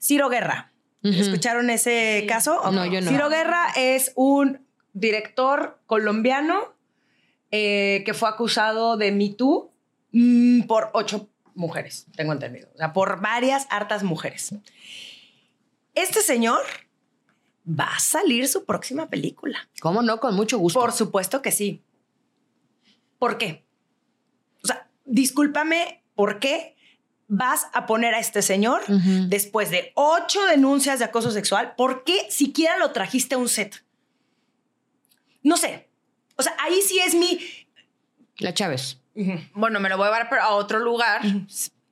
Ciro 0.00 0.28
Guerra. 0.28 0.72
¿Escucharon 1.04 1.68
ese 1.70 2.24
caso? 2.28 2.60
¿O 2.62 2.70
No, 2.70 2.86
yo 2.86 3.00
no. 3.00 3.10
Ciro 3.10 3.28
Guerra 3.28 3.66
es 3.76 4.12
un 4.14 4.64
director 4.92 5.80
colombiano 5.86 6.72
eh, 7.50 8.02
que 8.06 8.14
fue 8.14 8.28
acusado 8.28 8.96
de 8.96 9.10
Me 9.12 9.30
Too 9.30 9.72
mm, 10.12 10.62
por 10.62 10.90
ocho 10.94 11.28
mujeres, 11.54 12.06
tengo 12.16 12.32
entendido. 12.32 12.68
O 12.74 12.78
sea, 12.78 12.92
por 12.92 13.20
varias 13.20 13.66
hartas 13.70 14.02
mujeres. 14.02 14.54
Este 15.94 16.22
señor 16.22 16.62
va 17.68 17.94
a 17.94 18.00
salir 18.00 18.48
su 18.48 18.64
próxima 18.64 19.08
película. 19.08 19.68
¿Cómo 19.80 20.02
no? 20.02 20.20
Con 20.20 20.34
mucho 20.34 20.58
gusto. 20.58 20.80
Por 20.80 20.92
supuesto 20.92 21.42
que 21.42 21.52
sí. 21.52 21.82
¿Por 23.18 23.38
qué? 23.38 23.64
O 24.64 24.66
sea, 24.66 24.90
discúlpame, 25.04 26.02
¿por 26.14 26.40
qué 26.40 26.76
vas 27.28 27.68
a 27.72 27.86
poner 27.86 28.14
a 28.14 28.18
este 28.18 28.42
señor 28.42 28.82
después 29.28 29.70
de 29.70 29.92
ocho 29.94 30.44
denuncias 30.46 30.98
de 30.98 31.04
acoso 31.04 31.30
sexual? 31.30 31.74
¿Por 31.76 32.04
qué 32.04 32.26
siquiera 32.30 32.76
lo 32.78 32.92
trajiste 32.92 33.36
a 33.36 33.38
un 33.38 33.48
set? 33.48 33.84
No 35.42 35.56
sé. 35.56 35.88
O 36.36 36.42
sea, 36.42 36.54
ahí 36.58 36.80
sí 36.82 36.98
es 36.98 37.14
mi... 37.14 37.38
La 38.38 38.54
Chávez. 38.54 39.01
Bueno, 39.54 39.80
me 39.80 39.88
lo 39.88 39.96
voy 39.96 40.06
a 40.08 40.10
llevar 40.10 40.38
a 40.40 40.50
otro 40.50 40.78
lugar. 40.78 41.20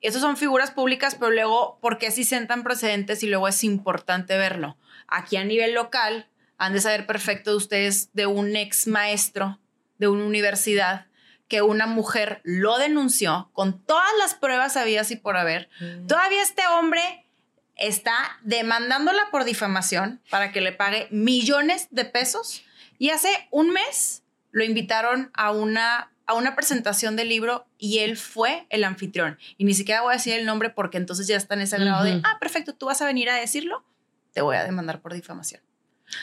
Esas 0.01 0.23
son 0.23 0.37
figuras 0.37 0.71
públicas, 0.71 1.15
pero 1.15 1.31
luego, 1.31 1.79
¿por 1.81 1.99
qué 1.99 2.11
si 2.11 2.25
sentan 2.25 2.63
precedentes 2.63 3.23
y 3.23 3.27
luego 3.27 3.49
es 3.49 3.63
importante 3.65 4.39
verlo? 4.39 4.77
Aquí 5.07 5.37
a 5.37 5.45
nivel 5.45 5.75
local, 5.75 6.27
han 6.57 6.75
de 6.75 6.81
saber 6.81 7.07
perfecto 7.07 7.51
de 7.51 7.57
ustedes 7.57 8.11
de 8.13 8.27
un 8.27 8.55
ex 8.55 8.87
maestro 8.87 9.59
de 9.99 10.09
una 10.09 10.25
universidad 10.25 11.07
que 11.49 11.63
una 11.63 11.87
mujer 11.87 12.41
lo 12.45 12.79
denunció 12.79 13.51
con 13.53 13.83
todas 13.83 14.11
las 14.19 14.35
pruebas 14.35 14.77
habidas 14.77 15.11
y 15.11 15.17
por 15.17 15.37
haber. 15.37 15.69
Todavía 16.07 16.43
este 16.43 16.63
hombre 16.67 17.27
está 17.77 18.39
demandándola 18.43 19.31
por 19.31 19.45
difamación 19.45 20.21
para 20.31 20.53
que 20.53 20.61
le 20.61 20.73
pague 20.73 21.09
millones 21.11 21.89
de 21.91 22.05
pesos 22.05 22.63
Y 22.99 23.09
hace 23.09 23.49
un 23.51 23.71
mes 23.71 24.23
lo 24.53 24.63
invitaron 24.63 25.31
a 25.33 25.51
una, 25.51 26.13
a 26.31 26.35
una 26.35 26.55
presentación 26.57 27.17
del 27.17 27.29
libro 27.29 27.67
y 27.79 27.99
él 27.99 28.17
fue 28.17 28.67
el 28.71 28.85
anfitrión. 28.85 29.39
Y 29.59 29.65
ni 29.65 29.75
siquiera 29.75 30.03
voy 30.03 30.13
a 30.13 30.17
decir 30.17 30.35
el 30.35 30.47
nombre 30.47 30.71
porque 30.71 30.97
entonces 30.99 31.27
ya 31.27 31.37
está 31.37 31.55
en 31.55 31.61
ese 31.63 31.79
grado 31.79 32.05
de, 32.05 32.21
ah, 32.25 32.39
perfecto, 32.41 32.75
tú 32.75 32.87
vas 32.87 33.01
a 33.03 33.07
venir 33.07 33.29
a 33.31 33.35
decirlo, 33.37 33.85
te 34.33 34.41
voy 34.43 34.57
a 34.57 34.65
demandar 34.65 35.01
por 35.01 35.13
difamación. 35.15 35.61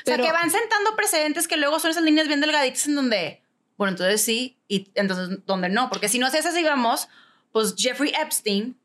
Pero- 0.05 0.24
o 0.24 0.26
sea, 0.26 0.34
que 0.34 0.38
van 0.38 0.51
sentando 0.51 0.95
precedentes 0.95 1.47
que 1.47 1.58
luego 1.58 1.80
son 1.80 1.91
esas 1.91 2.03
líneas 2.03 2.28
bien 2.28 2.41
delgaditas 2.41 2.88
en 2.88 2.95
donde, 2.95 3.41
bueno, 3.78 3.91
entonces 3.91 4.22
sí, 4.22 4.58
y 4.68 4.89
entonces 4.95 5.39
donde 5.45 5.70
no, 5.70 5.89
porque 5.89 6.10
si 6.10 6.20
no 6.20 6.28
es 6.28 6.34
así, 6.45 6.64
vamos, 6.64 7.08
pues 7.51 7.74
Jeffrey 7.78 8.14
Epstein 8.22 8.78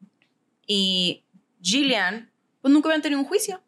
y 0.66 1.25
Gillian, 1.61 2.31
pues 2.61 2.73
nunca 2.73 2.89
hubieran 2.89 3.03
tenido 3.03 3.20
un 3.20 3.27
juicio. 3.27 3.62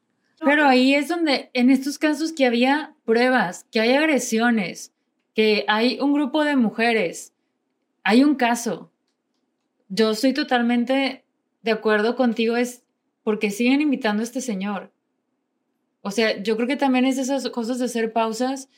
Pero 0.45 0.67
ahí 0.67 0.95
es 0.95 1.09
donde, 1.09 1.51
en 1.55 1.71
estos 1.71 1.99
casos 1.99 2.33
que 2.33 2.47
había 2.47 2.95
pruebas, 3.05 3.67
que 3.71 3.81
hay 3.81 3.95
agresiones, 3.95 4.93
que 5.35 5.65
hay 5.69 5.99
un 6.01 6.13
grupo 6.13 6.45
de 6.45 6.55
mujeres, 6.57 7.33
hay 8.05 8.23
un 8.23 8.37
caso. 8.37 8.93
Yo 9.89 10.11
estoy 10.11 10.35
totalmente 10.35 11.25
de 11.63 11.71
acuerdo 11.73 12.15
contigo, 12.15 12.57
es 12.57 12.85
porque 13.23 13.51
siguen 13.51 13.81
invitando 13.81 14.21
a 14.21 14.25
este 14.25 14.41
señor. 14.41 14.93
O 16.03 16.11
sea, 16.11 16.43
yo 16.43 16.57
creo 16.57 16.69
que 16.69 16.77
también 16.77 17.07
es 17.07 17.17
esas 17.17 17.49
cosas 17.49 17.79
de 17.79 17.87
hacer 17.87 18.13
pausas. 18.13 18.69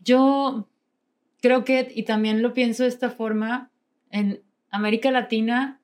Yo 0.00 0.68
creo 1.42 1.64
que, 1.64 1.92
y 1.94 2.04
también 2.04 2.40
lo 2.40 2.54
pienso 2.54 2.84
de 2.84 2.88
esta 2.88 3.10
forma, 3.10 3.70
en 4.10 4.42
América 4.70 5.10
Latina 5.10 5.78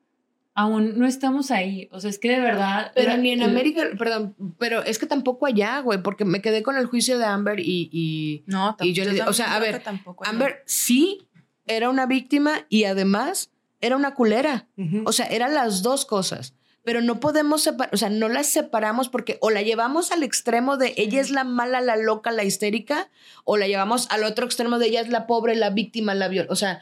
aún 0.55 0.97
no 0.97 1.05
estamos 1.05 1.51
ahí. 1.51 1.87
O 1.91 1.99
sea, 2.01 2.09
es 2.09 2.19
que 2.19 2.31
de 2.31 2.41
verdad... 2.41 2.91
Pero 2.93 3.15
ni 3.15 3.31
en 3.31 3.43
América, 3.43 3.83
perdón, 3.97 4.35
pero 4.57 4.83
es 4.83 4.99
que 4.99 5.05
tampoco 5.05 5.45
allá, 5.45 5.79
güey, 5.79 6.01
porque 6.01 6.25
me 6.25 6.41
quedé 6.41 6.63
con 6.63 6.75
el 6.75 6.85
juicio 6.85 7.17
de 7.17 7.25
Amber 7.25 7.59
y, 7.59 7.89
y 7.93 8.43
No, 8.45 8.75
Y 8.81 8.91
yo 8.91 9.05
le 9.05 9.21
o 9.21 9.31
sea, 9.31 9.55
a 9.55 9.59
ver, 9.59 9.81
tampoco, 9.81 10.25
no. 10.25 10.29
Amber 10.31 10.63
sí 10.65 11.28
era 11.69 11.89
una 11.89 12.05
víctima 12.05 12.65
y 12.67 12.83
además 12.83 13.51
era 13.79 13.95
una 13.95 14.13
culera. 14.13 14.67
O 15.05 15.13
sea, 15.13 15.27
eran 15.27 15.53
las 15.53 15.81
dos 15.81 16.05
cosas. 16.05 16.53
Pero 16.83 17.01
no 17.01 17.19
podemos 17.19 17.61
separar, 17.61 17.93
o 17.93 17.97
sea, 17.97 18.09
no 18.09 18.29
las 18.29 18.47
separamos 18.47 19.09
porque 19.09 19.37
o 19.41 19.51
la 19.51 19.61
llevamos 19.61 20.11
al 20.11 20.23
extremo 20.23 20.77
de 20.77 20.93
ella 20.97 21.19
es 21.19 21.29
la 21.29 21.43
mala, 21.43 21.81
la 21.81 21.97
loca, 21.97 22.31
la 22.31 22.45
histérica, 22.45 23.09
o 23.43 23.57
la 23.57 23.67
llevamos 23.67 24.07
al 24.09 24.23
otro 24.23 24.45
extremo 24.45 24.79
de 24.79 24.87
ella 24.87 25.01
es 25.01 25.09
la 25.09 25.27
pobre, 25.27 25.55
la 25.55 25.69
víctima, 25.69 26.15
la 26.15 26.29
viol. 26.29 26.47
O 26.49 26.55
sea, 26.55 26.81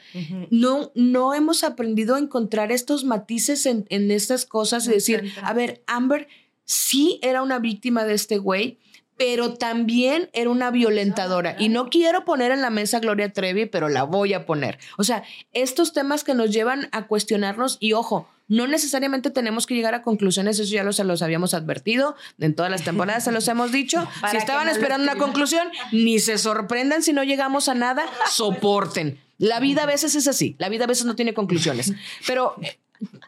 no, 0.50 0.92
no 0.96 1.34
hemos 1.34 1.64
aprendido 1.64 2.16
a 2.16 2.20
encontrar 2.20 2.72
estos 2.72 3.04
matices 3.06 3.66
en, 3.66 3.86
en 3.90 4.12
estas 4.12 4.46
cosas 4.46 4.88
y 4.88 4.92
decir, 4.92 5.34
a 5.42 5.54
ver, 5.54 5.84
Amber 5.88 6.28
sí 6.64 7.20
era 7.24 7.42
una 7.42 7.60
víctima 7.60 8.06
de 8.06 8.14
este 8.14 8.38
güey, 8.38 8.78
pero 9.18 9.56
también 9.56 10.30
era 10.34 10.50
una 10.50 10.72
violentadora. 10.72 11.56
Y 11.60 11.70
no 11.70 11.90
quiero 11.90 12.24
poner 12.24 12.52
en 12.52 12.62
la 12.62 12.70
mesa 12.70 12.98
a 12.98 13.00
Gloria 13.00 13.34
Trevi, 13.34 13.66
pero 13.66 13.90
la 13.90 14.04
voy 14.04 14.34
a 14.34 14.46
poner. 14.46 14.78
O 14.98 15.04
sea, 15.04 15.24
estos 15.54 15.94
temas 15.94 16.24
que 16.24 16.36
nos 16.36 16.52
llevan 16.52 16.88
a 16.92 17.08
cuestionarnos 17.08 17.78
y 17.80 17.94
ojo, 17.94 18.30
no 18.48 18.68
necesariamente 18.68 19.30
tenemos 19.30 19.68
que 19.68 19.76
llegar 19.76 19.94
a 19.94 20.02
conclusiones, 20.02 20.60
eso 20.60 20.72
ya 20.72 20.84
lo, 20.84 20.94
se 20.94 21.04
los 21.04 21.22
habíamos 21.22 21.54
advertido, 21.54 22.16
en 22.40 22.56
todas 22.56 22.72
las 22.72 22.84
temporadas 22.84 23.24
se 23.24 23.32
los 23.32 23.48
hemos 23.48 23.72
dicho. 23.72 24.08
Si 24.32 24.38
estaban 24.38 24.66
no 24.66 24.72
esperando 24.72 25.04
una 25.04 25.18
conclusión, 25.18 25.68
ni 25.92 26.20
se 26.20 26.38
sorprendan 26.38 27.02
si 27.02 27.14
no 27.14 27.24
llegamos 27.24 27.70
a 27.70 27.76
nada, 27.76 28.06
soporten. 28.30 29.20
La 29.38 29.60
vida 29.60 29.84
a 29.84 29.86
veces 29.86 30.16
es 30.16 30.28
así, 30.28 30.56
la 30.58 30.70
vida 30.70 30.86
a 30.86 30.88
veces 30.88 31.06
no 31.06 31.16
tiene 31.16 31.34
conclusiones. 31.34 31.94
Pero 32.26 32.56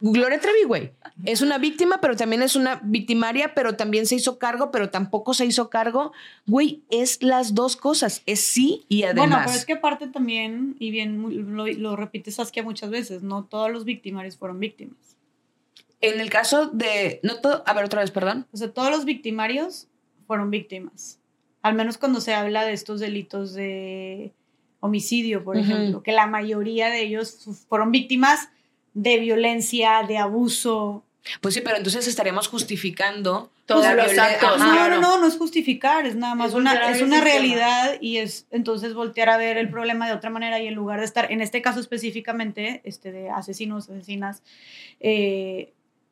Gloria 0.01 0.39
Trevi, 0.39 0.63
güey, 0.65 0.91
es 1.25 1.41
una 1.41 1.57
víctima, 1.57 1.99
pero 2.01 2.15
también 2.15 2.41
es 2.41 2.55
una 2.55 2.79
victimaria, 2.83 3.53
pero 3.53 3.75
también 3.75 4.05
se 4.07 4.15
hizo 4.15 4.39
cargo, 4.39 4.71
pero 4.71 4.89
tampoco 4.89 5.33
se 5.33 5.45
hizo 5.45 5.69
cargo. 5.69 6.11
Güey, 6.47 6.81
es 6.89 7.21
las 7.21 7.53
dos 7.53 7.75
cosas, 7.75 8.23
es 8.25 8.41
sí 8.41 8.85
y 8.89 9.03
además. 9.03 9.27
Bueno, 9.27 9.41
pero 9.45 9.57
es 9.57 9.65
que 9.65 9.73
aparte 9.73 10.07
también, 10.07 10.75
y 10.79 10.91
bien 10.91 11.55
lo, 11.55 11.67
lo 11.67 11.95
repite 11.95 12.31
Saskia 12.31 12.63
muchas 12.63 12.89
veces, 12.89 13.21
no 13.23 13.43
todos 13.45 13.71
los 13.71 13.85
victimarios 13.85 14.37
fueron 14.37 14.59
víctimas. 14.59 14.97
En 16.01 16.19
el 16.21 16.29
caso 16.29 16.67
de. 16.67 17.19
No 17.23 17.35
todo. 17.41 17.61
A 17.65 17.73
ver, 17.73 17.83
otra 17.85 18.01
vez, 18.01 18.09
perdón. 18.11 18.47
O 18.53 18.57
sea, 18.57 18.71
todos 18.71 18.89
los 18.89 19.03
victimarios 19.05 19.87
fueron 20.27 20.49
víctimas. 20.49 21.19
Al 21.61 21.75
menos 21.75 21.97
cuando 21.97 22.21
se 22.21 22.33
habla 22.33 22.63
de 22.63 22.71
estos 22.71 23.01
delitos 23.01 23.53
de 23.53 24.31
homicidio, 24.79 25.43
por 25.43 25.57
ejemplo, 25.57 26.01
que 26.01 26.13
la 26.13 26.25
mayoría 26.25 26.89
de 26.89 27.01
ellos 27.03 27.41
fu- 27.43 27.53
fueron 27.53 27.91
víctimas 27.91 28.47
de 29.01 29.17
violencia, 29.17 30.03
de 30.07 30.17
abuso. 30.17 31.03
Pues 31.41 31.53
sí, 31.53 31.61
pero 31.61 31.77
entonces 31.77 32.07
estaríamos 32.07 32.47
justificando 32.47 33.51
Todos 33.65 33.83
la 33.83 33.93
los 33.93 34.17
actos. 34.17 34.55
Ajá. 34.55 34.65
no, 34.65 34.71
claro. 34.71 34.95
no, 34.95 35.01
no, 35.01 35.17
no 35.19 35.27
es 35.27 35.37
justificar, 35.37 36.05
es 36.05 36.15
nada 36.15 36.35
más 36.35 36.49
Es 36.49 36.55
una, 36.55 36.91
es 36.91 37.01
una 37.01 37.21
realidad 37.21 37.97
y 38.01 38.17
es 38.17 38.47
entonces 38.51 38.93
voltear 38.93 39.29
a 39.29 39.37
ver 39.37 39.57
el 39.57 39.69
problema 39.69 40.07
de 40.07 40.13
otra 40.13 40.29
manera 40.29 40.59
y 40.59 40.67
en 40.67 40.73
lugar 40.73 40.99
de 40.99 41.05
estar, 41.05 41.31
en 41.31 41.41
este 41.41 41.61
caso 41.61 41.79
específicamente, 41.79 42.81
este 42.83 43.11
de 43.11 43.29
asesinos, 43.29 43.89
asesinas, 43.89 44.43
eh, 44.99 45.71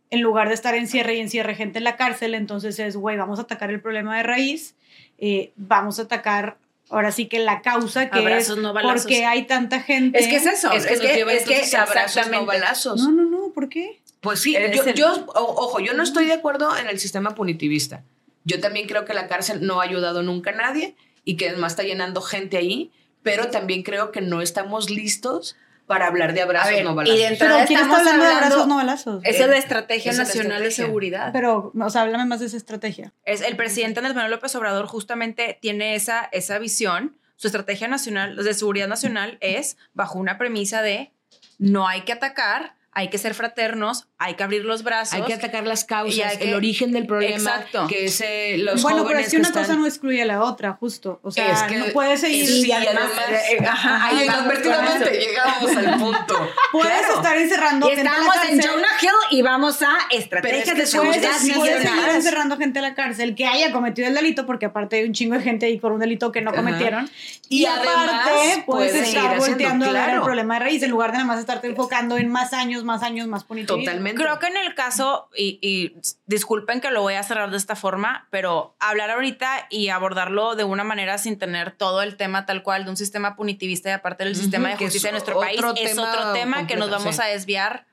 en 0.09 0.21
lugar 0.21 0.47
de 0.47 0.53
estar 0.53 0.75
encierre 0.75 1.15
y 1.15 1.19
encierre 1.19 1.55
gente 1.55 1.79
en 1.79 1.83
la 1.83 1.97
cárcel, 1.97 2.33
entonces 2.35 2.79
es, 2.79 2.95
güey, 2.95 3.17
vamos 3.17 3.39
a 3.39 3.41
atacar 3.41 3.69
el 3.69 3.81
problema 3.81 4.15
de 4.15 4.23
raíz, 4.23 4.75
eh, 5.17 5.51
vamos 5.57 5.99
a 5.99 6.03
atacar 6.03 6.57
ahora 6.89 7.11
sí 7.11 7.27
que 7.27 7.39
la 7.39 7.61
causa 7.61 8.09
que 8.09 8.19
Abrazos, 8.19 8.57
es 8.57 8.63
no 8.63 8.73
balazos. 8.73 9.03
porque 9.03 9.25
hay 9.25 9.45
tanta 9.47 9.81
gente. 9.81 10.17
Es 10.19 10.27
que 10.27 10.37
es 10.37 10.45
eso. 10.45 10.71
Es 10.71 10.85
que 10.85 10.93
es 10.93 10.99
que 11.01 11.19
entonces 11.21 11.73
a 11.73 11.83
abrazos, 11.83 12.27
no 12.29 12.45
balazos. 12.45 13.01
No, 13.01 13.11
no, 13.11 13.23
no, 13.25 13.51
¿por 13.53 13.69
qué? 13.69 14.01
Pues 14.21 14.39
sí, 14.39 14.55
Es 14.55 14.75
yo, 14.75 14.83
el- 14.83 14.93
yo- 14.95 15.25
o- 15.27 15.65
ojo, 15.65 15.79
yo 15.79 15.93
no 15.93 16.03
estoy 16.03 16.25
de 16.25 16.33
acuerdo 16.33 16.75
en 16.77 16.87
el 16.87 16.99
sistema 16.99 17.35
punitivista. 17.35 18.03
Yo 18.45 18.59
también 18.59 18.87
creo 18.87 19.05
que 19.05 19.13
la 19.13 19.27
cárcel 19.27 19.59
no 19.65 19.79
ha 19.81 19.83
ayudado 19.83 20.23
nunca 20.23 20.51
a 20.51 20.55
nadie 20.55 20.95
y 21.25 21.35
que 21.37 21.49
además 21.49 21.73
está 21.73 21.83
llenando 21.83 22.21
gente 22.21 22.57
ahí, 22.57 22.91
pero 23.21 23.47
también 23.49 23.83
creo 23.83 24.11
que 24.11 24.21
no 24.21 24.41
estamos 24.41 24.89
listos 24.89 25.55
para 25.87 26.07
hablar 26.07 26.33
de 26.33 26.41
abrazos, 26.41 26.71
ver, 26.71 26.83
no 26.83 26.91
y 26.91 26.95
balazos. 26.95 27.17
de 27.17 27.37
Pero 27.39 27.55
¿quién 27.65 27.79
está 27.79 27.97
hablando 27.97 28.25
de 28.25 28.31
abrazos, 28.31 28.67
no 28.67 28.75
balazos? 28.75 29.23
Esa 29.23 29.43
es 29.45 29.49
la 29.49 29.57
Estrategia 29.57 30.11
Esa 30.11 30.23
es 30.23 30.27
la 30.27 30.35
Nacional 30.35 30.61
de 30.61 30.67
estrategia. 30.67 30.85
Seguridad. 30.85 31.29
Pero, 31.31 31.71
o 31.73 31.89
sea, 31.89 32.01
háblame 32.01 32.25
más 32.25 32.41
de 32.41 32.47
esa 32.47 32.57
estrategia. 32.57 33.13
Es 33.23 33.41
el 33.41 33.55
presidente 33.55 33.99
Andrés 33.99 34.13
Manuel 34.13 34.31
López 34.31 34.53
Obrador 34.55 34.85
justamente 34.85 35.57
tiene 35.61 35.95
esa, 35.95 36.29
esa 36.31 36.59
visión. 36.59 37.17
Su 37.37 37.47
estrategia 37.47 37.87
nacional 37.87 38.35
de 38.35 38.53
seguridad 38.53 38.87
nacional 38.87 39.37
es 39.39 39.77
bajo 39.93 40.19
una 40.19 40.37
premisa 40.37 40.81
de 40.81 41.11
no 41.57 41.87
hay 41.87 42.01
que 42.01 42.13
atacar, 42.13 42.75
hay 42.99 43.09
que 43.09 43.19
ser 43.19 43.35
fraternos, 43.35 44.07
hay 44.17 44.33
que 44.33 44.41
abrir 44.43 44.65
los 44.65 44.81
brazos. 44.81 45.13
Hay 45.13 45.21
que 45.21 45.33
atacar 45.35 45.67
las 45.67 45.83
causas, 45.85 46.37
que- 46.37 46.49
el 46.49 46.55
origen 46.55 46.91
del 46.91 47.05
problema, 47.05 47.35
Exacto. 47.51 47.85
que 47.87 48.05
es 48.05 48.19
eh, 48.21 48.55
los 48.57 48.81
bueno, 48.81 48.97
pero 49.03 49.09
jóvenes 49.09 49.27
es 49.27 49.31
que 49.33 49.37
una 49.37 49.47
están- 49.49 49.63
cosa 49.65 49.75
no 49.75 49.85
excluye 49.85 50.21
a 50.23 50.25
la 50.25 50.41
otra, 50.41 50.73
justo. 50.73 51.19
O 51.21 51.29
sea, 51.29 51.51
Es 51.51 51.61
que- 51.63 51.77
no 51.77 51.85
puedes 51.93 52.21
seguir. 52.21 52.47
Sí, 52.47 52.65
y 52.67 52.71
además, 52.71 53.11
eh, 53.51 53.63
ajá, 53.63 54.03
ahí 54.07 54.17
llegamos 54.17 55.75
al 55.77 55.99
punto. 55.99 56.49
Puedes 56.71 56.97
Claro. 56.97 57.13
estar 57.15 57.37
encerrando 57.37 57.87
Y 57.91 57.95
gente 57.95 58.09
a 58.09 58.11
la 58.13 58.17
estamos 58.25 58.49
en. 58.49 58.61
Jonah 58.61 58.87
Hill 59.01 59.09
y 59.37 59.41
vamos 59.41 59.81
a 59.83 59.89
Pero 60.09 60.19
estrategias 60.21 60.59
es 60.59 60.65
que 60.65 60.69
de 60.71 60.75
puedes 60.75 60.89
seguridad 60.91 61.33
decir- 61.33 61.55
Puedes 61.55 61.81
seguir 61.83 62.09
encerrando 62.09 62.57
gente 62.57 62.79
a 62.79 62.81
la 62.81 62.95
cárcel 62.95 63.35
que 63.35 63.45
haya 63.45 63.71
cometido 63.71 64.07
el 64.07 64.15
delito, 64.15 64.45
porque 64.45 64.65
aparte 64.65 64.97
hay 64.97 65.05
un 65.05 65.13
chingo 65.13 65.35
de 65.35 65.41
gente 65.43 65.65
ahí 65.67 65.77
por 65.79 65.91
un 65.91 65.99
delito 65.99 66.31
que 66.31 66.41
no 66.41 66.49
Ajá. 66.51 66.57
cometieron. 66.57 67.09
Y 67.49 67.65
además 67.65 67.95
aparte 68.09 68.63
puedes 68.65 68.91
puedes 68.91 69.07
estar 69.07 69.37
volteando 69.37 69.85
a 69.85 69.91
ver 69.91 70.09
el 70.15 70.21
problema 70.21 70.55
de 70.55 70.59
raíz 70.61 70.83
en 70.83 70.89
lugar 70.91 71.11
de 71.11 71.17
nada 71.19 71.27
más 71.27 71.39
estarte 71.39 71.67
enfocando 71.67 72.17
en 72.17 72.29
más 72.29 72.53
años, 72.53 72.83
más 72.87 73.03
años, 73.03 73.27
más 73.27 73.43
punitivismo. 73.43 73.77
Totalmente. 73.83 74.19
Creo 74.23 74.39
que 74.39 74.47
en 74.47 74.57
el 74.57 74.73
caso, 74.73 75.29
y, 75.37 75.59
y 75.61 75.95
disculpen 76.25 76.81
que 76.81 76.89
lo 76.89 77.01
voy 77.03 77.13
a 77.13 77.21
cerrar 77.21 77.51
de 77.51 77.57
esta 77.57 77.75
forma, 77.75 78.27
pero 78.31 78.75
hablar 78.79 79.11
ahorita 79.11 79.67
y 79.69 79.89
abordarlo 79.89 80.55
de 80.55 80.63
una 80.63 80.83
manera 80.83 81.19
sin 81.19 81.37
tener 81.37 81.71
todo 81.71 82.01
el 82.01 82.17
tema 82.17 82.45
tal 82.47 82.63
cual 82.63 82.85
de 82.85 82.89
un 82.89 82.97
sistema 82.97 83.35
punitivista 83.35 83.89
y 83.89 83.91
aparte 83.91 84.23
del 84.23 84.33
Ujú, 84.33 84.41
sistema 84.41 84.69
de 84.69 84.77
justicia 84.77 85.09
en 85.09 85.13
nuestro 85.13 85.39
país, 85.39 85.59
es 85.79 85.97
otro 85.99 86.33
tema 86.33 86.65
que 86.65 86.75
nos 86.75 86.85
completo, 86.87 87.03
vamos 87.03 87.15
sí. 87.15 87.21
a 87.21 87.25
desviar 87.25 87.85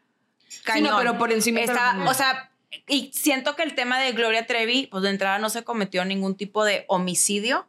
Sí, 0.49 0.61
cañón. 0.65 0.91
no, 0.93 0.99
pero 0.99 1.19
por 1.19 1.33
encima 1.33 1.61
Está- 1.61 1.95
pero- 1.99 2.11
o 2.11 2.15
sea, 2.15 2.51
y 2.87 3.11
siento 3.13 3.55
que 3.57 3.63
el 3.65 3.75
tema 3.75 3.99
de 4.01 4.13
Gloria 4.13 4.47
Trevi, 4.47 4.87
pues 4.87 5.03
de 5.03 5.11
entrada 5.11 5.39
no 5.39 5.51
se 5.51 5.63
cometió 5.65 6.05
ningún 6.05 6.37
tipo 6.37 6.65
de 6.65 6.85
homicidio. 6.89 7.67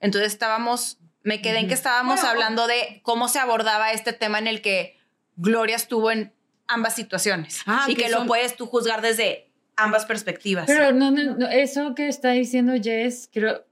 Entonces 0.00 0.32
estábamos, 0.32 0.98
me 1.22 1.40
quedé 1.42 1.58
en 1.58 1.68
que 1.68 1.74
estábamos 1.74 2.16
Bueno, 2.16 2.28
hablando 2.30 2.66
de 2.66 3.00
cómo 3.02 3.28
se 3.28 3.38
abordaba 3.38 3.92
este 3.92 4.12
tema 4.12 4.38
en 4.38 4.46
el 4.46 4.62
que 4.62 4.96
Gloria 5.36 5.76
estuvo 5.76 6.10
en 6.10 6.32
ambas 6.68 6.94
situaciones 6.94 7.62
Ah, 7.66 7.86
y 7.88 7.94
que 7.94 8.04
que, 8.04 8.10
son- 8.10 8.22
lo 8.22 8.26
puedes 8.26 8.56
tú 8.56 8.66
juzgar 8.66 9.00
desde 9.02 9.50
ambas 9.76 10.06
perspectivas. 10.06 10.66
Pero 10.66 10.92
no, 10.92 11.10
no, 11.10 11.36
no, 11.36 11.48
eso 11.48 11.94
que 11.94 12.08
está 12.08 12.30
diciendo 12.32 12.72
Jess, 12.82 13.28
creo, 13.32 13.64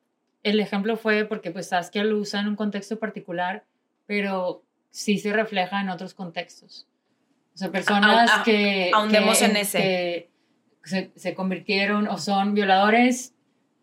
el 0.43 0.61
ejemplo 0.61 0.97
fue 0.97 1.25
porque 1.25 1.51
pues 1.51 1.69
Saskia 1.69 2.05
lo 2.05 2.17
usa 2.19 2.41
en 2.41 2.49
un 2.49 2.57
contexto 2.57 2.99
particular, 2.99 3.65
pero 4.07 4.63
sí 4.91 5.19
se 5.19 5.33
refleja 5.33 5.81
en 5.81 5.89
otros 5.91 6.15
contextos. 6.15 6.87
O 7.55 7.59
sea, 7.59 7.71
personas 7.71 8.31
Ah, 8.31 8.37
ah, 8.41 8.43
que, 8.45 8.91
ahondemos 8.95 9.39
que- 9.39 9.45
en 9.47 9.57
ese. 9.57 9.79
que 9.79 10.31
se, 10.85 11.11
se 11.17 11.35
convirtieron 11.35 12.07
o 12.09 12.19
son 12.19 12.55
violadores 12.55 13.33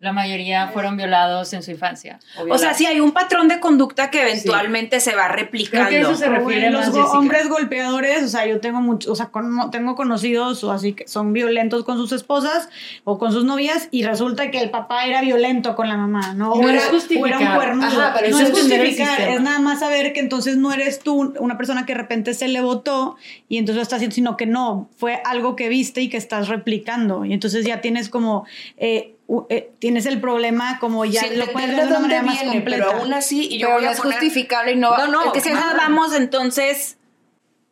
la 0.03 0.11
mayoría 0.11 0.67
fueron 0.67 0.97
violados 0.97 1.53
en 1.53 1.63
su 1.63 1.71
infancia. 1.71 2.19
O 2.49 2.57
sea, 2.57 2.73
sí 2.73 2.85
hay 2.85 2.99
un 2.99 3.11
patrón 3.13 3.47
de 3.47 3.59
conducta 3.59 4.11
que 4.11 4.21
eventualmente 4.21 4.99
se 4.99 5.15
va 5.15 5.29
replicando. 5.29 5.87
Creo 5.87 6.07
que 6.07 6.11
eso 6.11 6.15
se 6.19 6.29
refiere 6.29 6.69
los 6.69 6.81
más 6.81 6.89
go- 6.91 6.97
Jessica. 7.03 7.17
hombres 7.19 7.47
golpeadores, 7.49 8.23
o 8.23 8.27
sea, 8.27 8.45
yo 8.45 8.59
tengo 8.59 8.81
muchos, 8.81 9.09
o 9.11 9.15
sea, 9.15 9.27
con- 9.27 9.71
tengo 9.71 9.95
conocidos 9.95 10.63
o 10.65 10.71
así 10.71 10.91
que 10.93 11.07
son 11.07 11.31
violentos 11.33 11.83
con 11.85 11.97
sus 11.97 12.11
esposas 12.11 12.67
o 13.05 13.17
con 13.17 13.31
sus 13.31 13.45
novias 13.45 13.87
y 13.91 14.03
resulta 14.03 14.51
que 14.51 14.59
el 14.59 14.69
papá 14.69 15.05
era 15.05 15.21
violento 15.21 15.75
con 15.75 15.87
la 15.87 15.95
mamá, 15.95 16.33
¿no? 16.33 16.49
No 16.49 16.51
o, 16.51 16.69
es 16.69 16.69
era, 16.69 16.71
o 16.71 16.75
era 16.75 16.85
un 16.87 16.91
justificar. 16.99 17.55
cuernudo. 17.55 17.87
Ajá, 17.87 18.13
pero 18.19 18.29
no 18.29 18.37
eso 18.39 18.47
es 18.47 18.59
justificar, 18.59 19.21
es 19.21 19.41
nada 19.41 19.59
más 19.59 19.79
saber 19.79 20.11
que 20.13 20.19
entonces 20.19 20.57
no 20.57 20.73
eres 20.73 20.99
tú 20.99 21.33
una 21.39 21.57
persona 21.57 21.85
que 21.85 21.93
de 21.93 21.99
repente 21.99 22.33
se 22.33 22.49
le 22.49 22.59
votó 22.59 23.15
y 23.47 23.57
entonces 23.57 23.77
lo 23.77 23.81
estás 23.83 23.97
haciendo, 23.97 24.15
sino 24.15 24.35
que 24.37 24.45
no, 24.45 24.89
fue 24.97 25.21
algo 25.23 25.55
que 25.55 25.69
viste 25.69 26.01
y 26.01 26.09
que 26.09 26.17
estás 26.17 26.49
replicando 26.49 27.23
y 27.25 27.31
entonces 27.33 27.65
ya 27.65 27.79
tienes 27.79 28.09
como 28.09 28.45
eh, 28.77 29.12
eh, 29.49 29.71
tienes 29.79 30.05
el 30.05 30.19
problema 30.19 30.79
como 30.79 31.05
ya 31.05 31.21
Sí, 31.21 31.35
lo 31.35 31.47
puedes 31.47 31.69
de 31.69 31.75
ver 31.75 31.85
de 31.85 31.91
una 31.91 31.99
manera 31.99 32.21
más 32.23 32.35
viene, 32.41 32.51
completa. 32.55 32.85
Pero 32.89 32.99
aún 32.99 33.13
así, 33.13 33.47
y 33.49 33.57
yo 33.57 33.67
Pero 33.67 33.79
voy 33.79 33.85
a 33.87 33.91
es 33.91 33.97
poner- 33.99 34.13
justificable 34.13 34.71
y 34.73 34.75
no. 34.75 34.97
No, 34.97 35.07
no, 35.07 35.25
es 35.25 35.31
que 35.31 35.41
si 35.41 35.49
a 35.49 35.53
ajá. 35.57 35.67
esas 35.67 35.77
vamos, 35.77 36.13
entonces. 36.13 36.97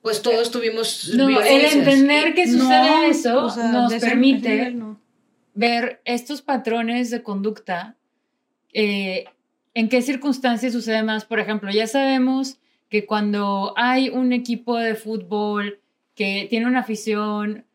Pues 0.01 0.21
todos 0.23 0.49
tuvimos 0.49 1.11
No, 1.15 1.29
el 1.41 1.65
entender 1.65 2.33
que 2.33 2.47
sucede 2.47 2.89
No, 2.89 3.03
eso 3.03 3.45
o 3.45 3.49
sea, 3.51 3.65
nos 3.71 3.93
permite 3.93 4.47
ese 4.47 4.55
nivel 4.57 4.79
no. 4.79 4.99
ver 5.53 6.01
estos 6.05 6.41
patrones 6.41 7.11
de 7.11 7.21
conducta, 7.21 7.95
eh, 8.73 9.25
en 9.75 9.89
qué 9.89 10.01
circunstancias 10.01 10.73
sucede 10.73 11.03
más. 11.03 11.25
Por 11.25 11.39
ejemplo, 11.39 11.69
ya 11.71 11.85
sabemos 11.85 12.57
que 12.89 13.05
cuando 13.05 13.73
hay 13.77 14.09
un 14.09 14.33
equipo 14.33 14.77
de 14.77 14.95
fútbol 14.95 15.79
que 16.15 16.47
tiene 16.49 16.65
una 16.65 16.79
afición 16.79 17.65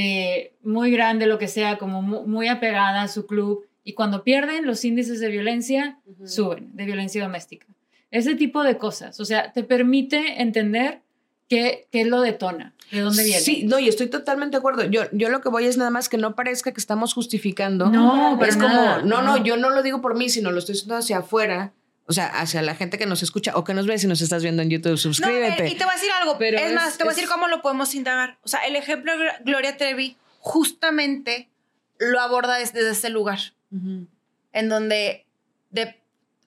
eh, 0.00 0.52
muy 0.62 0.90
grande, 0.92 1.26
lo 1.26 1.38
que 1.38 1.48
sea, 1.48 1.76
como 1.78 2.02
mu- 2.02 2.24
muy 2.26 2.46
apegada 2.46 3.02
a 3.02 3.08
su 3.08 3.26
club, 3.26 3.66
y 3.82 3.94
cuando 3.94 4.22
pierden, 4.22 4.64
los 4.66 4.84
índices 4.84 5.18
de 5.18 5.28
violencia 5.28 5.98
suben, 6.24 6.70
de 6.76 6.84
violencia 6.84 7.22
doméstica. 7.22 7.66
Ese 8.10 8.34
tipo 8.36 8.62
de 8.62 8.76
cosas. 8.78 9.18
O 9.18 9.24
sea, 9.24 9.52
te 9.52 9.64
permite 9.64 10.40
entender 10.42 11.00
qué, 11.48 11.88
qué 11.90 12.04
lo 12.04 12.20
detona, 12.20 12.74
de 12.92 13.00
dónde 13.00 13.24
viene. 13.24 13.40
Sí, 13.40 13.64
no, 13.64 13.78
y 13.78 13.88
estoy 13.88 14.06
totalmente 14.08 14.56
de 14.56 14.58
acuerdo. 14.58 14.84
Yo, 14.84 15.02
yo 15.12 15.30
lo 15.30 15.40
que 15.40 15.48
voy 15.48 15.64
es 15.64 15.76
nada 15.78 15.90
más 15.90 16.08
que 16.08 16.16
no 16.18 16.34
parezca 16.36 16.72
que 16.72 16.80
estamos 16.80 17.12
justificando. 17.14 17.88
No, 17.88 18.36
para 18.38 18.50
es 18.50 18.56
como, 18.56 18.68
nada, 18.68 19.02
no, 19.02 19.22
no, 19.22 19.36
no. 19.38 19.44
yo 19.44 19.56
no 19.56 19.70
lo 19.70 19.82
digo 19.82 20.00
por 20.00 20.16
mí, 20.16 20.28
sino 20.28 20.52
lo 20.52 20.58
estoy 20.58 20.74
diciendo 20.74 20.96
hacia 20.96 21.18
afuera. 21.18 21.72
O 22.10 22.12
sea, 22.14 22.26
hacia 22.40 22.62
la 22.62 22.74
gente 22.74 22.96
que 22.96 23.04
nos 23.06 23.22
escucha 23.22 23.52
o 23.54 23.64
que 23.64 23.74
nos 23.74 23.86
ve 23.86 23.98
si 23.98 24.06
nos 24.06 24.20
estás 24.22 24.42
viendo 24.42 24.62
en 24.62 24.70
YouTube, 24.70 24.96
suscríbete. 24.96 25.68
y 25.68 25.74
te 25.74 25.84
voy 25.84 25.92
a 25.92 25.96
decir 25.96 26.10
algo. 26.12 26.38
Pero 26.38 26.56
es, 26.58 26.64
es- 26.64 26.74
más, 26.74 26.96
te 26.96 27.04
voy 27.04 27.12
a 27.12 27.14
decir 27.14 27.28
cómo 27.28 27.48
lo 27.48 27.60
podemos 27.62 27.94
indagar. 27.94 28.38
O 28.42 28.48
sea, 28.48 28.60
el 28.60 28.76
ejemplo 28.76 29.16
de 29.18 29.30
Gloria 29.44 29.76
Trevi 29.76 30.16
justamente 30.40 31.48
lo 31.98 32.20
aborda 32.20 32.56
desde 32.56 32.88
ese 32.90 33.10
lugar. 33.10 33.38
En 33.70 34.68
donde 34.68 35.26
de, 35.70 36.00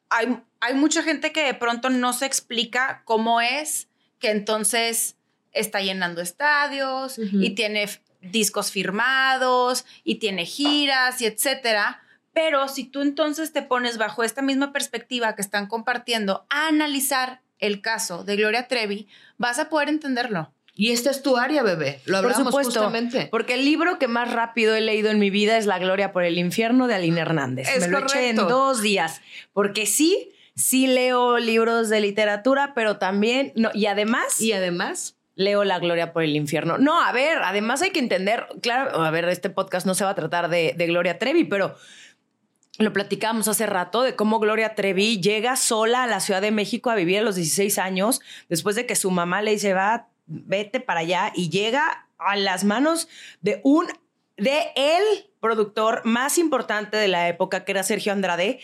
hay, 0.10 0.40
hay 0.60 0.74
mucha 0.74 1.04
gente 1.04 1.32
que 1.32 1.44
de 1.46 1.54
pronto 1.54 1.90
no 1.90 2.14
se 2.14 2.26
explica 2.26 3.04
cómo 3.06 3.42
es 3.42 3.88
que 4.20 4.32
entonces 4.32 5.16
está 5.52 5.82
llenando 5.82 6.22
estadios 6.22 7.20
Ujú. 7.20 7.42
y 7.42 7.52
tiene 7.52 7.88
discos 8.22 8.72
firmados 8.72 9.86
y 10.04 10.16
tiene 10.16 10.46
giras 10.46 11.22
y 11.22 11.26
etcétera. 11.28 12.02
Pero 12.34 12.68
si 12.68 12.86
tú 12.86 13.02
entonces 13.02 13.52
te 13.54 13.62
pones 13.62 13.98
bajo 13.98 14.24
esta 14.24 14.42
misma 14.42 14.72
perspectiva 14.72 15.36
que 15.36 15.42
están 15.42 15.68
compartiendo 15.68 16.46
a 16.50 16.68
analizar 16.68 17.42
el 17.60 17.82
caso 17.82 18.24
de 18.24 18.36
Gloria 18.38 18.68
Trevi, 18.68 19.08
vas 19.38 19.60
a 19.60 19.70
poder 19.70 19.90
entenderlo. 19.90 20.54
Y 20.74 20.92
esta 20.94 21.12
es 21.12 21.22
tu 21.22 21.36
área, 21.38 21.62
bebé. 21.64 22.00
Lo 22.06 22.22
Por 22.22 22.32
hablamos 22.32 22.48
supuesto, 22.54 22.80
justamente. 22.80 23.28
porque 23.30 23.56
el 23.56 23.66
libro 23.66 24.00
que 24.00 24.08
más 24.08 24.32
rápido 24.32 24.74
he 24.74 24.82
leído 24.82 25.12
en 25.12 25.20
mi 25.20 25.30
vida 25.30 25.58
es 25.58 25.66
La 25.66 25.78
Gloria 25.80 26.14
por 26.14 26.24
el 26.24 26.38
Infierno 26.38 26.88
de 26.88 26.96
Aline 26.96 27.20
Hernández. 27.20 27.68
Es 27.70 27.82
Me 27.82 27.88
lo 27.90 28.00
eché 28.00 28.30
en 28.30 28.38
correcto. 28.38 28.56
dos 28.58 28.82
días, 28.82 29.22
porque 29.52 29.86
sí, 29.86 30.32
sí 30.56 30.88
leo 30.88 31.38
libros 31.40 31.90
de 31.90 32.00
literatura, 32.00 32.72
pero 32.74 32.98
también, 32.98 33.52
no, 33.56 33.70
y 33.74 33.88
además 33.88 34.40
Y 34.40 34.54
además, 34.54 35.18
leo 35.36 35.66
La 35.66 35.78
Gloria 35.80 36.14
por 36.14 36.24
el 36.24 36.36
Infierno. 36.38 36.78
No, 36.78 37.04
a 37.04 37.12
ver, 37.12 37.40
además 37.44 37.82
hay 37.82 37.92
que 37.92 38.00
entender, 38.00 38.48
claro, 38.62 39.04
a 39.04 39.12
ver, 39.12 39.26
este 39.28 39.50
podcast 39.50 39.86
no 39.86 39.94
se 39.94 40.06
va 40.06 40.12
a 40.12 40.16
tratar 40.16 40.50
de, 40.50 40.74
de 40.78 40.88
Gloria 40.88 41.20
Trevi, 41.20 41.44
pero 41.44 41.76
lo 42.82 42.94
platicábamos 42.94 43.48
hace 43.48 43.66
rato 43.66 44.04
de 44.04 44.16
cómo 44.16 44.40
Gloria 44.40 44.76
Trevi 44.76 45.22
llega 45.22 45.56
sola 45.56 46.04
a 46.04 46.08
la 46.08 46.20
Ciudad 46.20 46.42
de 46.42 46.52
México 46.52 46.90
a 46.90 46.96
vivir 46.96 47.20
a 47.20 47.22
los 47.24 47.36
16 47.36 47.78
años, 47.78 48.22
después 48.50 48.76
de 48.76 48.86
que 48.86 48.96
su 48.96 49.12
mamá 49.12 49.42
le 49.42 49.52
dice, 49.52 49.74
va, 49.74 50.08
vete 50.26 50.80
para 50.80 51.02
allá, 51.02 51.32
y 51.36 51.50
llega 51.50 52.08
a 52.18 52.36
las 52.36 52.64
manos 52.64 53.08
de 53.42 53.62
un, 53.64 53.88
de 54.38 54.60
el 54.76 55.30
productor 55.40 56.02
más 56.06 56.38
importante 56.38 56.98
de 56.98 57.08
la 57.08 57.28
época, 57.28 57.66
que 57.66 57.72
era 57.72 57.84
Sergio 57.84 58.12
Andrade, 58.12 58.60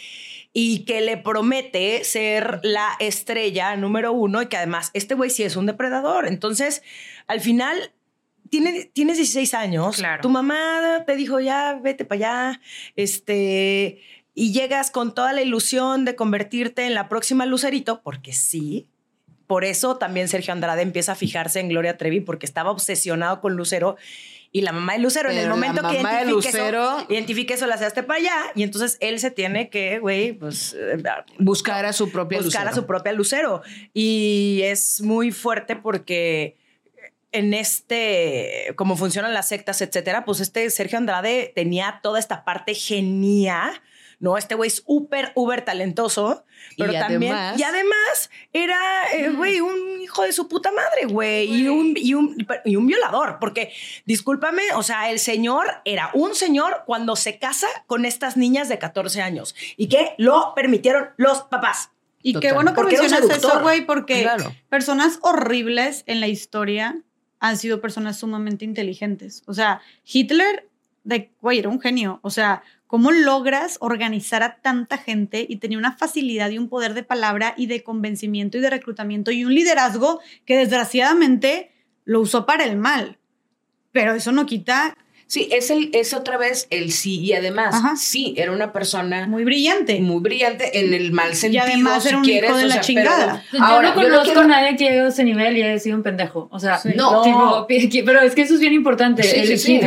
y 0.54 0.86
que 0.86 1.02
le 1.02 1.18
promete 1.18 2.04
ser 2.04 2.60
la 2.64 2.90
estrella 3.00 3.76
número 3.76 4.12
uno, 4.12 4.42
y 4.42 4.48
que 4.48 4.58
además 4.58 4.92
este 4.94 5.16
güey 5.16 5.30
sí 5.30 5.44
es 5.44 5.56
un 5.56 5.66
depredador. 5.66 6.28
Entonces, 6.28 6.84
al 7.28 7.42
final... 7.42 7.92
Tiene, 8.50 8.86
tienes 8.94 9.18
16 9.18 9.54
años, 9.54 9.98
Claro. 9.98 10.22
tu 10.22 10.30
mamá 10.30 11.04
te 11.06 11.16
dijo 11.16 11.40
ya 11.40 11.80
vete 11.82 12.06
para 12.06 12.18
allá, 12.52 12.62
este, 12.96 14.00
y 14.34 14.52
llegas 14.54 14.92
con 14.92 15.14
toda 15.16 15.34
la 15.34 15.42
ilusión 15.42 16.06
de 16.06 16.16
convertirte 16.16 16.86
en 16.86 16.94
la 16.94 17.10
próxima 17.10 17.46
Lucerito, 17.46 18.02
porque 18.04 18.34
sí. 18.34 18.88
Por 19.48 19.64
eso 19.64 19.98
también 19.98 20.28
Sergio 20.28 20.52
Andrade 20.54 20.82
empieza 20.82 21.14
a 21.14 21.16
fijarse 21.16 21.60
en 21.62 21.70
Gloria 21.70 21.98
Trevi, 21.98 22.20
porque 22.20 22.46
estaba 22.46 22.70
obsesionado 22.70 23.40
con 23.40 23.56
Lucero. 23.56 23.96
Y 24.52 24.62
la 24.62 24.72
mamá 24.74 24.94
de 24.94 25.00
Lucero, 25.00 25.30
en 25.30 25.38
el 25.38 25.44
Pero 25.44 25.50
la 25.50 25.56
momento 25.56 25.82
que 25.90 25.98
mamá 26.04 26.18
de 26.18 26.26
identifique 26.26 26.58
Lucero- 26.58 26.98
eso, 27.00 27.06
identifique 27.10 27.54
eso, 27.54 27.66
la 27.66 27.76
hace 27.76 28.04
para 28.04 28.20
allá. 28.20 28.36
Y 28.56 28.64
entonces 28.64 28.98
él 29.00 29.20
se 29.20 29.32
tiene 29.32 29.70
que, 29.70 30.00
güey, 30.00 30.34
pues 30.34 30.74
eh, 30.78 31.02
buscar 31.40 31.86
a 31.86 31.94
su 31.94 32.12
propia 32.12 32.40
buscar 32.42 32.64
a 32.64 32.66
Lucero. 32.72 32.82
su 32.82 32.88
propia 32.88 33.12
Lucero. 33.14 33.62
Y 33.94 34.62
es 34.64 35.02
muy 35.02 35.32
fuerte 35.32 35.78
porque 35.78 36.58
en 37.32 37.54
este, 37.54 38.74
como 38.76 38.96
funcionan 38.96 39.34
las 39.34 39.48
sectas, 39.50 39.82
etcétera, 39.82 40.26
pues 40.26 40.40
este 40.40 40.70
Sergio 40.70 40.98
Andrade 40.98 41.52
tenía 41.56 42.00
toda 42.02 42.20
esta 42.20 42.44
parte 42.46 42.74
genial. 42.74 43.82
No, 44.20 44.36
este 44.36 44.56
güey 44.56 44.70
es 44.70 44.78
súper, 44.84 45.32
uber 45.36 45.64
talentoso, 45.64 46.44
Y 46.76 46.82
pero 46.82 46.94
también, 46.94 47.34
además- 47.34 47.60
y 47.60 47.64
además 47.64 48.30
era, 48.52 48.80
eh, 49.14 49.30
güey, 49.30 49.62
un 49.62 50.02
hijo 50.02 50.24
de 50.24 50.32
su 50.32 50.48
puta 50.48 50.72
madre, 50.72 51.06
güey, 51.06 51.54
y 51.54 51.68
un, 51.68 51.94
y, 51.96 52.16
un, 52.16 52.36
y 52.66 52.76
un 52.78 52.88
violador, 52.88 53.38
porque, 53.40 53.72
discúlpame, 54.06 54.64
o 54.74 54.82
sea, 54.82 55.12
el 55.12 55.20
señor 55.20 55.68
era 55.86 56.10
un 56.16 56.34
señor 56.34 56.82
cuando 56.88 57.16
se 57.16 57.38
casa 57.38 57.68
con 57.86 58.06
estas 58.06 58.38
niñas 58.38 58.70
de 58.70 58.80
14 58.80 59.22
años 59.22 59.54
y 59.76 59.88
que 59.88 60.16
lo 60.18 60.54
permitieron 60.56 61.10
los 61.18 61.44
papás. 61.44 61.92
Y 62.24 62.34
Total. 62.34 62.50
qué 62.50 62.54
bueno 62.56 62.74
que 62.74 62.84
mencionas 62.84 63.30
eso, 63.30 63.60
güey, 63.62 63.86
porque 63.86 64.24
Claro. 64.24 64.52
personas 64.70 65.20
horribles 65.22 66.04
en 66.08 66.20
la 66.22 66.28
historia 66.28 67.04
han 67.40 67.58
sido 67.58 67.82
personas 67.82 68.20
sumamente 68.20 68.66
inteligentes. 68.66 69.44
O 69.46 69.54
sea, 69.54 69.82
Hitler, 70.06 70.68
de, 71.04 71.32
güey, 71.42 71.60
era 71.60 71.70
un 71.70 71.80
genio. 71.80 72.20
O 72.24 72.30
sea, 72.30 72.64
¿cómo 72.88 73.12
logras 73.12 73.78
organizar 73.82 74.44
a 74.44 74.58
tanta 74.58 74.98
gente 74.98 75.46
y 75.48 75.58
tenía 75.58 75.78
una 75.78 75.96
facilidad 75.96 76.50
y 76.50 76.58
un 76.58 76.70
poder 76.70 76.94
de 76.94 77.04
palabra 77.04 77.54
y 77.58 77.68
de 77.68 77.84
convencimiento 77.84 78.58
y 78.58 78.62
de 78.62 78.70
reclutamiento 78.70 79.32
y 79.32 79.46
un 79.46 79.54
liderazgo 79.54 80.20
que 80.46 80.58
desgraciadamente 80.58 81.72
lo 82.06 82.22
usó 82.22 82.46
para 82.46 82.66
el 82.66 82.78
mal? 82.78 83.18
Pero 83.92 84.14
eso 84.14 84.32
no 84.32 84.46
quita 84.46 84.96
Sí, 85.30 85.50
es, 85.52 85.70
el, 85.72 85.90
es 85.94 86.14
otra 86.14 86.38
vez 86.38 86.68
el 86.70 86.92
sí. 86.94 87.20
Y 87.20 87.34
además, 87.34 87.76
Ajá. 87.76 87.96
sí, 87.98 88.34
era 88.38 88.52
una 88.54 88.72
persona 88.72 89.28
muy 89.28 89.44
brillante. 89.44 90.00
muy 90.00 90.22
brillante 90.22 90.80
en 90.80 90.94
el 90.94 91.12
mal 91.12 91.36
sentido. 91.36 91.64
además 91.64 92.04
si 92.04 92.10
era 92.10 92.18
un 92.20 92.24
quieres, 92.24 92.50
hijo 92.50 92.58
de 92.60 92.64
o 92.64 92.68
la 92.68 92.74
sea, 92.76 92.82
chingada. 92.82 93.44
pero- 93.52 93.62
Yo 93.64 93.70
ahora, 93.70 93.90
no 93.90 93.96
yo 94.02 94.08
conozco 94.08 94.24
quiero- 94.26 94.42
a 94.42 94.48
nadie 94.48 94.78
que 94.78 94.88
haya 94.90 95.04
a 95.04 95.08
ese 95.10 95.24
nivel 95.26 95.58
y 95.58 95.64
haya 95.64 95.80
sido 95.80 95.98
un 95.98 96.04
pendejo. 96.04 96.48
O 96.52 96.60
sea, 96.60 96.80
No. 96.96 97.22
tipo, 97.24 97.68
pero 98.06 98.22
es 98.22 98.36
que 98.36 98.42
eso 98.44 98.54
es 98.54 98.62
bien 98.62 98.74
importante. 98.74 99.22
Sí, 99.24 99.36
el 99.38 99.48
sí, 99.48 99.58
sí. 99.58 99.80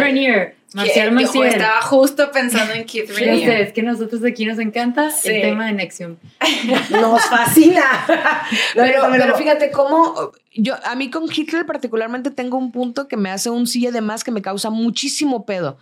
Marcial 0.74 1.08
Que- 1.08 1.14
yo 1.14 1.26
Maciel. 1.26 1.46
estaba 1.48 1.82
justo 1.82 2.30
pensando 2.30 2.74
en 2.74 2.84
Keith 2.86 3.08
Ya 3.10 3.14
Rainier. 3.26 3.50
sé, 3.50 3.62
es 3.62 3.72
que 3.72 3.82
nosotros 3.82 4.22
aquí 4.24 4.44
nos 4.46 4.58
encanta 4.58 5.10
Sí. 5.10 5.28
el 5.30 5.42
tema 5.42 5.66
de 5.66 5.72
Nexium. 5.72 6.16
Nos 6.90 7.22
fascina. 7.26 7.82
Pero, 8.74 9.02
pero 9.10 9.36
fíjate 9.36 9.70
cómo 9.70 10.32
yo 10.54 10.74
a 10.84 10.94
mí 10.94 11.10
con 11.10 11.24
Hitler 11.34 11.66
particularmente 11.66 12.30
tengo 12.30 12.56
un 12.58 12.72
punto 12.72 13.08
que 13.08 13.16
me 13.16 13.30
hace 13.30 13.50
un 13.50 13.66
sí 13.66 13.86
además 13.86 14.24
que 14.24 14.30
me 14.30 14.42
causa 14.42 14.70
muchísimo 14.70 15.44
pedo. 15.46 15.78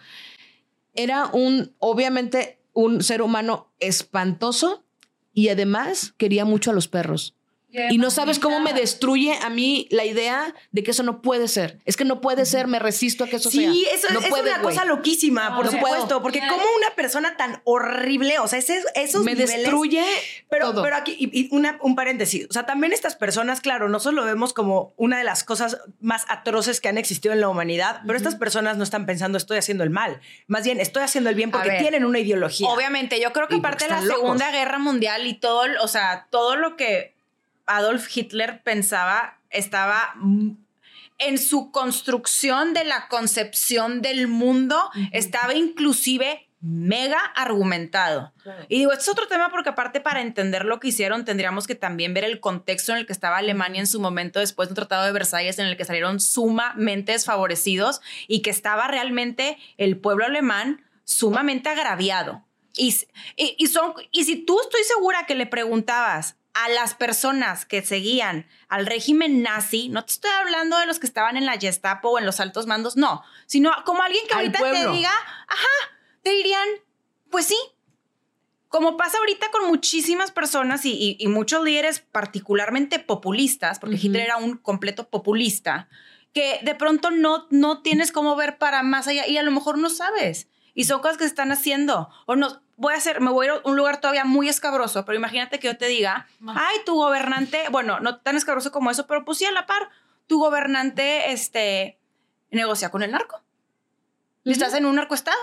Era 0.94 1.26
un 1.32 1.72
obviamente 1.78 2.58
un 2.72 3.02
ser 3.02 3.22
humano 3.22 3.70
espantoso 3.80 4.84
y 5.32 5.48
además 5.48 6.14
quería 6.16 6.44
mucho 6.44 6.70
a 6.70 6.74
los 6.74 6.88
perros. 6.88 7.34
Y 7.90 7.98
no 7.98 8.10
sabes 8.10 8.38
cómo 8.38 8.60
me 8.60 8.72
destruye 8.72 9.34
a 9.42 9.50
mí 9.50 9.88
la 9.90 10.04
idea 10.06 10.54
de 10.72 10.82
que 10.82 10.92
eso 10.92 11.02
no 11.02 11.20
puede 11.20 11.48
ser. 11.48 11.78
Es 11.84 11.96
que 11.98 12.04
no 12.04 12.20
puede 12.22 12.46
ser, 12.46 12.66
me 12.66 12.78
resisto 12.78 13.24
a 13.24 13.28
que 13.28 13.36
eso 13.36 13.50
sea. 13.50 13.70
Sí, 13.70 13.86
eso 13.92 14.08
no 14.12 14.20
es 14.20 14.26
puede, 14.28 14.50
una 14.54 14.62
cosa 14.62 14.86
loquísima, 14.86 15.54
por 15.54 15.66
No 15.66 15.72
supuesto. 15.72 16.06
puedo. 16.06 16.22
Porque 16.22 16.40
como 16.40 16.62
una 16.76 16.94
persona 16.96 17.36
tan 17.36 17.60
horrible, 17.64 18.38
o 18.38 18.48
sea, 18.48 18.58
ese- 18.58 18.82
esos 18.94 19.22
Me 19.22 19.32
niveles- 19.34 19.54
destruye 19.58 20.02
Pero, 20.48 20.70
todo. 20.72 20.82
pero 20.82 20.96
aquí, 20.96 21.14
y, 21.18 21.28
y 21.42 21.48
una- 21.54 21.78
un 21.82 21.94
paréntesis. 21.94 22.46
O 22.48 22.52
sea, 22.52 22.64
también 22.64 22.92
estas 22.94 23.16
personas, 23.16 23.60
claro, 23.60 23.88
nosotros 23.90 24.14
lo 24.14 24.24
vemos 24.24 24.54
como 24.54 24.94
una 24.96 25.18
de 25.18 25.24
las 25.24 25.44
cosas 25.44 25.78
más 26.00 26.24
atroces 26.28 26.80
que 26.80 26.88
han 26.88 26.96
existido 26.96 27.34
en 27.34 27.40
la 27.42 27.48
humanidad, 27.50 28.00
pero 28.06 28.16
estas 28.16 28.34
personas 28.36 28.78
no 28.78 28.84
están 28.84 29.04
pensando 29.04 29.36
estoy 29.36 29.58
haciendo 29.58 29.84
el 29.84 29.90
mal. 29.90 30.20
Más 30.46 30.64
bien, 30.64 30.80
estoy 30.80 31.02
haciendo 31.02 31.28
el 31.28 31.36
bien 31.36 31.50
porque 31.50 31.68
ver. 31.68 31.80
tienen 31.82 32.04
una 32.06 32.18
ideología. 32.18 32.66
Obviamente, 32.68 33.20
yo 33.20 33.32
creo 33.34 33.46
que 33.46 33.56
Y 33.56 33.58
aparte 33.58 33.84
de 33.84 33.90
la 33.90 34.00
locos. 34.00 34.14
Segunda 34.22 34.50
Guerra 34.52 34.78
Mundial 34.78 35.26
y 35.26 35.34
todo, 35.34 35.64
o 35.82 35.88
sea, 35.88 36.28
todo 36.30 36.56
lo 36.56 36.76
que 36.76 37.17
Adolf 37.68 38.08
Hitler 38.14 38.62
pensaba 38.62 39.38
estaba 39.50 40.14
en 41.18 41.38
su 41.38 41.70
construcción 41.70 42.74
de 42.74 42.84
la 42.84 43.08
concepción 43.08 44.02
del 44.02 44.28
mundo, 44.28 44.90
estaba 45.12 45.54
inclusive 45.54 46.48
mega 46.60 47.18
argumentado. 47.36 48.32
Y 48.68 48.78
digo, 48.78 48.92
este 48.92 49.02
es 49.02 49.08
otro 49.08 49.28
tema 49.28 49.50
porque 49.50 49.70
aparte 49.70 50.00
para 50.00 50.20
entender 50.20 50.64
lo 50.64 50.80
que 50.80 50.88
hicieron 50.88 51.24
tendríamos 51.24 51.66
que 51.66 51.74
también 51.74 52.14
ver 52.14 52.24
el 52.24 52.40
contexto 52.40 52.92
en 52.92 52.98
el 52.98 53.06
que 53.06 53.12
estaba 53.12 53.38
Alemania 53.38 53.80
en 53.80 53.86
su 53.86 54.00
momento 54.00 54.40
después 54.40 54.68
de 54.68 54.72
un 54.72 54.76
tratado 54.76 55.04
de 55.04 55.12
Versalles 55.12 55.58
en 55.58 55.66
el 55.66 55.76
que 55.76 55.84
salieron 55.84 56.18
sumamente 56.18 57.12
desfavorecidos 57.12 58.00
y 58.26 58.42
que 58.42 58.50
estaba 58.50 58.88
realmente 58.88 59.58
el 59.76 59.98
pueblo 59.98 60.24
alemán 60.24 60.84
sumamente 61.04 61.68
agraviado. 61.68 62.44
Y, 62.76 62.94
y 63.36 63.66
son, 63.66 63.94
y 64.12 64.24
si 64.24 64.44
tú 64.44 64.60
estoy 64.60 64.82
segura 64.84 65.26
que 65.26 65.34
le 65.34 65.46
preguntabas 65.46 66.37
a 66.64 66.68
las 66.70 66.94
personas 66.94 67.64
que 67.64 67.82
seguían 67.82 68.46
al 68.68 68.86
régimen 68.86 69.42
nazi, 69.42 69.88
no 69.90 70.04
te 70.04 70.12
estoy 70.12 70.30
hablando 70.30 70.76
de 70.78 70.86
los 70.86 70.98
que 70.98 71.06
estaban 71.06 71.36
en 71.36 71.46
la 71.46 71.58
Gestapo 71.58 72.08
o 72.10 72.18
en 72.18 72.26
los 72.26 72.40
altos 72.40 72.66
mandos, 72.66 72.96
no, 72.96 73.22
sino 73.46 73.70
como 73.84 74.02
alguien 74.02 74.26
que 74.26 74.34
ahorita 74.34 74.58
te 74.58 74.64
diga, 74.92 75.12
ajá, 75.46 75.96
te 76.22 76.30
dirían, 76.30 76.68
pues 77.30 77.46
sí. 77.46 77.56
Como 78.68 78.96
pasa 78.98 79.16
ahorita 79.18 79.50
con 79.50 79.66
muchísimas 79.66 80.30
personas 80.30 80.84
y, 80.84 80.92
y- 80.92 81.16
y 81.18 81.28
muchos 81.28 81.64
líderes 81.64 82.00
particularmente 82.00 82.98
populistas, 82.98 83.78
porque. 83.78 83.96
Hitler 83.96 84.22
era 84.24 84.36
un 84.36 84.58
completo 84.58 85.08
populista, 85.08 85.88
que 86.34 86.60
de 86.62 86.74
pronto 86.74 87.10
no, 87.10 87.46
no 87.50 87.80
tienes 87.82 88.12
cómo 88.12 88.36
ver 88.36 88.58
para 88.58 88.82
más 88.82 89.06
allá 89.08 89.26
y 89.26 89.38
a 89.38 89.42
lo 89.42 89.50
mejor 89.52 89.78
no 89.78 89.88
sabes. 89.88 90.48
Y 90.74 90.84
son 90.84 91.00
cosas 91.00 91.16
que 91.16 91.24
se 91.24 91.28
están 91.28 91.50
haciendo. 91.50 92.10
O 92.26 92.36
no, 92.36 92.60
voy 92.78 92.94
a 92.94 92.96
hacer, 92.96 93.20
me 93.20 93.30
voy 93.30 93.46
a 93.46 93.52
ir 93.52 93.60
a 93.62 93.68
un 93.68 93.76
lugar 93.76 94.00
todavía 94.00 94.24
muy 94.24 94.48
escabroso, 94.48 95.04
pero 95.04 95.18
imagínate 95.18 95.58
que 95.58 95.66
yo 95.66 95.76
te 95.76 95.88
diga, 95.88 96.28
ay, 96.46 96.76
tu 96.86 96.94
gobernante, 96.94 97.64
bueno, 97.70 98.00
no 98.00 98.18
tan 98.20 98.36
escabroso 98.36 98.70
como 98.70 98.90
eso, 98.90 99.06
pero 99.06 99.24
pues 99.24 99.38
sí 99.38 99.44
a 99.44 99.50
la 99.50 99.66
par, 99.66 99.90
tu 100.28 100.38
gobernante, 100.38 101.32
este, 101.32 101.98
negocia 102.50 102.90
con 102.90 103.02
el 103.02 103.10
narco. 103.10 103.42
Y 104.44 104.52
estás 104.52 104.72
en 104.74 104.86
un 104.86 104.94
narcoestado. 104.94 105.38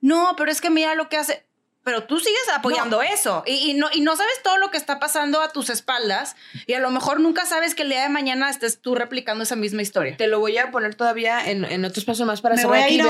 No, 0.00 0.34
pero 0.36 0.50
es 0.50 0.60
que 0.60 0.70
mira 0.70 0.94
lo 0.94 1.08
que 1.08 1.16
hace. 1.16 1.46
Pero 1.84 2.04
tú 2.04 2.18
sigues 2.20 2.38
apoyando 2.54 3.02
eso 3.02 3.42
y, 3.44 3.70
y 3.70 3.74
no, 3.74 3.88
y 3.92 4.02
no 4.02 4.14
sabes 4.14 4.34
todo 4.44 4.56
lo 4.58 4.70
que 4.70 4.76
está 4.76 5.00
pasando 5.00 5.40
a 5.42 5.48
tus 5.50 5.68
espaldas 5.68 6.36
y 6.68 6.74
a 6.74 6.80
lo 6.80 6.90
mejor 6.90 7.18
nunca 7.18 7.44
sabes 7.44 7.74
que 7.74 7.82
el 7.82 7.88
día 7.88 8.02
de 8.02 8.08
mañana 8.08 8.48
estés 8.50 8.80
tú 8.80 8.94
replicando 8.94 9.42
esa 9.42 9.56
misma 9.56 9.82
historia. 9.82 10.16
Te 10.16 10.28
lo 10.28 10.38
voy 10.38 10.58
a 10.58 10.70
poner 10.70 10.94
todavía 10.94 11.44
en, 11.50 11.64
en 11.64 11.84
otros 11.84 12.04
pasos 12.04 12.24
más 12.26 12.40
para 12.40 12.54
Me 12.54 12.62
cerrar 12.62 12.76
voy 12.76 12.82
a 12.84 12.88
ir 12.88 13.02
a 13.02 13.04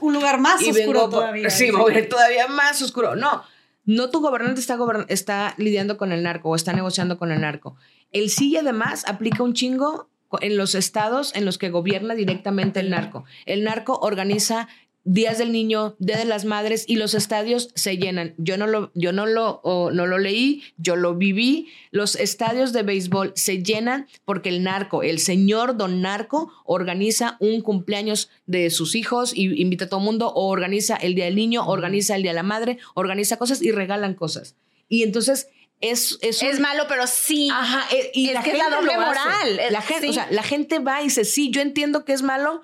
un 0.00 0.12
lugar 0.14 0.38
más 0.38 0.62
y 0.62 0.70
oscuro 0.70 1.00
vengo 1.00 1.08
todavía. 1.10 1.50
Sí, 1.50 1.72
me 1.72 1.78
voy 1.78 1.94
a 1.94 1.98
ir 1.98 2.08
todavía 2.08 2.46
más 2.46 2.80
oscuro. 2.80 3.16
No, 3.16 3.42
no 3.84 4.10
tu 4.10 4.20
gobernante 4.20 4.60
está, 4.60 4.76
gobern- 4.76 5.06
está 5.08 5.54
lidiando 5.56 5.96
con 5.96 6.12
el 6.12 6.22
narco 6.22 6.50
o 6.50 6.54
está 6.54 6.72
negociando 6.72 7.18
con 7.18 7.32
el 7.32 7.40
narco. 7.40 7.76
El 8.12 8.30
sí 8.30 8.50
y 8.50 8.56
además 8.56 9.04
aplica 9.08 9.42
un 9.42 9.54
chingo 9.54 10.08
en 10.40 10.56
los 10.56 10.76
estados 10.76 11.34
en 11.34 11.44
los 11.44 11.58
que 11.58 11.70
gobierna 11.70 12.14
directamente 12.14 12.78
el 12.78 12.88
narco. 12.90 13.24
El 13.46 13.64
narco 13.64 13.98
organiza 14.00 14.68
días 15.04 15.38
del 15.38 15.52
niño, 15.52 15.96
día 15.98 16.16
de 16.16 16.24
las 16.24 16.44
madres 16.44 16.84
y 16.86 16.96
los 16.96 17.14
estadios 17.14 17.70
se 17.74 17.96
llenan. 17.96 18.34
Yo 18.38 18.56
no 18.56 18.66
lo, 18.66 18.90
yo 18.94 19.12
no 19.12 19.26
lo, 19.26 19.60
no 19.92 20.06
lo 20.06 20.18
leí, 20.18 20.62
yo 20.76 20.96
lo 20.96 21.14
viví. 21.14 21.68
Los 21.90 22.14
estadios 22.16 22.72
de 22.72 22.82
béisbol 22.82 23.32
se 23.34 23.62
llenan 23.62 24.06
porque 24.24 24.48
el 24.48 24.62
narco, 24.62 25.02
el 25.02 25.18
señor 25.18 25.76
don 25.76 26.00
narco, 26.00 26.52
organiza 26.64 27.36
un 27.40 27.60
cumpleaños 27.60 28.30
de 28.46 28.70
sus 28.70 28.94
hijos 28.94 29.32
y 29.34 29.60
invita 29.60 29.86
a 29.86 29.88
todo 29.88 30.00
el 30.00 30.06
mundo, 30.06 30.32
o 30.34 30.48
organiza 30.48 30.96
el 30.96 31.14
día 31.14 31.24
del 31.24 31.36
niño, 31.36 31.66
organiza 31.66 32.16
el 32.16 32.22
día 32.22 32.32
de 32.32 32.36
la 32.36 32.42
madre, 32.42 32.78
organiza 32.94 33.36
cosas 33.36 33.62
y 33.62 33.72
regalan 33.72 34.14
cosas. 34.14 34.56
Y 34.88 35.02
entonces 35.02 35.48
es, 35.80 36.18
es, 36.22 36.42
Es 36.42 36.60
malo, 36.60 36.84
pero 36.88 37.06
sí. 37.08 37.48
Ajá, 37.52 37.84
eh, 37.94 38.12
y 38.14 38.28
Es 38.28 38.34
la 38.34 38.42
que 38.42 38.50
es 38.50 38.56
gente 38.56 38.70
la 38.70 38.76
doble 38.76 38.96
moral, 38.96 39.60
La 39.70 39.82
gente, 39.82 40.04
sí. 40.04 40.10
o 40.10 40.12
sea, 40.12 40.28
la 40.30 40.42
gente 40.44 40.78
va 40.78 41.00
y 41.00 41.04
dice, 41.04 41.24
sí, 41.24 41.50
yo 41.50 41.60
entiendo 41.60 42.04
que 42.04 42.12
es 42.12 42.22
malo, 42.22 42.62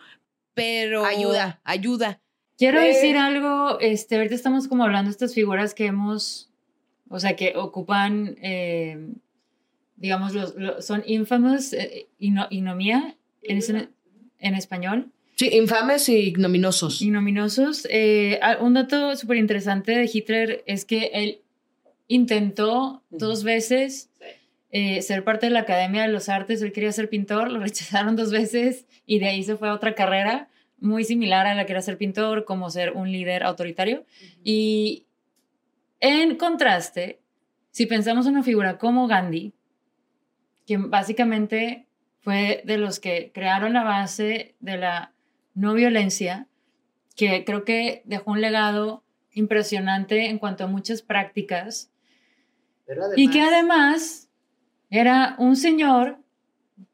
pero 0.54 1.04
Ayuda. 1.04 1.60
ayuda. 1.64 2.20
Quiero 2.58 2.80
decir 2.80 3.16
algo, 3.16 3.78
este, 3.80 4.16
ahorita 4.16 4.34
estamos 4.34 4.66
como 4.68 4.82
hablando 4.84 5.08
de 5.08 5.12
estas 5.12 5.32
figuras 5.34 5.74
que 5.74 5.86
hemos, 5.86 6.50
o 7.08 7.20
sea, 7.20 7.36
que 7.36 7.54
ocupan, 7.56 8.36
eh, 8.42 8.98
digamos, 9.96 10.34
los, 10.34 10.54
los- 10.56 10.84
son 10.84 11.02
infamous, 11.06 11.72
eh, 11.72 12.08
ino- 12.18 12.48
inomía, 12.50 13.16
en, 13.42 14.54
español, 14.54 15.10
Sí, 15.36 15.48
infames 15.52 16.08
y 16.08 16.16
ignominiosos. 16.16 17.00
ignominosos. 17.00 17.86
Eh, 17.90 18.40
ah, 18.42 18.58
un 18.60 18.74
dato 18.74 19.14
súper 19.16 19.36
interesante 19.36 19.92
de 19.92 20.10
Hitler 20.12 20.64
es 20.66 20.84
que 20.84 21.10
él 21.14 21.40
intentó 22.08 23.02
dos 23.10 23.44
veces 23.44 24.10
eh, 24.70 25.00
ser 25.02 25.22
parte 25.24 25.46
de 25.46 25.50
la 25.50 25.60
Academia 25.60 26.02
de 26.02 26.08
los 26.08 26.28
Artes, 26.28 26.60
él 26.60 26.72
quería 26.72 26.90
ser 26.92 27.08
pintor, 27.08 27.50
lo 27.52 27.60
rechazaron 27.68 28.16
dos 28.16 28.30
veces 28.32 28.86
y 29.06 29.20
de 29.20 29.26
ahí 29.28 29.42
se 29.44 29.56
fue 29.56 29.68
a 29.68 29.74
otra 29.74 29.94
carrera 29.94 30.48
muy 30.80 31.04
similar 31.04 31.46
a 31.46 31.54
la 31.54 31.66
que 31.66 31.72
era 31.72 31.82
ser 31.82 31.98
pintor, 31.98 32.44
como 32.44 32.70
ser 32.70 32.92
un 32.92 33.10
líder 33.10 33.42
autoritario. 33.42 34.04
Y 34.42 35.06
en 36.00 36.36
contraste, 36.36 37.20
si 37.70 37.86
pensamos 37.86 38.26
en 38.26 38.34
una 38.34 38.42
figura 38.42 38.78
como 38.78 39.06
Gandhi, 39.06 39.52
que 40.66 40.76
básicamente 40.76 41.86
fue 42.20 42.62
de 42.64 42.78
los 42.78 43.00
que 43.00 43.30
crearon 43.32 43.72
la 43.72 43.84
base 43.84 44.54
de 44.60 44.76
la 44.76 45.12
no 45.54 45.74
violencia, 45.74 46.46
que 47.16 47.44
creo 47.44 47.64
que 47.64 48.02
dejó 48.04 48.32
un 48.32 48.40
legado 48.40 49.02
impresionante 49.32 50.26
en 50.26 50.38
cuanto 50.38 50.64
a 50.64 50.68
muchas 50.68 51.02
prácticas, 51.02 51.90
y 53.16 53.30
que 53.30 53.42
además 53.42 54.30
era 54.90 55.34
un 55.38 55.56
señor 55.56 56.18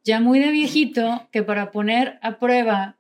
ya 0.02 0.20
muy 0.20 0.40
de 0.40 0.50
viejito 0.50 1.28
que 1.30 1.42
para 1.42 1.70
poner 1.70 2.18
a 2.22 2.38
prueba 2.38 2.96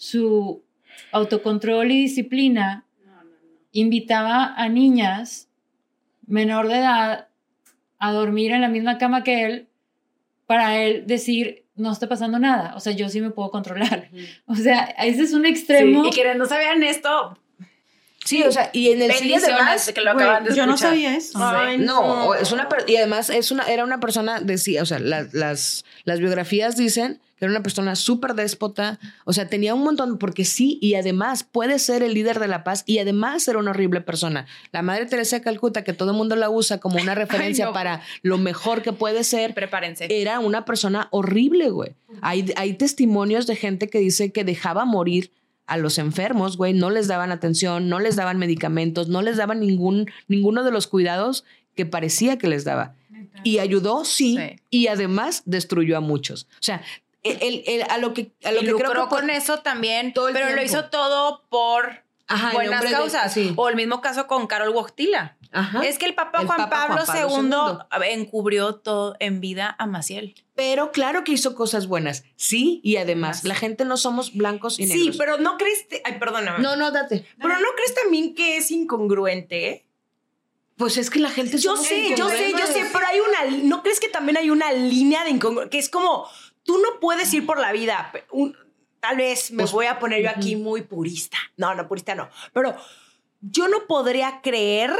su 0.00 0.64
autocontrol 1.12 1.90
y 1.90 2.00
disciplina 2.00 2.86
invitaba 3.70 4.54
a 4.56 4.66
niñas 4.70 5.50
menor 6.26 6.68
de 6.68 6.78
edad 6.78 7.28
a 7.98 8.12
dormir 8.12 8.52
en 8.52 8.62
la 8.62 8.68
misma 8.68 8.96
cama 8.96 9.22
que 9.22 9.44
él 9.44 9.68
para 10.46 10.82
él 10.82 11.06
decir 11.06 11.66
no 11.74 11.92
está 11.92 12.08
pasando 12.08 12.38
nada, 12.38 12.74
o 12.76 12.80
sea, 12.80 12.94
yo 12.94 13.10
sí 13.10 13.20
me 13.20 13.30
puedo 13.30 13.50
controlar. 13.50 14.08
O 14.46 14.54
sea, 14.54 14.84
ese 14.84 15.22
es 15.22 15.34
un 15.34 15.44
extremo. 15.44 16.06
Y 16.06 16.10
quienes 16.10 16.36
no 16.36 16.46
sabían 16.46 16.82
esto, 16.82 17.38
Sí, 18.24 18.42
o 18.42 18.52
sea, 18.52 18.70
y 18.72 18.90
en 18.90 19.00
el 19.00 19.08
bendiciones 19.08 19.44
además, 19.44 19.86
de 19.86 19.94
que 19.94 20.00
lo 20.02 20.10
acaban 20.10 20.44
de 20.44 20.54
Yo 20.54 20.66
no 20.66 20.76
sabía 20.76 21.16
eso. 21.16 21.38
Ay, 21.42 21.78
No, 21.78 22.34
es 22.34 22.52
una 22.52 22.68
y 22.86 22.96
además 22.96 23.30
es 23.30 23.50
una 23.50 23.64
era 23.64 23.82
una 23.84 23.98
persona 23.98 24.40
decía, 24.40 24.82
o 24.82 24.86
sea, 24.86 24.98
las 24.98 25.32
las 25.32 25.84
las 26.04 26.20
biografías 26.20 26.76
dicen 26.76 27.20
que 27.38 27.46
era 27.46 27.52
una 27.52 27.62
persona 27.62 27.96
súper 27.96 28.34
déspota, 28.34 29.00
o 29.24 29.32
sea, 29.32 29.48
tenía 29.48 29.74
un 29.74 29.82
montón 29.82 30.18
porque 30.18 30.44
sí 30.44 30.78
y 30.82 30.94
además 30.94 31.42
puede 31.42 31.78
ser 31.78 32.02
el 32.02 32.12
líder 32.12 32.38
de 32.38 32.48
la 32.48 32.62
paz 32.62 32.84
y 32.84 32.98
además 32.98 33.48
era 33.48 33.58
una 33.58 33.70
horrible 33.70 34.02
persona. 34.02 34.44
La 34.72 34.82
Madre 34.82 35.06
Teresa 35.06 35.36
de 35.36 35.42
Calcuta 35.42 35.82
que 35.82 35.94
todo 35.94 36.10
el 36.10 36.18
mundo 36.18 36.36
la 36.36 36.50
usa 36.50 36.78
como 36.78 37.00
una 37.00 37.14
referencia 37.14 37.64
no. 37.64 37.72
para 37.72 38.02
lo 38.20 38.36
mejor 38.36 38.82
que 38.82 38.92
puede 38.92 39.24
ser, 39.24 39.54
prepárense. 39.54 40.08
era 40.10 40.38
una 40.40 40.66
persona 40.66 41.08
horrible, 41.10 41.70
güey. 41.70 41.94
Hay, 42.20 42.52
hay 42.56 42.74
testimonios 42.74 43.46
de 43.46 43.56
gente 43.56 43.88
que 43.88 44.00
dice 44.00 44.30
que 44.30 44.44
dejaba 44.44 44.84
morir 44.84 45.32
a 45.70 45.76
los 45.78 45.98
enfermos, 45.98 46.56
güey, 46.56 46.72
no 46.74 46.90
les 46.90 47.06
daban 47.08 47.32
atención, 47.32 47.88
no 47.88 47.98
les 48.00 48.16
daban 48.16 48.38
medicamentos, 48.38 49.08
no 49.08 49.22
les 49.22 49.36
daban 49.36 49.60
ningún, 49.60 50.10
ninguno 50.28 50.64
de 50.64 50.70
los 50.70 50.86
cuidados 50.86 51.44
que 51.76 51.86
parecía 51.86 52.36
que 52.38 52.48
les 52.48 52.64
daba. 52.64 52.94
Y 53.44 53.58
ayudó, 53.58 54.04
sí, 54.04 54.36
Sí. 54.36 54.56
y 54.70 54.86
además 54.88 55.42
destruyó 55.46 55.96
a 55.96 56.00
muchos. 56.00 56.46
O 56.54 56.62
sea, 56.62 56.82
el, 57.22 57.38
el- 57.40 57.62
el- 57.66 57.82
a 57.90 57.98
lo 57.98 58.12
que, 58.14 58.32
a 58.44 58.50
lo 58.52 58.62
y 58.62 58.66
que 58.66 58.72
creo 58.74 59.04
que... 59.08 59.08
con 59.08 59.30
eso 59.30 59.60
también, 59.60 60.12
todo 60.12 60.28
el 60.28 60.34
pero 60.34 60.54
lo 60.54 60.62
hizo 60.62 60.86
todo 60.86 61.44
por 61.48 62.02
Ajá, 62.34 62.52
buenas 62.52 62.82
de- 62.82 62.90
causas. 62.90 63.32
sí. 63.32 63.52
O 63.56 63.68
el 63.68 63.76
mismo 63.76 64.00
caso 64.00 64.26
con 64.26 64.46
Carol 64.46 64.70
Wojtyla. 64.70 65.36
Ajá. 65.52 65.82
Es 65.84 65.98
que 65.98 66.06
el 66.06 66.14
Papa 66.14 66.40
El 66.42 66.46
Juan 66.46 66.58
Papa 66.58 66.70
Pablo, 66.86 67.04
Juan 67.28 67.50
Pablo 67.50 67.86
II 68.04 68.12
encubrió 68.12 68.76
todo 68.76 69.16
en 69.18 69.40
vida 69.40 69.74
a 69.78 69.86
Maciel. 69.86 70.34
Pero 70.54 70.92
claro 70.92 71.24
que 71.24 71.32
hizo 71.32 71.54
cosas 71.56 71.88
buenas, 71.88 72.22
sí, 72.36 72.80
y 72.84 72.96
además, 72.98 73.42
la 73.44 73.54
gente 73.56 73.84
no 73.84 73.96
somos 73.96 74.34
blancos 74.34 74.78
y 74.78 74.86
negros. 74.86 75.02
Sí, 75.02 75.18
pero 75.18 75.38
no 75.38 75.56
crees. 75.56 75.88
te- 75.88 76.02
Ay, 76.04 76.18
perdóname. 76.20 76.60
No, 76.60 76.76
no, 76.76 76.92
date. 76.92 77.26
Pero 77.38 77.58
no 77.58 77.68
crees 77.74 77.94
también 77.94 78.34
que 78.34 78.58
es 78.58 78.70
incongruente 78.70 79.86
Pues 80.76 80.96
es 80.96 81.10
que 81.10 81.18
la 81.18 81.28
gente 81.30 81.58
Yo 81.58 81.76
sé, 81.76 82.14
yo 82.16 82.28
sé, 82.30 82.52
yo 82.52 82.66
sé, 82.66 82.86
pero 82.92 83.06
hay 83.06 83.18
una, 83.20 83.56
¿no 83.64 83.82
crees 83.82 84.00
que 84.00 84.08
también 84.08 84.38
hay 84.38 84.48
una 84.50 84.72
línea 84.72 85.24
de 85.24 85.30
incongruencia? 85.30 85.68
Que 85.70 85.78
es 85.78 85.90
como, 85.90 86.26
tú 86.62 86.78
no 86.78 87.00
puedes 87.00 87.34
ir 87.34 87.44
por 87.44 87.58
la 87.58 87.70
vida, 87.72 88.10
un- 88.30 88.56
tal 89.00 89.16
vez 89.16 89.50
me 89.50 89.62
Pues, 89.64 89.72
voy 89.72 89.86
a 89.86 89.98
poner 89.98 90.22
yo 90.22 90.30
aquí 90.30 90.56
muy 90.56 90.82
purista. 90.82 91.38
No, 91.56 91.74
no, 91.74 91.88
purista 91.88 92.14
no. 92.14 92.28
Pero 92.52 92.76
yo 93.40 93.68
no 93.68 93.86
podría 93.86 94.40
creer 94.42 94.92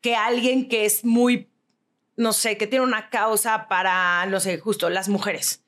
que 0.00 0.16
alguien 0.16 0.68
que 0.68 0.84
es 0.84 1.04
muy, 1.04 1.48
no 2.16 2.32
sé, 2.32 2.56
que 2.56 2.66
tiene 2.66 2.84
una 2.84 3.10
causa 3.10 3.68
para, 3.68 4.26
no 4.26 4.40
sé, 4.40 4.58
justo 4.58 4.90
las 4.90 5.08
mujeres. 5.08 5.62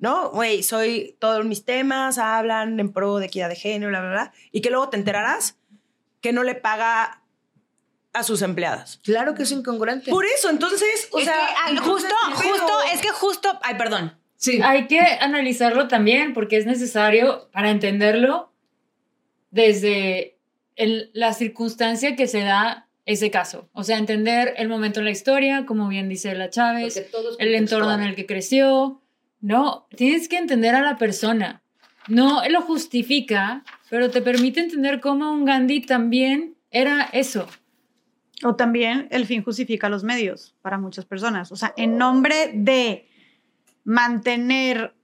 ¿No? 0.00 0.30
Güey, 0.30 0.62
soy, 0.62 1.16
todos 1.18 1.44
mis 1.44 1.64
temas 1.64 2.18
hablan 2.18 2.78
en 2.78 2.92
pro 2.92 3.16
de 3.18 3.26
equidad 3.26 3.48
de 3.48 3.56
género, 3.56 3.90
bla, 3.90 4.00
bla, 4.00 4.10
bla. 4.10 4.32
Y 4.52 4.60
que 4.60 4.70
luego 4.70 4.88
te 4.90 4.96
enterarás 4.96 5.58
que 6.20 6.32
no 6.32 6.44
le 6.44 6.54
paga 6.54 7.24
a 8.12 8.22
sus 8.22 8.42
empleadas. 8.42 9.00
Claro 9.02 9.34
que 9.34 9.42
es 9.42 9.50
incongruente. 9.50 10.10
Por 10.10 10.24
eso, 10.24 10.50
entonces, 10.50 11.08
o 11.10 11.18
Es 11.18 11.24
sea, 11.24 11.48
que, 11.68 11.78
justo, 11.78 12.14
justo, 12.34 12.80
es 12.92 13.00
que 13.00 13.10
justo, 13.10 13.58
ay, 13.62 13.76
perdón. 13.76 14.16
Sí. 14.38 14.60
Hay 14.64 14.86
que 14.86 14.98
analizarlo 15.00 15.86
también 15.88 16.32
porque 16.32 16.56
es 16.56 16.64
necesario 16.64 17.50
para 17.52 17.70
entenderlo 17.70 18.50
desde 19.50 20.38
el- 20.76 21.10
la 21.12 21.32
circunstancia 21.32 22.16
que 22.16 22.26
se 22.26 22.40
da 22.40 22.88
ese 23.04 23.30
caso. 23.30 23.68
O 23.72 23.84
sea, 23.84 23.98
entender 23.98 24.54
el 24.58 24.68
momento 24.68 25.00
en 25.00 25.04
la 25.06 25.10
historia, 25.10 25.64
como 25.66 25.88
bien 25.88 26.08
dice 26.08 26.34
la 26.34 26.50
Chávez, 26.50 27.06
el 27.38 27.54
entorno 27.54 27.92
en 27.94 28.02
el 28.02 28.14
que 28.14 28.26
creció. 28.26 29.00
No, 29.40 29.86
tienes 29.96 30.28
que 30.28 30.36
entender 30.36 30.74
a 30.74 30.82
la 30.82 30.98
persona. 30.98 31.62
No 32.06 32.42
lo 32.48 32.60
justifica, 32.62 33.64
pero 33.90 34.10
te 34.10 34.20
permite 34.22 34.60
entender 34.60 35.00
cómo 35.00 35.30
un 35.32 35.44
Gandhi 35.44 35.80
también 35.80 36.54
era 36.70 37.08
eso. 37.12 37.46
O 38.44 38.54
también 38.56 39.08
el 39.10 39.26
fin 39.26 39.42
justifica 39.42 39.88
los 39.88 40.04
medios 40.04 40.54
para 40.62 40.78
muchas 40.78 41.04
personas. 41.06 41.50
O 41.50 41.56
sea, 41.56 41.72
en 41.76 41.96
nombre 41.98 42.50
de 42.54 43.08
mantener 43.88 44.94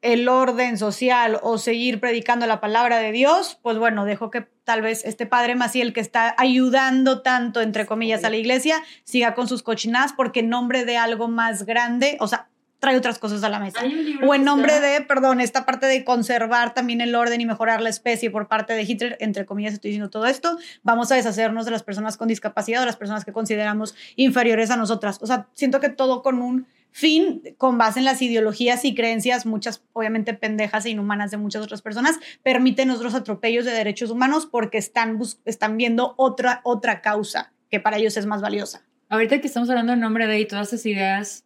el 0.00 0.26
orden 0.26 0.78
social 0.78 1.38
o 1.42 1.58
seguir 1.58 2.00
predicando 2.00 2.46
la 2.46 2.60
palabra 2.60 2.96
de 2.96 3.12
Dios, 3.12 3.58
pues 3.60 3.76
bueno, 3.76 4.06
dejo 4.06 4.30
que 4.30 4.48
tal 4.64 4.80
vez 4.80 5.04
este 5.04 5.26
padre 5.26 5.54
Maciel 5.54 5.92
que 5.92 6.00
está 6.00 6.34
ayudando 6.38 7.20
tanto, 7.20 7.60
entre 7.60 7.84
comillas, 7.84 8.24
a 8.24 8.30
la 8.30 8.36
iglesia, 8.36 8.82
siga 9.04 9.34
con 9.34 9.48
sus 9.48 9.62
cochinadas 9.62 10.14
porque 10.14 10.40
en 10.40 10.48
nombre 10.48 10.86
de 10.86 10.96
algo 10.96 11.28
más 11.28 11.66
grande, 11.66 12.16
o 12.20 12.26
sea, 12.26 12.48
trae 12.78 12.96
otras 12.96 13.18
cosas 13.18 13.44
a 13.44 13.50
la 13.50 13.58
mesa. 13.58 13.80
O 14.26 14.34
en 14.34 14.44
nombre 14.44 14.80
de, 14.80 15.02
perdón, 15.02 15.42
esta 15.42 15.66
parte 15.66 15.84
de 15.84 16.02
conservar 16.02 16.72
también 16.72 17.02
el 17.02 17.14
orden 17.14 17.38
y 17.42 17.44
mejorar 17.44 17.82
la 17.82 17.90
especie 17.90 18.30
por 18.30 18.48
parte 18.48 18.72
de 18.72 18.82
Hitler, 18.82 19.18
entre 19.20 19.44
comillas 19.44 19.74
estoy 19.74 19.90
diciendo 19.90 20.08
todo 20.08 20.24
esto, 20.24 20.56
vamos 20.82 21.12
a 21.12 21.16
deshacernos 21.16 21.66
de 21.66 21.70
las 21.70 21.82
personas 21.82 22.16
con 22.16 22.28
discapacidad 22.28 22.82
o 22.82 22.86
las 22.86 22.96
personas 22.96 23.26
que 23.26 23.32
consideramos 23.32 23.94
inferiores 24.16 24.70
a 24.70 24.76
nosotras. 24.76 25.18
O 25.20 25.26
sea, 25.26 25.48
siento 25.52 25.80
que 25.80 25.90
todo 25.90 26.22
con 26.22 26.40
un 26.40 26.66
fin, 26.92 27.42
con 27.58 27.78
base 27.78 27.98
en 27.98 28.04
las 28.04 28.22
ideologías 28.22 28.84
y 28.84 28.94
creencias, 28.94 29.46
muchas 29.46 29.82
obviamente 29.92 30.34
pendejas 30.34 30.86
e 30.86 30.90
inhumanas 30.90 31.30
de 31.30 31.38
muchas 31.38 31.62
otras 31.62 31.82
personas, 31.82 32.20
permiten 32.42 32.90
otros 32.90 33.14
atropellos 33.14 33.64
de 33.64 33.72
derechos 33.72 34.10
humanos 34.10 34.46
porque 34.46 34.78
están, 34.78 35.18
están 35.44 35.76
viendo 35.76 36.14
otra, 36.18 36.60
otra 36.64 37.00
causa 37.00 37.52
que 37.70 37.80
para 37.80 37.96
ellos 37.96 38.16
es 38.16 38.26
más 38.26 38.42
valiosa. 38.42 38.86
Ahorita 39.08 39.40
que 39.40 39.46
estamos 39.46 39.68
hablando 39.70 39.94
en 39.94 40.00
nombre 40.00 40.26
de 40.26 40.40
y 40.40 40.46
todas 40.46 40.68
esas 40.68 40.86
ideas, 40.86 41.44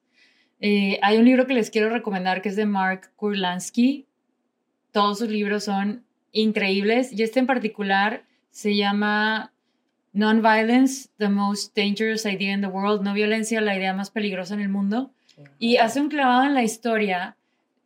eh, 0.61 0.99
hay 1.03 1.19
un 1.19 1.25
libro 1.25 1.47
que 1.47 1.55
les 1.55 1.71
quiero 1.71 1.91
recomendar 1.91 2.43
que 2.43 2.49
es 2.49 2.57
de 2.57 2.67
Mark 2.67 3.13
Kurlansky. 3.17 4.07
Todos 4.91 5.19
sus 5.19 5.29
libros 5.29 5.65
son 5.65 6.05
increíbles 6.33 7.13
y 7.13 7.23
este 7.23 7.39
en 7.39 7.47
particular 7.47 8.25
se 8.51 8.75
llama 8.77 9.53
Non-Violence, 10.13 11.11
the 11.19 11.29
Most 11.29 11.77
Dangerous 11.77 12.25
Idea 12.25 12.55
in 12.55 12.63
the 12.63 12.69
World, 12.69 13.03
no 13.03 13.13
violencia, 13.13 13.61
la 13.61 13.77
idea 13.77 13.93
más 13.93 14.11
peligrosa 14.11 14.55
en 14.55 14.61
el 14.61 14.69
mundo. 14.69 15.13
Y 15.59 15.77
hace 15.77 16.01
un 16.01 16.09
clavado 16.09 16.45
en 16.45 16.55
la 16.55 16.63
historia. 16.63 17.37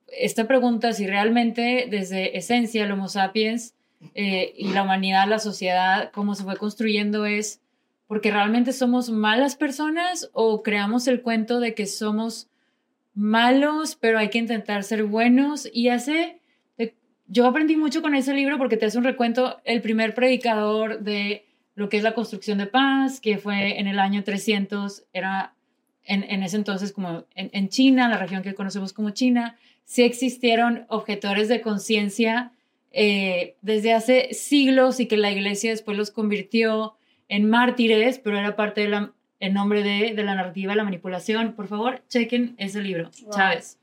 Esta 0.08 0.46
pregunta 0.46 0.92
si 0.92 1.06
realmente 1.06 1.86
desde 1.90 2.36
esencia 2.36 2.84
el 2.84 2.92
Homo 2.92 3.08
sapiens 3.08 3.74
eh, 4.14 4.52
y 4.56 4.68
la 4.72 4.82
humanidad, 4.82 5.28
la 5.28 5.38
sociedad, 5.38 6.10
cómo 6.12 6.34
se 6.34 6.44
fue 6.44 6.56
construyendo 6.56 7.26
es 7.26 7.60
porque 8.06 8.30
realmente 8.32 8.72
somos 8.72 9.10
malas 9.10 9.54
personas 9.54 10.30
o 10.32 10.62
creamos 10.62 11.06
el 11.06 11.22
cuento 11.22 11.60
de 11.60 11.74
que 11.74 11.86
somos 11.86 12.48
malos, 13.14 13.96
pero 13.96 14.18
hay 14.18 14.30
que 14.30 14.38
intentar 14.38 14.82
ser 14.84 15.04
buenos 15.04 15.68
y 15.72 15.88
hace... 15.88 16.40
de- 16.76 16.94
Yo 17.28 17.46
aprendí 17.46 17.76
mucho 17.76 18.02
con 18.02 18.14
ese 18.14 18.34
libro 18.34 18.58
porque 18.58 18.76
te 18.76 18.86
hace 18.86 18.98
un 18.98 19.04
recuento, 19.04 19.60
el 19.64 19.80
primer 19.80 20.14
predicador 20.14 21.00
de 21.00 21.44
lo 21.76 21.88
que 21.88 21.98
es 21.98 22.02
la 22.02 22.14
construcción 22.14 22.58
de 22.58 22.66
paz, 22.66 23.20
que 23.20 23.38
fue 23.38 23.78
en 23.78 23.86
el 23.86 23.98
año 24.00 24.24
300, 24.24 25.04
era 25.12 25.54
en, 26.12 26.24
en 26.28 26.42
ese 26.42 26.56
entonces 26.56 26.92
como 26.92 27.24
en, 27.34 27.50
en 27.52 27.68
China, 27.68 28.08
la 28.08 28.18
región 28.18 28.42
que 28.42 28.54
conocemos 28.54 28.92
como 28.92 29.10
China, 29.10 29.56
sí 29.84 30.02
existieron 30.02 30.84
objetores 30.88 31.48
de 31.48 31.60
conciencia 31.60 32.52
eh, 32.92 33.56
desde 33.62 33.92
hace 33.92 34.34
siglos 34.34 34.98
y 35.00 35.06
que 35.06 35.16
la 35.16 35.30
iglesia 35.30 35.70
después 35.70 35.96
los 35.96 36.10
convirtió 36.10 36.96
en 37.28 37.48
mártires, 37.48 38.18
pero 38.18 38.36
era 38.38 38.56
parte 38.56 38.80
del 38.80 39.52
nombre 39.54 39.82
de, 39.82 40.14
de 40.14 40.22
la 40.24 40.34
narrativa, 40.34 40.74
la 40.74 40.82
manipulación. 40.84 41.52
Por 41.54 41.68
favor, 41.68 42.02
chequen 42.08 42.54
ese 42.58 42.82
libro, 42.82 43.10
Chávez. 43.30 43.78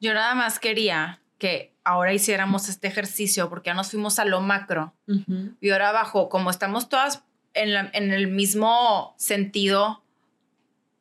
Yo 0.00 0.12
nada 0.14 0.34
más 0.34 0.58
quería 0.58 1.20
que 1.38 1.72
ahora 1.84 2.12
hiciéramos 2.12 2.68
este 2.68 2.86
ejercicio 2.88 3.48
porque 3.48 3.68
ya 3.70 3.74
nos 3.74 3.90
fuimos 3.90 4.18
a 4.18 4.26
lo 4.26 4.42
macro 4.42 4.92
Ujú. 5.08 5.54
y 5.60 5.70
ahora 5.70 5.88
abajo, 5.88 6.28
como 6.28 6.50
estamos 6.50 6.90
todas 6.90 7.24
en, 7.54 7.72
la- 7.72 7.90
en 7.94 8.12
el 8.12 8.28
mismo 8.28 9.14
sentido, 9.16 9.99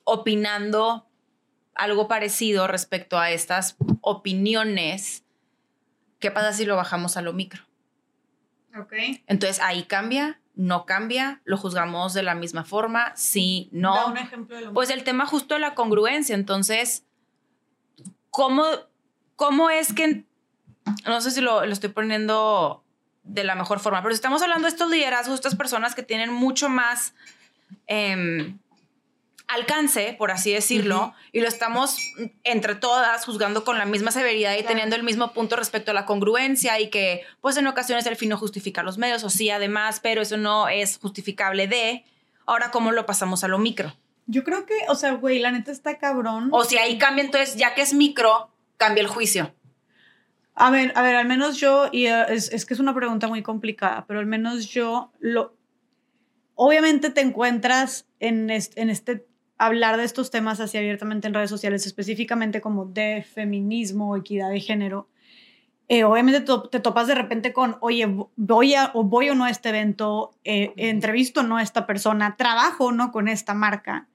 opinando 0.10 1.08
algo 1.76 2.08
parecido 2.08 2.68
respecto 2.68 3.18
a 3.18 3.32
estas 3.32 3.78
opiniones, 4.02 5.24
¿qué 6.20 6.32
pasa 6.32 6.54
si 6.54 6.66
lo 6.66 6.76
bajamos 6.76 7.18
a 7.18 7.22
lo 7.22 7.34
micro? 7.34 7.64
Ok. 8.78 8.94
Entonces 9.28 9.60
ahí 9.62 9.84
cambia, 9.84 10.40
no 10.56 10.86
cambia, 10.86 11.42
lo 11.46 11.58
juzgamos 11.58 12.14
de 12.14 12.24
la 12.24 12.36
misma 12.36 12.66
forma, 12.66 13.16
sí, 13.16 13.70
Da 13.72 13.80
no. 13.80 14.08
un 14.08 14.18
ejemplo 14.18 14.56
de 14.56 14.62
lo 14.64 14.74
Pues 14.74 14.90
el 14.90 15.04
tema 15.04 15.26
justo 15.26 15.54
de 15.56 15.62
la 15.62 15.74
congruencia, 15.74 16.36
entonces, 16.36 17.06
¿cómo, 18.30 18.66
cómo 19.36 19.70
es 19.70 19.94
que, 19.94 20.26
no 21.06 21.22
sé 21.22 21.32
si 21.32 21.42
lo, 21.42 21.66
lo 21.66 21.72
estoy 21.72 21.90
poniendo 21.90 22.84
de 23.24 23.44
la 23.44 23.56
mejor 23.56 23.80
forma, 23.80 24.02
pero 24.02 24.14
si 24.14 24.18
estamos 24.18 24.42
hablando 24.42 24.66
de 24.66 24.70
estos 24.70 24.90
liderazgos, 24.90 25.36
estas 25.36 25.56
personas 25.56 25.96
que 25.96 26.04
tienen 26.04 26.34
mucho 26.34 26.68
más 26.68 27.14
em, 27.88 28.60
alcance, 29.50 30.16
por 30.18 30.32
así 30.32 30.54
decirlo, 30.54 31.14
y 31.32 31.42
lo 31.42 31.48
estamos 31.48 31.98
entre 32.44 32.76
todas 32.76 33.26
juzgando 33.26 33.64
con 33.64 33.78
la 33.80 33.86
misma 33.86 34.12
severidad 34.12 34.56
y 34.58 34.64
teniendo 34.64 34.96
el 34.96 35.04
mismo 35.04 35.34
punto 35.34 35.56
respecto 35.56 35.92
a 35.92 35.94
la 35.96 36.06
congruencia 36.06 36.80
y 36.80 36.90
que 36.90 37.24
pues 37.42 37.58
en 37.58 37.66
ocasiones 37.66 38.06
el 38.06 38.16
fin 38.16 38.30
no 38.30 38.38
justifica 38.38 38.84
los 38.84 39.00
medios, 39.00 39.24
o 39.24 39.30
sí 39.30 39.50
además, 39.50 40.00
pero 40.02 40.22
eso 40.22 40.38
no 40.38 40.70
es 40.70 41.00
justificable 41.00 41.68
de, 41.68 42.06
ahora 42.46 42.70
cómo 42.70 42.92
lo 42.92 43.06
pasamos 43.08 43.44
a 43.44 43.48
lo 43.48 43.58
micro. 43.58 43.96
Yo 44.28 44.44
creo 44.44 44.68
que, 44.68 44.76
o 44.88 44.94
sea, 44.96 45.14
güey, 45.14 45.40
la 45.40 45.52
neta 45.52 45.72
está 45.72 45.98
cabrón. 45.98 46.50
O 46.52 46.64
si 46.64 46.78
ahí 46.78 47.00
cambia, 47.00 47.24
entonces, 47.24 47.56
ya 47.56 47.74
que 47.74 47.82
es 47.82 47.96
micro, 47.96 48.52
cambia 48.78 49.02
el 49.02 49.08
juicio. 49.08 49.56
A 50.54 50.70
ver, 50.70 50.94
a 50.96 51.02
ver, 51.02 51.16
al 51.16 51.28
menos 51.28 51.58
yo, 51.58 51.90
y 51.92 52.06
eh, 52.06 52.26
es, 52.30 52.52
es 52.52 52.68
que 52.68 52.76
es 52.76 52.80
una 52.80 52.94
pregunta 52.94 53.28
muy 53.28 53.42
complicada, 53.42 54.06
pero 54.06 54.20
al 54.20 54.28
menos 54.28 54.68
yo 54.68 55.12
lo... 55.20 55.56
Obviamente 56.54 57.10
te 57.10 57.22
encuentras 57.22 58.06
en 58.20 58.52
este, 58.52 58.82
en 58.82 58.92
este 58.92 59.26
hablar 59.60 59.98
de 59.98 60.06
estos 60.06 60.32
temas 60.32 60.60
así 60.60 60.78
abiertamente 60.78 61.28
en 61.28 61.34
redes 61.34 61.50
sociales, 61.50 61.86
específicamente 61.86 62.62
como 62.62 62.86
de 62.86 63.24
feminismo, 63.24 64.16
equidad 64.16 64.50
de 64.50 64.62
género. 64.62 65.10
Eh, 65.90 66.04
obviamente 66.04 66.42
te 66.72 66.80
topas 66.80 67.08
de 67.08 67.16
repente 67.16 67.52
con, 67.52 67.78
oye, 67.82 68.08
voy 68.36 68.74
a, 68.76 68.92
o 68.94 69.04
voy 69.04 69.30
o 69.30 69.36
no 69.36 69.44
a 69.44 69.50
este 69.50 69.70
evento, 69.70 70.32
eh, 70.44 70.74
entrevisto 70.78 71.42
o 71.42 71.44
no 71.44 71.58
a 71.58 71.64
esta 71.64 71.86
persona, 71.86 72.38
trabajo 72.38 72.86
o 72.86 72.92
no 72.92 73.12
con 73.12 73.28
esta 73.28 73.54
marca. 73.54 74.08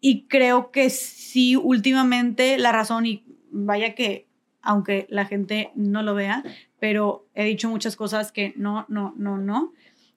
Y 0.00 0.26
creo 0.26 0.70
que 0.70 0.90
sí, 0.90 1.56
últimamente 1.56 2.58
la 2.58 2.70
razón, 2.70 3.06
y 3.06 3.24
vaya 3.50 3.94
que 3.94 4.28
aunque 4.60 5.06
la 5.08 5.24
gente 5.24 5.70
no 5.74 6.02
lo 6.02 6.14
vea, 6.14 6.44
pero 6.78 7.26
he 7.34 7.44
dicho 7.44 7.70
muchas 7.70 7.96
cosas 7.96 8.30
que 8.30 8.52
no, 8.56 8.84
no, 8.88 9.14
no, 9.16 9.38
no. 9.38 9.72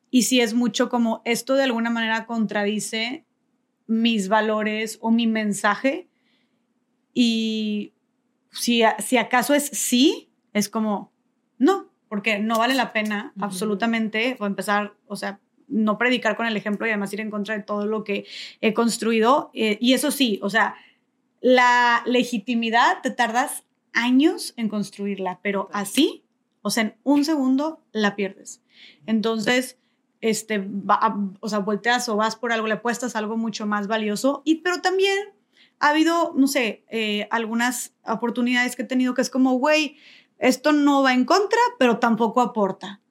Y 0.09 0.23
sí 0.23 0.41
es 0.41 0.53
mucho 0.53 0.89
como 0.89 1.21
esto 1.23 1.55
de 1.55 1.63
alguna 1.63 1.89
manera 1.89 2.25
contradice 2.25 3.25
mis 3.91 4.29
valores 4.29 4.97
o 5.01 5.11
mi 5.11 5.27
mensaje. 5.27 6.07
Y 7.13 7.91
si, 8.49 8.83
si 8.99 9.17
acaso 9.17 9.53
es 9.53 9.65
sí, 9.67 10.29
es 10.53 10.69
como 10.69 11.11
no, 11.57 11.91
porque 12.07 12.39
no 12.39 12.57
vale 12.57 12.73
la 12.73 12.93
pena 12.93 13.33
absolutamente 13.37 14.37
o 14.39 14.45
empezar, 14.45 14.95
o 15.07 15.17
sea, 15.17 15.41
no 15.67 15.97
predicar 15.97 16.37
con 16.37 16.45
el 16.45 16.55
ejemplo 16.55 16.87
y 16.87 16.89
además 16.89 17.11
ir 17.11 17.19
en 17.19 17.29
contra 17.29 17.57
de 17.57 17.63
todo 17.63 17.85
lo 17.85 18.05
que 18.05 18.25
he 18.61 18.73
construido. 18.73 19.51
Eh, 19.53 19.77
y 19.81 19.91
eso 19.91 20.09
sí, 20.09 20.39
o 20.41 20.49
sea, 20.49 20.75
la 21.41 22.01
legitimidad 22.05 23.01
te 23.03 23.11
tardas 23.11 23.65
años 23.91 24.53
en 24.55 24.69
construirla, 24.69 25.41
pero 25.43 25.69
así, 25.73 26.23
o 26.61 26.69
sea, 26.69 26.83
en 26.83 26.95
un 27.03 27.25
segundo 27.25 27.83
la 27.91 28.15
pierdes. 28.15 28.63
Entonces, 29.05 29.77
este, 30.21 30.59
va 30.59 31.17
o 31.39 31.49
sea, 31.49 31.59
volteas 31.59 32.07
o 32.09 32.15
vas 32.15 32.35
por 32.35 32.51
algo, 32.51 32.67
le 32.67 32.75
apuestas 32.75 33.15
algo 33.15 33.37
mucho 33.37 33.65
más 33.65 33.87
valioso. 33.87 34.41
Y, 34.45 34.55
pero 34.61 34.81
también 34.81 35.17
ha 35.79 35.89
habido, 35.89 36.33
no 36.35 36.47
sé, 36.47 36.85
eh, 36.89 37.27
algunas 37.31 37.95
oportunidades 38.05 38.75
que 38.75 38.83
he 38.83 38.85
tenido 38.85 39.13
que 39.13 39.21
es 39.21 39.29
como, 39.29 39.53
güey, 39.53 39.97
esto 40.37 40.73
no 40.73 41.03
va 41.03 41.13
en 41.13 41.25
contra, 41.25 41.59
pero 41.77 41.99
tampoco 41.99 42.41
aporta. 42.41 43.01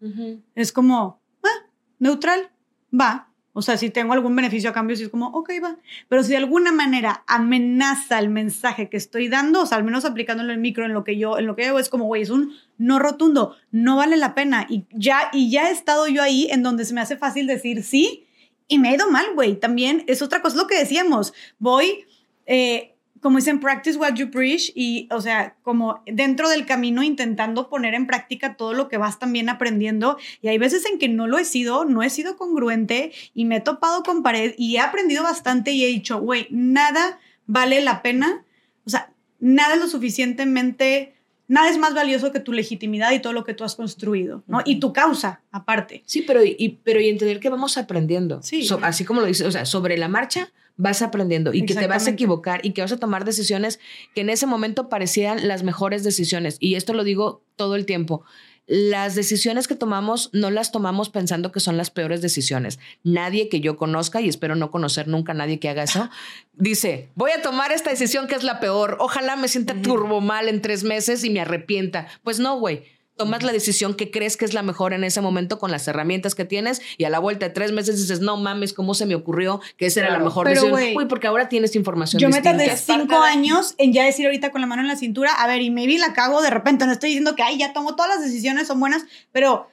Es 0.54 0.72
como, 0.72 1.20
ah, 1.42 1.66
neutral, 1.98 2.50
va. 2.98 3.29
O 3.52 3.62
sea, 3.62 3.76
si 3.76 3.90
tengo 3.90 4.12
algún 4.12 4.36
beneficio 4.36 4.70
a 4.70 4.72
cambio, 4.72 4.96
sí 4.96 5.04
es 5.04 5.08
como, 5.08 5.28
ok, 5.28 5.50
va. 5.62 5.76
Pero 6.08 6.22
si 6.22 6.30
de 6.30 6.36
alguna 6.36 6.70
manera 6.70 7.24
amenaza 7.26 8.18
el 8.18 8.28
mensaje 8.28 8.88
que 8.88 8.96
estoy 8.96 9.28
dando, 9.28 9.62
o 9.62 9.66
sea, 9.66 9.76
al 9.76 9.84
menos 9.84 10.04
aplicándolo 10.04 10.52
en 10.52 10.60
micro, 10.60 10.84
en 10.84 10.92
lo 10.92 11.02
que 11.02 11.18
yo, 11.18 11.38
en 11.38 11.46
lo 11.46 11.56
que 11.56 11.66
hago, 11.66 11.78
es 11.78 11.88
como, 11.88 12.04
güey, 12.04 12.22
es 12.22 12.30
un 12.30 12.54
no 12.78 12.98
rotundo, 12.98 13.56
no 13.72 13.96
vale 13.96 14.16
la 14.16 14.34
pena. 14.34 14.66
Y 14.68 14.84
ya, 14.92 15.30
y 15.32 15.50
ya 15.50 15.68
he 15.68 15.72
estado 15.72 16.06
yo 16.06 16.22
ahí 16.22 16.48
en 16.50 16.62
donde 16.62 16.84
se 16.84 16.94
me 16.94 17.00
hace 17.00 17.16
fácil 17.16 17.46
decir 17.46 17.82
sí 17.82 18.26
y 18.68 18.78
me 18.78 18.88
ha 18.88 18.94
ido 18.94 19.10
mal, 19.10 19.26
güey. 19.34 19.56
También 19.56 20.04
es 20.06 20.22
otra 20.22 20.42
cosa, 20.42 20.56
lo 20.56 20.68
que 20.68 20.78
decíamos. 20.78 21.34
Voy, 21.58 22.04
eh, 22.46 22.94
como 23.20 23.36
dicen, 23.36 23.60
practice 23.60 23.98
what 23.98 24.14
you 24.14 24.30
preach 24.30 24.72
y, 24.74 25.08
o 25.10 25.20
sea, 25.20 25.54
como 25.62 26.02
dentro 26.06 26.48
del 26.48 26.64
camino 26.64 27.02
intentando 27.02 27.68
poner 27.68 27.94
en 27.94 28.06
práctica 28.06 28.56
todo 28.56 28.72
lo 28.72 28.88
que 28.88 28.96
vas 28.96 29.18
también 29.18 29.48
aprendiendo. 29.48 30.16
Y 30.40 30.48
hay 30.48 30.58
veces 30.58 30.86
en 30.90 30.98
que 30.98 31.08
no 31.08 31.26
lo 31.26 31.38
he 31.38 31.44
sido, 31.44 31.84
no 31.84 32.02
he 32.02 32.08
sido 32.10 32.36
congruente 32.36 33.12
y 33.34 33.44
me 33.44 33.56
he 33.56 33.60
topado 33.60 34.02
con 34.02 34.22
pared 34.22 34.54
y 34.56 34.76
he 34.76 34.80
aprendido 34.80 35.22
bastante 35.22 35.72
y 35.72 35.84
he 35.84 35.88
dicho, 35.88 36.18
güey, 36.18 36.46
nada 36.50 37.18
vale 37.46 37.80
la 37.82 38.00
pena. 38.02 38.44
O 38.86 38.90
sea, 38.90 39.12
nada 39.38 39.74
es 39.74 39.80
lo 39.80 39.86
suficientemente, 39.86 41.14
nada 41.48 41.68
es 41.68 41.78
más 41.78 41.94
valioso 41.94 42.32
que 42.32 42.40
tu 42.40 42.52
legitimidad 42.52 43.12
y 43.12 43.20
todo 43.20 43.32
lo 43.32 43.44
que 43.44 43.54
tú 43.54 43.64
has 43.64 43.74
construido, 43.74 44.44
¿no? 44.46 44.60
Y 44.64 44.80
tu 44.80 44.92
causa, 44.92 45.42
aparte. 45.50 46.02
Sí, 46.06 46.22
pero 46.22 46.44
y, 46.44 46.80
pero 46.84 47.00
y 47.00 47.08
entender 47.08 47.40
que 47.40 47.48
vamos 47.50 47.76
aprendiendo. 47.76 48.42
Sí. 48.42 48.64
So- 48.64 48.78
así 48.82 49.04
como 49.04 49.20
lo 49.20 49.26
dices, 49.26 49.46
o 49.46 49.50
sea, 49.50 49.66
sobre 49.66 49.98
la 49.98 50.08
marcha 50.08 50.50
vas 50.80 51.02
aprendiendo 51.02 51.52
y 51.52 51.66
que 51.66 51.74
te 51.74 51.86
vas 51.86 52.06
a 52.06 52.10
equivocar 52.10 52.64
y 52.64 52.72
que 52.72 52.80
vas 52.80 52.92
a 52.92 52.96
tomar 52.96 53.24
decisiones 53.24 53.78
que 54.14 54.22
en 54.22 54.30
ese 54.30 54.46
momento 54.46 54.88
parecían 54.88 55.46
las 55.46 55.62
mejores 55.62 56.02
decisiones. 56.02 56.56
Y 56.58 56.74
esto 56.74 56.94
lo 56.94 57.04
digo 57.04 57.42
todo 57.56 57.76
el 57.76 57.84
tiempo. 57.84 58.24
Las 58.66 59.14
decisiones 59.14 59.68
que 59.68 59.74
tomamos 59.74 60.30
no 60.32 60.50
las 60.50 60.72
tomamos 60.72 61.10
pensando 61.10 61.52
que 61.52 61.60
son 61.60 61.76
las 61.76 61.90
peores 61.90 62.22
decisiones. 62.22 62.78
Nadie 63.02 63.48
que 63.48 63.60
yo 63.60 63.76
conozca, 63.76 64.20
y 64.20 64.28
espero 64.28 64.54
no 64.54 64.70
conocer 64.70 65.06
nunca 65.08 65.32
a 65.32 65.34
nadie 65.34 65.58
que 65.58 65.68
haga 65.68 65.82
eso, 65.82 66.08
dice, 66.54 67.08
voy 67.14 67.32
a 67.32 67.42
tomar 67.42 67.72
esta 67.72 67.90
decisión 67.90 68.26
que 68.26 68.36
es 68.36 68.42
la 68.42 68.60
peor. 68.60 68.96
Ojalá 69.00 69.36
me 69.36 69.48
sienta 69.48 69.74
turbo 69.82 70.20
mal 70.20 70.48
en 70.48 70.62
tres 70.62 70.84
meses 70.84 71.24
y 71.24 71.30
me 71.30 71.40
arrepienta. 71.40 72.06
Pues 72.22 72.38
no, 72.38 72.58
güey. 72.58 72.84
Tomas 73.20 73.42
la 73.42 73.52
decisión 73.52 73.94
que 73.94 74.10
crees 74.10 74.36
que 74.38 74.46
es 74.46 74.54
la 74.54 74.62
mejor 74.62 74.94
en 74.94 75.04
ese 75.04 75.20
momento 75.20 75.58
con 75.58 75.70
las 75.70 75.86
herramientas 75.88 76.34
que 76.34 76.46
tienes 76.46 76.80
y 76.96 77.04
a 77.04 77.10
la 77.10 77.18
vuelta 77.18 77.46
de 77.48 77.52
tres 77.52 77.70
meses 77.70 77.98
dices, 77.98 78.20
no 78.20 78.36
mames, 78.38 78.72
¿cómo 78.72 78.94
se 78.94 79.04
me 79.04 79.14
ocurrió 79.14 79.60
que 79.76 79.86
esa 79.86 80.00
era 80.00 80.10
la 80.10 80.20
mejor 80.20 80.46
Pero, 80.46 80.62
decisión? 80.62 80.96
Uy, 80.96 81.04
porque 81.06 81.26
ahora 81.26 81.48
tienes 81.50 81.76
información 81.76 82.18
Yo 82.18 82.28
me 82.28 82.36
distinta. 82.36 82.56
tardé 82.58 82.72
Es 82.72 82.80
parte 82.82 83.02
cinco 83.02 83.22
de- 83.22 83.28
años 83.28 83.74
en 83.78 83.92
ya 83.92 84.04
decir 84.04 84.24
ahorita 84.24 84.50
con 84.50 84.62
la 84.62 84.66
mano 84.66 84.80
en 84.80 84.88
la 84.88 84.96
cintura, 84.96 85.32
a 85.34 85.46
ver, 85.46 85.60
y 85.60 85.70
maybe 85.70 85.98
la 85.98 86.14
cago 86.14 86.40
de 86.40 86.48
repente, 86.50 86.86
no 86.86 86.92
estoy 86.92 87.10
diciendo 87.10 87.36
que, 87.36 87.42
ay, 87.42 87.58
ya 87.58 87.72
tomo 87.74 87.94
todas 87.94 88.08
las 88.16 88.24
decisiones, 88.24 88.66
son 88.68 88.80
buenas, 88.80 89.04
pero 89.32 89.68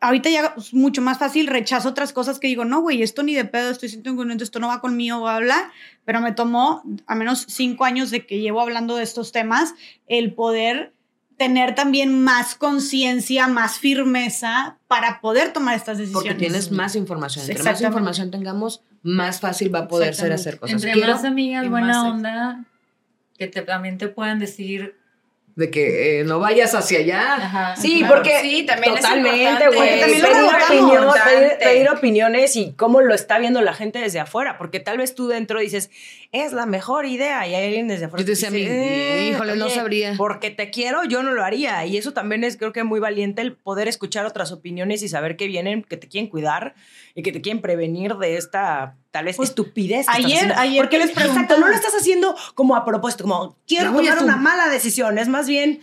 ahorita 0.00 0.30
ya 0.30 0.54
es 0.56 0.74
mucho 0.74 1.00
más 1.02 1.18
fácil, 1.18 1.46
rechazo 1.46 1.90
otras 1.90 2.12
cosas 2.12 2.40
que 2.40 2.48
digo, 2.48 2.64
no, 2.64 2.80
güey, 2.80 3.02
esto 3.02 3.22
ni 3.22 3.34
de 3.34 3.44
pedo, 3.44 3.70
estoy 3.70 3.88
siendo 3.90 4.10
incongruente, 4.10 4.42
esto 4.42 4.58
no 4.58 4.66
va 4.68 4.80
conmigo, 4.80 5.20
bla, 5.20 5.38
bla, 5.38 5.72
pero 6.04 6.20
me 6.20 6.32
tomó 6.32 6.82
a 7.06 7.14
menos 7.14 7.44
cinco 7.48 7.84
años 7.84 8.10
de 8.10 8.26
que 8.26 8.40
llevo 8.40 8.60
hablando 8.60 8.96
de 8.96 9.02
estos 9.04 9.30
temas, 9.30 9.74
el 10.08 10.32
poder 10.34 10.92
tener 11.40 11.74
también 11.74 12.22
más 12.22 12.54
conciencia, 12.54 13.48
más 13.48 13.78
firmeza 13.78 14.76
para 14.88 15.22
poder 15.22 15.54
tomar 15.54 15.74
estas 15.74 15.96
decisiones. 15.96 16.28
Porque 16.32 16.38
tienes 16.38 16.70
más 16.70 16.94
información. 16.96 17.46
Entre 17.48 17.64
más 17.64 17.80
información 17.80 18.30
tengamos, 18.30 18.82
más 19.02 19.40
fácil 19.40 19.74
va 19.74 19.78
a 19.80 19.88
poder 19.88 20.14
ser 20.14 20.34
hacer 20.34 20.58
cosas. 20.60 20.74
Entre 20.74 20.92
Quiero 20.92 21.14
más 21.14 21.24
amigas, 21.24 21.66
buena 21.70 21.86
más 21.86 21.96
onda, 22.12 22.64
que 23.38 23.46
te, 23.46 23.62
también 23.62 23.96
te 23.96 24.08
puedan 24.08 24.38
decir, 24.38 24.96
de 25.56 25.70
que 25.70 26.20
eh, 26.20 26.24
no 26.24 26.38
vayas 26.40 26.74
hacia 26.74 26.98
allá. 26.98 27.34
ajá, 27.36 27.76
Sí, 27.76 28.00
claro. 28.00 28.14
porque 28.16 28.38
Sí, 28.42 28.64
también 28.66 28.92
es 28.94 29.00
totalmente, 29.00 29.66
güey. 29.68 30.00
Pedir, 30.00 30.24
opinión- 30.26 31.14
pedir 31.58 31.88
opiniones 31.88 32.54
y 32.56 32.72
cómo 32.74 33.00
lo 33.00 33.14
está 33.14 33.38
viendo 33.38 33.62
la 33.62 33.72
gente 33.72 33.98
desde 33.98 34.20
afuera, 34.20 34.58
porque 34.58 34.78
tal 34.80 34.98
vez 34.98 35.14
tú 35.14 35.26
dentro 35.28 35.58
dices, 35.58 35.90
es 36.32 36.52
la 36.52 36.64
mejor 36.64 37.06
idea, 37.06 37.46
y 37.48 37.54
hay 37.54 37.66
alguien 37.66 37.88
desde 37.88 38.04
afuera 38.04 38.22
Yo 38.22 38.26
que 38.26 38.30
decía 38.30 38.50
dice, 38.50 38.70
"Eh, 38.70 39.30
híjole, 39.30 39.56
no 39.56 39.66
oye, 39.66 39.74
sabría. 39.74 40.14
Porque 40.16 40.50
te 40.50 40.70
quiero, 40.70 41.02
yo 41.04 41.22
no 41.24 41.32
lo 41.32 41.42
haría. 41.42 41.84
Y 41.86 41.96
eso 41.96 42.12
también 42.12 42.44
es, 42.44 42.56
creo 42.56 42.72
que 42.72 42.84
muy 42.84 43.00
valiente 43.00 43.42
el 43.42 43.56
poder 43.56 43.88
escuchar 43.88 44.26
otras 44.26 44.52
opiniones 44.52 45.02
y 45.02 45.08
saber 45.08 45.36
que 45.36 45.48
vienen, 45.48 45.82
que 45.82 45.96
te 45.96 46.06
quieren 46.06 46.30
cuidar 46.30 46.74
y 47.16 47.22
que 47.22 47.32
te 47.32 47.40
quieren 47.40 47.60
prevenir 47.60 48.14
de 48.14 48.36
esta, 48.36 48.96
tal 49.10 49.24
vez, 49.24 49.36
Pues, 49.36 49.48
estupidez. 49.48 50.06
que 50.06 50.12
estás 50.12 50.16
ayer- 50.16 50.36
haciendo. 50.36 50.54
ayer 50.56 50.76
Porque 50.82 50.96
que 50.96 50.98
les 51.02 51.10
Exacto, 51.10 51.30
preguntaba- 51.32 51.60
no 51.60 51.68
lo 51.68 51.74
estás 51.74 51.94
haciendo 51.96 52.36
como 52.54 52.76
a 52.76 52.84
propósito, 52.84 53.24
como 53.24 53.56
quiero 53.66 53.92
tomar 53.92 54.22
una 54.22 54.36
mala 54.36 54.68
decisión. 54.68 55.18
Es 55.18 55.26
más 55.28 55.48
bien, 55.48 55.80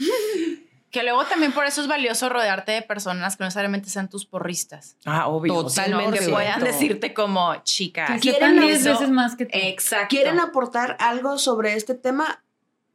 Que 0.97 1.03
luego 1.03 1.25
también 1.25 1.51
por 1.51 1.67
eso 1.67 1.79
es 1.79 1.87
valioso 1.87 2.27
rodearte 2.27 2.71
de 2.71 2.81
personas 2.81 3.35
que 3.37 3.43
no 3.43 3.45
necesariamente 3.45 3.87
sean 3.87 4.09
tus 4.09 4.25
porristas. 4.25 4.97
ah, 5.05 5.27
obvio. 5.27 5.53
Totalmente 5.63 6.17
Que 6.17 6.29
puedan 6.29 6.63
decirte 6.63 7.13
como, 7.13 7.55
chica. 7.63 8.07
Que 8.15 8.19
¿Quieren 8.19 8.55
sepan 8.55 8.59
10 8.65 8.79
eso? 8.81 8.91
veces 8.93 9.09
más 9.11 9.35
que 9.35 9.45
tú. 9.45 9.51
Exacto. 9.53 10.07
¿Quieren 10.09 10.39
aportar 10.39 10.97
algo 10.99 11.37
sobre 11.37 11.73
este 11.75 11.93
tema 11.93 12.43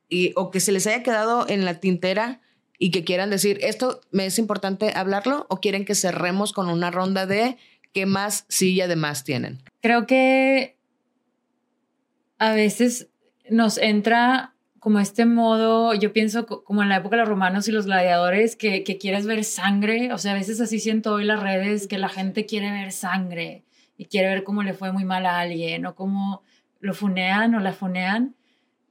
y, 0.08 0.32
o 0.34 0.50
que 0.50 0.58
se 0.58 0.72
les 0.72 0.84
haya 0.88 1.04
quedado 1.04 1.48
en 1.48 1.64
la 1.64 1.74
tintera 1.78 2.40
y 2.76 2.90
que 2.90 3.04
quieran 3.04 3.30
decir, 3.30 3.60
esto 3.62 4.00
me 4.10 4.26
es 4.26 4.36
importante 4.40 4.92
hablarlo 4.96 5.46
o 5.48 5.60
quieren 5.60 5.84
que 5.84 5.94
cerremos 5.94 6.52
con 6.52 6.68
una 6.68 6.90
ronda 6.90 7.26
de 7.26 7.56
qué 7.92 8.04
más 8.04 8.46
sí 8.48 8.72
y 8.72 8.80
además 8.80 9.22
tienen? 9.22 9.62
Creo 9.80 10.08
que 10.08 10.76
a 12.38 12.52
veces 12.52 13.06
nos 13.48 13.78
entra 13.78 14.51
como 14.82 14.98
este 14.98 15.26
modo, 15.26 15.94
yo 15.94 16.12
pienso 16.12 16.44
co- 16.44 16.64
como 16.64 16.82
en 16.82 16.88
la 16.88 16.96
época 16.96 17.14
de 17.14 17.20
los 17.22 17.28
romanos 17.28 17.68
y 17.68 17.72
los 17.72 17.86
gladiadores, 17.86 18.56
que, 18.56 18.82
que 18.82 18.98
quieres 18.98 19.26
ver 19.26 19.44
sangre, 19.44 20.12
o 20.12 20.18
sea, 20.18 20.32
a 20.32 20.34
veces 20.34 20.60
así 20.60 20.80
siento 20.80 21.12
hoy 21.14 21.24
las 21.24 21.40
redes, 21.40 21.86
que 21.86 21.98
la 21.98 22.08
gente 22.08 22.46
quiere 22.46 22.72
ver 22.72 22.90
sangre 22.90 23.62
y 23.96 24.06
quiere 24.06 24.26
ver 24.28 24.42
cómo 24.42 24.64
le 24.64 24.74
fue 24.74 24.90
muy 24.90 25.04
mal 25.04 25.24
a 25.26 25.38
alguien 25.38 25.86
o 25.86 25.94
cómo 25.94 26.42
lo 26.80 26.94
funean 26.94 27.54
o 27.54 27.60
la 27.60 27.72
funean. 27.72 28.34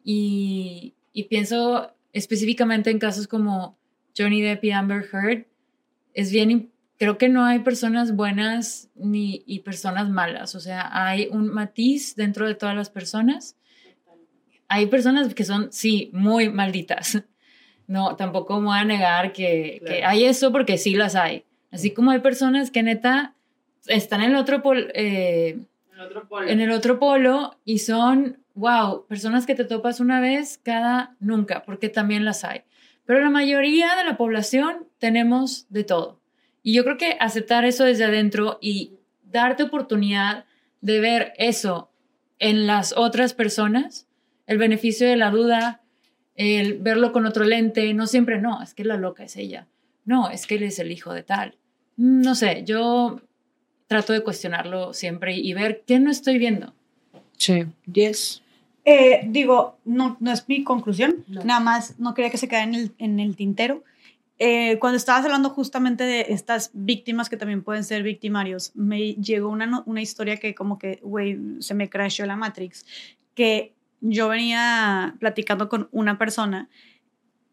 Y, 0.03 0.95
y 1.11 1.26
pienso 1.26 1.91
específicamente 2.13 2.89
en 2.89 2.99
casos 2.99 3.27
como 3.27 3.77
Johnny 4.18 4.41
Depp 4.41 4.63
y 4.63 4.72
Amber 4.72 5.05
Heard, 5.11 5.45
es 6.13 6.31
bien, 6.31 6.72
creo 6.99 7.18
que 7.18 7.27
no 7.30 7.43
hay 7.45 7.59
personas 7.59 8.15
buenas 8.15 8.89
ni 8.95 9.43
y 9.45 9.59
personas 9.59 10.09
malas, 10.09 10.55
o 10.55 10.61
sea, 10.61 10.89
hay 11.07 11.27
un 11.31 11.47
matiz 11.49 12.15
dentro 12.15 12.47
de 12.47 12.55
todas 12.55 12.76
las 12.77 12.89
personas. 12.89 13.57
Hay 14.73 14.85
personas 14.85 15.34
que 15.34 15.43
son, 15.43 15.72
sí, 15.72 16.10
muy 16.14 16.49
malditas. 16.49 17.23
No, 17.88 18.15
tampoco 18.15 18.60
me 18.61 18.68
voy 18.68 18.77
a 18.77 18.85
negar 18.85 19.34
que, 19.34 19.81
que 19.85 20.06
hay 20.06 20.23
eso 20.23 20.52
porque 20.53 20.77
sí 20.77 20.95
las 20.95 21.15
hay. 21.15 21.43
Así 21.72 21.91
como 21.93 22.11
hay 22.11 22.19
personas 22.19 22.72
que 22.72 22.84
neta 22.84 23.35
están 23.88 24.22
en 24.22 24.30
el 24.31 24.38
otro 24.38 24.61
pol- 24.61 24.91
eh, 24.95 25.60
en 26.49 26.61
el 26.61 26.72
otro 26.72 26.99
polo 26.99 27.60
y 27.65 27.80
son, 27.80 28.38
wow, 28.56 29.06
personas 29.07 29.45
que 29.45 29.56
te 29.56 29.65
topas 29.65 29.99
una 29.99 30.22
vez 30.22 30.57
cada 30.64 31.15
nunca, 31.19 31.64
porque 31.64 31.89
también 31.89 32.23
las 32.23 32.45
hay. 32.45 32.61
Pero 33.06 33.19
la 33.19 33.30
mayoría 33.30 33.95
de 33.98 34.06
la 34.06 34.15
población 34.15 34.88
tenemos 34.98 35.65
de 35.69 35.84
todo. 35.84 36.22
Y 36.64 36.73
yo 36.73 36.84
creo 36.85 36.98
que 36.98 37.18
aceptar 37.19 37.65
eso 37.65 37.84
desde 37.84 38.06
adentro 38.06 38.57
y 38.61 38.93
darte 39.23 39.64
oportunidad 39.64 40.45
de 40.80 41.02
ver 41.02 41.34
eso 41.38 41.91
en 42.39 42.68
las 42.68 42.93
otras 42.95 43.34
personas, 43.34 44.07
el 44.51 44.57
beneficio 44.57 45.07
de 45.07 45.15
la 45.15 45.31
duda, 45.31 45.81
el 46.35 46.79
verlo 46.79 47.11
con 47.11 47.25
otro 47.25 47.43
lente, 47.45 47.93
no 47.93 48.05
siempre 48.07 48.41
no, 48.41 48.61
es 48.61 48.73
que 48.73 48.83
la 48.83 48.97
loca 48.97 49.23
es 49.23 49.35
ella. 49.37 49.67
No, 50.05 50.29
es 50.29 50.45
que 50.47 50.55
él 50.55 50.63
es 50.63 50.79
el 50.79 50.91
hijo 50.91 51.13
de 51.13 51.23
tal. 51.23 51.57
No 51.97 52.35
sé, 52.35 52.63
yo 52.65 53.21
trato 53.87 54.13
de 54.13 54.21
cuestionarlo 54.23 54.93
siempre 54.93 55.35
y 55.37 55.53
ver 55.53 55.83
qué 55.85 55.99
no 55.99 56.09
estoy 56.11 56.37
viendo. 56.37 56.73
Sí. 57.37 57.65
Yes. 57.91 58.41
Eh, 58.85 59.21
digo, 59.27 59.77
no, 59.85 60.17
no 60.19 60.31
es 60.31 60.47
mi 60.49 60.63
conclusión, 60.63 61.23
No. 61.27 61.43
nada 61.43 61.59
más 61.59 61.99
no 61.99 62.13
quería 62.13 62.31
que 62.31 62.37
se 62.37 62.47
quedara 62.47 62.65
en 62.65 62.75
el, 62.75 62.91
en 62.97 63.19
el 63.19 63.35
tintero. 63.35 63.83
Eh, 64.39 64.79
cuando 64.79 64.97
estabas 64.97 65.23
hablando 65.23 65.51
justamente 65.51 66.03
de 66.03 66.25
estas 66.29 66.71
víctimas 66.73 67.29
que 67.29 67.37
también 67.37 67.61
pueden 67.63 67.83
ser 67.83 68.01
victimarios, 68.01 68.71
me 68.73 69.13
llegó 69.13 69.49
una, 69.49 69.83
una 69.85 70.01
historia 70.01 70.37
que 70.37 70.55
como 70.55 70.79
que, 70.79 70.99
güey, 71.03 71.37
se 71.59 71.75
me 71.75 71.89
crashó 71.89 72.25
la 72.25 72.35
Matrix, 72.35 72.85
que 73.35 73.73
yo 74.01 74.27
venía 74.27 75.15
platicando 75.19 75.69
con 75.69 75.87
una 75.91 76.17
persona 76.17 76.69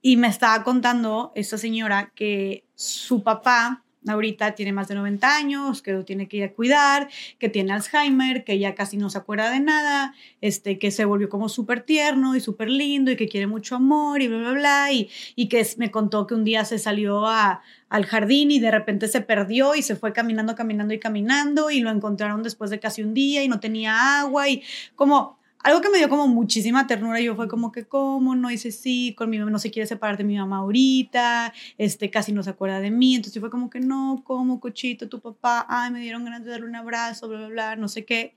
y 0.03 0.17
me 0.17 0.29
estaba 0.29 0.65
contando 0.65 1.33
esta 1.35 1.59
señora 1.59 2.13
que 2.15 2.65
su 2.75 3.23
papá 3.23 3.85
ahorita 4.07 4.55
tiene 4.55 4.73
más 4.73 4.89
de 4.89 4.95
90 4.95 5.37
años, 5.37 5.83
que 5.83 5.93
lo 5.93 6.05
tiene 6.05 6.29
que 6.29 6.39
ir 6.39 6.45
a 6.45 6.53
cuidar, 6.53 7.09
que 7.39 7.49
tiene 7.49 7.73
Alzheimer, 7.73 8.45
que 8.45 8.59
ya 8.59 8.75
casi 8.75 8.97
no 8.97 9.11
se 9.11 9.19
acuerda 9.19 9.51
de 9.51 9.61
nada, 9.61 10.15
este, 10.41 10.79
que 10.79 10.91
se 10.91 11.05
volvió 11.05 11.29
como 11.29 11.49
súper 11.49 11.83
tierno 11.83 12.37
y 12.37 12.41
súper 12.41 12.71
lindo 12.71 13.11
y 13.11 13.17
que 13.17 13.29
quiere 13.29 13.47
mucho 13.47 13.77
amor 13.77 14.23
y 14.23 14.29
bla, 14.29 14.39
bla, 14.39 14.53
bla, 14.53 14.93
y, 14.93 15.11
y 15.35 15.49
que 15.49 15.67
me 15.77 15.91
contó 15.91 16.27
que 16.27 16.35
un 16.35 16.45
día 16.45 16.65
se 16.65 16.79
salió 16.79 17.27
a, 17.27 17.63
al 17.89 18.07
jardín 18.07 18.51
y 18.51 18.61
de 18.61 18.71
repente 18.71 19.09
se 19.09 19.21
perdió 19.21 19.75
y 19.75 19.83
se 19.83 19.97
fue 19.97 20.13
caminando, 20.13 20.55
caminando 20.55 20.95
y 20.95 20.99
caminando 20.99 21.71
y 21.71 21.81
lo 21.81 21.91
encontraron 21.91 22.43
después 22.43 22.71
de 22.71 22.81
casi 22.81 23.03
un 23.03 23.15
día 23.15 23.43
y 23.43 23.49
no 23.49 23.61
tenía 23.61 24.21
agua 24.21 24.49
y 24.49 24.63
como 24.95 25.38
algo 25.69 25.83
que 25.83 25.91
me 25.91 25.99
dio 25.99 26.09
como 26.09 26.27
muchísima 26.29 26.87
ternura, 26.87 27.21
yo 27.21 27.37
fue 27.37 27.47
como 27.47 27.71
que, 27.73 27.87
¿cómo? 27.87 28.35
No 28.35 28.49
dice 28.49 28.73
sí, 28.73 29.15
con 29.17 29.29
mi 29.29 29.39
mamá 29.39 29.51
no 29.51 29.59
se 29.59 29.71
quiere 29.71 29.87
separar 29.87 30.17
de 30.17 30.25
mi 30.25 30.37
mamá 30.39 30.59
ahorita, 30.59 31.53
este, 31.77 32.11
casi 32.11 32.33
no 32.33 32.43
se 32.43 32.51
acuerda 32.51 32.81
de 32.81 32.91
mí, 32.91 33.17
entonces 33.17 33.39
fue 33.39 33.51
como 33.51 33.69
que, 33.69 33.79
no, 33.79 34.23
¿cómo, 34.25 34.61
cochito, 34.61 35.11
tu 35.11 35.21
papá? 35.21 35.67
Ay, 35.69 35.91
me 35.91 36.01
dieron 36.01 36.25
ganas 36.25 36.43
de 36.43 36.53
darle 36.53 36.67
un 36.67 36.75
abrazo, 36.75 37.29
bla, 37.29 37.39
bla, 37.39 37.49
bla, 37.49 37.77
no 37.77 37.89
sé 37.89 38.07
qué. 38.07 38.35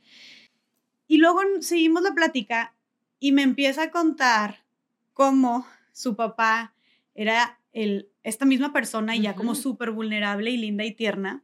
Y 1.08 1.18
luego 1.20 1.40
seguimos 1.62 2.03
la 2.03 2.14
plática 2.14 2.76
y 3.20 3.32
me 3.32 3.44
empieza 3.44 3.84
a 3.84 3.91
contar 3.91 4.66
cómo 5.14 5.66
su 5.94 6.18
papá 6.18 6.74
era 7.16 7.60
el, 7.72 8.10
esta 8.24 8.45
misma 8.45 8.74
persona 8.74 9.16
y 9.16 9.22
ya 9.22 9.36
como 9.36 9.56
súper 9.56 9.91
vulnerable 9.91 10.52
y 10.52 10.58
linda 10.58 10.84
y 10.84 10.91
tierna, 10.91 11.44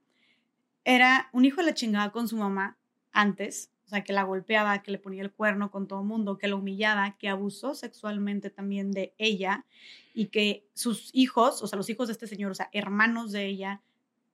era 0.83 1.29
un 1.31 1.45
hijo 1.45 1.61
de 1.61 1.67
la 1.67 1.73
chingada 1.73 2.11
con 2.11 2.27
su 2.27 2.35
mamá 2.35 2.77
antes, 3.13 3.71
o 3.87 3.89
sea, 3.89 4.03
que 4.03 4.11
la 4.11 4.23
golpeaba, 4.23 4.83
que 4.83 4.91
le 4.91 4.97
ponía 4.97 5.23
el 5.23 5.31
cuerno 5.31 5.71
con 5.71 5.87
todo 5.87 6.01
el 6.01 6.05
mundo, 6.05 6.37
que 6.37 6.49
la 6.49 6.55
humillaba, 6.55 7.17
que 7.17 7.29
abusó 7.29 7.73
sexualmente 7.73 8.49
también 8.49 8.91
de 8.91 9.13
ella 9.17 9.65
y 10.13 10.25
que 10.25 10.67
sus 10.73 11.09
hijos, 11.13 11.61
o 11.61 11.67
sea, 11.67 11.77
los 11.77 11.89
hijos 11.89 12.07
de 12.07 12.11
este 12.11 12.27
señor, 12.27 12.51
o 12.51 12.55
sea, 12.55 12.69
hermanos 12.73 13.31
de 13.31 13.45
ella, 13.45 13.81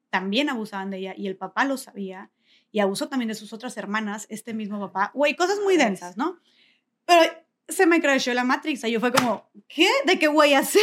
también 0.10 0.50
abusaban 0.50 0.90
de 0.90 0.98
ella 0.98 1.14
y 1.16 1.28
el 1.28 1.38
papá 1.38 1.66
lo 1.66 1.78
sabía 1.78 2.32
y 2.72 2.80
abusó 2.80 3.10
también 3.10 3.28
de 3.28 3.36
sus 3.36 3.54
otras 3.54 3.78
hermanas, 3.78 4.26
este 4.30 4.56
mismo 4.56 4.80
papá. 4.80 5.12
Güey, 5.14 5.36
cosas 5.36 5.60
muy 5.64 5.78
densas, 5.78 6.18
¿no? 6.18 6.40
Pero 7.06 7.22
se 7.68 7.86
me 7.86 8.02
creció 8.02 8.34
la 8.34 8.44
Matrix 8.44 8.84
y 8.86 8.92
yo 8.92 9.00
fue 9.00 9.12
como, 9.12 9.52
¿qué? 9.68 9.88
¿De 10.08 10.18
qué 10.18 10.26
güey 10.26 10.56
hace? 10.56 10.82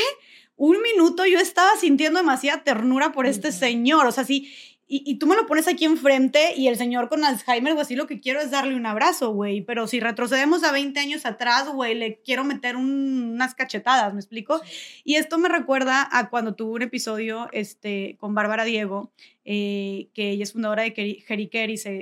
Un 0.55 0.81
minuto 0.81 1.27
yo 1.27 1.41
estaba 1.41 1.77
sintiendo 1.77 2.21
demasiada 2.21 2.63
ternura 2.63 3.11
por 3.11 3.27
este 3.27 3.51
señor, 3.51 4.07
o 4.07 4.13
sea, 4.13 4.23
sí, 4.23 4.53
y, 4.93 5.19
tú 5.19 5.29
me 5.29 5.37
lo 5.37 5.47
pones 5.47 5.69
aquí 5.69 5.85
enfrente 5.85 6.53
y 6.57 6.67
el 6.67 6.77
señor 6.77 7.09
con 7.09 7.25
Alzheimer, 7.25 7.75
güey, 7.75 7.83
así 7.83 7.95
lo 7.95 8.09
que 8.09 8.19
quiero 8.19 8.41
es 8.41 8.51
darle 8.51 8.75
un 8.75 8.87
abrazo, 8.87 9.33
güey. 9.33 9.61
Pero 9.61 9.87
si 9.87 10.01
retrocedemos 10.01 10.65
a 10.65 10.73
20 10.73 10.99
años 10.99 11.27
atrás, 11.27 11.69
güey, 11.69 11.95
le 11.95 12.21
quiero 12.23 12.43
meter 12.43 12.75
unas 12.75 13.55
cachetadas, 13.55 14.13
¿me 14.13 14.19
explico? 14.19 14.61
Y 15.05 15.15
esto 15.15 15.39
me 15.39 15.49
recuerda 15.49 16.09
a 16.11 16.29
cuando 16.29 16.57
tuve 16.57 16.73
un 16.73 16.83
episodio 16.83 17.49
este, 17.53 18.17
con 18.19 18.35
Bárbara 18.35 18.65
Diego, 18.65 19.13
eh, 19.45 20.09
que 20.13 20.31
ella 20.31 20.43
es 20.43 20.55
fundadora 20.55 20.83
de 20.83 20.91
Jerry 20.91 21.49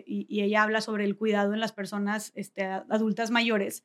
y, 0.07 0.27
y, 0.27 0.41
ella 0.41 0.63
habla 0.63 0.81
sobre 0.81 1.05
el 1.05 1.15
cuidado 1.15 1.53
en 1.53 1.61
las 1.61 1.73
personas 1.73 2.33
este, 2.37 2.65
adultas 2.65 3.31
mayores. 3.31 3.85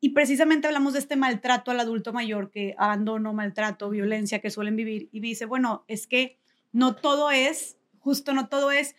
Y 0.00 0.10
precisamente 0.10 0.68
hablamos 0.68 0.92
de 0.92 1.00
este 1.00 1.16
maltrato 1.16 1.72
al 1.72 1.80
adulto 1.80 2.12
mayor, 2.12 2.52
que 2.52 2.76
abandono, 2.78 3.32
maltrato, 3.32 3.90
violencia 3.90 4.40
que 4.40 4.50
suelen 4.50 4.76
vivir. 4.76 5.08
Y 5.10 5.18
dice, 5.18 5.46
bueno, 5.46 5.84
es 5.88 6.06
que 6.06 6.38
no 6.70 6.94
todo 6.94 7.32
es 7.32 7.76
justo 8.06 8.32
no 8.32 8.46
todo 8.46 8.70
es, 8.70 8.94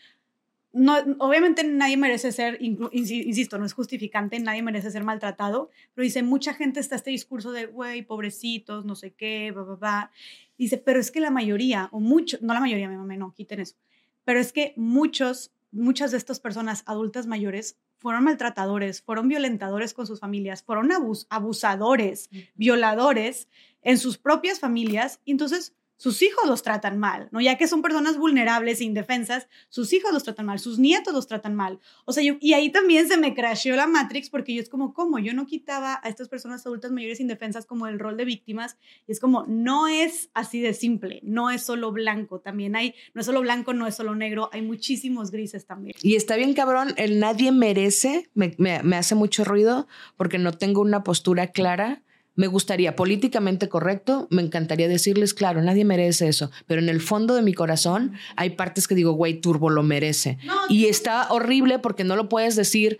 no, 0.73 0.97
obviamente 1.19 1.63
nadie 1.63 1.95
merece 1.95 2.33
ser, 2.33 2.57
insisto, 2.59 3.57
no 3.57 3.65
es 3.65 3.71
justificante, 3.71 4.37
nadie 4.41 4.61
merece 4.61 4.91
ser 4.91 5.05
maltratado, 5.05 5.69
pero 5.95 6.03
dice, 6.03 6.23
mucha 6.23 6.53
gente 6.53 6.81
está 6.81 6.97
este 6.97 7.11
discurso 7.11 7.53
de, 7.53 7.67
güey, 7.67 8.01
pobrecitos, 8.01 8.83
no 8.83 8.95
sé 8.95 9.13
qué, 9.13 9.51
va, 9.51 9.63
va, 9.63 9.75
va. 9.75 10.11
Dice, 10.57 10.77
pero 10.77 10.99
es 10.99 11.09
que 11.09 11.21
la 11.21 11.31
mayoría, 11.31 11.87
o 11.93 12.01
mucho, 12.01 12.37
no 12.41 12.53
la 12.53 12.59
mayoría, 12.59 12.89
mi 12.89 12.97
mamá, 12.97 13.15
no, 13.15 13.33
quiten 13.33 13.61
eso, 13.61 13.77
pero 14.25 14.41
es 14.41 14.51
que 14.51 14.73
muchos, 14.75 15.51
muchas 15.71 16.11
de 16.11 16.17
estas 16.17 16.41
personas 16.41 16.83
adultas 16.85 17.27
mayores 17.27 17.77
fueron 17.97 18.25
maltratadores, 18.25 19.01
fueron 19.01 19.29
violentadores 19.29 19.93
con 19.93 20.05
sus 20.05 20.19
familias, 20.19 20.63
fueron 20.63 20.91
abus 20.91 21.27
abusadores, 21.29 22.29
violadores 22.55 23.47
en 23.83 23.97
sus 23.97 24.17
propias 24.17 24.59
familias, 24.59 25.21
y 25.23 25.31
entonces 25.31 25.77
sus 25.97 26.21
hijos 26.21 26.47
los 26.47 26.61
tratan 26.61 26.97
mal, 26.97 27.27
¿no? 27.31 27.41
Ya 27.41 27.57
que 27.57 27.67
son 27.67 27.81
personas 27.81 28.17
vulnerables 28.17 28.79
e 28.79 28.85
indefensas, 28.85 29.47
sus 29.69 29.91
hijos 29.93 30.13
los 30.13 30.23
tratan 30.23 30.45
mal, 30.45 30.59
sus 30.59 30.79
nietos 30.79 31.13
los 31.13 31.27
tratan 31.27 31.55
mal. 31.55 31.79
O 32.05 32.13
sea, 32.13 32.23
y 32.23 32.53
ahí 32.53 32.71
también 32.71 33.07
se 33.07 33.17
me 33.17 33.33
crasheó 33.33 33.75
la 33.75 33.87
Matrix 33.87 34.29
porque 34.29 34.53
yo 34.53 34.61
es 34.61 34.69
como, 34.69 34.93
¿cómo? 34.93 35.19
Yo 35.19 35.33
no 35.33 35.47
quitaba 35.47 35.99
a 36.03 36.09
estas 36.09 36.29
personas 36.29 36.65
adultas 36.65 36.91
mayores 36.91 37.19
indefensas 37.19 37.65
como 37.65 37.87
el 37.87 37.99
rol 37.99 38.15
de 38.15 38.25
víctimas 38.25 38.77
y 39.07 39.11
es 39.11 39.19
como, 39.19 39.45
no 39.47 39.87
es 39.87 40.29
así 40.33 40.61
de 40.61 40.73
simple, 40.73 41.19
no 41.23 41.49
es 41.49 41.63
solo 41.63 41.91
blanco, 41.91 42.39
también 42.39 42.75
hay, 42.75 42.93
no 43.13 43.21
es 43.21 43.25
solo 43.25 43.41
blanco, 43.41 43.73
no 43.73 43.87
es 43.87 43.95
solo 43.95 44.15
negro, 44.15 44.49
hay 44.53 44.61
muchísimos 44.61 45.31
grises 45.31 45.65
también. 45.65 45.95
Y 46.01 46.15
está 46.15 46.35
bien 46.35 46.53
cabrón, 46.53 46.93
el 46.97 47.19
nadie 47.19 47.51
merece, 47.51 48.29
me, 48.33 48.55
me 48.57 48.95
hace 48.95 49.15
mucho 49.15 49.43
ruido 49.43 49.87
porque 50.15 50.37
no 50.37 50.53
tengo 50.53 50.81
una 50.81 51.03
postura 51.03 51.47
clara 51.47 52.03
me 52.37 52.47
gustaría 52.47 52.95
políticamente 52.95 53.67
correcto, 53.67 54.27
me 54.29 54.43
encantaría 54.43 54.87
decirles, 54.87 55.33
claro, 55.33 55.61
nadie 55.61 55.83
merece 55.83 56.29
eso, 56.29 56.51
pero 56.67 56.79
en 56.79 56.87
el 56.87 57.01
fondo 57.01 57.33
de 57.33 57.41
mi 57.41 57.53
corazón 57.53 58.13
hay 58.35 58.51
partes 58.51 58.87
que 58.87 58.95
digo, 58.95 59.11
güey, 59.13 59.41
Turbo 59.41 59.69
lo 59.69 59.83
merece. 59.83 60.37
y 60.69 60.85
está 60.85 61.29
horrible 61.33 61.79
porque 61.79 62.05
no 62.05 62.15
lo 62.15 62.29
puedes 62.29 62.55
decir 62.55 62.99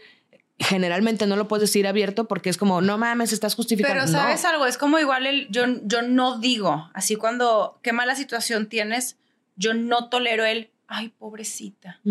generalmente 0.59 1.27
no 1.27 1.35
lo 1.35 1.47
puedes 1.47 1.69
decir 1.69 1.85
abierto 1.85 2.27
porque 2.27 2.49
es 2.49 2.57
como, 2.57 2.81
no 2.81 2.97
mames, 2.97 3.31
estás 3.31 3.53
justificando. 3.53 3.93
Pero 3.93 4.07
sabes 4.11 4.43
algo, 4.43 4.65
es 4.65 4.79
como 4.79 4.97
igual 4.97 5.27
el, 5.27 5.47
yo, 5.51 5.65
yo 5.83 6.01
no 6.01 6.39
digo, 6.39 6.89
así 6.95 7.15
cuando, 7.15 7.79
qué 7.83 7.93
mala 7.93 8.15
situación 8.15 8.67
tienes, 8.67 9.17
yo 9.55 9.75
no 9.75 10.09
tolero 10.09 10.45
el, 10.45 10.71
ay, 10.87 11.09
pobrecita, 11.09 12.01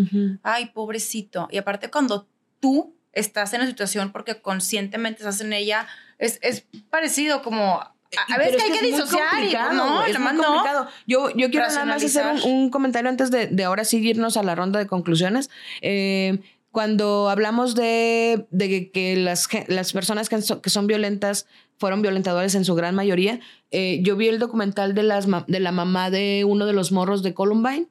ay, 0.43 0.67
pobrecito. 0.67 1.49
Y 1.51 1.57
aparte 1.57 1.89
cuando 1.89 2.25
tú 2.61 2.95
estás 3.11 3.53
en 3.53 3.59
la 3.59 3.67
situación 3.67 4.13
porque 4.13 4.41
conscientemente 4.41 5.23
estás 5.23 5.41
en 5.41 5.51
ella, 5.51 5.87
es, 6.17 6.39
es 6.41 6.65
parecido 6.89 7.41
como 7.41 7.81
a, 8.15 8.37
veces 8.37 8.63
hay 8.63 8.71
que, 8.71 8.85
disociar 8.85 9.43
y 9.43 9.53
no, 9.75 10.03
es 10.03 10.17
muy 10.19 10.35
complicado. 10.35 10.87
Yo, 11.05 11.29
yo 11.35 11.49
quiero 11.49 11.67
nada 11.67 11.85
más 11.85 12.03
hacer 12.03 12.25
un, 12.45 12.69
comentario 12.69 13.09
antes 13.09 13.31
de, 13.31 13.47
de, 13.47 13.63
ahora 13.63 13.83
seguirnos 13.83 14.37
a 14.37 14.43
la 14.43 14.55
ronda 14.55 14.79
de 14.79 14.87
conclusiones. 14.87 15.49
Eh, 15.81 16.39
cuando 16.71 17.29
hablamos 17.29 17.75
de, 17.75 18.47
de 18.51 18.91
que 18.91 19.15
las, 19.17 19.47
las 19.67 19.93
personas 19.93 20.29
que 20.29 20.41
son, 20.41 20.61
que 20.61 20.69
son, 20.69 20.87
violentas 20.87 21.47
fueron 21.77 22.01
violentadores 22.01 22.55
en 22.55 22.65
su 22.65 22.75
gran 22.75 22.95
mayoría, 22.95 23.39
eh, 23.71 23.99
yo 24.03 24.15
vi 24.15 24.27
el 24.27 24.39
documental 24.39 24.93
de, 24.93 25.03
las, 25.03 25.27
de 25.47 25.59
la 25.59 25.71
mamá 25.71 26.09
de 26.09 26.45
uno 26.47 26.65
de 26.65 26.73
los 26.73 26.91
morros 26.91 27.23
de 27.23 27.33
Columbine 27.33 27.87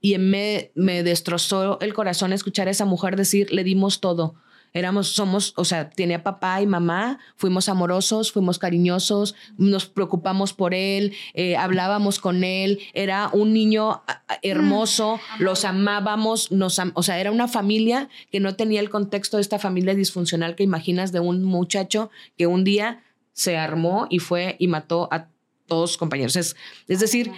y 0.00 0.18
me, 0.18 0.72
me 0.74 1.02
destrozó 1.02 1.80
el 1.80 1.94
corazón 1.94 2.32
escuchar 2.32 2.68
a 2.68 2.72
esa 2.72 2.84
mujer 2.84 3.16
decir, 3.16 3.52
le 3.52 3.64
dimos 3.64 4.00
todo 4.00 4.34
éramos, 4.74 5.08
somos, 5.08 5.54
o 5.56 5.64
sea, 5.64 5.88
tenía 5.88 6.22
papá 6.22 6.60
y 6.60 6.66
mamá, 6.66 7.20
fuimos 7.36 7.68
amorosos, 7.68 8.32
fuimos 8.32 8.58
cariñosos, 8.58 9.36
nos 9.56 9.86
preocupamos 9.86 10.52
por 10.52 10.74
él, 10.74 11.14
eh, 11.32 11.56
hablábamos 11.56 12.18
con 12.18 12.42
él, 12.42 12.80
era 12.92 13.30
un 13.32 13.52
niño 13.54 14.02
hermoso, 14.42 15.16
mm, 15.38 15.42
los 15.42 15.64
amábamos, 15.64 16.50
nos, 16.50 16.80
o 16.94 17.02
sea, 17.02 17.20
era 17.20 17.30
una 17.30 17.48
familia 17.48 18.08
que 18.32 18.40
no 18.40 18.56
tenía 18.56 18.80
el 18.80 18.90
contexto 18.90 19.36
de 19.36 19.42
esta 19.42 19.60
familia 19.60 19.94
disfuncional 19.94 20.56
que 20.56 20.64
imaginas 20.64 21.12
de 21.12 21.20
un 21.20 21.44
muchacho 21.44 22.10
que 22.36 22.48
un 22.48 22.64
día 22.64 23.02
se 23.32 23.56
armó 23.56 24.06
y 24.10 24.18
fue 24.18 24.56
y 24.58 24.66
mató 24.66 25.08
a 25.12 25.28
todos 25.66 25.90
sus 25.90 25.98
compañeros. 25.98 26.36
Es, 26.36 26.56
es 26.88 27.00
decir, 27.00 27.30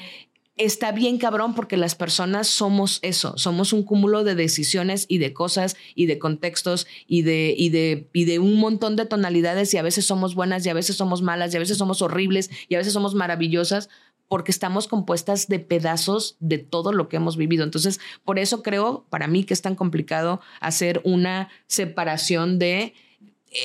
está 0.56 0.92
bien 0.92 1.18
cabrón 1.18 1.54
porque 1.54 1.76
las 1.76 1.94
personas 1.94 2.46
somos 2.46 2.98
eso, 3.02 3.36
somos 3.36 3.72
un 3.72 3.82
cúmulo 3.82 4.24
de 4.24 4.34
decisiones 4.34 5.04
y 5.08 5.18
de 5.18 5.32
cosas 5.32 5.76
y 5.94 6.06
de 6.06 6.18
contextos 6.18 6.86
y 7.06 7.22
de, 7.22 7.54
y 7.56 7.68
de, 7.68 8.08
y 8.12 8.24
de 8.24 8.38
un 8.38 8.58
montón 8.58 8.96
de 8.96 9.04
tonalidades 9.04 9.72
y 9.74 9.78
a 9.78 9.82
veces 9.82 10.06
somos 10.06 10.34
buenas 10.34 10.64
y 10.64 10.70
a 10.70 10.74
veces 10.74 10.96
somos 10.96 11.22
malas 11.22 11.52
y 11.52 11.56
a 11.56 11.60
veces 11.60 11.76
somos 11.76 12.00
horribles 12.00 12.50
y 12.68 12.74
a 12.74 12.78
veces 12.78 12.94
somos 12.94 13.14
maravillosas 13.14 13.90
porque 14.28 14.50
estamos 14.50 14.88
compuestas 14.88 15.46
de 15.46 15.58
pedazos 15.58 16.36
de 16.40 16.58
todo 16.58 16.92
lo 16.92 17.08
que 17.08 17.16
hemos 17.16 17.36
vivido. 17.36 17.62
Entonces, 17.62 18.00
por 18.24 18.38
eso 18.38 18.62
creo, 18.62 19.06
para 19.08 19.28
mí, 19.28 19.44
que 19.44 19.54
es 19.54 19.62
tan 19.62 19.76
complicado 19.76 20.40
hacer 20.60 21.00
una 21.04 21.48
separación 21.68 22.58
de 22.58 22.94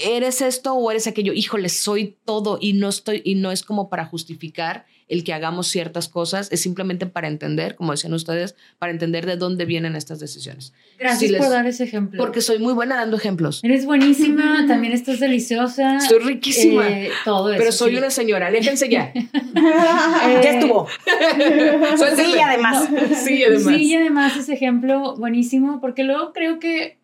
eres 0.06 0.42
esto 0.42 0.74
o 0.74 0.92
eres 0.92 1.08
aquello. 1.08 1.34
Híjole, 1.34 1.70
soy 1.70 2.18
todo 2.26 2.60
y 2.62 2.74
no 2.74 2.90
estoy, 2.90 3.22
y 3.26 3.36
no 3.36 3.52
es 3.52 3.64
como 3.64 3.90
para 3.90 4.06
justificar 4.06 4.86
el 5.12 5.26
que 5.26 5.34
hagamos 5.34 5.68
ciertas 5.68 6.08
cosas, 6.08 6.48
es 6.54 6.62
simplemente 6.62 7.06
para 7.06 7.28
entender, 7.28 7.76
como 7.76 7.92
decían 7.92 8.14
ustedes, 8.14 8.56
para 8.80 8.94
entender 8.94 9.26
de 9.26 9.36
dónde 9.36 9.66
vienen 9.66 9.98
estas 9.98 10.22
decisiones. 10.22 10.72
Gracias 10.98 11.34
por 11.34 11.50
dar 11.50 11.68
ese 11.68 11.84
ejemplo. 11.84 12.18
Porque 12.18 12.40
soy 12.40 12.60
muy 12.60 12.72
buena 12.72 12.96
dando 12.96 13.18
ejemplos. 13.18 13.60
Eres 13.62 13.86
buenísima, 13.86 14.66
también 14.70 14.94
estás 14.94 15.20
deliciosa. 15.20 15.98
Estoy 15.98 16.20
riquísima. 16.20 16.88
Eh, 16.88 17.10
todo 17.26 17.52
eso. 17.52 17.60
Pero 17.60 17.74
soy 17.74 17.98
una 17.98 18.10
señora, 18.10 18.50
déjense 18.52 18.88
ya. 18.88 19.12
ya 19.54 20.50
estuvo. 20.50 20.88
sí, 20.88 22.40
además. 22.42 22.88
sí, 23.22 23.44
además. 23.44 23.76
Sí, 23.76 23.84
y 23.84 23.96
además 23.96 24.38
ese 24.38 24.54
ejemplo 24.54 25.18
buenísimo, 25.18 25.82
porque 25.82 26.06
luego 26.06 26.32
creo 26.32 26.60
que 26.60 27.00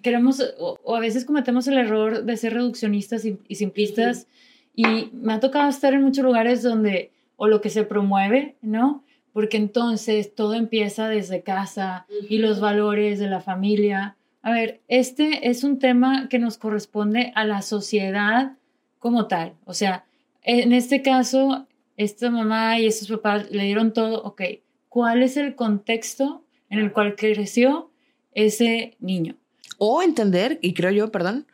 queremos, 0.00 0.42
o, 0.58 0.96
a 0.96 1.00
veces 1.00 1.26
cometemos 1.26 1.66
el 1.66 1.76
error 1.76 2.24
de 2.24 2.36
ser 2.38 2.54
reduccionistas 2.54 3.26
y, 3.26 3.36
simplistas. 3.54 4.26
Y 4.74 5.10
me 5.12 5.34
ha 5.34 5.40
tocado 5.40 5.68
estar 5.68 5.94
en 5.94 6.02
muchos 6.02 6.24
lugares 6.24 6.62
donde, 6.62 7.12
o 7.36 7.46
lo 7.46 7.60
que 7.60 7.70
se 7.70 7.84
promueve, 7.84 8.56
¿no? 8.60 9.04
porque 9.34 9.56
entonces 9.56 10.32
todo 10.32 10.54
empieza 10.54 11.08
desde 11.08 11.42
casa 11.42 12.06
y 12.30 12.38
los 12.38 12.60
valores 12.60 13.18
de 13.18 13.28
la 13.28 13.40
familia. 13.40 14.16
A 14.42 14.52
ver, 14.52 14.80
este 14.86 15.48
es 15.48 15.64
un 15.64 15.80
tema 15.80 16.28
que 16.28 16.38
nos 16.38 16.56
corresponde 16.56 17.32
a 17.34 17.44
la 17.44 17.60
sociedad 17.60 18.52
como 19.00 19.26
tal. 19.26 19.54
O 19.64 19.74
sea, 19.74 20.04
en 20.44 20.72
este 20.72 21.02
caso, 21.02 21.66
esta 21.96 22.30
mamá 22.30 22.78
y 22.78 22.86
estos 22.86 23.08
papás 23.08 23.50
le 23.50 23.64
dieron 23.64 23.92
todo, 23.92 24.22
ok, 24.22 24.42
¿cuál 24.88 25.24
es 25.24 25.36
el 25.36 25.56
contexto 25.56 26.44
en 26.70 26.78
el 26.78 26.92
cual 26.92 27.16
creció 27.16 27.90
ese 28.34 28.96
niño? 29.00 29.34
O 29.78 30.00
entender, 30.00 30.60
y 30.62 30.74
creo 30.74 30.92
yo, 30.92 31.10
perdón, 31.10 31.48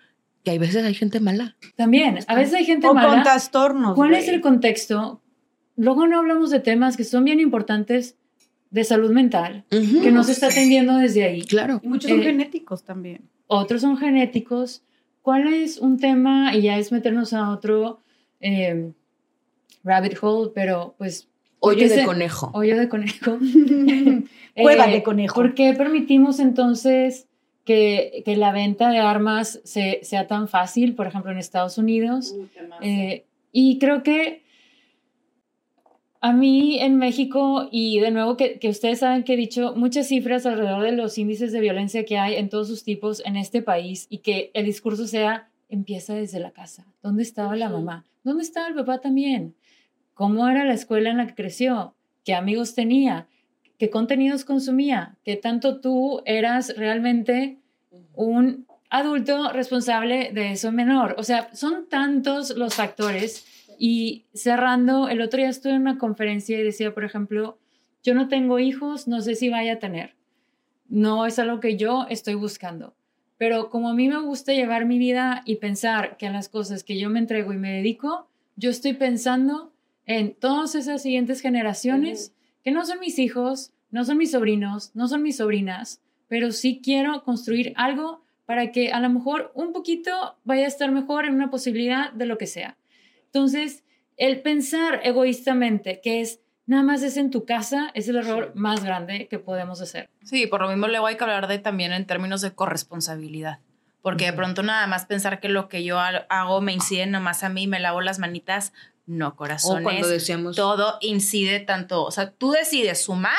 que 0.44 0.50
hay 0.52 0.58
veces 0.58 0.84
hay 0.84 0.94
gente 0.94 1.20
mala. 1.20 1.56
También, 1.76 2.18
a 2.26 2.34
veces 2.34 2.54
hay 2.54 2.64
gente 2.64 2.86
O 2.88 2.94
mala. 2.94 3.08
con 3.08 3.22
trastornos. 3.22 3.94
¿Cuál 3.94 4.10
güey. 4.10 4.22
es 4.22 4.28
el 4.28 4.40
contexto? 4.40 5.20
Luego 5.76 6.06
no 6.06 6.18
hablamos 6.18 6.50
de 6.50 6.60
temas 6.60 6.96
que 6.96 7.04
son 7.04 7.24
bien 7.24 7.40
importantes 7.40 8.16
de 8.70 8.84
salud 8.84 9.10
mental, 9.10 9.64
Ujú. 9.72 10.00
que 10.02 10.12
no 10.12 10.22
se 10.24 10.32
está 10.32 10.46
atendiendo 10.46 10.96
desde 10.96 11.24
ahí. 11.24 11.42
Claro. 11.42 11.80
Y 11.82 11.88
muchos 11.88 12.10
son 12.10 12.20
Eh, 12.20 12.24
genéticos 12.24 12.84
también. 12.84 13.22
Otros 13.48 13.80
son 13.80 13.96
genéticos. 13.98 14.82
¿Cuál 15.22 15.52
es 15.52 15.78
un 15.78 15.98
tema? 15.98 16.54
Y 16.54 16.62
ya 16.62 16.78
es 16.78 16.92
meternos 16.92 17.32
a 17.32 17.50
otro 17.50 18.00
eh, 18.40 18.92
rabbit 19.84 20.16
hole, 20.22 20.50
pero 20.54 20.94
pues... 20.98 21.28
¿por 21.58 21.74
Hoyo 21.74 21.88
de 21.88 21.94
se- 21.94 22.04
conejo. 22.06 22.50
Hoyo 22.54 22.78
de 22.78 22.88
conejo. 22.88 23.38
Cueva 24.54 24.86
Eh, 24.88 24.92
de 24.92 25.02
conejo. 25.02 25.34
¿Por 25.40 25.54
qué 25.54 25.74
permitimos 25.74 26.40
entonces 26.40 27.26
que, 27.65 28.23
que 28.24 28.37
la 28.37 28.53
venta 28.53 28.91
de 28.91 28.99
armas 28.99 29.61
se- 29.65 30.01
sea 30.03 30.27
tan 30.27 30.49
fácil, 30.49 30.95
por 30.95 31.07
ejemplo, 31.07 31.31
en 31.31 31.39
Estados 31.39 31.78
Unidos? 31.78 32.35
Eh, 32.82 33.24
y 33.53 33.78
creo 33.78 34.03
que 34.03 34.43
a 36.23 36.32
mí 36.32 36.78
en 36.81 36.97
México, 36.99 37.69
y 37.70 37.99
de 38.01 38.11
nuevo 38.11 38.37
que, 38.37 38.59
que 38.59 38.69
ustedes 38.69 38.99
saben 38.99 39.24
que 39.24 39.35
he 39.35 39.37
dicho 39.37 39.74
muchas 39.74 40.09
cifras 40.09 40.45
alrededor 40.45 40.82
de 40.82 40.93
los 40.93 41.16
índices 41.16 41.51
de 41.53 41.61
violencia 41.61 42.05
que 42.05 42.19
hay 42.19 42.35
en 42.35 42.51
todos 42.51 42.69
sus 42.69 42.85
tipos 42.85 43.23
en 43.24 43.37
este 43.37 43.62
país 43.62 44.07
y 44.11 44.19
que 44.19 44.51
el 44.53 44.66
discurso 44.66 45.07
sea, 45.07 45.49
empieza 45.70 46.15
desde 46.15 46.41
la 46.41 46.51
casa. 46.51 46.85
¿Dónde 47.03 47.23
estaba 47.23 47.57
la 47.57 47.69
mamá? 47.70 48.05
¿Dónde 48.24 48.43
estaba 48.43 48.69
el 48.69 48.74
papá 48.74 49.01
también? 49.01 49.55
¿Cómo 50.15 50.47
era 50.49 50.65
la 50.65 50.74
escuela 50.74 51.11
en 51.11 51.16
la 51.16 51.27
que 51.27 51.35
creció? 51.35 51.95
¿Qué 52.24 52.35
amigos 52.35 52.74
tenía? 52.74 53.27
¿Qué 53.81 53.89
contenidos 53.89 54.44
consumía? 54.44 55.16
¿Qué 55.24 55.36
tanto 55.36 55.81
tú 55.81 56.20
eras 56.27 56.77
realmente 56.77 57.61
un 58.12 58.66
adulto 58.90 59.51
responsable 59.52 60.32
de 60.35 60.52
eso 60.52 60.70
menor? 60.70 61.15
O 61.16 61.23
sea, 61.23 61.48
son 61.55 61.89
tantos 61.89 62.55
los 62.59 62.74
factores. 62.74 63.47
Y 63.78 64.27
cerrando, 64.35 65.09
el 65.09 65.23
otro 65.23 65.39
día 65.39 65.48
estuve 65.48 65.73
en 65.73 65.81
una 65.81 65.97
conferencia 65.97 66.61
y 66.61 66.62
decía, 66.62 66.93
por 66.93 67.05
ejemplo, 67.05 67.57
yo 68.02 68.12
no 68.12 68.28
tengo 68.28 68.59
hijos, 68.59 69.09
no 69.09 69.23
sé 69.23 69.35
si 69.35 69.48
vaya 69.48 69.73
a 69.73 69.78
tener. 69.78 70.15
No 70.90 71.24
es 71.24 71.39
algo 71.39 71.59
que 71.61 71.78
yo 71.78 72.05
estoy 72.11 72.35
buscando. 72.35 72.93
Pero 73.39 73.70
como 73.70 73.89
a 73.89 73.94
mí 73.94 74.09
me 74.09 74.20
gusta 74.20 74.52
llevar 74.52 74.85
mi 74.85 74.98
vida 74.98 75.40
y 75.47 75.57
pensar 75.57 76.19
que 76.19 76.27
en 76.27 76.35
las 76.35 76.51
cosas 76.51 76.85
que 76.85 76.98
yo 76.98 77.09
me 77.09 77.19
entrego 77.19 77.55
y 77.55 77.57
me 77.57 77.73
dedico, 77.73 78.28
yo 78.57 78.69
estoy 78.69 78.93
pensando 78.93 79.73
en 80.05 80.35
todas 80.35 80.74
esas 80.74 81.01
siguientes 81.01 81.40
generaciones 81.40 82.35
que 82.65 82.70
no 82.70 82.85
son 82.87 83.01
mis 83.01 83.19
hijos, 83.19 83.73
no 83.91 84.05
son 84.05 84.19
mis 84.19 84.31
sobrinos, 84.32 84.91
no 84.95 85.09
son 85.09 85.23
mis 85.23 85.37
sobrinas, 85.39 86.01
pero 86.28 86.53
sí 86.53 86.81
quiero 86.82 87.23
construir 87.24 87.73
algo 87.77 88.23
para 88.47 88.70
que 88.73 88.93
a 88.93 89.01
lo 89.01 89.09
mejor 89.11 89.51
un 89.55 89.73
poquito 89.73 90.37
vaya 90.45 90.65
a 90.65 90.69
estar 90.69 90.91
mejor 90.93 91.24
en 91.24 91.35
una 91.35 91.51
posibilidad 91.51 92.12
de 92.12 92.27
lo 92.27 92.39
que 92.39 92.47
sea. 92.47 92.77
Entonces, 93.27 93.85
el 94.16 94.41
pensar 94.43 95.01
egoístamente 95.05 96.01
que 96.03 96.20
es 96.20 96.41
nada 96.66 96.82
más 96.82 97.03
es 97.03 97.16
en 97.16 97.31
tu 97.31 97.45
casa 97.45 97.91
es 97.95 98.09
el 98.09 98.16
error 98.16 98.53
más 98.55 98.85
grande 98.85 99.27
que 99.28 99.39
podemos 99.39 99.81
hacer. 99.81 100.09
Sí, 100.24 100.47
por 100.47 100.61
lo 100.62 100.69
mismo 100.69 100.89
luego 100.89 101.07
hay 101.07 101.16
que 101.16 101.24
hablar 101.24 101.47
de 101.49 101.59
también 101.59 101.93
en 101.93 102.07
términos 102.07 102.41
de 102.43 102.53
corresponsabilidad. 102.53 103.59
Porque 104.03 104.24
de 104.27 104.32
pronto 104.32 104.62
nada 104.62 104.87
más 104.87 105.05
pensar 105.05 105.41
que 105.41 105.49
lo 105.51 105.69
que 105.69 105.85
yo 105.85 105.99
ha- 105.99 106.27
hago 106.31 106.61
me 106.61 106.73
incide 106.73 107.07
nomás 107.07 107.45
a 107.45 107.49
mí, 107.51 107.66
me 107.66 107.81
lavo 107.81 108.01
las 108.01 108.19
manitas, 108.19 108.73
no, 109.11 109.28
O 109.28 109.35
corazones. 109.35 109.82
cuando 109.82 110.07
decíamos... 110.07 110.55
todo 110.55 110.99
incide 111.01 111.59
tanto, 111.59 112.05
o 112.05 112.12
sea, 112.12 112.31
tú 112.31 112.53
decides 112.53 113.03
sumar 113.03 113.35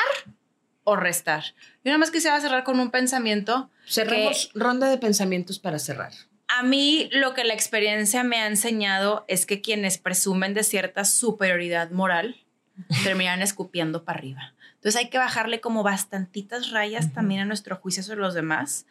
o 0.84 0.96
restar. 0.96 1.44
Yo 1.82 1.86
nada 1.86 1.98
más 1.98 2.10
quisiera 2.10 2.38
cerrar 2.40 2.62
con 2.62 2.78
un 2.78 2.90
pensamiento. 2.90 3.70
Cerremos 3.88 4.50
ronda 4.54 4.90
de 4.90 4.98
pensamientos 4.98 5.58
para 5.58 5.78
cerrar. 5.78 6.12
A 6.48 6.62
mí 6.62 7.08
lo 7.12 7.32
que 7.32 7.44
la 7.44 7.54
experiencia 7.54 8.22
me 8.22 8.36
ha 8.36 8.46
enseñado 8.46 9.24
es 9.28 9.46
que 9.46 9.62
quienes 9.62 9.96
presumen 9.96 10.52
de 10.52 10.62
cierta 10.62 11.06
superioridad 11.06 11.90
moral 11.90 12.36
terminan 13.02 13.40
escupiendo 13.40 14.04
para 14.04 14.18
arriba. 14.18 14.52
Entonces 14.74 15.00
hay 15.00 15.08
que 15.08 15.16
bajarle 15.16 15.62
como 15.62 15.82
bastantitas 15.82 16.70
rayas 16.70 17.14
también 17.14 17.40
a 17.40 17.44
nuestro 17.46 17.76
juicio 17.76 18.02
sobre 18.02 18.20
los 18.20 18.34
demás 18.34 18.84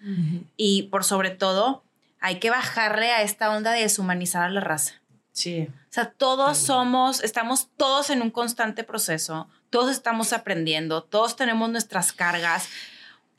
y 0.56 0.84
por 0.84 1.04
sobre 1.04 1.30
todo 1.30 1.84
hay 2.22 2.40
que 2.40 2.50
bajarle 2.50 3.12
a 3.12 3.22
esta 3.22 3.52
onda 3.52 3.72
de 3.72 3.82
deshumanizar 3.82 4.44
a 4.44 4.50
la 4.50 4.62
raza. 4.62 5.01
Sí. 5.34 5.68
O 5.70 5.94
sea, 5.94 6.12
todos 6.12 6.58
somos, 6.58 7.24
estamos 7.24 7.70
todos 7.78 8.10
en 8.10 8.22
un 8.22 8.32
constante 8.32 8.84
proceso, 8.84 9.48
todos 9.70 9.92
estamos 9.92 10.34
aprendiendo, 10.34 11.04
todos 11.04 11.36
tenemos 11.36 11.70
nuestras 11.70 12.12
cargas. 12.12 12.68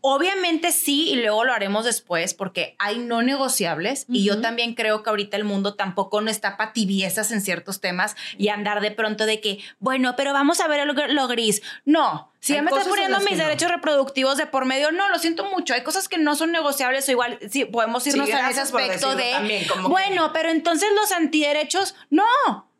Obviamente 0.04 0.72
sí, 0.72 1.10
y 1.10 1.16
luego 1.16 1.44
lo 1.44 1.52
haremos 1.52 1.84
después, 1.84 2.34
porque 2.34 2.74
hay 2.80 2.98
no 2.98 3.22
negociables, 3.22 4.04
y 4.08 4.24
yo 4.24 4.40
también 4.40 4.74
creo 4.74 5.02
que 5.04 5.10
ahorita 5.10 5.36
el 5.36 5.44
mundo 5.44 5.74
tampoco 5.74 6.20
no 6.20 6.28
está 6.28 6.56
para 6.56 6.72
tibiezas 6.72 7.30
en 7.30 7.40
ciertos 7.40 7.80
temas 7.80 8.16
y 8.36 8.48
andar 8.48 8.80
de 8.80 8.90
pronto 8.90 9.26
de 9.26 9.40
que, 9.40 9.60
bueno, 9.78 10.14
pero 10.16 10.32
vamos 10.32 10.58
a 10.60 10.66
ver 10.66 10.84
lo, 10.86 10.92
lo 11.06 11.28
gris. 11.28 11.62
No, 11.84 12.32
si 12.40 12.52
Hay 12.52 12.58
ya 12.58 12.62
me 12.62 12.70
estás 12.70 12.88
poniendo 12.88 13.20
mis 13.20 13.38
no. 13.38 13.44
derechos 13.44 13.70
reproductivos 13.70 14.36
de 14.38 14.46
por 14.46 14.64
medio, 14.64 14.90
no, 14.90 15.08
lo 15.08 15.20
siento 15.20 15.44
mucho, 15.44 15.72
hay 15.72 15.82
cosas 15.84 16.08
que 16.08 16.18
no 16.18 16.34
son 16.34 16.50
negociables 16.50 17.08
o 17.08 17.12
igual, 17.12 17.38
sí, 17.48 17.64
podemos 17.64 18.04
irnos 18.06 18.28
a 18.28 18.50
ese 18.50 18.60
aspecto 18.60 19.14
de, 19.14 19.30
también, 19.30 19.68
como 19.68 19.82
que- 19.84 19.88
bueno, 19.88 20.32
pero 20.32 20.50
entonces 20.50 20.88
los 21.00 21.12
antiderechos, 21.12 21.94
no, 22.10 22.24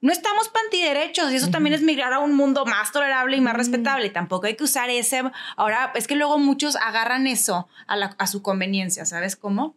no 0.03 0.13
estamos 0.13 0.49
para 0.51 0.65
antiderechos 0.67 1.33
y 1.33 1.37
eso 1.37 1.49
también 1.51 1.73
es 1.75 1.81
migrar 1.81 2.13
a 2.13 2.19
un 2.19 2.35
mundo 2.35 2.67
más 2.67 2.93
tolerable 2.93 3.37
y 3.37 3.41
más 3.41 3.57
respetable. 3.57 4.11
Tampoco 4.11 4.47
hay 4.47 4.57
que 4.57 4.65
usar 4.65 4.91
ese. 4.91 5.23
Ahora, 5.57 5.93
es 5.95 6.07
que 6.07 6.17
luego 6.17 6.39
muchos 6.39 6.77
agarran 6.77 7.27
eso 7.27 7.69
a, 7.87 7.97
la- 7.97 8.15
a 8.19 8.27
su 8.27 8.43
conveniencia, 8.43 9.07
¿sabes 9.07 9.37
cómo? 9.37 9.75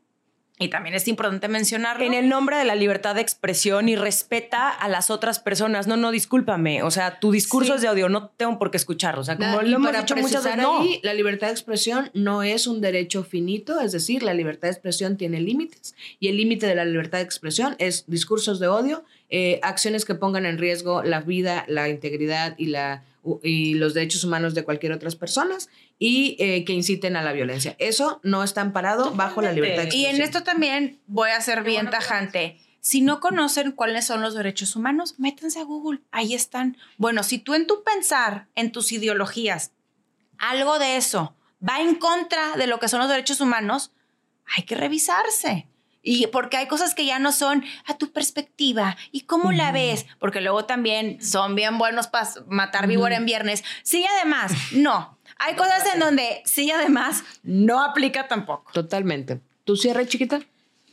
Y 0.58 0.70
también 0.70 0.96
es 0.96 1.06
importante 1.10 1.50
mencionarlo. 1.50 2.06
En 2.06 2.14
el 2.14 2.30
nombre 2.30 2.56
de 2.56 2.64
la 2.64 2.76
libertad 2.76 3.14
de 3.14 3.20
expresión 3.20 3.90
y 3.90 3.98
respeta 3.98 4.70
a 4.70 4.88
las 4.88 5.10
otras 5.10 5.40
personas. 5.40 5.86
No, 5.86 5.98
no, 5.98 6.12
discúlpame. 6.12 6.82
O 6.82 6.92
sea, 6.92 7.20
tu 7.20 7.32
discurso 7.34 7.74
Sí. 7.74 7.76
es 7.76 7.82
de 7.82 7.90
odio, 7.90 8.08
no 8.08 8.30
tengo 8.30 8.58
por 8.58 8.72
qué 8.72 8.78
escucharlo. 8.78 9.20
O 9.20 9.24
sea, 9.26 9.36
como 9.36 9.50
Nada, 9.50 9.64
lo 9.64 9.76
hemos 9.76 9.92
dicho 9.92 10.16
muchas 10.16 10.46
veces, 10.46 10.62
no. 10.62 10.80
ahí, 10.80 11.02
la 11.04 11.14
libertad 11.14 11.48
de 11.48 11.52
expresión 11.54 12.10
no 12.14 12.42
es 12.42 12.68
un 12.68 12.80
derecho 12.80 13.26
finito, 13.26 13.82
es 13.82 13.92
decir, 13.92 14.24
la 14.24 14.34
libertad 14.34 14.70
de 14.70 14.72
expresión 14.76 15.18
tiene 15.18 15.42
límites 15.42 15.94
y 16.22 16.30
el 16.30 16.38
límite 16.38 16.68
de 16.68 16.76
la 16.76 16.86
libertad 16.86 17.18
de 17.18 17.26
expresión 17.26 17.76
es 17.78 18.06
discursos 18.08 18.58
de 18.62 18.70
odio, 18.70 19.04
eh, 19.30 19.60
acciones 19.64 20.06
que 20.06 20.16
pongan 20.16 20.46
en 20.46 20.58
riesgo 20.58 21.04
la 21.04 21.22
vida, 21.22 21.66
la 21.68 21.90
integridad 21.90 22.56
y, 22.58 22.68
la, 22.68 23.04
y 23.44 23.74
los 23.74 23.94
derechos 23.94 24.24
humanos 24.24 24.54
de 24.54 24.64
cualquier 24.64 24.92
otras 24.92 25.16
personas 25.16 25.70
y 25.98 26.36
eh, 26.40 26.64
que 26.66 26.74
inciten 26.74 27.16
a 27.16 27.24
la 27.24 27.34
violencia. 27.34 27.76
Eso 27.80 28.20
no 28.24 28.44
está 28.44 28.62
amparado 28.62 29.12
bajo 29.12 29.42
la 29.42 29.52
libertad 29.52 29.84
de 29.84 29.96
Y 29.96 30.06
expresión. 30.06 30.16
en 30.16 30.22
esto 30.22 30.44
también 30.44 31.00
voy 31.08 31.32
a 31.32 31.42
ser 31.42 31.64
bien 31.64 31.90
tajante. 31.90 32.60
Si 32.82 33.02
no 33.02 33.20
conocen 33.20 33.72
cuáles 33.72 34.06
son 34.06 34.22
los 34.22 34.36
derechos 34.36 34.76
humanos, 34.76 35.16
métanse 35.18 35.60
a 35.60 35.64
Google. 35.64 36.02
Ahí 36.12 36.36
están. 36.36 36.78
Bueno, 36.98 37.24
si 37.24 37.40
tú 37.40 37.56
en 37.56 37.66
tu 37.66 37.84
pensar, 37.84 38.48
en 38.54 38.72
tus 38.72 38.92
ideologías, 38.92 39.72
algo 40.38 40.78
de 40.78 40.98
eso 40.98 41.34
va 41.68 41.82
en 41.82 41.96
contra 41.96 42.58
de 42.58 42.68
lo 42.68 42.80
que 42.80 42.88
son 42.88 43.00
los 43.00 43.10
derechos 43.10 43.42
humanos, 43.42 43.92
hay 44.56 44.64
que 44.64 44.76
revisarse. 44.76 45.68
Y 46.08 46.28
porque 46.28 46.58
hay 46.58 46.68
cosas 46.68 46.94
que 46.94 47.04
ya 47.06 47.18
no 47.18 47.32
son 47.32 47.64
a 47.88 47.98
tu 47.98 48.12
perspectiva. 48.12 48.96
¿Y 49.12 49.22
cómo 49.22 49.52
la 49.52 49.72
ves? 49.72 50.06
Porque 50.20 50.40
luego 50.40 50.66
también 50.66 51.20
son 51.22 51.56
bien 51.56 51.78
buenos 51.80 52.08
para 52.08 52.30
matar 52.48 52.86
víbora 52.88 53.16
en 53.18 53.26
viernes. 53.26 53.64
Sí, 53.82 54.06
además, 54.18 54.52
no. 54.72 55.18
Hay 55.40 55.56
cosas 55.58 55.84
en 55.94 56.00
donde 56.00 56.44
sí, 56.46 56.70
además, 56.70 57.24
no 57.42 57.84
aplica 57.84 58.28
tampoco. 58.28 58.72
Totalmente. 58.72 59.42
¿Tu 59.64 59.76
cierre, 59.76 60.08
chiquita? 60.08 60.42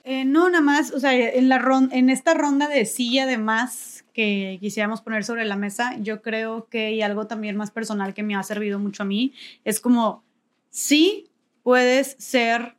Eh, 0.04 0.24
no, 0.24 0.48
nada 0.48 0.62
más, 0.62 0.90
o 0.92 0.98
sea, 0.98 1.12
en, 1.14 1.48
la 1.48 1.58
ron- 1.58 1.90
en 1.92 2.08
esta 2.10 2.32
ronda 2.34 2.66
de 2.66 2.86
sí, 2.86 3.18
además, 3.18 4.04
que 4.14 4.56
quisiéramos 4.60 5.00
poner 5.02 5.24
sobre 5.24 5.44
la 5.44 5.56
mesa, 5.56 5.96
yo 6.00 6.22
creo 6.22 6.66
que, 6.68 6.90
y 6.92 7.02
algo 7.02 7.26
también 7.28 7.56
más 7.56 7.70
personal 7.70 8.12
que 8.14 8.22
me 8.24 8.34
ha 8.34 8.42
servido 8.42 8.78
mucho 8.80 9.04
a 9.04 9.06
mí, 9.06 9.32
es 9.64 9.78
como, 9.78 10.24
sí 10.70 11.28
puedes 11.62 12.16
ser, 12.18 12.74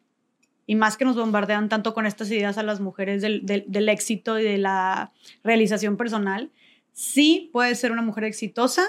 y 0.66 0.76
más 0.76 0.96
que 0.98 1.06
nos 1.06 1.16
bombardean 1.16 1.70
tanto 1.70 1.94
con 1.94 2.06
estas 2.06 2.30
ideas 2.32 2.58
a 2.58 2.64
las 2.64 2.80
mujeres 2.80 3.22
del, 3.22 3.46
del- 3.46 3.66
del 3.68 3.90
éxito 3.90 4.40
y 4.40 4.44
de 4.44 4.58
la 4.58 5.12
realización 5.44 5.98
personal, 5.98 6.52
sí 6.94 7.50
puedes 7.52 7.80
ser 7.80 7.92
una 7.92 8.02
mujer 8.02 8.24
exitosa 8.24 8.84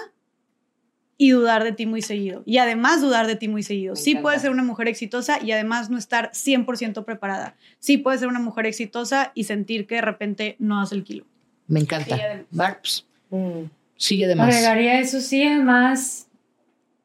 y 1.17 1.29
dudar 1.31 1.63
de 1.63 1.71
ti 1.71 1.85
muy 1.85 2.01
seguido. 2.01 2.43
Y 2.45 2.57
además 2.57 3.01
dudar 3.01 3.25
de 3.27 3.35
ti 3.37 3.47
muy 3.47 3.63
seguido. 3.63 3.95
sí 3.95 4.11
encanta. 4.11 4.23
puedes 4.23 4.41
ser 4.41 4.51
una 4.51 4.63
mujer 4.63 4.87
exitosa 4.89 5.39
y 5.41 5.51
además 5.51 5.89
no 5.89 5.97
estar 5.97 6.31
100% 6.33 7.05
preparada. 7.05 7.55
Sí 7.79 7.97
puedes 7.97 8.19
ser 8.19 8.27
una 8.29 8.39
mujer 8.39 8.65
exitosa 8.65 9.31
y 9.33 9.45
sentir 9.45 9.87
que 9.87 9.95
de 9.95 10.01
repente 10.01 10.55
no 10.59 10.79
das 10.79 10.91
el 10.91 11.03
kilo. 11.03 11.25
Me 11.67 11.79
encanta. 11.79 12.15
Sigue 12.15 12.27
de- 12.29 12.45
Barbs, 12.51 13.05
Mm. 13.29 13.63
sigue 13.97 14.27
de 14.27 14.35
más. 14.35 14.49
Agregaría 14.53 14.99
eso 14.99 15.19
sí, 15.21 15.41
además, 15.43 16.27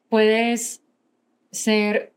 puedes 0.09 0.81
ser 1.51 2.10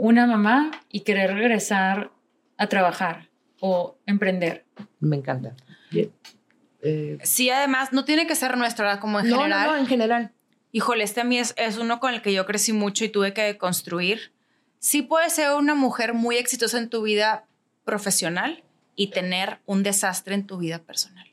una 0.00 0.26
mamá 0.26 0.70
y 0.90 1.00
querer 1.00 1.34
regresar 1.34 2.10
a 2.56 2.66
trabajar 2.68 3.28
o 3.60 3.96
emprender. 4.06 4.64
Me 5.00 5.16
encanta. 5.16 5.54
Eh, 6.82 7.18
Sí, 7.22 7.50
además, 7.50 7.92
no 7.92 8.04
tiene 8.06 8.26
que 8.26 8.34
ser 8.34 8.56
nuestra. 8.56 8.98
Como 9.00 9.20
en 9.20 9.28
no, 9.28 9.36
general. 9.38 9.66
no, 9.66 9.72
no, 9.74 9.78
en 9.78 9.86
general. 9.86 10.32
Híjole, 10.72 11.04
este 11.04 11.20
a 11.20 11.24
mí 11.24 11.38
es, 11.38 11.52
es 11.58 11.76
uno 11.76 12.00
con 12.00 12.14
el 12.14 12.22
que 12.22 12.32
yo 12.32 12.46
crecí 12.46 12.72
mucho 12.72 13.04
y 13.04 13.08
tuve 13.10 13.34
que 13.34 13.58
construir. 13.58 14.32
Sí 14.78 15.02
puedes 15.02 15.34
ser 15.34 15.52
una 15.52 15.74
mujer 15.74 16.14
muy 16.14 16.36
exitosa 16.36 16.78
en 16.78 16.88
tu 16.88 17.02
vida 17.02 17.44
profesional 17.84 18.62
y 18.96 19.08
tener 19.08 19.58
un 19.66 19.82
desastre 19.82 20.34
en 20.34 20.46
tu 20.46 20.56
vida 20.58 20.78
personal. 20.78 21.26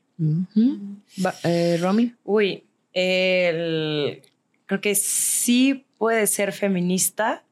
Eh, 1.44 1.78
Romy. 1.80 2.14
Uy, 2.26 2.64
el- 2.94 4.22
creo 4.66 4.82
que 4.82 4.96
sí 4.96 5.86
puede 5.98 6.28
ser 6.28 6.52
feminista 6.52 7.44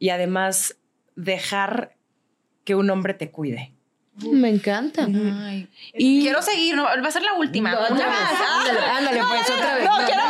y 0.00 0.08
además 0.08 0.76
dejar 1.14 1.94
que 2.64 2.74
un 2.74 2.90
hombre 2.90 3.14
te 3.14 3.30
cuide. 3.30 3.72
Me 4.16 4.48
encanta. 4.50 5.06
Ay. 5.06 5.68
Y 5.94 6.22
Quiero 6.22 6.42
seguir, 6.42 6.74
¿no? 6.74 6.82
va 6.82 6.92
a 7.08 7.10
ser 7.10 7.22
la 7.22 7.34
última. 7.34 7.70
No, 7.72 7.78
Una 7.94 8.06
más. 8.06 8.32
Ándale, 8.68 8.80
ándale, 8.86 9.20
pues 9.28 9.50
otra 9.50 9.74
vez. 9.76 9.84
No, 9.84 9.98
No, 10.00 10.06
quiero, 10.06 10.22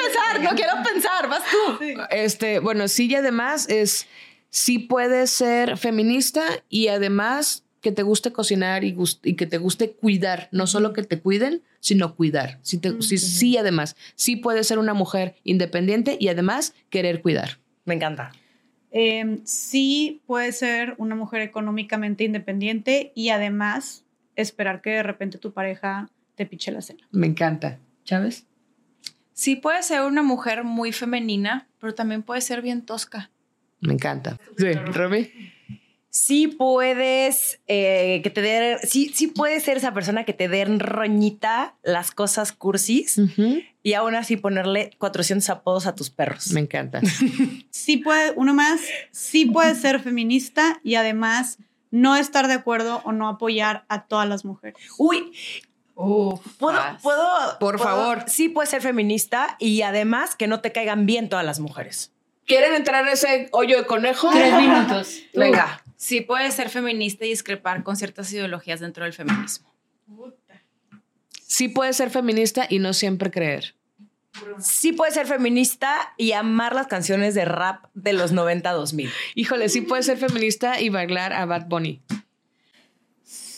pensar, 0.00 0.40
no 0.42 0.50
quiero 0.50 0.72
pensar, 0.82 1.28
vas 1.28 1.42
tú. 1.50 1.84
Este, 2.10 2.60
bueno, 2.60 2.86
sí 2.88 3.06
y 3.10 3.16
además 3.16 3.68
es, 3.68 4.06
sí 4.50 4.78
puedes 4.78 5.30
ser 5.30 5.76
feminista 5.76 6.44
y 6.70 6.88
además 6.88 7.64
que 7.82 7.92
te 7.92 8.02
guste 8.02 8.32
cocinar 8.32 8.82
y, 8.82 8.94
gust- 8.94 9.20
y 9.24 9.34
que 9.36 9.44
te 9.46 9.58
guste 9.58 9.90
cuidar, 9.92 10.48
no 10.52 10.66
solo 10.66 10.94
que 10.94 11.02
te 11.02 11.20
cuiden, 11.20 11.62
sino 11.80 12.14
cuidar. 12.14 12.58
Sí, 12.62 12.78
te- 12.78 13.02
sí, 13.02 13.18
sí, 13.18 13.58
además, 13.58 13.94
sí 14.14 14.36
puedes 14.36 14.66
ser 14.66 14.78
una 14.78 14.94
mujer 14.94 15.34
independiente 15.44 16.16
y 16.18 16.28
además 16.28 16.72
querer 16.88 17.20
cuidar. 17.20 17.58
Me 17.84 17.92
encanta. 17.94 18.32
Eh, 18.96 19.40
sí 19.42 20.22
puede 20.24 20.52
ser 20.52 20.94
una 20.98 21.16
mujer 21.16 21.42
económicamente 21.42 22.22
independiente 22.22 23.10
y 23.16 23.30
además 23.30 24.04
esperar 24.36 24.82
que 24.82 24.90
de 24.90 25.02
repente 25.02 25.36
tu 25.38 25.52
pareja 25.52 26.08
te 26.36 26.46
piche 26.46 26.70
la 26.70 26.80
cena. 26.80 27.06
Me 27.10 27.26
encanta. 27.26 27.80
¿Chávez? 28.04 28.46
Sí 29.32 29.56
puede 29.56 29.82
ser 29.82 30.02
una 30.02 30.22
mujer 30.22 30.62
muy 30.62 30.92
femenina, 30.92 31.66
pero 31.80 31.92
también 31.94 32.22
puede 32.22 32.40
ser 32.40 32.62
bien 32.62 32.82
tosca. 32.82 33.32
Me 33.80 33.94
encanta. 33.94 34.38
Sí, 34.56 34.72
Romy. 34.72 35.28
Sí 36.08 36.46
puedes 36.46 37.60
eh, 37.66 38.20
que 38.22 38.30
te 38.30 38.42
den, 38.42 38.78
sí, 38.84 39.10
sí 39.12 39.26
puedes 39.26 39.64
ser 39.64 39.76
esa 39.76 39.92
persona 39.92 40.22
que 40.22 40.34
te 40.34 40.46
den 40.46 40.78
roñita 40.78 41.74
las 41.82 42.12
cosas 42.12 42.52
cursis. 42.52 43.20
Y 43.84 43.92
aún 43.92 44.16
así 44.16 44.36
ponerle 44.36 44.90
400 44.98 45.48
apodos 45.50 45.86
a 45.86 45.94
tus 45.94 46.10
perros. 46.10 46.50
Me 46.50 46.60
encanta. 46.60 47.00
Sí 47.70 47.98
puede, 47.98 48.32
uno 48.36 48.54
más, 48.54 48.80
sí 49.12 49.44
puede 49.46 49.74
ser 49.74 50.00
feminista 50.00 50.80
y 50.82 50.94
además 50.94 51.58
no 51.90 52.16
estar 52.16 52.48
de 52.48 52.54
acuerdo 52.54 53.02
o 53.04 53.12
no 53.12 53.28
apoyar 53.28 53.84
a 53.88 54.06
todas 54.06 54.26
las 54.28 54.44
mujeres. 54.46 54.76
Uy, 54.96 55.32
¿puedo, 55.94 56.40
Paz. 56.58 57.02
puedo, 57.02 57.58
Por 57.60 57.76
puedo- 57.76 57.78
favor. 57.78 58.24
Sí 58.26 58.48
puedes 58.48 58.70
ser 58.70 58.80
feminista 58.80 59.56
y 59.60 59.82
además 59.82 60.34
que 60.34 60.46
no 60.46 60.60
te 60.60 60.72
caigan 60.72 61.04
bien 61.06 61.28
todas 61.28 61.44
las 61.44 61.60
mujeres. 61.60 62.10
¿Quieren 62.46 62.74
entrar 62.74 63.04
a 63.06 63.12
ese 63.12 63.48
hoyo 63.52 63.76
de 63.76 63.86
conejo? 63.86 64.30
Tres 64.32 64.54
minutos. 64.54 65.18
Venga. 65.34 65.82
Sí 65.96 66.20
puede 66.22 66.50
ser 66.52 66.68
feminista 66.70 67.24
y 67.26 67.28
discrepar 67.30 67.82
con 67.82 67.96
ciertas 67.96 68.32
ideologías 68.32 68.80
dentro 68.80 69.04
del 69.04 69.12
feminismo. 69.12 69.72
Sí 71.54 71.68
puedes 71.68 71.96
ser 71.96 72.10
feminista 72.10 72.66
y 72.68 72.80
no 72.80 72.92
siempre 72.92 73.30
creer. 73.30 73.76
Sí 74.58 74.90
puedes 74.90 75.14
ser 75.14 75.28
feminista 75.28 76.12
y 76.16 76.32
amar 76.32 76.74
las 76.74 76.88
canciones 76.88 77.36
de 77.36 77.44
rap 77.44 77.84
de 77.94 78.12
los 78.12 78.34
90-2000. 78.34 79.08
Híjole, 79.36 79.68
sí 79.68 79.80
puedes 79.82 80.06
ser 80.06 80.18
feminista 80.18 80.80
y 80.80 80.88
bailar 80.88 81.32
a 81.32 81.46
Bad 81.46 81.66
Bunny. 81.68 82.02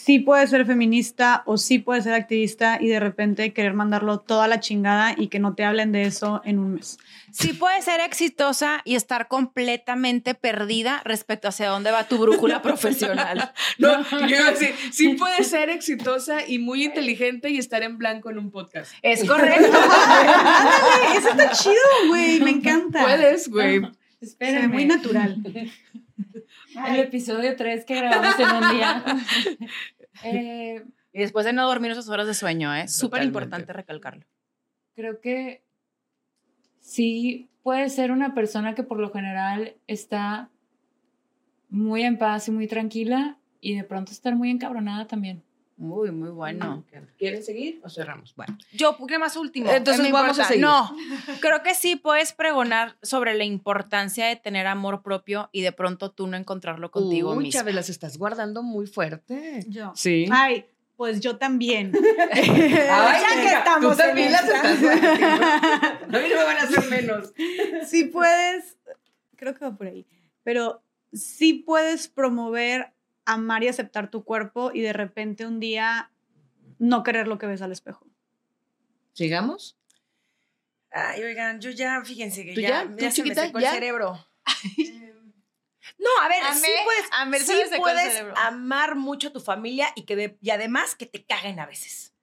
Sí 0.07 0.21
puede 0.21 0.47
ser 0.47 0.65
feminista 0.67 1.43
o 1.47 1.59
sí 1.59 1.81
puede 1.81 2.01
ser 2.01 2.15
activista 2.15 2.79
y 2.81 2.87
de 2.87 3.01
repente 3.01 3.53
querer 3.53 3.75
mandarlo 3.75 4.21
toda 4.21 4.47
la 4.47 4.61
chingada 4.61 5.17
y 5.19 5.27
que 5.27 5.41
no 5.41 5.57
te 5.57 5.65
hablen 5.65 5.91
de 5.91 6.03
eso 6.03 6.43
en 6.45 6.61
un 6.61 6.75
mes. 6.75 7.01
Sí 7.33 7.55
puede 7.55 7.83
ser 7.83 7.99
exitosa 7.99 8.83
y 8.85 8.95
estar 8.95 9.27
completamente 9.27 10.37
perdida 10.37 11.03
respecto 11.05 11.49
hacia 11.49 11.71
dónde 11.71 11.91
va 11.91 12.07
tu 12.07 12.19
brújula 12.19 12.63
profesional. 12.63 13.53
No, 13.79 14.01
yo 14.29 14.37
iba 14.37 14.47
a 14.47 14.53
decir, 14.53 14.77
sí 14.93 15.15
puedes 15.15 15.49
ser 15.49 15.71
exitosa 15.71 16.47
y 16.47 16.61
muy 16.61 16.85
inteligente 16.85 17.51
y 17.51 17.59
estar 17.59 17.83
en 17.83 17.99
blanco 17.99 18.31
en 18.31 18.39
un 18.39 18.53
podcast. 18.53 18.93
Es 19.03 19.25
correcto. 19.25 19.77
Ándale, 19.77 21.19
eso 21.19 21.31
está 21.31 21.51
chido, 21.51 21.75
güey, 22.09 22.41
me 22.41 22.51
encanta. 22.51 23.03
Puedes, 23.03 23.49
güey. 23.49 23.83
Se 24.21 24.37
ve 24.39 24.69
muy 24.69 24.85
natural. 24.85 25.43
El 26.89 27.01
episodio 27.01 27.57
3 27.57 27.85
que 27.85 27.95
grabamos 27.97 28.39
en 28.39 28.51
un 28.51 28.71
día. 28.71 29.05
Eh, 30.23 30.85
Y 31.17 31.21
después 31.21 31.47
de 31.47 31.55
no 31.55 31.67
dormir 31.67 31.93
esas 31.93 32.11
horas 32.11 32.27
de 32.27 32.35
sueño, 32.35 32.75
¿eh? 32.75 32.89
Súper 32.89 33.23
importante 33.23 33.73
recalcarlo. 33.73 34.27
creo 34.95 35.19
que 35.19 35.65
sí 36.79 37.49
puede 37.63 37.89
ser 37.89 38.11
una 38.11 38.35
persona 38.35 38.75
que 38.75 38.83
por 38.83 38.99
lo 38.99 39.11
general 39.11 39.77
está 39.87 40.51
muy 41.71 42.03
en 42.03 42.19
paz 42.19 42.49
y 42.49 42.51
muy 42.51 42.67
tranquila 42.67 43.39
y 43.63 43.77
de 43.77 43.85
pronto 43.85 44.13
estar 44.13 44.37
muy 44.37 44.51
encabronada 44.51 45.07
también. 45.07 45.43
Muy, 45.77 46.11
muy 46.11 46.31
bueno. 46.31 46.85
¿Quieren 47.19 47.43
seguir 47.43 47.81
o 47.85 47.91
cerramos? 47.91 48.35
Bueno. 48.35 48.57
Yo, 48.73 48.97
¿qué 49.07 49.19
más 49.19 49.37
último? 49.37 49.71
Entonces 49.71 50.11
vamos 50.11 50.39
a 50.39 50.45
seguir. 50.45 50.63
No, 50.63 50.97
creo 51.41 51.63
que 51.63 51.75
sí 51.75 51.97
puedes 51.97 52.33
pregonar 52.33 52.97
sobre 53.03 53.35
la 53.35 53.45
importancia 53.45 54.27
de 54.27 54.37
tener 54.37 54.67
amor 54.67 55.03
propio 55.03 55.51
y 55.53 55.61
de 55.61 55.73
pronto 55.73 56.11
tú 56.11 56.27
no 56.27 56.37
encontrarlo 56.37 56.91
contigo 56.91 57.33
Uy, 57.33 57.45
mismo. 57.45 57.61
Chávez, 57.61 57.75
las 57.75 57.91
estás 57.91 58.17
guardando 58.17 58.63
muy 58.63 58.87
fuerte. 58.87 59.67
Yo. 59.69 59.93
Sí. 59.95 60.27
Ay, 60.31 60.65
pues 60.97 61.21
yo 61.21 61.37
también. 61.37 61.93
Ay, 62.33 62.45
ya 62.51 63.43
que 63.43 63.55
estamos 63.59 63.97
tú 63.97 64.03
también 64.03 64.29
en 64.29 64.33
las 64.33 64.45
estás 64.45 64.81
guardando. 64.81 66.19
A 66.19 66.21
mí 66.23 66.29
no 66.31 66.37
me 66.37 66.45
van 66.45 66.57
a 66.57 66.63
hacer 66.63 66.89
menos. 66.89 67.33
sí 67.87 68.05
puedes, 68.05 68.79
creo 69.37 69.55
que 69.55 69.65
va 69.67 69.77
por 69.77 69.89
ahí, 69.89 70.07
pero 70.43 70.83
sí 71.13 71.53
puedes 71.53 72.09
promover, 72.09 72.93
amar 73.27 73.63
y 73.65 73.69
aceptar 73.69 74.11
tu 74.11 74.25
cuerpo 74.25 74.71
y 74.73 74.81
de 74.81 74.93
repente 74.93 75.47
un 75.47 75.61
día 75.61 76.11
no 76.79 77.03
querer 77.03 77.29
lo 77.29 77.39
que 77.39 77.47
ves 77.47 77.61
al 77.63 77.73
espejo. 77.73 78.07
¿Sigamos? 79.13 79.79
Ay, 80.91 81.23
oigan, 81.25 81.61
yo 81.61 81.71
ya, 81.71 82.03
fíjense 82.05 82.45
que 82.45 82.55
¿Tú 82.55 82.61
ya, 82.61 82.69
ya? 82.69 82.85
ya, 82.85 82.91
¿Tú, 82.91 82.97
se 82.99 83.05
me 83.07 83.13
chiquita? 83.13 83.43
secó 83.47 83.59
¿Ya? 83.61 83.69
el 83.71 83.75
cerebro. 83.75 84.27
no, 85.99 86.09
a 86.23 86.29
ver, 86.29 86.43
sí 86.55 86.67
Amé- 86.67 86.85
puedes, 86.85 87.05
amé, 87.13 87.41
sí 87.41 87.55
puedes 87.79 88.25
amar 88.37 88.97
mucho 88.97 89.29
a 89.29 89.33
tu 89.33 89.41
familia 89.41 89.89
y, 89.97 90.05
que 90.05 90.17
de- 90.17 90.39
y 90.41 90.51
además 90.51 90.95
que 90.95 91.07
te 91.07 91.25
caguen 91.25 91.59
a 91.61 91.67
veces. 91.67 92.15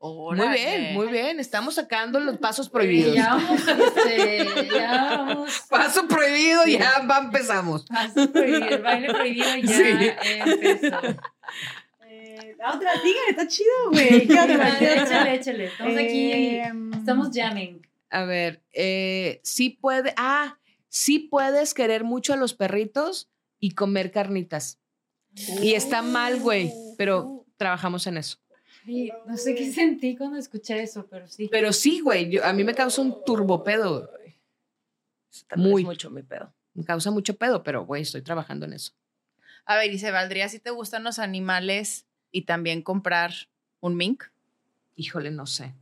Muy 0.00 0.48
bien, 0.48 0.94
muy 0.94 1.06
bien. 1.08 1.40
Estamos 1.40 1.74
sacando 1.76 2.20
los 2.20 2.36
pasos 2.38 2.68
prohibidos. 2.70 3.14
Ya 3.14 3.34
vamos, 3.34 3.60
este, 3.68 4.68
ya 4.74 5.16
vamos. 5.16 5.62
Paso 5.68 6.06
prohibido, 6.06 6.66
ya 6.66 7.04
va, 7.10 7.18
empezamos. 7.18 7.84
Paso 7.86 8.30
prohibido, 8.30 8.68
el 8.68 8.82
baile 8.82 9.08
prohibido 9.12 9.56
ya 9.56 9.66
Sí. 9.74 9.82
empezó. 10.28 10.98
Eh, 12.08 12.54
la 12.58 12.74
otra, 12.74 12.90
digan, 13.02 13.22
está 13.30 13.48
chido, 13.48 13.90
güey. 13.90 14.14
Échale, 14.22 15.34
échale. 15.34 15.64
Estamos 15.66 15.96
aquí, 15.96 16.32
Em, 16.32 16.92
estamos 16.94 17.28
jamming. 17.32 17.86
A 18.10 18.24
ver, 18.24 18.62
eh, 18.72 19.40
sí 19.42 19.70
puede. 19.70 20.12
Ah, 20.16 20.58
sí 20.88 21.18
puedes 21.18 21.74
querer 21.74 22.04
mucho 22.04 22.32
a 22.32 22.36
los 22.36 22.54
perritos 22.54 23.28
y 23.58 23.72
comer 23.72 24.12
carnitas. 24.12 24.78
Y 25.62 25.74
está 25.74 26.00
mal, 26.02 26.38
güey, 26.40 26.72
pero 26.96 27.44
trabajamos 27.56 28.06
en 28.06 28.16
eso. 28.18 28.38
Ay, 28.86 29.12
no 29.26 29.36
sé 29.36 29.54
qué 29.54 29.70
sentí 29.72 30.16
cuando 30.16 30.38
escuché 30.38 30.82
eso, 30.82 31.06
pero 31.10 31.26
sí. 31.28 31.48
Pero 31.50 31.72
sí, 31.72 32.00
güey, 32.00 32.30
yo- 32.30 32.44
a 32.44 32.52
mí 32.52 32.62
me 32.64 32.74
causa 32.74 33.02
un 33.02 33.24
turbopedo. 33.24 34.10
Muy. 35.56 35.82
es 35.82 35.86
mucho 35.86 36.10
mi 36.10 36.22
pedo. 36.22 36.52
Me 36.74 36.84
causa 36.84 37.10
mucho 37.10 37.36
pedo, 37.36 37.62
pero, 37.62 37.84
güey, 37.84 38.02
estoy 38.02 38.22
trabajando 38.22 38.64
en 38.66 38.74
eso. 38.74 38.92
A 39.64 39.76
ver, 39.76 39.92
y 39.92 39.98
se 39.98 40.10
valdría 40.10 40.48
si 40.48 40.58
te 40.60 40.70
gustan 40.70 41.04
los 41.04 41.18
animales 41.18 42.06
y 42.30 42.42
también 42.42 42.82
comprar 42.82 43.32
un 43.80 43.96
mink. 43.96 44.24
Híjole, 44.94 45.30
no 45.30 45.46
sé. 45.46 45.74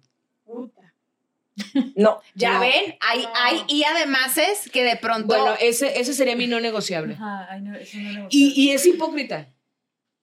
No, 1.97 2.21
Ya 2.35 2.55
No. 2.55 2.61
ven, 2.61 2.97
hay, 3.01 3.25
hay 3.37 3.61
y 3.69 3.85
además 3.85 4.37
es 4.39 4.69
que 4.71 4.83
de 4.83 4.97
pronto. 4.97 5.27
Bueno, 5.29 5.55
ese, 5.61 6.01
ese 6.01 6.13
sería 6.15 6.35
mi 6.35 6.47
no 6.49 6.59
negociable. 6.61 7.15
Ajá, 7.15 7.59
no, 7.61 7.73
no 7.73 7.79
gusta. 7.79 8.27
Y, 8.31 8.53
y 8.57 8.71
es 8.73 8.85
hipócrita. 8.87 9.53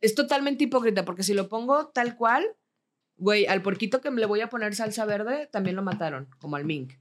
Es 0.01 0.13
totalmente 0.15 0.65
hipócrita, 0.65 1.05
porque 1.05 1.23
si 1.23 1.33
lo 1.33 1.47
pongo 1.47 1.87
tal 1.87 2.15
cual, 2.17 2.45
güey, 3.21 3.45
al 3.45 3.61
porquito 3.61 4.01
que 4.01 4.09
le 4.09 4.25
voy 4.25 4.41
a 4.41 4.49
poner 4.49 4.73
salsa 4.73 5.05
verde, 5.05 5.47
también 5.51 5.75
lo 5.75 5.83
mataron, 5.83 6.27
como 6.39 6.55
al 6.55 6.65
mink. 6.65 6.93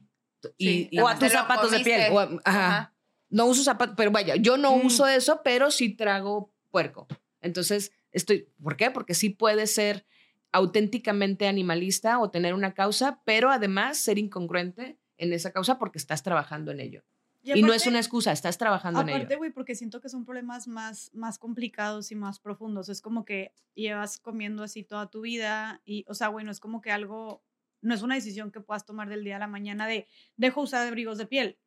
Y, 0.59 0.69
Sí, 0.69 0.89
y- 0.91 1.01
o 1.01 1.09
a 1.09 1.19
tus 1.19 1.33
zapatos 1.33 1.71
de 1.71 1.81
piel. 1.81 2.13
o 2.13 2.21
a- 2.21 2.25
ajá. 2.25 2.67
Ajá. 2.69 2.95
No 3.31 3.47
uso 3.47 3.63
zapatos, 3.63 3.95
pero 3.97 4.11
vaya, 4.11 4.37
yo 4.37 4.57
no 4.59 4.77
Mm. 4.77 4.87
uso 4.87 5.07
eso, 5.07 5.41
pero 5.43 5.71
sí 5.71 5.91
trago 5.97 6.53
puerco. 6.71 7.07
Entonces, 7.41 7.93
estoy, 8.13 8.49
¿por 8.63 8.77
qué? 8.77 8.91
Porque 8.91 9.15
sí 9.15 9.31
puede 9.31 9.67
ser 9.67 10.05
auténticamente 10.53 11.47
animalista 11.49 12.19
o 12.19 12.31
tener 12.31 12.55
una 12.55 12.75
causa, 12.75 13.21
pero 13.25 13.51
además 13.51 13.97
ser 13.99 14.19
incongruente 14.19 14.99
en 15.17 15.33
esa 15.33 15.53
causa 15.53 15.79
porque 15.79 15.99
estás 15.99 16.23
trabajando 16.23 16.71
en 16.73 16.81
ello. 16.81 17.03
Y, 17.43 17.63
no 17.63 17.69
es 17.73 17.83
aparte- 17.83 17.89
una 17.89 17.99
excusa, 17.99 18.33
estás 18.33 18.59
trabajando 18.59 19.01
en 19.01 19.09
Aparte, 19.09 19.33
ello. 19.35 19.39
güey, 19.39 19.51
porque 19.51 19.75
siento 19.75 20.01
que 20.01 20.09
son 20.09 20.25
problemas 20.25 20.69
más, 20.69 21.11
más 21.15 21.39
complicados 21.39 22.13
y 22.13 22.15
más 22.15 22.39
profundos. 22.39 22.89
Es 22.89 23.01
como 23.01 23.25
que 23.25 23.53
llevas 23.75 24.19
comiendo 24.19 24.63
así 24.63 24.85
toda 24.85 25.09
tu 25.11 25.23
vida 25.23 25.81
y, 25.85 26.05
o 26.09 26.15
sea, 26.15 26.29
güey, 26.29 26.45
no 26.45 26.51
es 26.51 26.61
como 26.61 26.81
que 26.83 26.91
algo, 26.93 27.43
no 27.81 27.95
es 27.95 28.03
una 28.03 28.15
decisión 28.15 28.51
que 28.53 28.61
puedas 28.61 28.85
tomar 28.85 29.09
del 29.09 29.25
día 29.25 29.37
a 29.37 29.39
la 29.41 29.47
mañana 29.47 29.87
de 29.87 30.07
dejo 30.37 30.61
usar 30.61 30.87
abrigos 30.87 31.17
de 31.19 31.27
piel. 31.27 31.59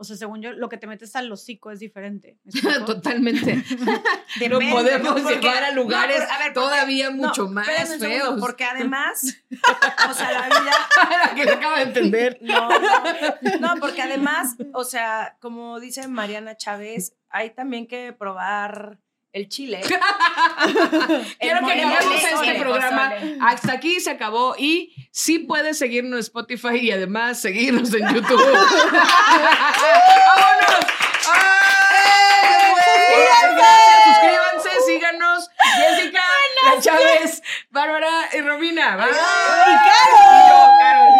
O 0.00 0.04
sea, 0.04 0.16
según 0.16 0.40
yo, 0.40 0.52
lo 0.52 0.70
que 0.70 0.78
te 0.78 0.86
metes 0.86 1.14
al 1.14 1.30
hocico 1.30 1.70
es 1.70 1.78
diferente. 1.78 2.38
Totalmente. 2.86 3.56
no 3.76 3.92
Depende, 4.40 4.70
podemos 4.72 5.16
¿no? 5.16 5.22
Porque- 5.22 5.40
llevar 5.40 5.64
a 5.64 5.68
no, 5.70 5.74
lugares 5.82 6.16
por- 6.16 6.24
a 6.24 6.38
ver, 6.38 6.52
porque- 6.52 6.52
todavía 6.54 7.10
no, 7.10 7.16
mucho 7.16 7.48
más 7.48 7.66
segundo, 7.66 8.06
feos. 8.06 8.40
porque 8.40 8.64
además, 8.64 9.36
o 10.08 10.14
sea, 10.14 10.32
la 10.32 10.46
vida 10.48 11.34
que 11.34 11.50
acaba 11.50 11.76
de 11.76 11.82
entender. 11.82 12.38
No, 12.40 12.70
no, 12.70 13.04
no, 13.60 13.74
porque 13.78 14.00
además, 14.00 14.56
o 14.72 14.84
sea, 14.84 15.36
como 15.40 15.78
dice 15.80 16.08
Mariana 16.08 16.56
Chávez, 16.56 17.14
hay 17.28 17.50
también 17.50 17.86
que 17.86 18.14
probar 18.14 18.98
el 19.32 19.48
chile. 19.48 19.80
Quiero 21.40 21.66
que 21.66 21.72
acabemos 21.72 22.24
este 22.24 22.54
programa. 22.60 23.12
Hasta 23.42 23.72
aquí 23.72 24.00
se 24.00 24.10
acabó. 24.10 24.54
Y 24.58 24.92
sí 25.12 25.38
puedes 25.40 25.78
seguirnos 25.78 26.12
en 26.14 26.20
Spotify 26.20 26.76
y 26.80 26.90
además 26.90 27.40
seguirnos 27.40 27.92
en 27.94 28.12
YouTube. 28.14 28.40
¡Vámonos! 28.52 29.00
Gracias, 33.10 34.04
Suscríbanse, 34.06 34.70
síganos. 34.86 35.48
Jessica, 35.76 36.22
la 36.64 36.80
Chávez, 36.80 37.42
Bárbara 37.70 38.28
y 38.36 38.40
Romina. 38.40 38.96
Bye. 38.96 39.06
Y 39.06 39.74
Caro. 40.80 41.19